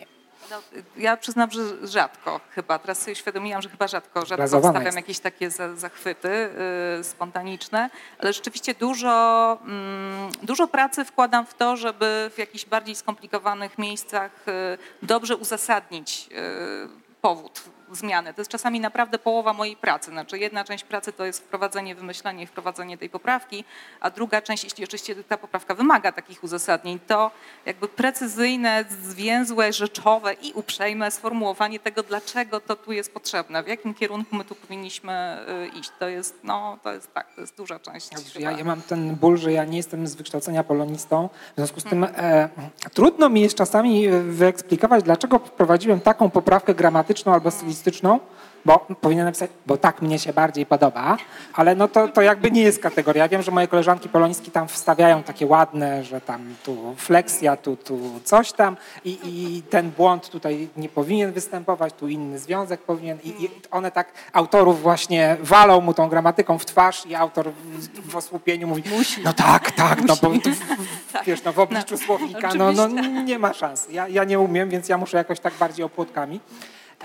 No, 0.54 0.62
ja 0.96 1.16
przyznam, 1.16 1.50
że 1.50 1.86
rzadko 1.86 2.40
chyba. 2.50 2.78
Teraz 2.78 2.98
sobie 2.98 3.12
uświadomiłam, 3.12 3.62
że 3.62 3.68
chyba 3.68 3.88
rzadko, 3.88 4.26
rzadko 4.26 4.46
wstawiam 4.46 4.96
jakieś 4.96 5.18
takie 5.18 5.50
zachwyty 5.74 6.28
y, 7.00 7.04
spontaniczne, 7.04 7.90
ale 8.18 8.32
rzeczywiście 8.32 8.74
dużo, 8.74 9.58
mm, 9.64 10.30
dużo 10.42 10.66
pracy 10.66 11.04
wkładam 11.04 11.46
w 11.46 11.54
to, 11.54 11.76
żeby 11.76 12.30
w 12.34 12.38
jakichś 12.38 12.64
bardziej 12.64 12.94
skomplikowanych 12.94 13.78
miejscach 13.78 14.30
y, 14.48 15.06
dobrze 15.06 15.36
uzasadnić 15.36 16.28
y, 16.32 17.20
powód 17.20 17.62
zmiany. 17.94 18.34
To 18.34 18.40
jest 18.40 18.50
czasami 18.50 18.80
naprawdę 18.80 19.18
połowa 19.18 19.52
mojej 19.52 19.76
pracy. 19.76 20.10
Znaczy 20.10 20.38
jedna 20.38 20.64
część 20.64 20.84
pracy 20.84 21.12
to 21.12 21.24
jest 21.24 21.40
wprowadzenie, 21.40 21.94
wymyślanie 21.94 22.42
i 22.42 22.46
wprowadzenie 22.46 22.98
tej 22.98 23.10
poprawki, 23.10 23.64
a 24.00 24.10
druga 24.10 24.42
część, 24.42 24.64
jeśli 24.64 24.84
oczywiście 24.84 25.14
ta 25.28 25.36
poprawka 25.36 25.74
wymaga 25.74 26.12
takich 26.12 26.44
uzasadnień, 26.44 26.98
to 27.06 27.30
jakby 27.66 27.88
precyzyjne, 27.88 28.84
zwięzłe, 29.02 29.72
rzeczowe 29.72 30.32
i 30.32 30.52
uprzejme 30.52 31.10
sformułowanie 31.10 31.80
tego, 31.80 32.02
dlaczego 32.02 32.60
to 32.60 32.76
tu 32.76 32.92
jest 32.92 33.14
potrzebne, 33.14 33.62
w 33.62 33.68
jakim 33.68 33.94
kierunku 33.94 34.36
my 34.36 34.44
tu 34.44 34.54
powinniśmy 34.54 35.38
y, 35.74 35.78
iść. 35.78 35.90
To 35.98 36.08
jest, 36.08 36.38
no, 36.44 36.78
to 36.82 36.92
jest 36.92 37.14
tak, 37.14 37.34
to 37.34 37.40
jest 37.40 37.56
duża 37.56 37.78
część. 37.78 38.10
Ja, 38.38 38.52
ja 38.52 38.64
mam 38.64 38.82
ten 38.82 39.16
ból, 39.16 39.36
że 39.36 39.52
ja 39.52 39.64
nie 39.64 39.76
jestem 39.76 40.06
z 40.06 40.14
wykształcenia 40.14 40.64
polonistą, 40.64 41.28
w 41.52 41.56
związku 41.56 41.80
z 41.80 41.84
tym 41.84 42.04
e, 42.04 42.48
trudno 42.94 43.28
mi 43.28 43.40
jest 43.40 43.54
czasami 43.54 44.08
wyeksplikować, 44.08 45.04
dlaczego 45.04 45.38
wprowadziłem 45.38 46.00
taką 46.00 46.30
poprawkę 46.30 46.74
gramatyczną 46.74 47.34
albo 47.34 47.50
stylistyczną, 47.50 47.83
bo 48.64 48.86
powinien 49.00 49.24
napisać, 49.24 49.50
bo 49.66 49.76
tak 49.76 50.02
mnie 50.02 50.18
się 50.18 50.32
bardziej 50.32 50.66
podoba, 50.66 51.16
ale 51.54 51.74
no 51.74 51.88
to, 51.88 52.08
to 52.08 52.22
jakby 52.22 52.50
nie 52.50 52.62
jest 52.62 52.82
kategoria. 52.82 53.22
Ja 53.22 53.28
wiem, 53.28 53.42
że 53.42 53.50
moje 53.50 53.68
koleżanki 53.68 54.08
polonistki 54.08 54.50
tam 54.50 54.68
wstawiają 54.68 55.22
takie 55.22 55.46
ładne, 55.46 56.04
że 56.04 56.20
tam 56.20 56.54
tu 56.64 56.94
fleksja, 56.96 57.56
tu, 57.56 57.76
tu 57.76 58.20
coś 58.24 58.52
tam 58.52 58.76
i, 59.04 59.18
i 59.24 59.62
ten 59.62 59.90
błąd 59.90 60.28
tutaj 60.28 60.68
nie 60.76 60.88
powinien 60.88 61.32
występować, 61.32 61.94
tu 61.94 62.08
inny 62.08 62.38
związek 62.38 62.80
powinien 62.80 63.18
i, 63.24 63.28
i 63.28 63.50
one 63.70 63.90
tak 63.90 64.12
autorów 64.32 64.82
właśnie 64.82 65.36
walą 65.40 65.80
mu 65.80 65.94
tą 65.94 66.08
gramatyką 66.08 66.58
w 66.58 66.66
twarz 66.66 67.06
i 67.06 67.14
autor 67.14 67.52
w, 68.04 68.16
osłupieniu 68.16 68.66
mówi, 68.66 68.82
Musi. 68.96 69.22
no 69.24 69.32
tak, 69.32 69.70
tak, 69.70 70.02
Musi. 70.02 70.08
no 70.08 70.16
bo 70.22 70.34
tak. 71.12 71.24
wiesz, 71.24 71.44
no 71.44 71.52
w 71.52 71.58
obliczu 71.58 71.94
no, 71.94 71.96
słownika, 71.96 72.54
no, 72.54 72.72
no 72.72 72.88
nie 73.22 73.38
ma 73.38 73.52
szans. 73.52 73.86
Ja, 73.90 74.08
ja 74.08 74.24
nie 74.24 74.38
umiem, 74.38 74.68
więc 74.70 74.88
ja 74.88 74.98
muszę 74.98 75.16
jakoś 75.16 75.40
tak 75.40 75.54
bardziej 75.54 75.84
opłotkami. 75.84 76.40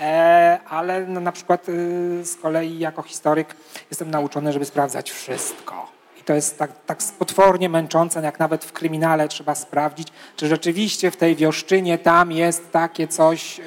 E, 0.00 0.58
ale 0.68 1.06
no, 1.06 1.20
na 1.20 1.32
przykład 1.32 1.68
y, 1.68 2.24
z 2.24 2.36
kolei 2.36 2.78
jako 2.78 3.02
historyk 3.02 3.56
jestem 3.90 4.10
nauczony, 4.10 4.52
żeby 4.52 4.64
sprawdzać 4.64 5.10
wszystko. 5.10 5.90
I 6.20 6.22
to 6.22 6.34
jest 6.34 6.58
tak, 6.58 6.70
tak 6.86 6.98
potwornie 7.18 7.68
męczące, 7.68 8.22
jak 8.22 8.38
nawet 8.38 8.64
w 8.64 8.72
kryminale 8.72 9.28
trzeba 9.28 9.54
sprawdzić, 9.54 10.08
czy 10.36 10.48
rzeczywiście 10.48 11.10
w 11.10 11.16
tej 11.16 11.36
wioszczynie 11.36 11.98
tam 11.98 12.32
jest 12.32 12.72
takie 12.72 13.08
coś. 13.08 13.60
Y, 13.60 13.62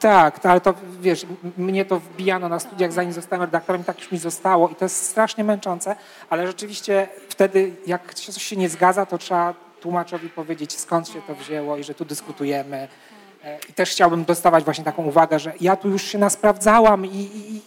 tak, 0.00 0.46
ale 0.46 0.60
to 0.60 0.74
wiesz, 1.00 1.26
mnie 1.56 1.84
to 1.84 2.00
wbijano 2.00 2.48
na 2.48 2.58
studiach, 2.58 2.92
zanim 2.92 3.12
zostałem 3.12 3.42
redaktorem, 3.42 3.84
tak 3.84 3.98
już 3.98 4.12
mi 4.12 4.18
zostało 4.18 4.68
i 4.68 4.74
to 4.74 4.84
jest 4.84 5.06
strasznie 5.06 5.44
męczące, 5.44 5.96
ale 6.30 6.46
rzeczywiście 6.46 7.08
wtedy, 7.28 7.72
jak 7.86 8.14
coś 8.14 8.42
się 8.42 8.56
nie 8.56 8.68
zgadza, 8.68 9.06
to 9.06 9.18
trzeba 9.18 9.54
tłumaczowi 9.80 10.28
powiedzieć, 10.28 10.78
skąd 10.78 11.08
się 11.08 11.22
to 11.22 11.34
wzięło 11.34 11.76
i 11.76 11.84
że 11.84 11.94
tu 11.94 12.04
dyskutujemy 12.04 12.88
I 13.68 13.72
też 13.72 13.90
chciałbym 13.90 14.24
dostawać 14.24 14.64
właśnie 14.64 14.84
taką 14.84 15.04
uwagę, 15.04 15.38
że 15.38 15.52
ja 15.60 15.76
tu 15.76 15.88
już 15.88 16.02
się 16.02 16.18
nasprawdzałam 16.18 17.06
i, 17.06 17.08
i, 17.08 17.62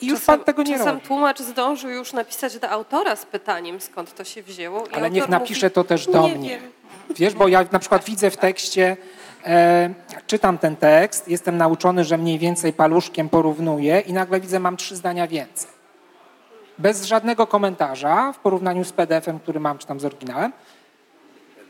i 0.00 0.06
już 0.06 0.20
czasem, 0.20 0.36
pan 0.36 0.44
tego 0.44 0.62
nie 0.62 0.78
czasem 0.78 0.94
robi. 0.94 1.06
tłumacz 1.06 1.40
zdążył 1.42 1.90
już 1.90 2.12
napisać 2.12 2.58
do 2.58 2.70
autora 2.70 3.16
z 3.16 3.26
pytaniem, 3.26 3.80
skąd 3.80 4.14
to 4.14 4.24
się 4.24 4.42
wzięło. 4.42 4.84
Ale 4.92 5.10
niech 5.10 5.28
napisze 5.28 5.66
mówi, 5.66 5.74
to 5.74 5.84
też 5.84 6.06
do 6.06 6.28
nie 6.28 6.34
mnie. 6.34 6.48
Wiem. 6.48 6.70
Wiesz, 7.16 7.34
bo 7.34 7.48
ja 7.48 7.64
na 7.72 7.78
przykład 7.78 8.04
widzę 8.04 8.30
w 8.30 8.36
tekście, 8.36 8.96
e, 9.46 9.90
czytam 10.26 10.58
ten 10.58 10.76
tekst, 10.76 11.28
jestem 11.28 11.56
nauczony, 11.56 12.04
że 12.04 12.18
mniej 12.18 12.38
więcej 12.38 12.72
paluszkiem 12.72 13.28
porównuję 13.28 14.00
i 14.00 14.12
nagle 14.12 14.40
widzę, 14.40 14.60
mam 14.60 14.76
trzy 14.76 14.96
zdania 14.96 15.26
więcej. 15.26 15.70
Bez 16.78 17.04
żadnego 17.04 17.46
komentarza 17.46 18.32
w 18.32 18.38
porównaniu 18.38 18.84
z 18.84 18.92
PDF-em, 18.92 19.40
który 19.40 19.60
mam, 19.60 19.78
czy 19.78 19.86
tam 19.86 20.00
z 20.00 20.04
oryginałem. 20.04 20.52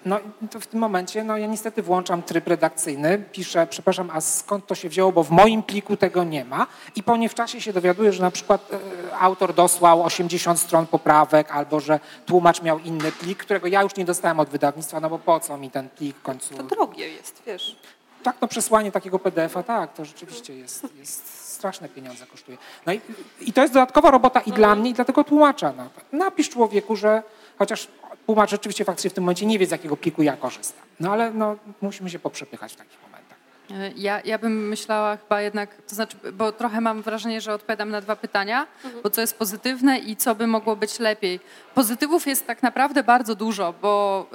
No 0.05 0.19
w 0.61 0.67
tym 0.67 0.81
momencie, 0.81 1.25
no 1.25 1.39
ja 1.39 1.47
niestety 1.47 1.83
włączam 1.83 2.23
tryb 2.23 2.49
redakcyjny, 2.49 3.25
piszę, 3.33 3.67
przepraszam, 3.71 4.11
a 4.13 4.21
skąd 4.21 4.67
to 4.67 4.75
się 4.75 4.89
wzięło, 4.89 5.13
bo 5.13 5.23
w 5.23 5.31
moim 5.31 5.63
pliku 5.63 5.97
tego 5.97 6.25
nie 6.25 6.45
ma 6.45 6.67
i 6.97 7.03
po 7.03 7.17
nie 7.17 7.29
w 7.29 7.35
czasie 7.35 7.61
się 7.61 7.73
dowiaduję, 7.73 8.13
że 8.13 8.23
na 8.23 8.31
przykład 8.31 8.73
e, 8.73 9.19
autor 9.19 9.55
dosłał 9.55 10.03
80 10.03 10.59
stron 10.61 10.87
poprawek 10.87 11.51
albo 11.51 11.81
że 11.81 12.01
tłumacz 12.27 12.63
miał 12.63 12.79
inny 12.79 13.13
plik, 13.13 13.39
którego 13.39 13.67
ja 13.67 13.83
już 13.83 13.97
nie 13.97 14.05
dostałem 14.05 14.41
od 14.41 14.49
wydawnictwa, 14.49 15.01
no 15.01 15.11
bo 15.11 15.19
po 15.19 15.41
co 15.41 15.57
mi 15.57 15.71
ten 15.71 15.89
plik 15.89 16.17
w 16.17 16.23
końcu? 16.23 16.55
To 16.55 16.63
drogie 16.63 17.09
jest, 17.09 17.43
wiesz. 17.47 17.77
Tak, 18.23 18.37
no 18.41 18.49
przesłanie 18.49 18.93
takiego 18.93 19.19
PDF-a, 19.19 19.63
tak, 19.63 19.95
to 19.95 20.05
rzeczywiście 20.05 20.55
jest, 20.55 20.87
jest 20.99 21.51
straszne 21.53 21.89
pieniądze 21.89 22.27
kosztuje. 22.27 22.59
No 22.87 22.93
i, 22.93 23.01
i 23.41 23.53
to 23.53 23.63
jest 23.63 23.75
dodatkowa 23.75 24.11
robota 24.11 24.41
i 24.41 24.53
dla 24.53 24.75
mnie, 24.75 24.91
i 24.91 24.95
dla 24.95 25.05
tego 25.05 25.25
tłumacza. 25.25 25.73
No. 25.77 25.89
Napisz 26.13 26.49
człowieku, 26.49 26.97
że 26.97 27.23
chociaż 27.59 27.89
tłumacz 28.31 28.51
rzeczywiście 28.51 28.85
faktycznie 28.85 29.11
w 29.11 29.13
tym 29.15 29.25
momencie 29.25 29.47
nie 29.47 29.59
wie, 29.59 29.67
z 29.67 29.71
jakiego 29.71 29.97
pliku 29.97 30.23
ja 30.23 30.37
korzystam. 30.37 30.87
No 31.01 31.13
ale 31.13 31.31
no, 31.31 31.57
musimy 31.81 32.11
się 32.11 32.19
poprzepychać 32.19 32.73
w 32.73 32.77
takich 32.77 32.99
momentach. 33.03 33.39
E, 33.71 33.93
Ja, 33.97 34.21
ja 34.25 34.39
bym 34.39 34.69
myślała 34.69 35.17
chyba 35.17 35.43
jednak, 35.43 35.75
to 35.89 35.95
znaczy, 35.95 36.17
bo 36.33 36.53
trochę 36.53 36.81
mam 36.81 37.03
wrażenie, 37.03 37.41
że 37.41 37.55
odpowiadam 37.55 37.91
na 37.91 38.01
dwa 38.01 38.17
pytania, 38.17 38.67
bo 39.03 39.11
co 39.11 39.21
jest 39.21 39.39
pozytywne 39.39 39.99
i 39.99 40.17
co 40.17 40.35
by 40.35 40.47
mogło 40.47 40.77
być 40.77 40.99
lepiej. 40.99 41.41
Pozytywów 41.75 42.27
jest 42.27 42.47
tak 42.47 42.63
naprawdę 42.63 43.03
bardzo 43.03 43.35
dużo, 43.35 43.75
bo 43.83 44.27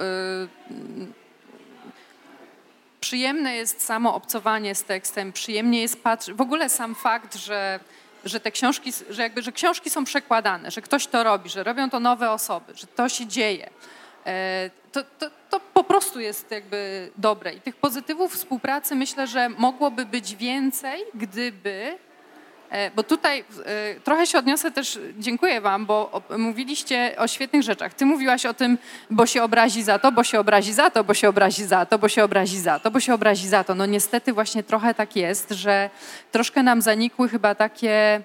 y, 0.70 1.06
przyjemne 3.00 3.56
jest 3.56 3.82
samo 3.82 4.14
obcowanie 4.14 4.74
z 4.74 4.84
tekstem, 4.84 5.32
przyjemnie 5.32 5.80
jest 5.82 6.02
patrzeć, 6.02 6.34
w 6.34 6.40
ogóle 6.40 6.68
sam 6.68 6.94
fakt, 6.94 7.34
że, 7.36 7.80
że 8.26 8.40
te 8.40 8.50
książki, 8.50 8.92
że 9.10 9.22
jakby, 9.22 9.42
że 9.42 9.52
książki 9.52 9.90
są 9.90 10.04
przekładane, 10.04 10.70
że 10.70 10.82
ktoś 10.82 11.06
to 11.06 11.24
robi, 11.24 11.48
że 11.50 11.62
robią 11.64 11.90
to 11.90 12.00
nowe 12.00 12.30
osoby, 12.30 12.72
że 12.74 12.86
to 12.86 13.08
się 13.08 13.26
dzieje. 13.26 13.70
E, 14.26 14.70
To, 14.92 15.02
to, 15.18 15.30
to 15.50 15.60
po 15.60 15.84
prostu 15.84 16.20
jest 16.20 16.50
jakby 16.50 17.10
dobre. 17.18 17.54
I 17.54 17.60
tych 17.60 17.76
pozytywów 17.76 18.32
współpracy 18.32 18.94
myślę, 18.94 19.26
że 19.26 19.48
mogłoby 19.48 20.06
być 20.06 20.36
więcej, 20.36 21.02
gdyby 21.14 21.98
Bo 22.96 23.02
tutaj 23.02 23.44
e, 23.64 24.00
trochę 24.00 24.26
się 24.26 24.38
odniosę 24.38 24.70
też, 24.70 24.98
dziękuję 25.18 25.60
Wam, 25.60 25.86
bo 25.86 26.22
mówiliście 26.38 27.14
o 27.18 27.28
świetnych 27.28 27.62
rzeczach. 27.62 27.94
Ty 27.94 28.06
mówiłaś 28.06 28.46
o 28.46 28.54
tym, 28.54 28.78
bo 29.10 29.26
się 29.26 29.42
obrazi 29.42 29.82
za 29.82 29.98
to, 29.98 30.12
bo 30.12 30.24
się 30.24 30.40
obrazi 30.40 30.72
za 30.72 30.90
to, 30.90 31.04
bo 31.04 31.14
się 31.14 31.28
obrazi 31.28 31.66
za 31.66 31.86
to, 31.86 31.98
bo 31.98 32.08
się 32.08 32.24
obrazi 32.24 32.58
za 32.58 32.78
to, 32.78 32.90
bo 32.90 33.00
się 33.00 33.14
obrazi 33.14 33.48
za 33.48 33.64
to. 33.64 33.74
No 33.74 33.86
niestety 33.86 34.32
właśnie 34.32 34.62
trochę 34.62 34.94
tak 34.94 35.16
jest, 35.16 35.50
że 35.50 35.90
troszkę 36.32 36.62
nam 36.62 36.82
zanikły 36.82 37.28
chyba 37.28 37.54
takie. 37.54 38.20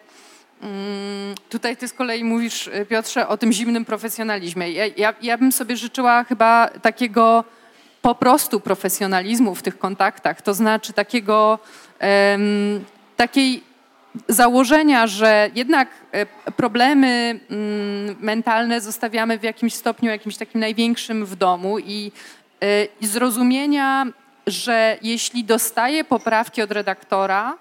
Mm, 0.61 1.35
Tutaj 1.49 1.77
ty 1.77 1.87
z 1.87 1.93
kolei 1.93 2.23
mówisz, 2.23 2.67
y, 2.67 2.85
Piotrze, 2.85 3.27
o 3.27 3.37
tym 3.37 3.51
zimnym 3.53 3.85
profesjonalizmie. 3.85 4.71
Ja, 4.71 4.85
ja, 4.97 5.13
ja 5.21 5.37
bym 5.37 5.51
sobie 5.51 5.77
życzyła 5.77 6.23
chyba 6.23 6.69
takiego 6.81 7.43
po 8.01 8.15
prostu 8.15 8.59
profesjonalizmu 8.59 9.55
w 9.55 9.61
tych 9.61 9.77
kontaktach, 9.77 10.41
to 10.41 10.53
znaczy 10.53 10.93
takiego, 10.93 11.59
em, 11.99 12.85
takiej 13.17 13.70
założenia, 14.27 15.07
że 15.07 15.49
jednak 15.55 15.89
e, 16.11 16.25
problemy 16.51 17.39
mm, 17.49 18.15
mentalne 18.19 18.81
zostawiamy 18.81 19.39
w 19.39 19.43
jakimś 19.43 19.73
stopniu, 19.73 20.11
jakimś 20.11 20.37
takim 20.37 20.61
największym 20.61 21.25
w 21.25 21.35
domu 21.35 21.79
i, 21.79 22.11
e, 22.61 22.85
i 23.01 23.07
zrozumienia, 23.07 24.05
że 24.47 24.97
jeśli 25.01 25.43
dostaję 25.43 26.03
poprawki 26.03 26.61
od 26.61 26.71
redaktora, 26.71 27.57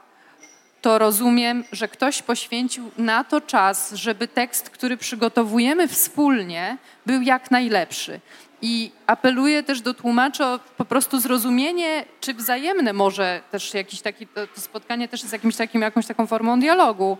to 0.82 0.98
rozumiem, 0.98 1.64
że 1.72 1.88
ktoś 1.88 2.22
poświęcił 2.22 2.90
na 2.98 3.24
to 3.24 3.40
czas, 3.40 3.92
żeby 3.92 4.28
tekst, 4.28 4.70
który 4.70 4.96
przygotowujemy 4.96 5.88
wspólnie, 5.88 6.76
był 7.06 7.22
jak 7.22 7.50
najlepszy. 7.50 8.20
I 8.62 8.92
apeluję 9.06 9.62
też 9.62 9.80
do 9.80 9.94
tłumaczy 9.94 10.44
o 10.44 10.60
po 10.76 10.84
prostu 10.84 11.20
zrozumienie, 11.20 12.04
czy 12.20 12.34
wzajemne 12.34 12.92
może 12.92 13.40
też 13.50 13.74
jakiś 13.74 14.00
taki, 14.00 14.26
to, 14.26 14.46
to 14.46 14.60
spotkanie 14.60 15.08
też 15.08 15.20
jest 15.20 15.32
jakimś 15.32 15.56
takim, 15.56 15.82
jakąś 15.82 16.06
taką 16.06 16.26
formą 16.26 16.60
dialogu. 16.60 17.18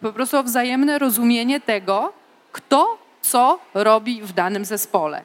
Po 0.00 0.12
prostu 0.12 0.36
o 0.36 0.42
wzajemne 0.42 0.98
rozumienie 0.98 1.60
tego, 1.60 2.12
kto 2.52 2.98
co 3.20 3.60
robi 3.74 4.22
w 4.22 4.32
danym 4.32 4.64
zespole. 4.64 5.22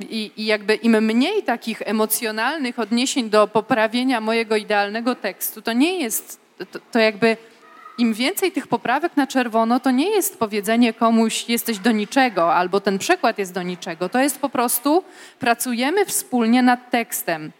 I, 0.00 0.32
I 0.36 0.46
jakby 0.46 0.74
im 0.74 1.04
mniej 1.04 1.42
takich 1.42 1.82
emocjonalnych 1.82 2.78
odniesień 2.78 3.30
do 3.30 3.46
poprawienia 3.46 4.20
mojego 4.20 4.56
idealnego 4.56 5.14
tekstu, 5.14 5.62
to 5.62 5.72
nie 5.72 5.98
jest, 5.98 6.40
to, 6.72 6.78
to 6.92 6.98
jakby 6.98 7.36
im 7.98 8.14
więcej 8.14 8.52
tych 8.52 8.66
poprawek 8.66 9.16
na 9.16 9.26
czerwono, 9.26 9.80
to 9.80 9.90
nie 9.90 10.10
jest 10.10 10.38
powiedzenie 10.38 10.92
komuś 10.92 11.48
jesteś 11.48 11.78
do 11.78 11.92
niczego 11.92 12.54
albo 12.54 12.80
ten 12.80 12.98
przekład 12.98 13.38
jest 13.38 13.52
do 13.52 13.62
niczego. 13.62 14.08
To 14.08 14.20
jest 14.20 14.38
po 14.38 14.48
prostu 14.48 15.04
pracujemy 15.38 16.06
wspólnie 16.06 16.62
nad 16.62 16.90
tekstem. 16.90 17.52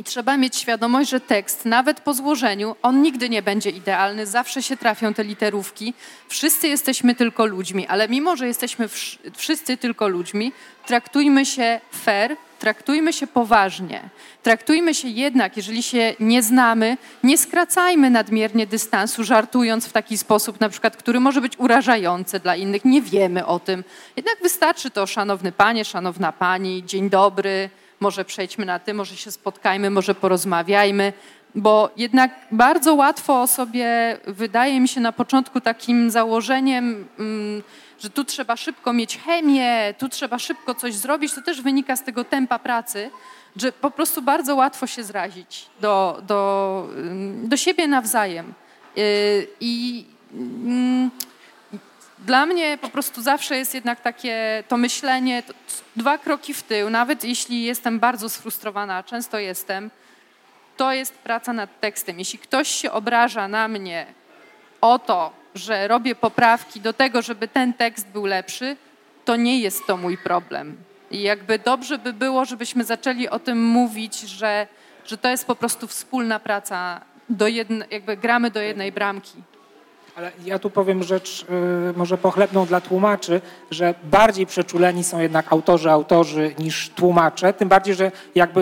I 0.00 0.04
trzeba 0.04 0.36
mieć 0.36 0.56
świadomość, 0.56 1.10
że 1.10 1.20
tekst, 1.20 1.64
nawet 1.64 2.00
po 2.00 2.14
złożeniu, 2.14 2.76
on 2.82 3.02
nigdy 3.02 3.28
nie 3.28 3.42
będzie 3.42 3.70
idealny, 3.70 4.26
zawsze 4.26 4.62
się 4.62 4.76
trafią 4.76 5.14
te 5.14 5.24
literówki. 5.24 5.94
Wszyscy 6.28 6.68
jesteśmy 6.68 7.14
tylko 7.14 7.46
ludźmi, 7.46 7.86
ale 7.86 8.08
mimo, 8.08 8.36
że 8.36 8.46
jesteśmy 8.46 8.88
wsz- 8.88 9.18
wszyscy 9.36 9.76
tylko 9.76 10.08
ludźmi, 10.08 10.52
traktujmy 10.86 11.46
się 11.46 11.80
fair, 11.92 12.36
traktujmy 12.58 13.12
się 13.12 13.26
poważnie. 13.26 14.00
Traktujmy 14.42 14.94
się 14.94 15.08
jednak, 15.08 15.56
jeżeli 15.56 15.82
się 15.82 16.14
nie 16.20 16.42
znamy, 16.42 16.96
nie 17.24 17.38
skracajmy 17.38 18.10
nadmiernie 18.10 18.66
dystansu, 18.66 19.24
żartując 19.24 19.86
w 19.86 19.92
taki 19.92 20.18
sposób, 20.18 20.60
na 20.60 20.68
przykład, 20.68 20.96
który 20.96 21.20
może 21.20 21.40
być 21.40 21.58
urażający 21.58 22.40
dla 22.40 22.56
innych. 22.56 22.84
Nie 22.84 23.02
wiemy 23.02 23.46
o 23.46 23.58
tym. 23.58 23.84
Jednak 24.16 24.36
wystarczy 24.42 24.90
to, 24.90 25.06
szanowny 25.06 25.52
panie, 25.52 25.84
szanowna 25.84 26.32
pani, 26.32 26.84
dzień 26.86 27.10
dobry, 27.10 27.70
może 28.00 28.24
przejdźmy 28.24 28.66
na 28.66 28.78
ty, 28.78 28.94
może 28.94 29.16
się 29.16 29.30
spotkajmy, 29.30 29.90
może 29.90 30.14
porozmawiajmy, 30.14 31.12
bo 31.54 31.90
jednak 31.96 32.30
bardzo 32.52 32.94
łatwo 32.94 33.46
sobie, 33.46 34.18
wydaje 34.26 34.80
mi 34.80 34.88
się 34.88 35.00
na 35.00 35.12
początku 35.12 35.60
takim 35.60 36.10
założeniem, 36.10 37.08
mm, 37.18 37.62
że 38.00 38.10
tu 38.10 38.24
trzeba 38.24 38.56
szybko 38.56 38.92
mieć 38.92 39.18
chemię, 39.18 39.94
tu 39.98 40.08
trzeba 40.08 40.38
szybko 40.38 40.74
coś 40.74 40.94
zrobić, 40.94 41.34
to 41.34 41.42
też 41.42 41.62
wynika 41.62 41.96
z 41.96 42.02
tego 42.02 42.24
tempa 42.24 42.58
pracy, 42.58 43.10
że 43.56 43.72
po 43.72 43.90
prostu 43.90 44.22
bardzo 44.22 44.56
łatwo 44.56 44.86
się 44.86 45.04
zrazić 45.04 45.66
do, 45.80 46.22
do, 46.26 46.88
ym, 46.96 47.48
do 47.48 47.56
siebie 47.56 47.88
nawzajem. 47.88 48.54
Yy, 48.96 49.02
I 49.60 50.04
mm, 50.34 51.10
dla 52.26 52.46
mnie 52.46 52.78
po 52.80 52.88
prostu 52.88 53.22
zawsze 53.22 53.56
jest 53.56 53.74
jednak 53.74 54.00
takie 54.00 54.64
to 54.68 54.76
myślenie, 54.76 55.42
to 55.42 55.54
dwa 55.96 56.18
kroki 56.18 56.54
w 56.54 56.62
tył, 56.62 56.90
nawet 56.90 57.24
jeśli 57.24 57.62
jestem 57.62 57.98
bardzo 57.98 58.28
sfrustrowana, 58.28 58.96
a 58.96 59.02
często 59.02 59.38
jestem, 59.38 59.90
to 60.76 60.92
jest 60.92 61.14
praca 61.14 61.52
nad 61.52 61.80
tekstem. 61.80 62.18
Jeśli 62.18 62.38
ktoś 62.38 62.68
się 62.68 62.92
obraża 62.92 63.48
na 63.48 63.68
mnie 63.68 64.06
o 64.80 64.98
to, 64.98 65.32
że 65.54 65.88
robię 65.88 66.14
poprawki 66.14 66.80
do 66.80 66.92
tego, 66.92 67.22
żeby 67.22 67.48
ten 67.48 67.72
tekst 67.72 68.06
był 68.06 68.26
lepszy, 68.26 68.76
to 69.24 69.36
nie 69.36 69.60
jest 69.60 69.86
to 69.86 69.96
mój 69.96 70.18
problem. 70.18 70.76
I 71.10 71.22
jakby 71.22 71.58
dobrze 71.58 71.98
by 71.98 72.12
było, 72.12 72.44
żebyśmy 72.44 72.84
zaczęli 72.84 73.28
o 73.28 73.38
tym 73.38 73.64
mówić, 73.64 74.20
że, 74.20 74.66
że 75.06 75.18
to 75.18 75.28
jest 75.28 75.46
po 75.46 75.56
prostu 75.56 75.86
wspólna 75.86 76.40
praca, 76.40 77.00
do 77.28 77.48
jedne, 77.48 77.86
jakby 77.90 78.16
gramy 78.16 78.50
do 78.50 78.60
jednej 78.60 78.92
bramki. 78.92 79.42
Ale 80.16 80.32
ja 80.44 80.58
tu 80.58 80.70
powiem 80.70 81.02
rzecz 81.02 81.46
y, 81.94 81.98
może 81.98 82.18
pochlebną 82.18 82.66
dla 82.66 82.80
tłumaczy, 82.80 83.40
że 83.70 83.94
bardziej 84.04 84.46
przeczuleni 84.46 85.04
są 85.04 85.18
jednak 85.18 85.52
autorzy, 85.52 85.90
autorzy 85.90 86.54
niż 86.58 86.88
tłumacze, 86.88 87.52
tym 87.52 87.68
bardziej, 87.68 87.94
że 87.94 88.12
jakby 88.34 88.60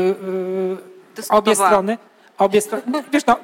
y, 1.19 1.29
obie 1.29 1.55
strony, 1.55 1.99
obie 2.39 2.61
strony, 2.61 2.83
no, 2.87 3.03
wiesz 3.13 3.27
no, 3.27 3.37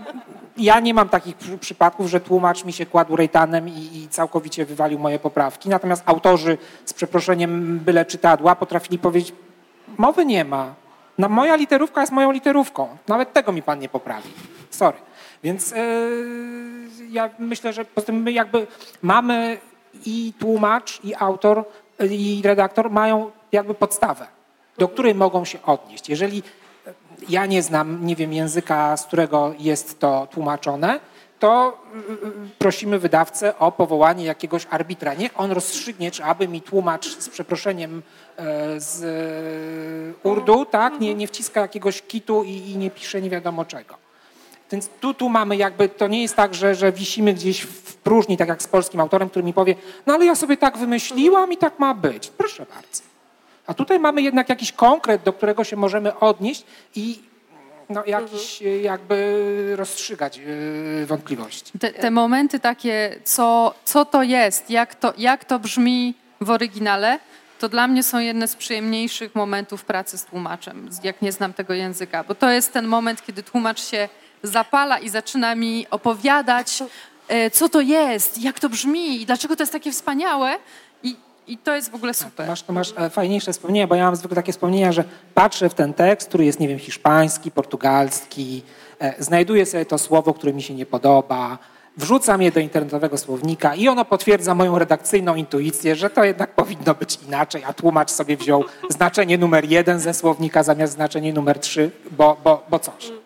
ja 0.56 0.81
nie 0.81 0.94
mam 0.94 1.09
takich 1.09 1.36
przy, 1.36 1.59
przypadków, 1.59 2.09
że 2.09 2.20
tłumacz 2.20 2.64
mi 2.64 2.72
się 2.72 2.86
kładł 2.86 3.16
rejtanem 3.16 3.68
i, 3.68 3.98
i 3.98 4.09
całkowicie 4.09 4.64
wywalił 4.64 4.98
moje 4.98 5.18
poprawki, 5.18 5.68
natomiast 5.68 6.02
autorzy 6.06 6.59
z 6.85 6.93
przeproszeniem 6.93 7.78
byle 7.78 8.05
czytadła 8.05 8.56
potrafili 8.56 8.98
powiedzieć, 8.98 9.35
mowy 9.98 10.24
nie 10.26 10.44
ma, 10.44 10.74
no, 11.18 11.28
moja 11.28 11.56
literówka 11.56 12.01
jest 12.01 12.12
moją 12.12 12.31
literówką, 12.31 12.97
nawet 13.09 13.32
tego 13.32 13.52
mi 13.52 13.62
pan 13.62 13.78
nie 13.78 13.89
poprawi, 13.89 14.28
sorry. 14.70 14.97
Więc 15.44 15.70
yy, 15.70 15.76
ja 17.10 17.30
myślę, 17.38 17.72
że 17.72 17.84
poza 17.84 18.06
tym 18.06 18.22
my 18.22 18.32
jakby 18.32 18.66
mamy 19.02 19.58
i 20.06 20.32
tłumacz, 20.38 21.04
i 21.04 21.14
autor, 21.14 21.64
i 22.10 22.42
redaktor 22.44 22.90
mają 22.90 23.30
jakby 23.52 23.74
podstawę, 23.74 24.26
do 24.78 24.88
której 24.88 25.14
mogą 25.14 25.44
się 25.44 25.62
odnieść. 25.62 26.08
Jeżeli 26.08 26.42
ja 27.28 27.46
nie 27.46 27.62
znam, 27.62 28.06
nie 28.06 28.16
wiem 28.16 28.32
języka, 28.32 28.96
z 28.96 29.06
którego 29.06 29.54
jest 29.58 30.00
to 30.00 30.28
tłumaczone, 30.30 31.00
to 31.38 31.78
prosimy 32.58 32.98
wydawcę 32.98 33.58
o 33.58 33.72
powołanie 33.72 34.24
jakiegoś 34.24 34.66
arbitra. 34.70 35.14
Niech 35.14 35.40
on 35.40 35.52
rozstrzygnie, 35.52 36.10
czy 36.10 36.24
aby 36.24 36.48
mi 36.48 36.62
tłumacz 36.62 37.08
z 37.18 37.28
przeproszeniem 37.28 38.02
e, 38.36 38.80
z 38.80 39.02
e, 40.24 40.28
Urdu, 40.28 40.64
tak, 40.64 41.00
nie, 41.00 41.14
nie 41.14 41.26
wciska 41.26 41.60
jakiegoś 41.60 42.02
kitu 42.02 42.44
i, 42.44 42.70
i 42.70 42.76
nie 42.76 42.90
pisze 42.90 43.20
nie 43.20 43.30
wiadomo 43.30 43.64
czego. 43.64 44.03
Więc 44.70 44.88
tu, 45.00 45.14
tu 45.14 45.28
mamy 45.28 45.56
jakby, 45.56 45.88
to 45.88 46.08
nie 46.08 46.22
jest 46.22 46.36
tak, 46.36 46.54
że, 46.54 46.74
że 46.74 46.92
wisimy 46.92 47.34
gdzieś 47.34 47.60
w 47.60 47.94
próżni, 47.96 48.36
tak 48.36 48.48
jak 48.48 48.62
z 48.62 48.66
polskim 48.66 49.00
autorem, 49.00 49.30
który 49.30 49.44
mi 49.44 49.52
powie, 49.52 49.74
no 50.06 50.14
ale 50.14 50.24
ja 50.24 50.34
sobie 50.34 50.56
tak 50.56 50.78
wymyśliłam 50.78 51.52
i 51.52 51.56
tak 51.56 51.78
ma 51.78 51.94
być. 51.94 52.28
Proszę 52.28 52.66
bardzo. 52.74 53.02
A 53.66 53.74
tutaj 53.74 53.98
mamy 54.00 54.22
jednak 54.22 54.48
jakiś 54.48 54.72
konkret, 54.72 55.22
do 55.22 55.32
którego 55.32 55.64
się 55.64 55.76
możemy 55.76 56.18
odnieść 56.18 56.64
i 56.94 57.22
no, 57.88 58.04
jakiś 58.06 58.62
jakby 58.82 59.72
rozstrzygać 59.76 60.36
yy, 60.36 61.06
wątpliwości. 61.06 61.78
Te, 61.78 61.92
te 61.92 62.10
momenty 62.10 62.60
takie, 62.60 63.16
co, 63.24 63.74
co 63.84 64.04
to 64.04 64.22
jest, 64.22 64.70
jak 64.70 64.94
to, 64.94 65.12
jak 65.18 65.44
to 65.44 65.58
brzmi 65.58 66.14
w 66.40 66.50
oryginale, 66.50 67.18
to 67.58 67.68
dla 67.68 67.88
mnie 67.88 68.02
są 68.02 68.18
jedne 68.18 68.48
z 68.48 68.56
przyjemniejszych 68.56 69.34
momentów 69.34 69.84
pracy 69.84 70.18
z 70.18 70.24
tłumaczem, 70.24 70.88
jak 71.02 71.22
nie 71.22 71.32
znam 71.32 71.52
tego 71.52 71.74
języka, 71.74 72.24
bo 72.24 72.34
to 72.34 72.50
jest 72.50 72.72
ten 72.72 72.86
moment, 72.86 73.26
kiedy 73.26 73.42
tłumacz 73.42 73.82
się 73.82 74.08
zapala 74.44 74.98
i 74.98 75.08
zaczyna 75.08 75.54
mi 75.54 75.86
opowiadać, 75.90 76.82
e, 77.28 77.50
co 77.50 77.68
to 77.68 77.80
jest, 77.80 78.42
jak 78.42 78.60
to 78.60 78.68
brzmi 78.68 79.22
i 79.22 79.26
dlaczego 79.26 79.56
to 79.56 79.62
jest 79.62 79.72
takie 79.72 79.92
wspaniałe 79.92 80.56
i, 81.02 81.16
i 81.46 81.58
to 81.58 81.74
jest 81.74 81.90
w 81.90 81.94
ogóle 81.94 82.14
super. 82.14 82.48
Masz, 82.48 82.68
masz 82.68 82.94
e, 82.96 83.10
fajniejsze 83.10 83.52
wspomnienia, 83.52 83.86
bo 83.86 83.94
ja 83.94 84.04
mam 84.04 84.16
zwykle 84.16 84.34
takie 84.34 84.52
wspomnienia, 84.52 84.92
że 84.92 85.04
patrzę 85.34 85.68
w 85.68 85.74
ten 85.74 85.94
tekst, 85.94 86.28
który 86.28 86.44
jest, 86.44 86.60
nie 86.60 86.68
wiem, 86.68 86.78
hiszpański, 86.78 87.50
portugalski, 87.50 88.62
e, 89.00 89.14
znajduję 89.18 89.66
sobie 89.66 89.86
to 89.86 89.98
słowo, 89.98 90.34
które 90.34 90.52
mi 90.52 90.62
się 90.62 90.74
nie 90.74 90.86
podoba, 90.86 91.58
wrzucam 91.96 92.42
je 92.42 92.52
do 92.52 92.60
internetowego 92.60 93.18
słownika 93.18 93.74
i 93.74 93.88
ono 93.88 94.04
potwierdza 94.04 94.54
moją 94.54 94.78
redakcyjną 94.78 95.34
intuicję, 95.34 95.96
że 95.96 96.10
to 96.10 96.24
jednak 96.24 96.54
powinno 96.54 96.94
być 96.94 97.18
inaczej, 97.28 97.64
a 97.64 97.72
tłumacz 97.72 98.10
sobie 98.10 98.36
wziął 98.36 98.64
znaczenie 98.88 99.38
numer 99.38 99.70
jeden 99.70 100.00
ze 100.00 100.14
słownika 100.14 100.62
zamiast 100.62 100.92
znaczenie 100.92 101.32
numer 101.32 101.58
trzy, 101.58 101.90
bo, 102.10 102.36
bo, 102.44 102.66
bo 102.70 102.78
coś. 102.78 103.23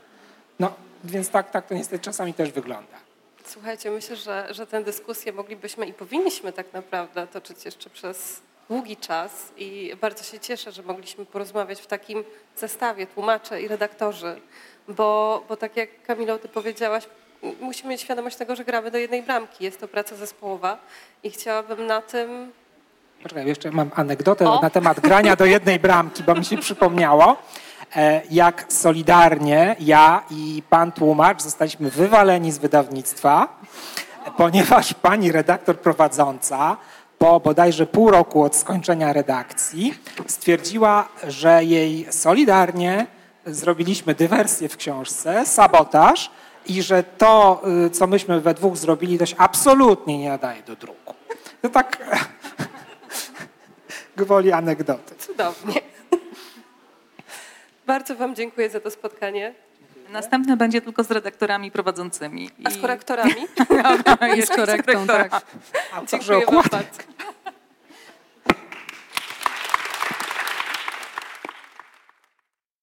Więc 1.04 1.30
tak, 1.30 1.50
tak 1.50 1.66
to 1.66 1.74
niestety 1.74 2.04
czasami 2.04 2.34
też 2.34 2.52
wygląda. 2.52 2.96
Słuchajcie, 3.44 3.90
myślę, 3.90 4.16
że, 4.16 4.46
że 4.50 4.66
tę 4.66 4.84
dyskusję 4.84 5.32
moglibyśmy 5.32 5.86
i 5.86 5.92
powinniśmy 5.92 6.52
tak 6.52 6.72
naprawdę 6.72 7.26
toczyć 7.26 7.64
jeszcze 7.64 7.90
przez 7.90 8.40
długi 8.70 8.96
czas 8.96 9.52
i 9.56 9.92
bardzo 10.00 10.24
się 10.24 10.40
cieszę, 10.40 10.72
że 10.72 10.82
mogliśmy 10.82 11.26
porozmawiać 11.26 11.80
w 11.80 11.86
takim 11.86 12.24
zestawie 12.56 13.06
tłumacze 13.06 13.62
i 13.62 13.68
redaktorzy, 13.68 14.40
bo, 14.88 15.42
bo 15.48 15.56
tak 15.56 15.76
jak 15.76 16.02
Kamilo, 16.02 16.38
ty 16.38 16.48
powiedziałaś, 16.48 17.04
musimy 17.60 17.90
mieć 17.90 18.00
świadomość 18.00 18.36
tego, 18.36 18.56
że 18.56 18.64
gramy 18.64 18.90
do 18.90 18.98
jednej 18.98 19.22
bramki. 19.22 19.64
Jest 19.64 19.80
to 19.80 19.88
praca 19.88 20.16
zespołowa 20.16 20.78
i 21.22 21.30
chciałabym 21.30 21.86
na 21.86 22.02
tym 22.02 22.52
Poczekaj, 23.22 23.46
jeszcze 23.46 23.70
mam 23.70 23.90
anegdotę 23.94 24.50
O. 24.50 24.60
na 24.62 24.70
temat 24.70 25.00
grania 25.00 25.36
do 25.36 25.44
jednej 25.44 25.78
bramki, 25.78 26.22
bo 26.22 26.34
mi 26.34 26.44
się 26.44 26.58
przypomniało, 26.66 27.36
jak 28.30 28.64
solidarnie 28.68 29.76
ja 29.80 30.22
i 30.30 30.62
pan 30.70 30.92
tłumacz 30.92 31.42
zostaliśmy 31.42 31.90
wywaleni 31.90 32.52
z 32.52 32.58
wydawnictwa, 32.58 33.60
ponieważ 34.36 34.94
pani 34.94 35.32
redaktor 35.32 35.78
prowadząca 35.78 36.76
po 37.18 37.40
bodajże 37.40 37.86
pół 37.86 38.10
roku 38.10 38.42
od 38.42 38.56
skończenia 38.56 39.12
redakcji 39.12 39.94
stwierdziła, 40.26 41.08
że 41.28 41.64
jej 41.64 42.06
solidarnie 42.10 43.06
zrobiliśmy 43.46 44.14
dywersję 44.14 44.68
w 44.68 44.76
książce, 44.76 45.46
sabotaż 45.46 46.30
i 46.66 46.82
że 46.82 47.02
to, 47.02 47.62
y, 47.86 47.90
co 47.90 48.06
myśmy 48.06 48.40
we 48.40 48.54
dwóch 48.54 48.76
zrobili, 48.76 49.18
to 49.18 49.24
absolutnie 49.38 50.18
nie 50.18 50.28
nadaje 50.28 50.62
do 50.62 50.76
druku. 50.76 51.14
To 51.62 51.68
tak 51.68 51.98
gwoli 54.16 54.52
anegdoty. 54.52 55.14
cudownie. 55.14 55.80
Bardzo 57.88 58.16
Wam 58.16 58.34
dziękuję 58.34 58.70
za 58.70 58.80
to 58.80 58.90
spotkanie. 58.90 59.54
Następny 60.10 60.56
będzie 60.56 60.80
tylko 60.80 61.04
z 61.04 61.10
redaktorami 61.10 61.70
prowadzącymi. 61.70 62.50
A 62.64 62.70
z 62.70 62.78
korektorami? 62.78 63.34
I 64.36 64.42
z 64.42 64.48
korektą, 64.60 65.06
tak. 65.06 65.42
Dziękuję 66.10 66.46
Wam 66.46 66.54
bardzo. 66.54 67.02